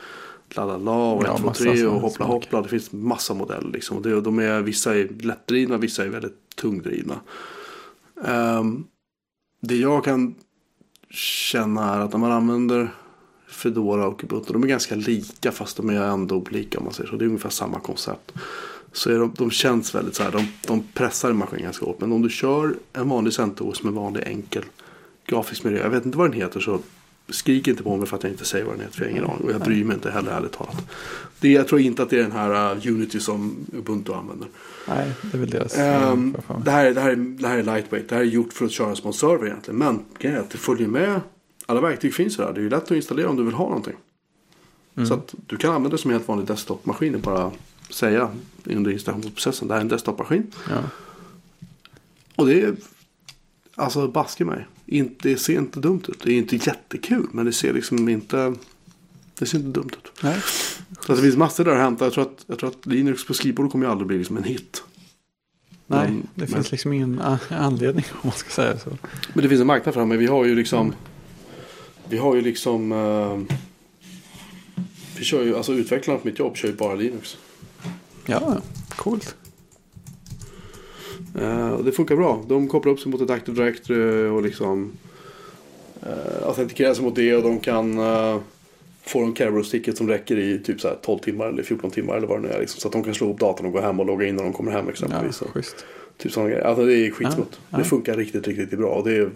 Lalala 0.56 0.92
och 0.92 1.24
Ja, 1.28 1.34
1, 1.36 1.40
2, 1.40 1.48
massa 1.48 1.64
3 1.64 1.78
sådana 1.78 1.96
och 1.96 2.02
Hoppla 2.02 2.26
smak. 2.26 2.44
Hoppla. 2.44 2.62
Det 2.62 2.70
finns 2.70 2.92
massa 2.92 3.34
modeller 3.34 3.72
liksom. 3.72 3.98
Och 3.98 4.04
det, 4.04 4.22
de 4.22 4.40
är, 4.40 4.62
vissa 4.62 4.96
är 4.96 5.08
lättdrivna, 5.20 5.78
vissa 5.78 6.04
är 6.04 6.10
väldigt 6.10 6.56
tungdrivna. 6.56 7.20
Ehm, 8.26 8.84
det 9.62 9.76
jag 9.76 10.04
kan 10.04 10.36
känna 11.12 11.96
är 11.96 12.00
att 12.00 12.12
när 12.12 12.20
man 12.20 12.32
använder 12.32 12.94
Fedora 13.48 14.08
och 14.08 14.24
Ubuntu, 14.24 14.54
de 14.54 14.64
är 14.64 14.68
ganska 14.68 14.96
lika 14.96 15.52
fast 15.52 15.78
de 15.78 15.90
är 15.90 16.02
ändå 16.02 16.36
olika 16.36 16.78
om 16.78 16.84
man 16.84 16.94
säger 16.94 17.10
så. 17.10 17.16
Det 17.16 17.26
är 17.26 17.28
ungefär 17.28 17.50
samma 17.50 17.80
koncept. 17.80 18.32
Så 18.92 19.12
är 19.12 19.20
de, 19.20 19.34
de 19.38 19.52
känns 19.52 19.96
väldigt 19.96 20.16
så 20.16 20.24
här, 20.24 20.32
de, 20.32 20.48
de 20.68 20.84
pressar 20.94 21.30
en 21.30 21.38
maskin 21.38 21.64
ganska 21.64 21.86
hårt. 21.86 22.00
Men 22.00 22.12
om 22.12 22.22
du 22.22 22.30
kör 22.30 22.76
en 22.94 23.10
vanlig 23.10 23.34
CentOS 23.34 23.84
med 23.84 23.94
vanlig 23.94 24.24
enkel 24.28 24.64
grafisk 25.26 25.64
miljö, 25.64 25.80
jag 25.80 25.90
vet 25.90 26.06
inte 26.06 26.18
vad 26.18 26.32
den 26.32 26.42
heter 26.42 26.60
så 26.60 26.80
skrik 27.32 27.68
inte 27.68 27.84
på 27.84 27.98
mig 27.98 28.08
för 28.08 28.18
att 28.18 28.24
jag 28.24 28.32
inte 28.32 28.46
säger 28.46 28.66
vad 28.66 28.74
den 28.74 28.82
heter 28.82 28.94
för 28.98 29.02
jag 29.06 29.12
har 29.12 29.18
ingen 29.18 29.30
aning. 29.32 29.44
Och 29.46 29.52
jag 29.52 29.62
bryr 29.62 29.84
mig 29.84 29.94
inte 29.96 30.12
heller 30.12 30.32
ärligt 30.32 30.52
talat. 30.52 30.90
Det, 31.40 31.52
jag 31.52 31.68
tror 31.68 31.82
inte 31.82 32.04
att 32.04 32.10
det 32.10 32.20
är 32.20 32.24
den 32.24 32.32
här 32.32 32.76
uh, 32.76 32.88
Unity 32.94 33.20
som 33.20 33.56
Ubuntu 33.74 34.14
använder. 34.14 34.48
Nej, 34.88 35.12
det 35.22 35.38
är 35.38 35.40
väl 35.40 35.50
deras. 35.50 35.74
Fan. 35.76 36.36
det, 36.66 36.72
här, 36.72 36.86
är- 36.86 36.94
det, 36.94 37.02
här, 37.02 37.10
är- 37.10 37.16
det 37.16 37.48
här 37.48 37.58
är 37.58 37.64
lightweight. 37.64 38.10
Det 38.10 38.16
här 38.16 38.22
är 38.22 38.26
gjort 38.26 38.54
för 38.54 38.66
att 38.66 38.72
köras 38.72 39.02
på 39.02 39.08
en 39.08 39.14
server 39.14 39.48
egentligen. 39.48 39.78
Men 39.78 40.00
grejen 40.20 40.38
är 40.38 40.42
att 40.42 40.50
det 40.50 40.58
följer 40.58 40.88
med. 40.88 41.22
Alla 41.66 41.82
verktyg 41.82 42.14
finns 42.14 42.40
ju 42.40 42.44
där. 42.44 42.54
Det 42.54 42.60
är 42.60 42.64
ju 42.64 42.70
lätt 42.70 42.84
att 42.84 42.92
installera 42.92 43.30
om 43.30 43.36
du 43.36 43.44
vill 43.44 43.54
ha 43.54 43.66
någonting. 43.68 43.96
Mm. 44.96 45.08
Så 45.08 45.14
att 45.14 45.36
du 45.48 45.58
kan 45.58 45.70
använda 45.76 45.96
det 45.98 46.02
som 46.02 46.12
en 46.12 46.16
helt 46.18 46.28
vanlig 46.28 46.48
desktopmaskin 46.48 47.16
och 47.16 47.22
bara 47.22 47.52
säga 47.90 48.30
under 48.64 48.92
installationsprocessen. 48.92 49.68
Det 49.68 49.74
här 49.74 49.80
är 49.80 49.84
en 49.84 49.88
desktopmaskin. 49.88 50.52
Ja. 50.70 50.78
Och 52.36 52.48
det 52.48 52.62
är 52.62 52.76
alltså 53.80 54.08
baske 54.08 54.46
mig. 54.46 54.68
Inte, 54.86 55.30
det 55.30 55.38
ser 55.38 55.58
inte 55.58 55.80
dumt 55.80 56.02
ut. 56.08 56.22
Det 56.24 56.32
är 56.32 56.38
inte 56.38 56.56
jättekul. 56.56 57.28
Men 57.32 57.46
det 57.46 57.54
ser 57.54 57.74
liksom 57.74 58.10
inte. 58.10 58.54
Det 59.40 59.46
ser 59.46 59.58
inte 59.58 59.80
dumt 59.80 59.90
ut. 60.04 60.12
Nej. 60.24 60.40
Så 61.06 61.16
det 61.16 61.22
finns 61.22 61.38
massor 61.38 61.66
där 61.66 61.72
att 61.72 61.78
hämta. 61.82 62.06
Jag 62.06 62.14
tror 62.14 62.24
att, 62.24 62.44
jag 62.48 62.60
tror 62.60 62.70
att 62.70 62.86
Linux 62.86 63.26
på 63.26 63.34
skrivbordet 63.34 63.72
kommer 63.72 63.86
ju 63.86 63.92
aldrig 63.92 64.08
bli 64.08 64.18
liksom 64.18 64.38
en 64.38 64.44
hit. 64.44 64.84
Nej, 65.88 66.08
Men- 66.08 66.22
det 66.22 66.28
men- 66.36 66.48
finns 66.48 66.72
liksom 66.72 66.94
ingen 66.94 67.22
anledning 67.50 68.06
om 68.12 68.20
man 68.24 68.32
ska 68.32 68.50
säga 68.50 68.80
så. 68.80 68.90
Men 69.34 69.44
det 69.44 69.50
finns 69.50 69.62
en 69.62 69.68
marknad 69.68 69.94
framme. 69.96 70.18
Vi 70.18 70.26
har 70.28 70.46
ju 70.46 70.56
liksom. 70.56 70.94
Vi 72.10 72.18
har 72.18 72.36
ju 72.36 72.42
liksom. 72.42 72.92
eh, 72.92 73.56
vi 75.18 75.24
kör 75.26 75.44
ju, 75.44 75.56
alltså 75.58 75.74
utvecklarna 75.74 76.20
på 76.20 76.28
mitt 76.28 76.40
jobb 76.40 76.58
kör 76.58 76.68
ju 76.68 76.74
bara 76.76 76.96
Linux. 76.96 77.38
Ja, 78.26 78.58
coolt. 78.96 79.36
Eh, 81.42 81.70
och 81.70 81.84
det 81.84 81.92
funkar 81.92 82.16
bra. 82.16 82.44
De 82.48 82.68
kopplar 82.68 82.94
upp 82.94 83.00
sig 83.00 83.12
mot 83.12 83.22
ett 83.22 83.30
Active 83.30 83.64
Directory 83.64 84.28
och 84.28 84.42
liksom. 84.44 84.92
Uh, 86.04 86.48
autentikerar 86.48 86.94
sig 86.94 87.04
mot 87.04 87.16
det 87.16 87.36
och 87.36 87.44
de 87.44 87.60
kan. 87.60 88.00
Uh, 88.00 88.40
få 89.10 89.20
en 89.24 89.36
Kerberos-ticket 89.36 89.98
som 89.98 90.08
räcker 90.08 90.38
i 90.38 90.60
typ 90.60 90.82
så 90.82 90.88
här 90.88 90.98
12 91.02 91.20
timmar 91.20 91.48
eller 91.48 91.64
14 91.64 91.92
timmar 91.92 92.18
eller 92.18 92.28
vad 92.28 92.42
det 92.42 92.48
nu 92.48 92.54
är. 92.54 92.60
Liksom, 92.60 92.80
så 92.82 92.88
att 92.88 92.92
de 92.92 93.04
kan 93.04 93.14
slå 93.14 93.34
upp 93.34 93.40
datorn 93.40 93.66
och 93.68 93.74
gå 93.74 93.82
hem 93.82 94.00
och 94.00 94.06
logga 94.06 94.28
in 94.28 94.36
när 94.36 94.44
de 94.44 94.54
kommer 94.54 94.72
hem 94.72 94.86
Ja, 94.86 94.92
exempelvis. 94.92 95.40
Schysst. 95.54 95.86
typ 96.18 96.32
sådana 96.32 96.50
grejer. 96.50 96.64
Alltså 96.66 96.86
det 96.86 96.94
är 96.94 97.12
skitsmooth. 97.12 97.58
Ja, 97.70 97.78
Det 97.78 97.84
ja. 97.84 97.84
funkar 97.84 98.18
riktigt, 98.18 98.48
riktigt 98.48 98.80
bra. 98.80 98.90
Och 98.90 99.08
det 99.08 99.16
är, 99.16 99.30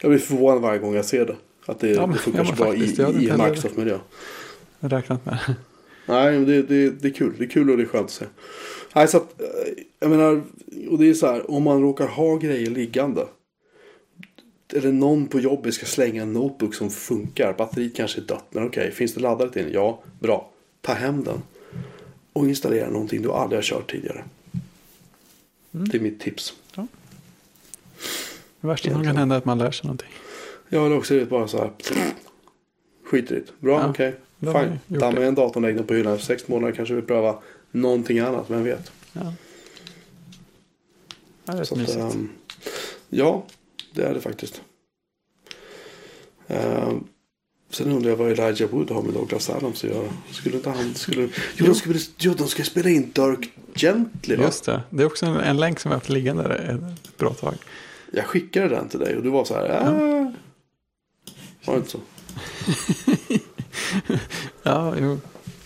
jag 0.00 0.10
blir 0.10 0.18
förvånad 0.18 0.62
varje 0.62 0.78
gång 0.78 0.94
jag 0.94 1.04
ser 1.04 1.26
det. 1.26 1.36
Att 1.66 1.80
det, 1.80 1.88
Ja, 1.90 2.06
men- 2.06 2.12
det 2.12 2.18
funkar 2.18 2.40
ja, 2.40 2.46
så 2.46 2.54
bra 2.54 2.66
faktiskt, 2.66 2.98
i, 2.98 3.02
i 3.02 3.32
Microsoft-miljö. 3.32 3.98
Räknat 4.80 5.26
med. 5.26 5.38
Nej, 6.06 6.32
men 6.32 6.46
det, 6.46 6.62
det, 6.62 6.90
det 6.90 7.08
är 7.08 7.12
kul. 7.12 7.32
Det 7.38 7.44
är 7.44 7.48
kul 7.48 7.70
och 7.70 7.76
det 7.76 7.82
är 7.82 7.86
skönt 7.86 8.04
att 8.04 8.10
se. 8.10 8.24
Nej, 8.94 9.08
så 9.08 9.16
att, 9.16 9.40
eh, 9.40 9.46
jag 10.02 10.10
menar, 10.10 10.42
och 10.90 10.98
det 10.98 11.10
är 11.10 11.14
så 11.14 11.26
här, 11.26 11.50
om 11.50 11.62
man 11.62 11.82
råkar 11.82 12.06
ha 12.06 12.36
grejer 12.36 12.70
liggande. 12.70 13.26
Eller 14.74 14.92
någon 14.92 15.26
på 15.26 15.40
jobbet 15.40 15.74
ska 15.74 15.86
slänga 15.86 16.22
en 16.22 16.32
notebook 16.32 16.74
som 16.74 16.90
funkar. 16.90 17.54
Batteriet 17.58 17.96
kanske 17.96 18.20
är 18.20 18.24
dött, 18.24 18.44
men 18.50 18.66
okej, 18.66 18.90
finns 18.90 19.14
det 19.14 19.20
laddare 19.20 19.50
till 19.50 19.62
den? 19.62 19.72
Ja, 19.72 20.00
bra. 20.20 20.50
Ta 20.80 20.92
hem 20.92 21.24
den. 21.24 21.42
Och 22.32 22.48
installera 22.48 22.90
någonting 22.90 23.22
du 23.22 23.32
aldrig 23.32 23.56
har 23.58 23.62
kört 23.62 23.90
tidigare. 23.90 24.24
Mm. 25.74 25.88
Det 25.88 25.96
är 25.96 26.00
mitt 26.00 26.20
tips. 26.20 26.54
Det 28.60 28.66
värsta 28.68 28.90
som 28.90 29.04
kan 29.04 29.16
hända 29.16 29.34
är 29.34 29.38
att 29.38 29.44
man 29.44 29.58
lär 29.58 29.70
sig 29.70 29.86
någonting. 29.86 30.10
Jag 30.68 30.84
vill 30.84 30.92
också 30.92 31.24
bara 31.24 31.48
så 31.48 31.58
här. 31.58 31.70
Skiter 33.04 33.34
i 33.36 33.38
det. 33.38 33.52
Bra, 33.60 33.80
Ja, 33.80 33.90
okej. 33.90 34.14
har 34.46 34.62
Fine. 34.64 34.78
Damma 35.00 35.20
det. 35.20 35.26
en 35.26 35.34
datorn, 35.34 35.62
lägg 35.62 35.76
den 35.76 35.86
på 35.86 35.94
hyllan. 35.94 36.18
Sex 36.18 36.48
månader 36.48 36.74
kanske 36.74 36.94
vi 36.94 37.02
pröva 37.02 37.38
någonting 37.70 38.18
annat, 38.18 38.50
vem 38.50 38.64
vet. 38.64 38.92
Ja. 39.12 39.32
Ja, 41.58 41.64
det 41.74 41.92
är 41.92 42.06
att, 42.06 42.14
ehm, 42.14 42.28
ja, 43.08 43.46
det 43.94 44.02
är 44.02 44.14
det 44.14 44.20
faktiskt. 44.20 44.62
Ehm, 46.46 47.04
sen 47.70 47.92
undrar 47.92 48.10
jag 48.10 48.16
vad 48.16 48.30
Elijah 48.30 48.70
Wood 48.70 48.90
har 48.90 49.02
med 49.02 49.14
Douglas 49.14 49.50
Adams 49.50 49.84
att 49.84 49.90
göra. 49.90 50.08
Skulle 50.30 50.56
inte 50.56 50.70
han... 50.70 50.94
Skulle, 50.94 51.28
jo, 51.56 51.66
de 51.66 51.74
skulle, 51.74 51.98
jo, 52.18 52.34
de 52.34 52.48
ska 52.48 52.64
spela 52.64 52.90
in 52.90 53.10
Dirk 53.12 53.50
Gently 53.74 54.36
va? 54.36 54.44
Just 54.44 54.64
det. 54.64 54.82
Det 54.90 55.02
är 55.02 55.06
också 55.06 55.26
en, 55.26 55.36
en 55.36 55.56
länk 55.56 55.80
som 55.80 55.88
vi 55.88 55.92
har 55.92 55.98
haft 55.98 56.08
liggande 56.08 56.42
där 56.42 56.78
ett 57.04 57.18
bra 57.18 57.34
tag. 57.34 57.54
Jag 58.12 58.24
skickade 58.24 58.68
den 58.68 58.88
till 58.88 59.00
dig 59.00 59.16
och 59.16 59.22
du 59.22 59.30
var 59.30 59.44
så 59.44 59.54
här... 59.54 59.68
Äh. 59.68 60.32
Var 61.64 61.74
det 61.74 61.78
inte 61.78 61.90
så? 61.90 62.00
Ja, 64.62 64.94
jo. 65.00 65.18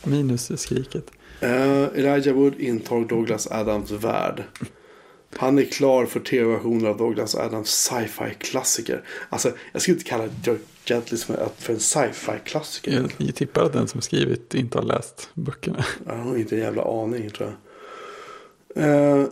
Minus 0.05 0.61
skriket. 0.61 1.11
Uh, 1.43 1.89
Elijah 1.95 2.35
Wood 2.35 2.55
intar 2.61 3.05
Douglas 3.05 3.47
Adams 3.47 3.91
värld. 3.91 4.43
Han 5.37 5.59
är 5.59 5.65
klar 5.65 6.07
för 6.07 6.21
tv-versioner 6.21 6.89
av 6.89 6.97
Douglas 6.97 7.35
Adams 7.35 7.71
sci-fi 7.71 8.35
klassiker. 8.39 9.03
Alltså, 9.29 9.53
jag 9.73 9.83
skulle 9.83 9.97
inte 9.97 10.11
kalla 10.11 10.27
Dirk 10.27 10.61
Gently 10.85 11.19
för 11.19 11.73
en 11.73 11.81
sci-fi 11.81 12.33
klassiker. 12.45 12.93
Jag, 12.93 13.13
jag 13.17 13.35
tippar 13.35 13.63
att 13.63 13.73
den 13.73 13.89
som 13.89 14.01
skrivit 14.01 14.55
inte 14.55 14.79
har 14.79 14.85
läst 14.85 15.31
böckerna. 15.35 15.85
Jag 16.07 16.15
har 16.15 16.37
inte 16.37 16.57
en 16.57 16.63
jävla 16.63 17.03
aning 17.03 17.31
tror 17.31 17.49
jag. 17.49 17.57
Eh, 18.85 19.27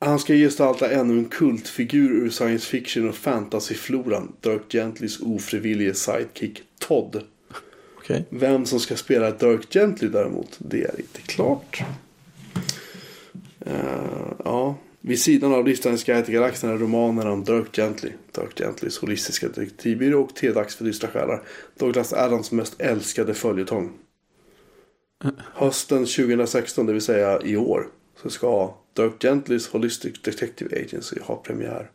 han 0.00 0.18
ska 0.18 0.34
gestalta 0.34 0.90
ännu 0.90 1.18
en 1.18 1.24
kultfigur 1.24 2.10
ur 2.10 2.30
science 2.30 2.66
fiction 2.66 3.08
och 3.08 3.14
fantasyfloran. 3.14 4.32
Dirk 4.40 4.62
Gentlys 4.72 5.20
ofrivillige 5.20 5.94
sidekick 5.94 6.62
Todd. 6.78 7.22
Okej. 7.98 8.24
Vem 8.30 8.66
som 8.66 8.80
ska 8.80 8.96
spela 8.96 9.30
Dirk 9.30 9.74
Gently 9.74 10.08
däremot, 10.08 10.56
det 10.58 10.82
är 10.82 11.00
inte 11.00 11.20
klart. 11.20 11.82
Uh, 13.66 14.32
ja. 14.44 14.76
Vid 15.00 15.20
sidan 15.20 15.54
av 15.54 15.66
Listarens 15.66 16.04
guide 16.04 16.24
till 16.24 16.34
galaxen 16.34 16.70
är 16.70 16.78
romanerna 16.78 17.32
om 17.32 17.44
Dirk 17.44 17.76
Gently, 17.76 18.10
Dirk 18.32 18.58
Gentlys 18.58 18.98
holistiska 18.98 19.48
detektivbyrå 19.48 20.20
och 20.22 20.36
T-dags 20.36 20.76
för 20.76 20.84
dystra 20.84 21.08
själar. 21.08 21.42
Douglas 21.78 22.12
Adams 22.12 22.52
mest 22.52 22.80
älskade 22.80 23.34
följetong. 23.34 23.92
Hösten 25.54 26.06
2016, 26.06 26.86
det 26.86 26.92
vill 26.92 27.02
säga 27.02 27.40
i 27.42 27.56
år, 27.56 27.88
så 28.22 28.30
ska 28.30 28.74
Dirk 28.96 29.22
Gentlys 29.22 29.68
Holistic 29.68 30.22
Detective 30.22 30.82
Agency 30.84 31.16
ha 31.22 31.36
premiär 31.36 31.90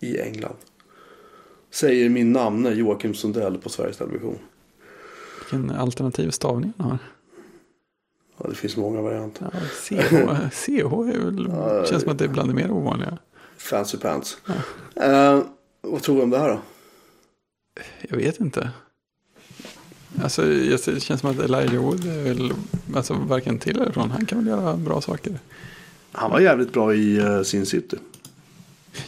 i 0.00 0.20
England. 0.20 0.56
Säger 1.70 2.08
min 2.08 2.32
namne 2.32 2.70
Joakim 2.70 3.14
Sundell 3.14 3.58
på 3.58 3.68
Sveriges 3.68 3.96
Television. 3.96 4.38
Vilken 5.40 5.70
alternativ 5.70 6.30
stavning 6.30 6.72
han 6.76 6.90
har. 6.90 6.98
Ja, 8.38 8.48
det 8.48 8.54
finns 8.54 8.76
många 8.76 9.00
varianter. 9.02 9.50
Ja, 9.52 9.60
CH, 9.60 9.90
CH 10.52 10.70
är 10.70 11.18
väl, 11.24 11.50
känns 11.86 12.02
som 12.02 12.12
att 12.12 12.18
det 12.18 12.24
är 12.24 12.28
bland 12.28 12.50
det 12.50 12.54
mer 12.54 12.70
ovanliga. 12.70 13.18
Fancy 13.56 13.98
pants. 13.98 14.38
Eh, 14.94 15.40
vad 15.80 16.02
tror 16.02 16.16
du 16.16 16.22
om 16.22 16.30
det 16.30 16.38
här 16.38 16.48
då? 16.48 16.60
Jag 18.08 18.16
vet 18.16 18.40
inte. 18.40 18.70
Alltså, 20.22 20.42
det 20.42 21.02
känns 21.02 21.20
som 21.20 21.30
att 21.30 21.38
Elijah 21.38 21.84
Wood 21.84 22.06
är 22.06 22.22
väl, 22.22 22.52
alltså 22.94 23.14
varken 23.14 23.58
till 23.58 23.80
eller 23.80 23.92
från. 23.92 24.10
Han 24.10 24.26
kan 24.26 24.38
väl 24.38 24.46
göra 24.46 24.76
bra 24.76 25.00
saker. 25.00 25.38
Han 26.12 26.30
var 26.30 26.40
jävligt 26.40 26.72
bra 26.72 26.94
i 26.94 27.20
uh, 27.20 27.42
Sin 27.42 27.66
City. 27.66 27.96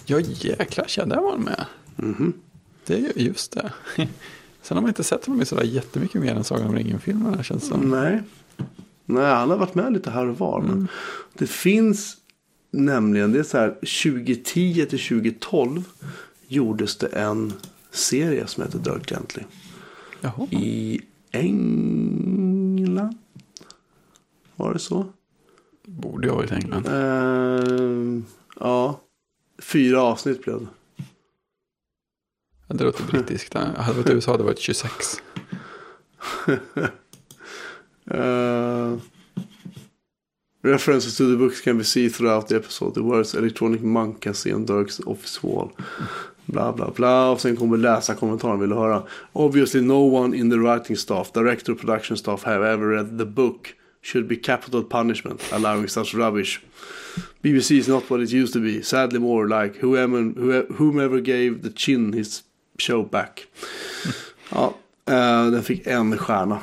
Ja, 0.07 0.21
jäklar, 0.21 0.87
ja, 0.97 1.05
där 1.05 1.21
var 1.21 1.31
han 1.31 1.41
med. 1.41 1.67
Mhm. 1.97 2.33
Det 2.87 2.95
är 2.95 2.99
ju 2.99 3.13
just 3.15 3.53
det. 3.53 3.73
Sen 4.63 4.77
har 4.77 4.83
man 4.83 4.89
inte 4.89 5.05
sett 5.05 5.25
honom 5.25 5.43
i 5.43 5.45
sådär 5.47 5.63
jättemycket 5.63 6.21
mer 6.21 6.35
än 6.35 6.45
Sagan 6.45 6.69
om 6.69 6.75
ringen-filmerna 6.75 7.43
känns 7.43 7.67
som. 7.69 7.91
Nej. 7.91 8.23
Nej, 9.15 9.35
han 9.35 9.51
har 9.51 9.57
varit 9.57 9.75
med 9.75 9.93
lite 9.93 10.11
här 10.11 10.27
och 10.27 10.39
var. 10.39 10.61
Men 10.61 10.89
det 11.35 11.47
finns 11.47 12.17
nämligen, 12.71 13.33
det 13.33 13.39
är 13.39 13.43
så 13.43 13.59
här 13.59 13.69
2010 13.69 14.87
till 14.91 14.99
2012 15.09 15.83
gjordes 16.49 16.97
det 16.97 17.07
en 17.07 17.53
serie 17.91 18.47
som 18.47 18.63
heter 18.63 18.79
Dirk 18.79 19.11
Gently. 19.11 19.43
Jaha. 20.21 20.47
I 20.51 21.01
England. 21.31 23.19
Var 24.57 24.73
det 24.73 24.79
så? 24.79 25.07
Borde 25.87 26.27
jag 26.27 26.35
varit 26.35 26.53
i 26.53 26.55
England. 26.55 26.87
Eh, 26.87 28.23
ja. 28.61 29.01
Fyra 29.63 30.03
avsnitt 30.03 30.43
blev 30.43 30.61
det. 30.61 30.67
Ja, 32.67 32.75
Det 32.75 32.85
låter 32.85 33.05
brittiskt. 33.05 33.55
Hade 33.55 33.73
det 33.87 33.93
varit 33.93 34.11
USA 34.11 34.31
hade 34.31 34.43
det 34.43 34.47
varit 34.47 34.59
26. 34.59 35.23
Eh, 38.11 38.19
uh, 38.21 38.99
references 40.63 41.17
to 41.17 41.31
the 41.31 41.37
books 41.37 41.61
can 41.61 41.79
be 41.79 41.85
seen 41.85 42.11
throughout 42.11 42.49
the 42.49 42.57
episode. 42.57 42.95
The 42.95 43.03
words 43.03 43.35
electronic 43.35 43.83
monk 43.83 44.21
can 44.23 44.35
see 44.35 44.53
on 44.53 44.65
Dirk's 44.67 45.01
office 45.07 45.43
wall. 45.43 45.73
Bla 46.47 46.73
bla 46.73 46.91
bla. 46.91 47.31
Och 47.31 47.41
sen 47.41 47.57
kommer 47.57 47.77
läsa 47.77 48.15
kommentaren 48.15 48.61
vill 48.61 48.69
du 48.71 48.75
höra. 48.77 49.03
Obviously 49.33 49.81
no 49.81 50.15
one 50.15 50.37
in 50.37 50.51
the 50.51 50.57
writing 50.59 50.97
staff, 50.97 51.33
director 51.33 51.75
production 51.75 52.17
staff 52.17 52.43
have 52.45 52.65
ever 52.73 52.87
read 52.89 53.19
the 53.19 53.25
book. 53.27 53.75
Should 54.03 54.29
be 54.29 54.37
capital 54.37 54.83
punishment 54.83 55.43
allowing 55.53 55.89
such 55.89 56.15
rubbish. 56.15 56.61
BBC 57.43 57.71
is 57.79 57.89
not 57.89 58.11
what 58.11 58.21
it 58.23 58.31
used 58.33 58.53
to 58.53 58.61
be. 58.61 58.83
Sadly 58.83 59.19
more 59.19 59.47
like 59.49 59.79
whoever, 59.81 60.23
who- 60.23 60.67
whomever 60.79 61.21
gave 61.21 61.63
the 61.63 61.71
chin 61.77 62.13
his 62.13 62.43
show 62.79 63.03
back. 63.03 63.47
ja, 64.51 64.75
eh, 65.07 65.51
den 65.51 65.63
fick 65.63 65.87
en 65.87 66.19
stjärna. 66.19 66.59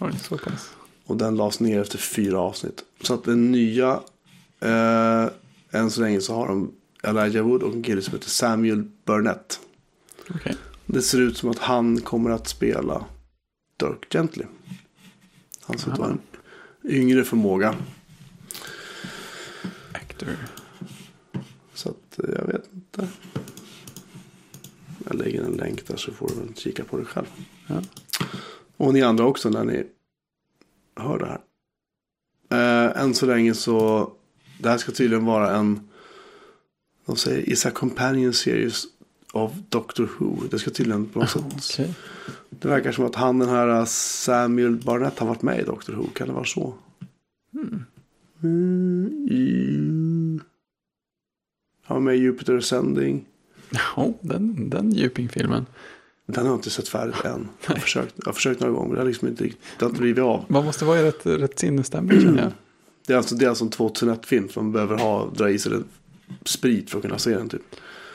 Oj, 0.00 0.18
så 0.18 0.38
pass. 0.38 0.70
Och 1.04 1.16
den 1.16 1.36
lades 1.36 1.60
ner 1.60 1.80
efter 1.80 1.98
fyra 1.98 2.40
avsnitt. 2.40 2.84
Så 3.00 3.14
att 3.14 3.24
den 3.24 3.52
nya, 3.52 4.00
eh, 4.60 5.26
än 5.70 5.90
så 5.90 6.00
länge 6.00 6.20
så 6.20 6.34
har 6.34 6.48
de 6.48 6.72
Elijah 7.02 7.46
Wood 7.46 7.62
och 7.62 7.74
en 7.74 7.82
kille 7.82 8.02
som 8.02 8.14
heter 8.14 8.30
Samuel 8.30 8.84
Burnett. 9.04 9.60
Okej. 10.34 10.56
Det 10.86 11.02
ser 11.02 11.20
ut 11.20 11.36
som 11.36 11.50
att 11.50 11.58
han 11.58 12.00
kommer 12.00 12.30
att 12.30 12.48
spela 12.48 13.04
Dirk 13.76 14.12
Gently. 14.12 14.44
Han 15.60 15.78
ser 15.78 15.86
ut 15.86 15.92
att 15.92 15.98
vara 15.98 16.10
en 16.10 16.20
yngre 16.84 17.24
förmåga. 17.24 17.74
Actor. 19.92 20.28
Så 21.74 21.88
att 21.88 22.18
eh, 22.18 22.34
jag 22.38 22.46
vet 22.46 22.64
inte. 22.74 23.08
Jag 25.06 25.14
lägger 25.14 25.42
en 25.42 25.52
länk 25.52 25.86
där 25.86 25.96
så 25.96 26.12
får 26.12 26.28
du 26.28 26.60
kika 26.60 26.84
på 26.84 26.96
det 26.96 27.04
själv. 27.04 27.26
Ja. 27.66 27.82
Och 28.78 28.94
ni 28.94 29.02
andra 29.02 29.24
också 29.24 29.50
när 29.50 29.64
ni 29.64 29.84
hör 30.96 31.18
det 31.18 31.26
här. 31.26 31.40
Eh, 32.90 33.02
än 33.02 33.14
så 33.14 33.26
länge 33.26 33.54
så. 33.54 34.10
Det 34.60 34.68
här 34.68 34.78
ska 34.78 34.92
tydligen 34.92 35.24
vara 35.24 35.56
en. 35.56 35.88
De 37.06 37.16
säger 37.16 37.48
is 37.48 37.66
a 37.66 37.70
companion 37.70 38.32
series 38.32 38.84
of 39.32 39.52
Doctor 39.68 40.10
Who. 40.18 40.36
Det 40.50 40.58
ska 40.58 40.70
tydligen 40.70 41.06
på 41.06 41.18
något 41.18 41.30
sätt. 41.30 41.44
Okej. 41.80 41.94
Det 42.50 42.68
verkar 42.68 42.92
som 42.92 43.04
att 43.04 43.14
han 43.14 43.38
den 43.38 43.48
här 43.48 43.84
Samuel 43.84 44.76
Barnett 44.76 45.18
har 45.18 45.26
varit 45.26 45.42
med 45.42 45.60
i 45.60 45.64
Doctor 45.64 45.92
Who. 45.92 46.06
Kan 46.14 46.28
det 46.28 46.34
vara 46.34 46.44
så? 46.44 46.74
Mm, 48.42 49.28
i- 49.30 50.40
Han 51.82 51.94
var 51.94 52.00
med 52.00 52.16
i 52.16 52.18
Jupiter 52.18 52.56
Ascending. 52.56 53.24
Ja, 53.96 54.12
den, 54.20 54.70
den 54.70 54.92
Den 56.32 56.44
har 56.46 56.52
jag 56.52 56.58
inte 56.58 56.70
sett 56.70 56.88
färdigt 56.88 57.14
än. 57.24 57.48
Jag 57.66 57.74
har 57.74 57.80
försökt, 57.80 58.14
jag 58.16 58.26
har 58.26 58.32
försökt 58.32 58.60
några 58.60 58.72
gånger 58.72 58.86
men 58.86 58.94
det 58.94 59.00
har 59.00 59.06
liksom 59.06 59.28
inte, 59.28 59.44
det 59.44 59.54
har 59.80 59.88
inte 59.88 60.00
blivit 60.00 60.24
av. 60.24 60.44
Man 60.48 60.64
måste 60.64 60.84
vara 60.84 60.98
i 61.00 61.02
rätt, 61.02 61.26
rätt 61.26 61.58
sinnesstämning 61.58 62.20
känner 62.20 62.42
jag. 62.42 62.52
Det 63.06 63.12
är 63.12 63.16
alltså, 63.16 63.34
det 63.34 63.44
är 63.44 63.48
alltså 63.48 63.64
en 63.64 63.70
2001-film 63.70 64.48
som 64.48 64.72
behöver 64.72 64.96
ha, 64.96 65.30
dra 65.36 65.50
i 65.50 65.58
sig 65.58 65.72
sprit 66.44 66.90
för 66.90 66.98
att 66.98 67.02
kunna 67.02 67.18
se 67.18 67.30
den 67.30 67.48
typ. 67.48 67.62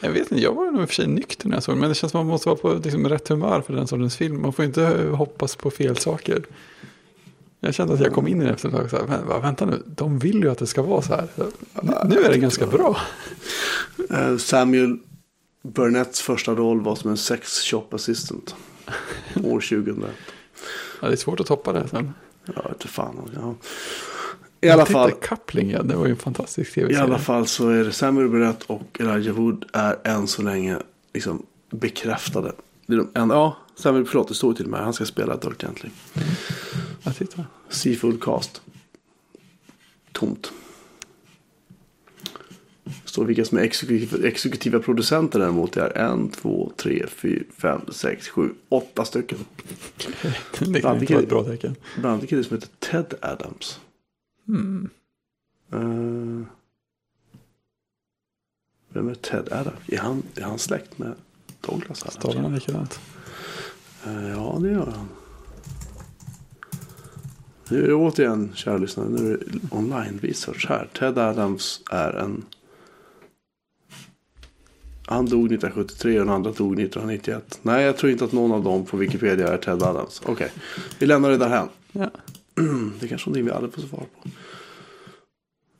Jag 0.01 0.11
vet 0.11 0.31
inte, 0.31 0.43
jag 0.43 0.53
var 0.53 0.65
nog 0.71 0.81
i 0.81 0.85
och 0.85 0.87
för 0.89 0.95
sig 0.95 1.07
nykter 1.07 1.47
när 1.47 1.55
jag 1.55 1.63
såg 1.63 1.75
den. 1.75 1.79
Men 1.79 1.89
det 1.89 1.95
känns 1.95 2.11
som 2.11 2.19
att 2.19 2.25
man 2.25 2.31
måste 2.31 2.49
vara 2.49 2.57
på 2.59 2.73
liksom, 2.83 3.09
rätt 3.09 3.27
humör 3.27 3.61
för 3.61 3.73
den 3.73 3.87
sortens 3.87 4.17
film. 4.17 4.41
Man 4.41 4.53
får 4.53 4.65
inte 4.65 4.83
eh, 4.83 5.15
hoppas 5.15 5.55
på 5.55 5.71
fel 5.71 5.97
saker. 5.97 6.43
Jag 7.59 7.73
kände 7.73 7.93
att 7.93 7.99
jag 7.99 8.13
kom 8.13 8.27
in 8.27 8.41
i 8.41 8.45
det 8.45 8.51
efter 8.51 8.67
ett 8.69 8.75
tag. 8.75 8.89
Så 8.89 8.97
här, 8.97 9.05
"Men, 9.27 9.41
vänta 9.41 9.65
nu, 9.65 9.83
de 9.85 10.19
vill 10.19 10.35
ju 10.43 10.51
att 10.51 10.57
det 10.57 10.67
ska 10.67 10.81
vara 10.81 11.01
så 11.01 11.13
här. 11.15 11.27
Nu, 11.81 11.93
nu 12.05 12.21
är 12.21 12.29
det 12.31 12.37
ganska 12.37 12.67
bra. 12.67 12.97
Eh, 14.09 14.37
Samuel 14.37 14.97
Burnetts 15.63 16.21
första 16.21 16.55
roll 16.55 16.81
var 16.81 16.95
som 16.95 17.09
en 17.09 17.17
sex 17.17 17.61
shop 17.61 17.87
assistant. 17.91 18.55
År 19.43 19.59
2000. 19.59 20.05
Ja, 21.01 21.07
det 21.07 21.13
är 21.13 21.17
svårt 21.17 21.39
att 21.39 21.47
toppa 21.47 21.73
det 21.73 21.87
sen. 21.87 22.13
Ja, 22.55 22.69
inte 22.69 22.87
fan. 22.87 23.31
Ja. 23.35 23.55
I 24.61 24.69
alla 24.69 24.85
fall. 24.85 25.11
Coupling, 25.11 25.71
ja, 25.71 25.83
det 25.83 25.95
var 25.95 26.05
ju 26.05 26.11
en 26.11 26.17
fantastisk 26.17 26.71
I 26.71 26.73
tv-serie. 26.73 27.03
alla 27.03 27.19
fall 27.19 27.47
så 27.47 27.69
är 27.69 27.83
det 27.83 27.91
Samuel 27.91 28.29
Burnett 28.29 28.63
och 28.63 28.97
Elijah 28.99 29.35
Wood 29.35 29.65
är 29.73 29.97
än 30.03 30.27
så 30.27 30.41
länge 30.41 30.77
liksom 31.13 31.45
bekräftade. 31.69 32.51
Det 32.85 32.93
är 32.93 32.97
de 32.97 33.09
enda, 33.13 33.35
ja, 33.35 33.57
Samuel, 33.75 34.05
förlåt, 34.05 34.27
det 34.27 34.33
står 34.33 34.53
till 34.53 34.65
och 34.65 34.71
med. 34.71 34.79
Han 34.79 34.93
ska 34.93 35.05
spela 35.05 35.37
Dirk 35.37 35.61
Gently. 35.61 35.89
Ja, 37.03 37.11
titta. 37.13 37.45
Seafood 37.69 38.23
Cast. 38.23 38.61
Tomt. 40.11 40.51
Står 43.13 43.25
vilka 43.25 43.45
som 43.45 43.57
är 43.57 43.61
exekutiva, 43.61 44.27
exekutiva 44.27 44.79
producenter 44.79 45.39
däremot. 45.39 45.73
Det 45.73 45.81
är 45.81 46.05
en, 46.05 46.29
två, 46.29 46.71
tre, 46.77 47.05
fyra, 47.07 47.43
fem, 47.57 47.81
sex, 47.91 48.29
sju, 48.29 48.49
åtta 48.69 49.05
stycken. 49.05 49.37
Det 50.59 50.81
kan 50.81 50.99
inte 50.99 51.13
vara 51.13 51.23
ett 51.23 51.29
bra 51.29 51.43
tecken. 51.43 51.75
Bland 51.95 52.07
annat 52.07 52.21
en 52.21 52.27
kille 52.27 52.43
som 52.43 52.57
heter 52.57 52.69
Ted 52.79 53.13
Adams. 53.21 53.79
Mm. 54.47 54.89
Eh, 55.71 56.47
vem 58.89 59.07
är 59.09 59.15
Ted 59.15 59.51
Adams? 59.51 59.79
Är 59.87 59.97
han, 59.97 60.23
är 60.35 60.41
han 60.41 60.59
släkt 60.59 60.97
med 60.97 61.13
Douglas 61.61 62.03
Adams? 62.03 62.13
Stavar 62.13 62.35
han 62.35 62.55
likadant? 62.55 62.99
Eh, 64.05 64.29
ja, 64.29 64.59
det 64.61 64.69
gör 64.69 64.93
han. 64.95 65.07
Nu 67.69 67.83
är 67.83 67.87
det 67.87 67.93
återigen, 67.93 68.51
kära 68.55 68.77
lyssnare, 68.77 69.09
nu 69.09 69.33
är 69.33 69.37
det 69.37 69.77
online 69.77 70.19
research 70.21 70.65
här. 70.69 70.89
Ted 70.99 71.17
Adams 71.17 71.81
är 71.91 72.13
en... 72.13 72.45
Han 75.05 75.25
dog 75.25 75.45
1973 75.45 76.19
och 76.19 76.25
den 76.25 76.35
andra 76.35 76.51
dog 76.51 76.79
1991. 76.79 77.59
Nej, 77.61 77.83
jag 77.83 77.97
tror 77.97 78.11
inte 78.11 78.25
att 78.25 78.31
någon 78.31 78.51
av 78.51 78.63
dem 78.63 78.85
på 78.85 78.97
Wikipedia 78.97 79.47
är 79.47 79.57
Ted 79.57 79.83
Adams. 79.83 80.21
Okej, 80.25 80.51
vi 80.99 81.05
lämnar 81.05 81.29
det 81.29 81.37
därhän. 81.37 81.69
Ja. 81.91 82.09
Det 82.99 83.05
är 83.05 83.07
kanske 83.07 83.29
någonting 83.29 83.45
vi 83.45 83.51
aldrig 83.51 83.73
får 83.73 83.81
svar 83.81 83.99
på. 83.99 84.29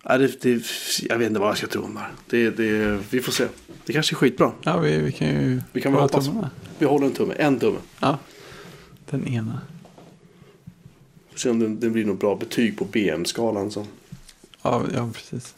Nej, 0.05 0.19
det, 0.19 0.41
det, 0.41 0.63
jag 1.09 1.17
vet 1.17 1.27
inte 1.27 1.39
vad 1.39 1.49
jag 1.49 1.57
ska 1.57 1.67
tro 1.67 1.83
om 1.83 1.99
det. 2.29 2.49
Det, 2.49 2.99
vi 3.09 3.21
får 3.21 3.31
se. 3.31 3.47
Det 3.85 3.93
kanske 3.93 4.13
är 4.13 4.17
skitbra. 4.17 4.51
Ja, 4.61 4.77
vi, 4.79 4.97
vi 4.97 5.11
kan 5.11 5.27
ju 5.27 5.61
Vi 5.71 5.81
kan 5.81 5.91
väl 5.93 6.01
hoppas. 6.01 6.25
tummarna. 6.25 6.49
Vi 6.79 6.85
håller 6.85 7.05
en 7.05 7.13
tumme. 7.13 7.33
En 7.37 7.59
tumme. 7.59 7.79
Ja, 7.99 8.17
den 9.09 9.27
ena. 9.27 9.61
Får 11.31 11.39
se 11.39 11.49
om 11.49 11.59
det, 11.59 11.67
det 11.67 11.89
blir 11.89 12.05
något 12.05 12.19
bra 12.19 12.35
betyg 12.35 12.77
på 12.77 12.85
BM-skalan. 12.85 13.71
Så. 13.71 13.85
Ja, 14.61 14.83
ja, 14.93 15.09
precis. 15.13 15.55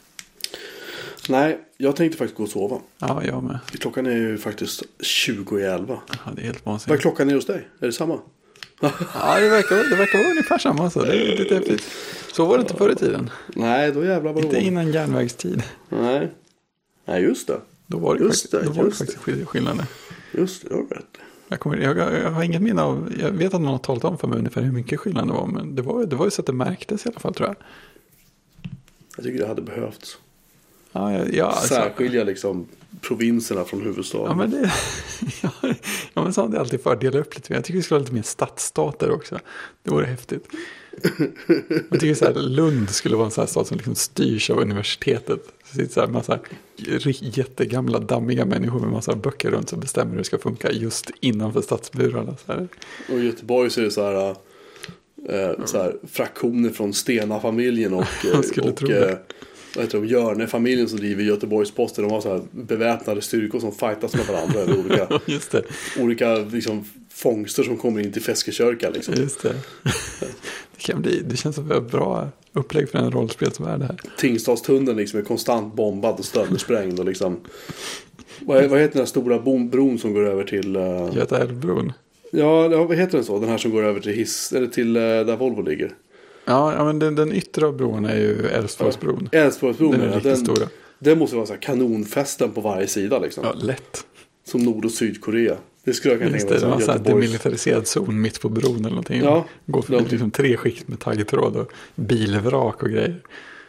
Nej, 1.29 1.59
jag 1.77 1.95
tänkte 1.95 2.17
faktiskt 2.17 2.37
gå 2.37 2.43
och 2.43 2.49
sova. 2.49 2.79
Ja, 2.99 3.23
jag 3.25 3.43
med. 3.43 3.59
Klockan 3.79 4.05
är 4.05 4.11
ju 4.11 4.37
faktiskt 4.37 4.83
20 4.99 5.59
i 5.59 5.63
11. 5.63 5.99
Ja, 6.25 6.31
det 6.35 6.41
är 6.41 6.45
helt 6.45 6.57
Vad 6.65 6.71
är 6.71 6.71
vansinnigt. 6.71 7.01
klockan 7.01 7.29
är 7.29 7.33
hos 7.35 7.45
dig? 7.45 7.67
Är 7.79 7.85
det 7.85 7.93
samma? 7.93 8.19
Ja, 8.81 9.39
det 9.39 9.49
verkar, 9.49 9.75
det 9.89 9.95
verkar 9.95 10.17
vara 10.19 10.29
ungefär 10.29 10.57
samma. 10.57 10.89
Så. 10.89 11.01
Det 11.03 11.33
är 11.33 11.37
lite 11.37 11.55
häftigt. 11.55 11.83
Så 12.33 12.45
var 12.45 12.57
det 12.57 12.61
inte 12.61 12.73
förr 12.75 12.89
i 12.91 12.95
tiden. 12.95 13.29
Nej, 13.55 13.91
då 13.91 14.05
jävlar 14.05 14.39
Inte 14.39 14.55
det 14.55 14.61
innan 14.61 14.91
järnvägstid. 14.91 15.63
Nej. 15.89 16.31
Nej, 17.05 17.23
just 17.23 17.47
det. 17.47 17.61
Då 17.87 17.97
var 17.97 18.15
det, 18.15 18.23
Just 18.23 18.51
det, 18.51 18.63
då 18.63 18.69
var 18.71 18.83
det 18.83 18.91
faktiskt 18.91 19.17
skill- 19.19 19.45
skillnader. 19.45 19.85
Just 20.31 20.63
det, 20.63 20.69
du 20.69 20.75
har 20.75 20.81
rätt. 20.83 21.05
Jag, 21.47 21.59
kommer, 21.59 21.77
jag, 21.77 21.97
jag 21.97 22.31
har 22.31 22.43
inget 22.43 22.61
minne 22.61 22.81
av, 22.81 23.13
jag 23.19 23.31
vet 23.31 23.53
att 23.53 23.61
någon 23.61 23.71
har 23.71 23.77
talat 23.77 24.03
om 24.03 24.17
för 24.17 24.27
mig 24.27 24.37
ungefär 24.37 24.61
hur 24.61 24.71
mycket 24.71 24.99
skillnad 24.99 25.27
det 25.27 25.33
var. 25.33 25.47
Men 25.47 25.75
det 25.75 25.81
var, 25.81 26.05
det 26.05 26.15
var 26.15 26.25
ju 26.25 26.31
så 26.31 26.41
att 26.41 26.45
det 26.45 26.53
märktes 26.53 27.05
i 27.05 27.09
alla 27.09 27.19
fall 27.19 27.33
tror 27.33 27.47
jag. 27.47 27.55
Jag 29.15 29.25
tycker 29.25 29.39
det 29.39 29.47
hade 29.47 29.61
behövts. 29.61 30.17
Ja, 30.95 31.13
ja, 31.13 31.25
ja, 31.33 31.45
alltså, 31.45 31.73
Särskilja 31.73 32.23
liksom 32.23 32.67
provinserna 33.01 33.63
från 33.63 33.81
huvudstaden. 33.81 34.27
ja, 34.27 34.35
men 34.35 34.51
det, 34.51 34.71
ja, 36.13 36.23
men 36.23 36.33
så 36.33 36.41
har 36.41 36.49
det 36.49 36.59
alltid 36.59 36.81
för 36.81 36.93
att 36.93 37.01
dela 37.01 37.19
upp 37.19 37.35
lite 37.35 37.51
mer. 37.51 37.57
Jag 37.57 37.65
tycker 37.65 37.77
vi 37.77 37.83
skulle 37.83 37.97
ha 37.97 38.01
lite 38.01 38.13
mer 38.13 38.21
stadsstater 38.21 39.11
också. 39.11 39.39
Det 39.83 39.91
vore 39.91 40.05
häftigt. 40.05 40.47
Jag 41.89 41.99
tycker 41.99 42.13
så 42.13 42.25
här, 42.25 42.33
Lund 42.33 42.89
skulle 42.89 43.15
vara 43.15 43.25
en 43.25 43.31
sån 43.31 43.41
här 43.41 43.47
stad 43.47 43.67
som 43.67 43.77
liksom 43.77 43.95
styrs 43.95 44.49
av 44.49 44.59
universitetet. 44.59 45.39
Det 45.71 45.77
sitter 45.77 45.93
så 45.93 45.99
här 45.99 46.07
massa 46.07 46.39
jättegamla 47.19 47.99
dammiga 47.99 48.45
människor 48.45 48.79
med 48.79 48.89
massa 48.89 49.15
böcker 49.15 49.51
runt 49.51 49.69
som 49.69 49.79
bestämmer 49.79 50.11
hur 50.11 50.17
det 50.17 50.23
ska 50.23 50.37
funka 50.37 50.71
just 50.71 51.11
innanför 51.19 51.61
stadsburarna. 51.61 52.35
Så 52.45 52.51
här. 52.51 52.67
Och 53.09 53.19
i 53.19 53.25
Göteborg 53.25 53.69
så 53.69 53.81
är 53.81 53.85
det 53.85 53.91
så 53.91 54.03
här, 54.03 54.29
eh, 55.29 55.65
så 55.65 55.77
här 55.77 55.95
fraktioner 56.07 56.69
från 56.69 56.93
Stena-familjen 56.93 57.93
och, 57.93 58.05
Jag 58.23 58.65
och 58.65 58.89
eh, 58.89 59.17
vad 59.75 59.85
heter 59.85 59.97
de, 60.01 60.07
Hjörne-familjen 60.07 60.89
som 60.89 60.97
driver 60.99 61.23
Göteborgs-Posten. 61.23 62.03
De 62.03 62.11
har 62.13 62.21
så 62.21 62.29
här 62.29 62.41
beväpnade 62.51 63.21
styrkor 63.21 63.59
som 63.59 63.71
fightas 63.71 64.15
med 64.15 64.25
varandra. 64.25 64.59
eller 64.61 64.79
olika, 64.79 65.19
Just 65.31 65.51
det. 65.51 65.63
olika 65.99 66.35
liksom, 66.35 66.85
fångster 67.13 67.63
som 67.63 67.77
kommer 67.77 68.01
in 68.01 68.11
till 68.11 68.21
Feskekörka. 68.21 68.89
Liksom. 68.89 69.13
Just 69.17 69.41
det. 69.43 69.55
Det, 70.75 70.81
kan 70.91 71.01
bli, 71.01 71.21
det 71.25 71.37
känns 71.37 71.55
som 71.55 71.71
ett 71.71 71.91
bra 71.91 72.29
upplägg 72.53 72.89
för 72.89 72.97
en 72.99 73.11
rollspelsvärld 73.11 73.81
här. 73.81 73.95
Tingstadstunneln 74.17 74.97
liksom 74.97 75.19
är 75.19 75.23
konstant 75.23 75.75
bombad 75.75 76.19
och 76.19 76.25
söndersprängd. 76.25 76.99
Och 76.99 77.05
liksom, 77.05 77.39
vad, 78.39 78.57
är- 78.63 78.67
vad 78.67 78.79
heter 78.79 78.93
den 78.93 79.01
här 79.01 79.05
stora 79.05 79.39
bron 79.39 79.99
som 79.99 80.13
går 80.13 80.25
över 80.27 80.43
till... 80.43 80.75
eh, 80.75 81.09
Göta 81.15 81.41
älvbron. 81.41 81.93
ja, 82.31 82.67
vad 82.67 82.97
heter 82.97 83.17
den 83.17 83.25
så? 83.25 83.39
Den 83.39 83.49
här 83.49 83.57
som 83.57 83.71
går 83.71 83.83
över 83.83 83.99
till 83.99 84.11
hiss, 84.13 84.53
eller 84.53 84.67
till 84.67 84.95
eh, 84.95 85.01
där 85.01 85.35
Volvo 85.37 85.61
ligger. 85.61 85.91
Ja, 86.45 86.73
ja 86.73 86.85
men 86.85 86.99
den, 86.99 87.15
den 87.15 87.33
yttre 87.33 87.65
av 87.65 87.77
bron 87.77 88.05
är 88.05 88.17
ju 88.17 88.47
Älvsborgsbron. 88.47 89.29
Älvsborgsbron. 89.31 89.91
Den 89.91 90.01
är 90.01 90.05
ja, 90.05 90.11
riktigt 90.11 90.23
den, 90.23 90.37
stora. 90.37 90.69
den 90.99 91.19
måste 91.19 91.35
vara 91.35 91.45
så 91.45 91.53
här 91.53 91.61
kanonfästen 91.61 92.51
på 92.51 92.61
varje 92.61 92.87
sida 92.87 93.19
liksom. 93.19 93.43
Ja, 93.43 93.53
lätt. 93.53 94.05
Som 94.43 94.61
Nord 94.63 94.85
och 94.85 94.91
Sydkorea. 94.91 95.57
Det 95.83 95.93
skulle 95.93 96.13
jag 96.13 96.21
kunna 96.21 96.31
tänka 96.31 96.45
det, 96.45 96.51
mig. 96.67 96.77
det 96.77 96.83
som 96.83 96.87
var 96.87 96.95
en 96.95 97.03
demilitariserad 97.03 97.87
zon 97.87 98.21
mitt 98.21 98.41
på 98.41 98.49
bron 98.49 98.77
eller 98.79 98.89
någonting. 98.89 99.21
Ja, 99.23 99.45
Går 99.65 99.81
förbi 99.81 99.97
de- 100.03 100.09
liksom 100.09 100.31
tre 100.31 100.57
skikt 100.57 100.87
med 100.87 100.99
taggtråd 100.99 101.55
och 101.55 101.71
bilvrak 101.95 102.83
och 102.83 102.89
grejer. 102.89 103.21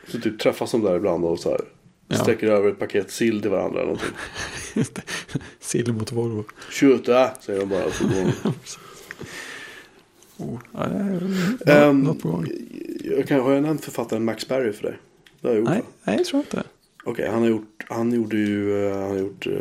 Så 0.09 0.21
typ 0.21 0.39
träffas 0.41 0.73
de 0.73 0.83
där 0.83 0.97
ibland 0.97 1.25
och 1.25 1.39
så 1.39 1.51
här. 1.51 1.61
Ja. 2.09 2.17
Sträcker 2.17 2.47
över 2.47 2.69
ett 2.69 2.79
paket 2.79 3.11
sill 3.11 3.41
till 3.43 3.51
varandra 3.51 3.81
eller 3.81 3.93
någonting. 3.93 4.15
Det. 4.95 5.03
Sill 5.61 5.93
mot 5.93 6.13
Volvo. 6.13 6.45
Köta, 6.71 7.31
säger 7.41 7.61
de 7.61 7.69
bara. 7.69 7.85
och 7.87 7.93
Så 7.93 8.05
går 8.05 8.15
de. 8.43 8.53
Oh, 10.39 10.59
ja, 10.73 10.87
Ehm, 11.73 12.01
något 12.01 12.19
på 12.19 12.29
gång. 12.31 12.47
jag 13.05 13.29
kan, 13.29 13.41
har 13.41 13.53
jag 13.53 13.63
nämnt 13.63 13.85
författaren 13.85 14.25
Max 14.25 14.49
Berry 14.49 14.73
för 14.73 14.83
dig? 14.83 14.99
Det 15.41 15.49
har 15.49 15.55
jag 15.55 15.61
gjort. 15.61 15.69
Nej, 15.71 15.81
va? 15.81 15.87
nej, 16.05 16.17
jag 16.17 16.27
tror 16.27 16.41
inte. 16.41 16.63
Okej, 17.05 17.29
han 17.31 17.43
har 17.43 17.49
gjort, 17.49 17.85
han 17.89 18.13
gjorde 18.13 18.37
ju, 18.37 18.87
eh, 18.87 18.99
han 19.01 19.11
har 19.11 19.19
gjort 19.19 19.47
eh, 19.47 19.53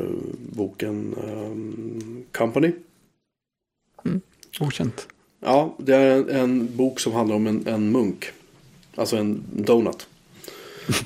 boken 0.55 1.15
ehm, 1.23 2.23
Company. 2.31 2.71
Okänt. 4.59 5.07
Ja, 5.39 5.75
det 5.77 5.95
är 5.95 6.11
en, 6.17 6.29
en 6.29 6.75
bok 6.77 6.99
som 6.99 7.13
handlar 7.13 7.35
om 7.35 7.47
en, 7.47 7.67
en 7.67 7.91
munk. 7.91 8.25
Alltså 8.95 9.17
en 9.17 9.43
donut. 9.51 10.07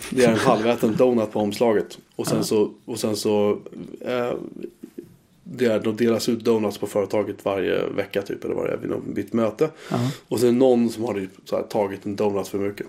Det 0.09 0.23
är 0.25 0.31
en 0.31 0.37
halväten 0.39 0.95
donut 0.95 1.31
på 1.31 1.39
omslaget. 1.39 1.97
Och 2.15 2.27
sen 2.27 2.43
så, 2.43 2.71
och 2.85 2.99
sen 2.99 3.15
så 3.15 3.59
eh, 4.01 4.33
det 5.51 5.65
är, 5.65 5.79
då 5.79 5.91
delas 5.91 6.29
ut 6.29 6.39
donuts 6.39 6.77
på 6.77 6.87
företaget 6.87 7.45
varje 7.45 7.85
vecka 7.85 8.21
typ. 8.21 8.43
Eller 8.45 8.55
varje 8.55 8.77
vid 8.77 8.89
något- 8.89 9.03
vid 9.05 9.33
möte. 9.33 9.69
Ja. 9.91 10.11
Och 10.27 10.39
sen 10.39 10.59
någon 10.59 10.89
som 10.89 11.03
har 11.03 11.13
typ, 11.13 11.51
här, 11.51 11.61
tagit 11.61 12.05
en 12.05 12.15
donut 12.15 12.47
för 12.47 12.57
mycket. 12.59 12.87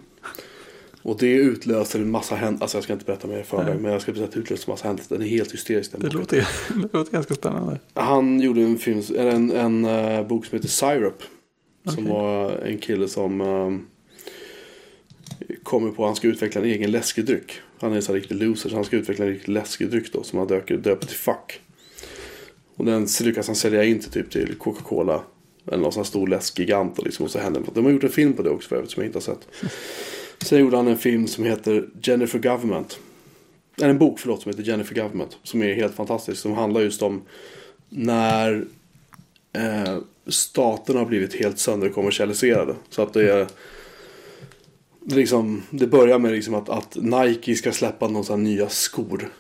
Och 1.03 1.17
det 1.19 1.33
utlöser 1.33 1.99
en 1.99 2.11
massa 2.11 2.35
händelser. 2.35 2.65
Alltså 2.65 2.77
jag 2.77 2.85
ska 2.85 2.93
inte 2.93 3.05
berätta 3.05 3.29
mer 3.29 3.39
i 3.39 3.43
förväg. 3.43 3.81
Men 3.81 3.93
jag 3.93 4.03
ska 4.03 4.13
berätta 4.13 4.25
att 4.29 4.33
det 4.35 4.41
utlöser 4.41 4.69
en 4.69 4.73
massa 4.73 4.89
händelser. 4.89 5.17
Den 5.17 5.25
är 5.27 5.31
helt 5.31 5.53
hysterisk 5.53 5.93
den 5.93 6.01
Det 6.01 6.07
boken. 6.07 6.21
låter, 6.21 6.49
det 6.89 6.99
låter 6.99 7.13
ganska 7.13 7.35
spännande. 7.35 7.79
Han 7.95 8.41
gjorde 8.41 8.63
en, 8.63 8.79
film, 8.79 9.03
eller 9.11 9.31
en, 9.31 9.51
en 9.51 9.85
eh, 9.85 10.27
bok 10.27 10.47
som 10.47 10.57
heter 10.57 10.69
Syrup. 10.69 11.23
Som 11.85 11.93
Okej. 11.99 12.13
var 12.13 12.51
en 12.53 12.79
kille 12.79 13.09
som 13.09 13.41
uh, 13.41 13.79
kommer 15.63 15.91
på 15.91 16.03
att 16.05 16.09
han 16.09 16.17
ska 16.17 16.29
utveckla 16.29 16.61
en 16.61 16.67
egen 16.67 16.91
läskedryck. 16.91 17.53
Han 17.81 17.93
är 17.93 17.97
en 17.97 18.03
sån 18.03 18.15
riktig 18.15 18.35
loser 18.35 18.69
så 18.71 18.75
han 18.77 18.85
ska 18.85 18.97
utveckla 18.97 19.25
en 19.25 19.31
riktig 19.31 19.53
läskedryck 19.53 20.13
då 20.13 20.23
som 20.23 20.39
han 20.39 20.49
döper 20.49 20.97
till 21.07 21.17
Fuck. 21.17 21.61
Och 22.81 22.87
den 22.87 23.07
lyckas 23.21 23.47
han 23.47 23.57
sälja 23.57 23.85
in 23.85 24.01
till 24.01 24.11
typ 24.11 24.31
till 24.31 24.55
Coca-Cola. 24.59 25.23
Eller 25.67 25.79
någon 25.79 25.93
sån 25.93 26.01
här 26.01 26.07
stor 26.07 26.27
läskgigant 26.27 26.99
och 26.99 27.05
liksom 27.05 27.25
och 27.25 27.31
så 27.31 27.39
händer 27.39 27.61
det. 27.61 27.67
De 27.75 27.85
har 27.85 27.93
gjort 27.93 28.05
en 28.05 28.11
film 28.11 28.33
på 28.33 28.43
det 28.43 28.51
också 28.51 28.69
för 28.69 28.77
övrigt 28.77 28.91
som 28.91 29.03
jag 29.03 29.09
inte 29.09 29.17
har 29.17 29.23
sett. 29.23 29.49
Sen 30.43 30.61
gjorde 30.61 30.77
han 30.77 30.89
en 30.89 30.99
film 30.99 31.27
som 31.27 31.45
heter 31.45 31.89
Jennifer 32.03 32.39
Government. 32.39 32.99
Eller 33.77 33.89
en 33.89 33.99
bok 33.99 34.19
förlåt 34.19 34.43
som 34.43 34.51
heter 34.51 34.63
Jennifer 34.63 34.95
Government. 34.95 35.39
Som 35.43 35.63
är 35.63 35.75
helt 35.75 35.95
fantastisk. 35.95 36.43
Som 36.43 36.53
handlar 36.53 36.81
just 36.81 37.03
om 37.03 37.23
när 37.89 38.65
eh, 39.53 39.99
staterna 40.27 40.99
har 40.99 41.07
blivit 41.07 41.35
helt 41.35 41.59
sönderkommersialiserade. 41.59 42.75
Så 42.91 43.03
att 43.03 43.13
det 43.13 43.33
är 43.33 43.47
liksom, 45.07 45.63
det 45.71 45.87
börjar 45.87 46.19
med 46.19 46.33
liksom 46.33 46.55
att, 46.55 46.69
att 46.69 46.97
Nike 46.97 47.55
ska 47.55 47.73
släppa 47.73 48.09
några 48.09 48.37
nya 48.37 48.69
skor. 48.69 49.31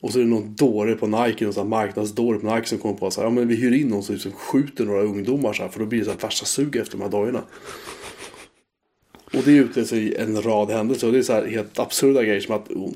Och 0.00 0.12
så 0.12 0.18
är 0.18 0.22
det 0.22 0.28
någon 0.28 0.54
dåre 0.54 0.94
på 0.94 1.06
Nike, 1.06 1.44
någon 1.44 1.54
sån 1.54 1.62
här 1.62 1.68
marknadsdåre 1.68 2.38
på 2.38 2.54
Nike 2.54 2.68
som 2.68 2.78
kommer 2.78 2.94
på 2.94 3.06
att 3.06 3.16
ja 3.16 3.30
men 3.30 3.48
vi 3.48 3.54
hyr 3.56 3.72
in 3.72 3.88
någon 3.88 4.02
som 4.02 4.14
liksom 4.14 4.32
skjuter 4.32 4.84
några 4.84 5.02
ungdomar 5.02 5.52
så 5.52 5.62
här, 5.62 5.70
för 5.70 5.80
då 5.80 5.86
blir 5.86 5.98
det 5.98 6.04
så 6.04 6.10
här 6.10 6.18
värsta 6.18 6.46
sug 6.46 6.76
efter 6.76 6.98
de 6.98 7.02
här 7.02 7.10
dojorna. 7.10 7.42
Och 9.32 9.42
det 9.44 9.52
utlöser 9.52 9.96
i 9.96 10.14
en 10.14 10.42
rad 10.42 10.70
händelser 10.70 11.06
och 11.06 11.12
det 11.12 11.18
är 11.18 11.22
så 11.22 11.32
här 11.32 11.46
helt 11.46 11.78
absurda 11.78 12.22
grejer 12.22 12.40
som 12.40 12.54
att 12.54 12.70
oh, 12.70 12.90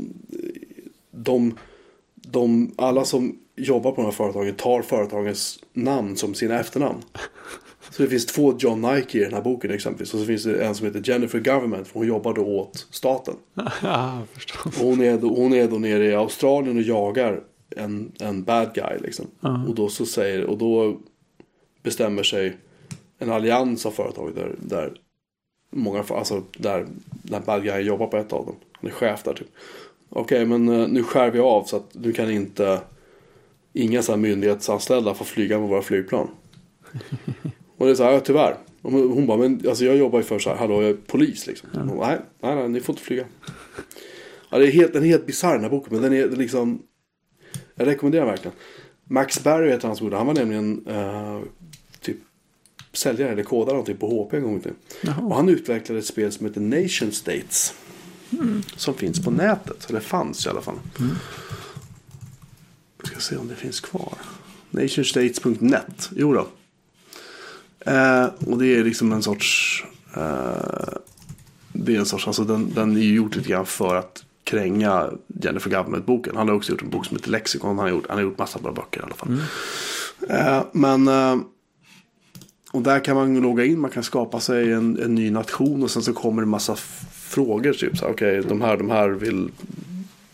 de, 1.10 1.59
de, 2.14 2.72
alla 2.76 3.05
som 3.05 3.39
jobbar 3.56 3.90
på 3.90 3.97
de 3.97 4.05
här 4.05 4.12
företagen 4.12 4.55
tar 4.55 4.82
företagens 4.82 5.59
namn 5.72 6.16
som 6.16 6.35
sina 6.35 6.60
efternamn. 6.60 7.02
Så 7.96 8.02
det 8.02 8.08
finns 8.08 8.26
två 8.26 8.54
John 8.58 8.80
Nike 8.80 9.18
i 9.18 9.24
den 9.24 9.34
här 9.34 9.42
boken 9.42 9.70
exempelvis. 9.70 10.14
Och 10.14 10.20
så 10.20 10.26
finns 10.26 10.44
det 10.44 10.64
en 10.64 10.74
som 10.74 10.86
heter 10.86 11.02
Jennifer 11.04 11.38
Government. 11.38 11.88
För 11.88 11.98
hon 11.98 12.08
jobbar 12.08 12.34
då 12.34 12.46
åt 12.46 12.86
staten. 12.90 13.34
Ja, 13.82 14.22
hon 14.78 15.02
är 15.02 15.18
då, 15.18 15.28
hon 15.28 15.52
är 15.52 15.68
då 15.68 15.78
nere 15.78 16.04
i 16.04 16.14
Australien 16.14 16.76
och 16.76 16.82
jagar 16.82 17.40
en, 17.76 18.12
en 18.20 18.44
bad 18.44 18.74
guy 18.74 18.98
liksom. 18.98 19.26
Ja. 19.40 19.64
Och 19.68 19.74
då 19.74 19.88
så 19.88 20.06
säger, 20.06 20.44
och 20.44 20.58
då 20.58 20.96
bestämmer 21.82 22.22
sig 22.22 22.56
en 23.18 23.30
allians 23.30 23.86
av 23.86 23.90
företag 23.90 24.34
där, 24.34 24.54
där 24.58 24.92
många, 25.70 26.04
alltså 26.08 26.42
där, 26.58 26.86
där 27.08 27.40
bad 27.40 27.64
guy 27.64 27.82
jobbar 27.82 28.06
på 28.06 28.16
ett 28.16 28.32
av 28.32 28.46
dem. 28.46 28.56
Han 28.72 28.90
är 28.90 28.94
chef 28.94 29.22
där 29.22 29.34
typ. 29.34 29.48
Okej, 30.08 30.46
men 30.46 30.68
eh, 30.68 30.88
nu 30.88 31.02
skär 31.02 31.30
vi 31.30 31.38
av 31.38 31.64
så 31.64 31.76
att 31.76 31.94
nu 31.94 32.12
kan 32.12 32.30
inte 32.30 32.80
inga 33.72 34.02
så 34.02 34.12
här 34.12 34.16
myndighetsanställda 34.16 35.14
få 35.14 35.24
flyga 35.24 35.58
med 35.58 35.68
våra 35.68 35.82
flygplan. 35.82 36.28
Och 37.85 37.89
det 37.89 37.93
är 37.93 37.97
så 37.97 38.05
här, 38.05 38.12
ja, 38.12 38.20
tyvärr. 38.20 38.56
Och 38.82 38.93
Hon 38.93 39.27
bara, 39.27 39.39
men 39.39 39.69
alltså 39.69 39.85
jag 39.85 39.97
jobbar 39.97 40.19
ju 40.19 40.24
för 40.24 40.39
så 40.39 40.51
här, 40.51 40.56
hallå 40.56 40.82
jag 40.82 40.90
är 40.90 40.94
polis 40.94 41.47
liksom. 41.47 41.69
Hon 41.73 41.97
bara, 41.97 42.09
nej, 42.09 42.20
nej, 42.40 42.55
nej, 42.55 42.69
ni 42.69 42.81
får 42.81 42.93
inte 42.93 43.02
flyga. 43.02 43.24
Ja, 44.51 44.59
det 44.59 44.66
är 44.66 44.73
helt, 44.73 44.93
den 44.93 45.02
är 45.02 45.06
helt 45.06 45.27
bisarr 45.27 45.52
den 45.52 45.62
här 45.62 45.70
boken, 45.70 45.93
men 45.93 46.02
den 46.02 46.12
är 46.12 46.36
liksom... 46.36 46.82
Jag 47.74 47.86
rekommenderar 47.86 48.27
verkligen. 48.27 48.56
Max 49.05 49.44
Berry 49.44 49.70
heter 49.70 49.89
hans 49.89 50.02
ord. 50.02 50.12
Han 50.12 50.27
var 50.27 50.35
nämligen 50.35 50.86
eh, 50.86 51.40
typ 52.01 52.16
säljare 52.93 53.32
eller 53.32 53.43
kodare 53.43 53.73
någonting 53.73 53.97
på 53.97 54.24
HP 54.24 54.35
en 54.35 54.43
gång 54.43 54.61
tiden. 54.61 54.77
Och 55.24 55.36
han 55.36 55.48
utvecklade 55.48 55.98
ett 55.98 56.06
spel 56.06 56.32
som 56.32 56.47
heter 56.47 56.61
Nation 56.61 57.12
States. 57.12 57.74
Som 58.77 58.94
finns 58.94 59.24
på 59.24 59.31
nätet. 59.31 59.90
Eller 59.90 60.01
fanns 60.01 60.47
i 60.47 60.48
alla 60.48 60.61
fall. 60.62 60.78
Vi 63.02 63.06
ska 63.06 63.20
se 63.20 63.36
om 63.36 63.48
det 63.48 63.55
finns 63.55 63.81
kvar. 63.81 64.19
Nationstates.net. 64.70 66.11
Jo 66.16 66.32
då. 66.32 66.47
Eh, 67.85 68.27
och 68.47 68.59
det 68.59 68.66
är 68.66 68.85
liksom 68.85 69.12
en 69.12 69.23
sorts... 69.23 69.85
Eh, 70.16 70.98
det 71.73 71.94
är 71.94 71.98
en 71.98 72.06
sorts, 72.06 72.27
alltså 72.27 72.44
den, 72.44 72.74
den 72.74 72.97
är 72.97 73.01
ju 73.01 73.15
gjort 73.15 73.36
lite 73.36 73.48
grann 73.48 73.66
för 73.66 73.97
att 73.97 74.24
kränga 74.44 75.11
Jennifer 75.27 75.70
Government-boken. 75.70 76.36
Han 76.36 76.48
har 76.48 76.55
också 76.55 76.73
gjort 76.73 76.82
en 76.82 76.90
bok 76.90 77.06
som 77.06 77.16
heter 77.16 77.31
Lexikon. 77.31 77.69
Han 77.69 77.78
har 77.78 77.89
gjort, 77.89 78.05
han 78.09 78.16
har 78.16 78.23
gjort 78.23 78.39
massa 78.39 78.59
bra 78.59 78.73
böcker 78.73 79.01
i 79.01 79.05
alla 79.05 79.15
fall. 79.15 79.39
Eh, 80.28 80.65
men, 80.73 81.09
eh, 81.09 81.36
och 82.73 82.82
där 82.82 83.05
kan 83.05 83.16
man 83.16 83.40
logga 83.40 83.65
in, 83.65 83.81
man 83.81 83.90
kan 83.90 84.02
skapa 84.02 84.40
sig 84.40 84.73
en, 84.73 84.98
en 85.02 85.15
ny 85.15 85.31
nation 85.31 85.82
och 85.82 85.90
sen 85.90 86.02
så 86.02 86.12
kommer 86.12 86.43
det 86.43 86.47
en 86.47 86.51
massa 86.51 86.77
frågor. 87.12 87.73
Typ 87.73 87.98
så 87.98 88.05
här, 88.05 88.12
okej, 88.12 88.43
de 88.48 88.61
här, 88.61 88.77
de 88.77 88.90
här 88.90 89.09
vill 89.09 89.51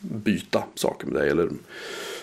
byta 0.01 0.63
saker 0.75 1.07
med 1.07 1.15
dig. 1.15 1.31
Eller 1.31 1.49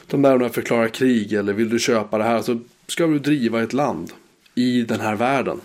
de 0.08 0.22
där, 0.22 0.32
de 0.32 0.40
där 0.40 0.49
förklarar 0.49 0.88
krig 0.88 1.34
eller 1.34 1.54
vill 1.54 1.70
du 1.70 1.80
köpa 1.80 2.18
det 2.18 2.24
här. 2.24 2.41
Så 2.41 2.60
ska 2.88 3.08
du 3.08 3.20
driva 3.20 3.64
ett 3.64 3.74
land 3.74 4.12
i 4.57 4.81
den 4.84 4.99
här 4.99 5.15
världen. 5.15 5.61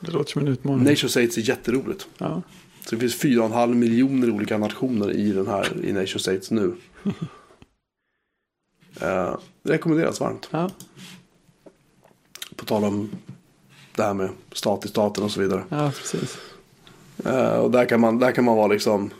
Det 0.00 0.12
låter 0.12 0.32
som 0.32 0.42
en 0.42 0.48
utmaning. 0.48 0.84
Nation 0.84 1.10
States 1.10 1.36
är 1.36 1.40
jätteroligt. 1.40 2.08
Ja. 2.18 2.42
Så 2.84 2.94
det 2.94 3.00
finns 3.00 3.22
4,5 3.22 3.74
miljoner 3.74 4.30
olika 4.30 4.58
nationer 4.58 5.12
i 5.12 5.32
den 5.32 5.46
här 5.46 5.84
i 5.84 5.92
Nation 5.92 6.20
States 6.20 6.50
nu. 6.50 6.74
Eh, 9.00 9.36
rekommenderas 9.62 10.20
varmt. 10.20 10.48
Ja. 10.50 10.70
På 12.56 12.64
tal 12.64 12.84
om 12.84 13.10
det 13.94 14.02
här 14.02 14.14
med 14.14 14.30
stat 14.52 14.84
i 14.84 14.88
staten 14.88 15.24
och 15.24 15.30
så 15.30 15.40
vidare. 15.40 15.64
ja, 15.68 15.92
precis. 15.96 16.38
Eh, 17.24 17.54
och 17.54 17.70
där 17.70 17.84
kan 17.84 18.00
man, 18.00 18.18
där 18.18 18.32
kan 18.32 18.44
man 18.44 18.56
vara 18.56 18.66
liksom. 18.66 19.10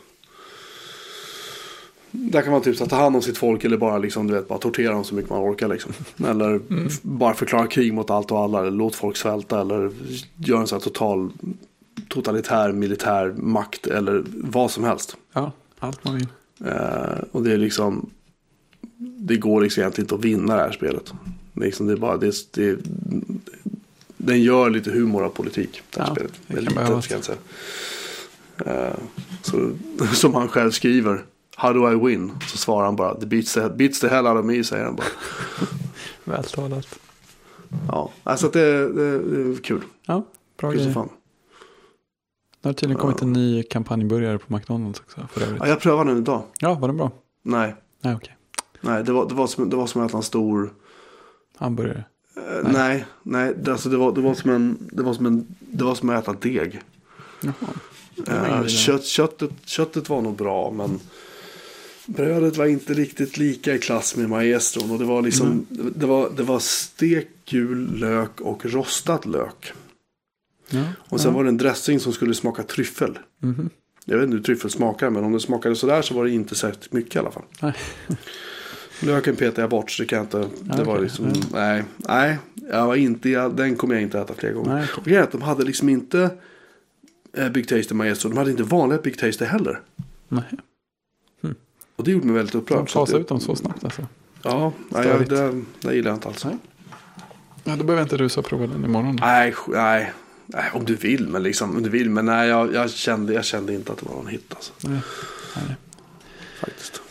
Där 2.11 2.43
kan 2.43 2.53
man 2.53 2.63
typ 2.63 2.77
så 2.77 2.87
ta 2.87 2.97
hand 2.97 3.17
om 3.17 3.23
sitt 3.23 3.39
folk 3.39 3.65
eller 3.65 3.77
bara 3.77 3.99
liksom, 3.99 4.27
du 4.27 4.35
vet, 4.35 4.49
bara 4.49 4.59
tortera 4.59 4.93
dem 4.93 5.05
så 5.05 5.15
mycket 5.15 5.31
man 5.31 5.41
orkar 5.41 5.69
liksom. 5.69 5.93
Eller 6.27 6.61
f- 6.87 6.99
bara 7.03 7.35
förklara 7.35 7.67
krig 7.67 7.93
mot 7.95 8.11
allt 8.11 8.31
och 8.31 8.39
alla. 8.41 8.61
Eller 8.61 8.71
låt 8.71 8.95
folk 8.95 9.17
svälta 9.17 9.61
eller 9.61 9.91
göra 10.37 10.61
en 10.61 10.67
sån 10.67 10.77
här 10.77 10.85
total 10.85 11.31
totalitär 12.09 12.73
militär 12.73 13.35
makt 13.37 13.87
eller 13.87 14.25
vad 14.27 14.71
som 14.71 14.85
helst. 14.85 15.17
Ja, 15.33 15.53
allt 15.79 16.05
man 16.05 16.15
vill. 16.15 16.27
Eh, 16.65 17.19
och 17.33 17.43
det 17.43 17.53
är 17.53 17.59
liksom 17.59 18.11
Det 18.99 19.37
går 19.37 19.61
liksom 19.61 19.81
egentligen 19.81 20.05
inte 20.05 20.15
att 20.15 20.25
vinna 20.25 20.57
det 20.57 20.63
här 20.63 20.73
spelet. 20.73 21.13
Liksom, 21.55 21.87
det 21.87 21.93
är 21.93 21.97
bara, 21.97 22.17
det, 22.17 22.35
det, 22.55 22.79
den 24.17 24.43
gör 24.43 24.71
lite 24.71 24.91
humor 24.91 25.25
av 25.25 25.29
politik. 25.29 25.83
Det 25.91 26.01
här 26.01 26.07
Ja, 26.09 26.15
spelet. 26.15 26.33
det 26.47 26.55
kan 26.55 26.63
lite, 26.65 26.75
behövas. 26.75 27.05
ska 27.05 27.15
jag 27.15 27.25
säga. 27.25 27.39
Eh, 28.67 28.95
så, 29.43 29.71
som 30.15 30.35
han 30.35 30.49
själv 30.49 30.71
skriver. 30.71 31.25
How 31.61 31.73
do 31.73 31.93
I 31.93 31.95
win? 31.95 32.33
Så 32.47 32.59
svarar 32.59 32.85
han 32.85 32.97
bara. 32.97 33.15
Beats 33.15 33.55
the, 33.55 33.69
beats 33.69 34.01
the 34.01 34.09
hell 34.09 34.27
out 34.27 34.39
of 34.39 34.45
me, 34.45 34.65
säger 34.65 34.85
han 34.85 34.97
bara. 34.97 35.07
Vältalat. 36.25 36.99
Ja, 37.89 38.11
alltså 38.25 38.49
det, 38.49 38.93
det, 38.93 39.19
det 39.19 39.51
är 39.59 39.63
kul. 39.63 39.81
Ja, 40.07 40.27
bra 40.57 40.71
Kul 40.71 40.79
grejer. 40.81 40.93
fan. 40.93 41.09
Det 42.61 42.69
har 42.69 42.73
tydligen 42.73 43.01
kommit 43.01 43.23
en 43.23 43.33
ny 43.33 43.63
kampanjbörjare 43.63 44.39
på 44.39 44.55
McDonalds 44.55 45.01
också. 45.01 45.29
För 45.33 45.41
övrigt. 45.43 45.61
Ja, 45.61 45.69
jag 45.69 45.81
prövade 45.81 46.11
den 46.11 46.19
idag. 46.19 46.43
Ja, 46.61 46.75
var 46.75 46.89
den 46.89 46.97
bra? 46.97 47.11
Nej, 47.43 47.75
Nej, 48.03 48.15
okej. 48.15 48.37
nej 48.81 49.05
det, 49.05 49.13
var, 49.13 49.29
det, 49.29 49.35
var 49.35 49.47
som, 49.47 49.71
det 49.71 49.77
var 49.77 49.87
som 49.87 50.03
att 50.03 50.11
äta 50.11 50.17
en 50.17 50.23
stor... 50.23 50.73
Hamburgare. 51.57 52.05
Eh, 52.37 52.73
nej, 52.73 53.05
nej, 53.23 53.55
det, 53.59 53.73
alltså 53.73 53.89
det, 53.89 53.97
var, 53.97 54.13
det 54.13 54.21
var 54.21 54.35
som 54.35 54.51
en... 54.51 54.89
Det 54.93 55.03
var 55.03 55.15
som, 55.15 55.27
en, 55.27 55.47
det 55.61 55.85
var 55.85 55.95
som 55.95 56.11
att 56.11 56.23
äta 56.23 56.33
deg. 56.33 56.81
Jaha. 57.41 58.61
Uh, 58.61 58.67
kött, 58.67 59.05
köttet, 59.05 59.51
köttet 59.65 60.09
var 60.09 60.23
nog 60.23 60.37
bra 60.37 60.71
men 60.71 61.01
brödet 62.07 62.57
var 62.57 62.67
inte 62.67 62.95
riktigt 62.95 63.37
lika 63.37 63.75
i 63.75 63.79
klass 63.79 64.17
med 64.17 64.29
maestron. 64.29 64.91
Och 64.91 64.99
det 64.99 65.05
var 65.05 65.23
liksom 65.23 65.47
Mm. 65.47 65.93
det, 65.97 66.07
var, 66.07 66.31
det 66.37 66.43
var 66.43 66.59
stekt 66.59 67.31
gul 67.51 67.99
lök 67.99 68.41
och 68.41 68.67
rostad 68.67 69.21
lök. 69.27 69.73
Ja, 70.71 70.85
Och 70.99 71.21
sen 71.21 71.31
ja. 71.31 71.37
var 71.37 71.45
det 71.45 71.49
en 71.49 71.57
dressing 71.57 72.01
som 72.01 72.13
skulle 72.13 72.35
smaka 72.35 72.63
tryffel. 72.63 73.19
Mhm. 73.43 73.71
Jag 74.05 74.17
vet 74.17 74.25
inte 74.25 74.37
hur 74.37 74.43
tryffel 74.45 74.71
smakar 74.71 75.11
men 75.11 75.25
om 75.25 75.33
det 75.33 75.41
smakade 75.41 75.77
sådär 75.77 76.03
så 76.03 76.15
var 76.15 76.25
det 76.25 76.31
inte 76.31 76.55
särskilt 76.55 76.93
mycket 76.93 77.17
i 77.17 77.19
alla 77.19 77.31
fall. 77.31 77.43
Nej. 77.63 77.73
Löken 79.03 79.37
petade 79.37 79.61
jag 79.61 79.71
bort 79.71 79.91
så 79.91 80.03
det 80.03 80.07
kan 80.07 80.17
jag 80.17 80.25
inte. 80.27 80.39
Det 80.39 80.49
Ja, 80.79 80.85
var 80.85 80.93
okej. 80.93 81.03
liksom, 81.03 81.27
Ja. 81.35 81.41
nej, 81.53 81.85
nej. 81.97 82.39
Jag 82.71 82.87
var 82.87 82.95
inte, 82.97 83.29
jag, 83.29 83.57
den 83.57 83.77
kommer 83.77 83.95
jag 83.95 84.03
inte 84.03 84.19
äta 84.21 84.35
fler 84.35 84.53
gånger. 84.53 84.75
Nej, 84.75 84.87
Och 84.97 85.09
är 85.09 85.21
att 85.23 85.33
de 85.33 85.43
hade 85.43 85.65
liksom 85.65 85.89
inte 85.89 86.31
eh, 87.37 87.49
Big 87.49 87.69
Taste 87.69 87.95
Maestro. 87.95 88.29
De 88.29 88.39
hade 88.39 88.51
inte 88.51 88.63
vanliga 88.63 88.99
Big 89.01 89.19
Taste 89.19 89.45
heller. 89.45 89.81
Nej. 90.29 90.43
Och 92.01 92.05
det 92.07 92.11
gjorde 92.11 92.27
mig 92.27 92.35
väldigt 92.37 92.53
De 92.53 92.59
upprörd. 92.59 92.91
fasar 92.91 93.15
det- 93.15 93.21
ut 93.21 93.29
dem 93.29 93.41
så 93.41 93.57
snabbt 93.57 93.85
alltså. 93.85 94.07
Ja, 94.43 94.73
nej, 94.89 95.09
jag, 95.09 95.29
det, 95.29 95.63
det 95.81 95.95
gillar 95.95 96.11
jag 96.11 96.17
inte 96.17 96.29
alls. 96.29 96.45
Nej. 96.45 96.57
Ja, 97.65 97.77
då 97.77 97.85
behöver 97.85 97.97
jag 97.97 98.05
inte 98.05 98.17
rusa 98.17 98.41
och 98.41 98.47
prova 98.47 98.67
den 98.67 98.85
imorgon. 98.85 99.17
Nej, 99.21 99.55
nej, 99.69 100.13
nej, 100.47 100.65
om 100.75 100.85
du 100.85 100.95
vill, 100.97 101.29
men 101.29 101.43
liksom, 101.43 101.77
om 101.77 101.83
du 101.83 101.91
vill, 101.91 102.11
men 102.11 102.25
nej, 102.27 102.49
jag, 102.49 102.75
jag, 102.75 102.91
kände, 102.91 103.33
jag 103.33 103.45
kände 103.45 103.75
inte 103.75 103.93
att 103.93 103.99
det 103.99 104.07
var 104.09 104.15
någon 104.17 104.27
hit 104.27 104.47
alltså, 104.55 104.73
Nej. 104.81 105.01
Nej. 105.57 105.77
faktiskt. 106.61 107.03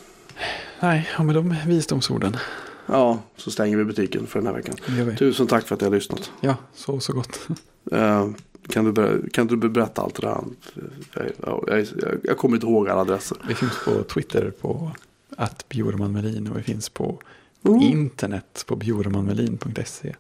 Nej, 0.80 1.10
och 1.20 1.26
med 1.26 1.36
de 1.36 1.56
visdomsorden. 1.68 2.38
Ja, 2.86 3.20
så 3.38 3.52
stänger 3.52 3.78
vi 3.78 3.86
butiken 3.86 4.28
för 4.28 4.40
den 4.40 4.48
här 4.48 4.54
veckan. 4.54 5.16
Tusen 5.18 5.48
tack 5.48 5.68
för 5.68 5.76
att 5.76 5.82
jag 5.82 5.90
har 5.90 5.96
lyssnat. 5.96 6.32
Ja, 6.42 6.56
så 6.74 7.00
så 7.00 7.14
gott. 7.14 7.40
Kan, 8.70 8.86
du 8.86 8.92
ber, 8.92 9.22
kan 9.34 9.48
du 9.48 9.58
berätta 9.58 10.02
allt 10.02 10.16
det 10.16 10.22
där? 10.28 10.44
Jag, 11.14 11.26
jag, 11.68 11.80
jag, 11.80 11.88
jag 12.24 12.38
kommer 12.38 12.56
inte 12.56 12.68
ihåg 12.68 12.90
alla 12.90 13.02
adresser. 13.02 13.38
Vi 13.48 13.56
finns 13.56 13.72
på 13.86 14.04
Twitter 14.04 14.52
på 14.62 14.92
att 15.38 15.70
Bjurman 15.70 16.12
Melin 16.12 16.48
och 16.48 16.58
vi 16.58 16.64
finns 16.64 16.90
på 16.90 17.22
Mm. 17.66 17.82
internet 17.82 18.64
på 18.68 18.76
bjurmanmelin.se. 18.76 20.16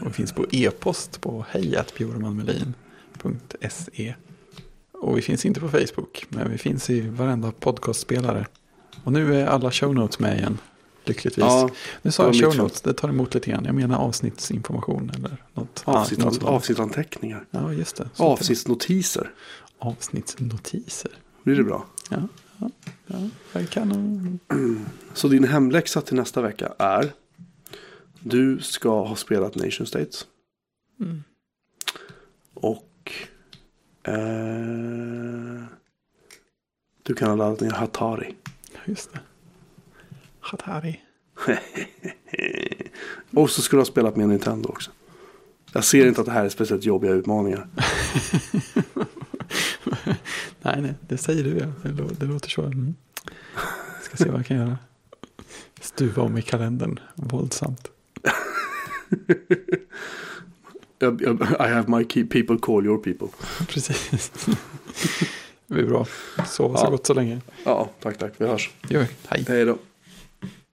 Och 0.00 0.06
vi 0.06 0.10
finns 0.12 0.32
på 0.32 0.46
e-post 0.50 1.20
på 1.20 1.44
hejatbjurmanmelin.se. 1.50 4.14
Och 4.92 5.18
vi 5.18 5.22
finns 5.22 5.44
inte 5.46 5.60
på 5.60 5.68
Facebook, 5.68 6.26
men 6.28 6.50
vi 6.50 6.58
finns 6.58 6.90
i 6.90 7.00
varenda 7.00 7.52
podcastspelare. 7.52 8.46
Och 9.04 9.12
nu 9.12 9.40
är 9.40 9.46
alla 9.46 9.70
show 9.70 9.94
notes 9.94 10.18
med 10.18 10.38
igen, 10.38 10.58
lyckligtvis. 11.04 11.44
Ja, 11.44 11.70
nu 12.02 12.10
sa 12.10 12.26
jag 12.26 12.34
show 12.34 12.56
notes, 12.56 12.80
det 12.80 12.94
tar 12.94 13.08
emot 13.08 13.34
lite 13.34 13.50
grann. 13.50 13.64
Jag 13.64 13.74
menar 13.74 13.98
avsnittsinformation 13.98 15.10
eller 15.14 15.36
något. 15.54 15.82
avsnitt, 15.84 16.18
något 16.20 16.34
sådant. 16.34 16.50
avsnittanteckningar. 16.50 17.44
Ja, 17.50 17.72
just 17.72 17.96
det. 17.96 18.08
Så 18.14 18.24
Avsnittsnotiser. 18.24 19.30
Avsnittsnotiser. 19.78 21.10
Blir 21.42 21.56
det 21.56 21.64
bra? 21.64 21.86
Ja, 22.10 22.28
ja, 22.58 22.70
ja. 23.06 23.28
Jag 23.52 23.70
kan. 23.70 24.40
Så 25.14 25.28
din 25.28 25.44
hemläxa 25.44 26.00
till 26.00 26.16
nästa 26.16 26.40
vecka 26.40 26.72
är. 26.78 27.12
Du 28.20 28.58
ska 28.60 28.88
ha 28.88 29.16
spelat 29.16 29.54
Nation 29.54 29.86
States. 29.86 30.26
Mm. 31.00 31.22
Och 32.54 33.12
eh, 34.02 35.64
du 37.02 37.14
kan 37.14 37.28
ha 37.28 37.36
laddat 37.36 37.60
ner 37.60 37.70
Hatari. 37.70 38.34
Just 38.84 39.12
det. 39.12 39.20
Hatari. 40.42 41.00
Och 43.30 43.50
så 43.50 43.62
ska 43.62 43.76
du 43.76 43.80
ha 43.80 43.84
spelat 43.84 44.16
med 44.16 44.28
Nintendo 44.28 44.68
också. 44.68 44.90
Jag 45.72 45.84
ser 45.84 46.06
inte 46.06 46.20
att 46.20 46.26
det 46.26 46.32
här 46.32 46.44
är 46.44 46.48
speciellt 46.48 46.84
jobbiga 46.84 47.12
utmaningar. 47.12 47.68
nej, 50.62 50.82
nej, 50.82 50.94
det 51.08 51.18
säger 51.18 51.44
du 51.44 51.58
ja. 51.58 51.66
Det, 51.90 52.14
det 52.20 52.26
låter 52.26 52.50
så. 52.50 52.62
Mm. 52.62 52.94
Ska 54.02 54.16
se 54.16 54.30
vad 54.30 54.38
jag 54.38 54.46
kan 54.46 54.56
göra. 54.56 54.78
Stuva 55.80 56.22
om 56.22 56.38
i 56.38 56.42
kalendern. 56.42 57.00
Våldsamt. 57.14 57.90
I 61.60 61.68
have 61.68 61.84
my 61.88 62.04
people 62.24 62.58
call 62.58 62.84
your 62.86 62.98
people. 62.98 63.28
Precis. 63.68 64.30
Det 65.66 65.74
blir 65.74 65.84
bra. 65.86 66.06
Sova 66.46 66.78
så 66.78 66.84
Ja. 66.86 66.90
gott 66.90 67.06
så 67.06 67.14
länge. 67.14 67.40
Ja, 67.64 67.90
tack, 68.00 68.18
tack. 68.18 68.32
Vi 68.38 68.46
hörs. 68.46 68.70
Gör. 68.88 69.06
Hej. 69.28 69.44
Hej 69.48 69.64
då. 69.64 69.78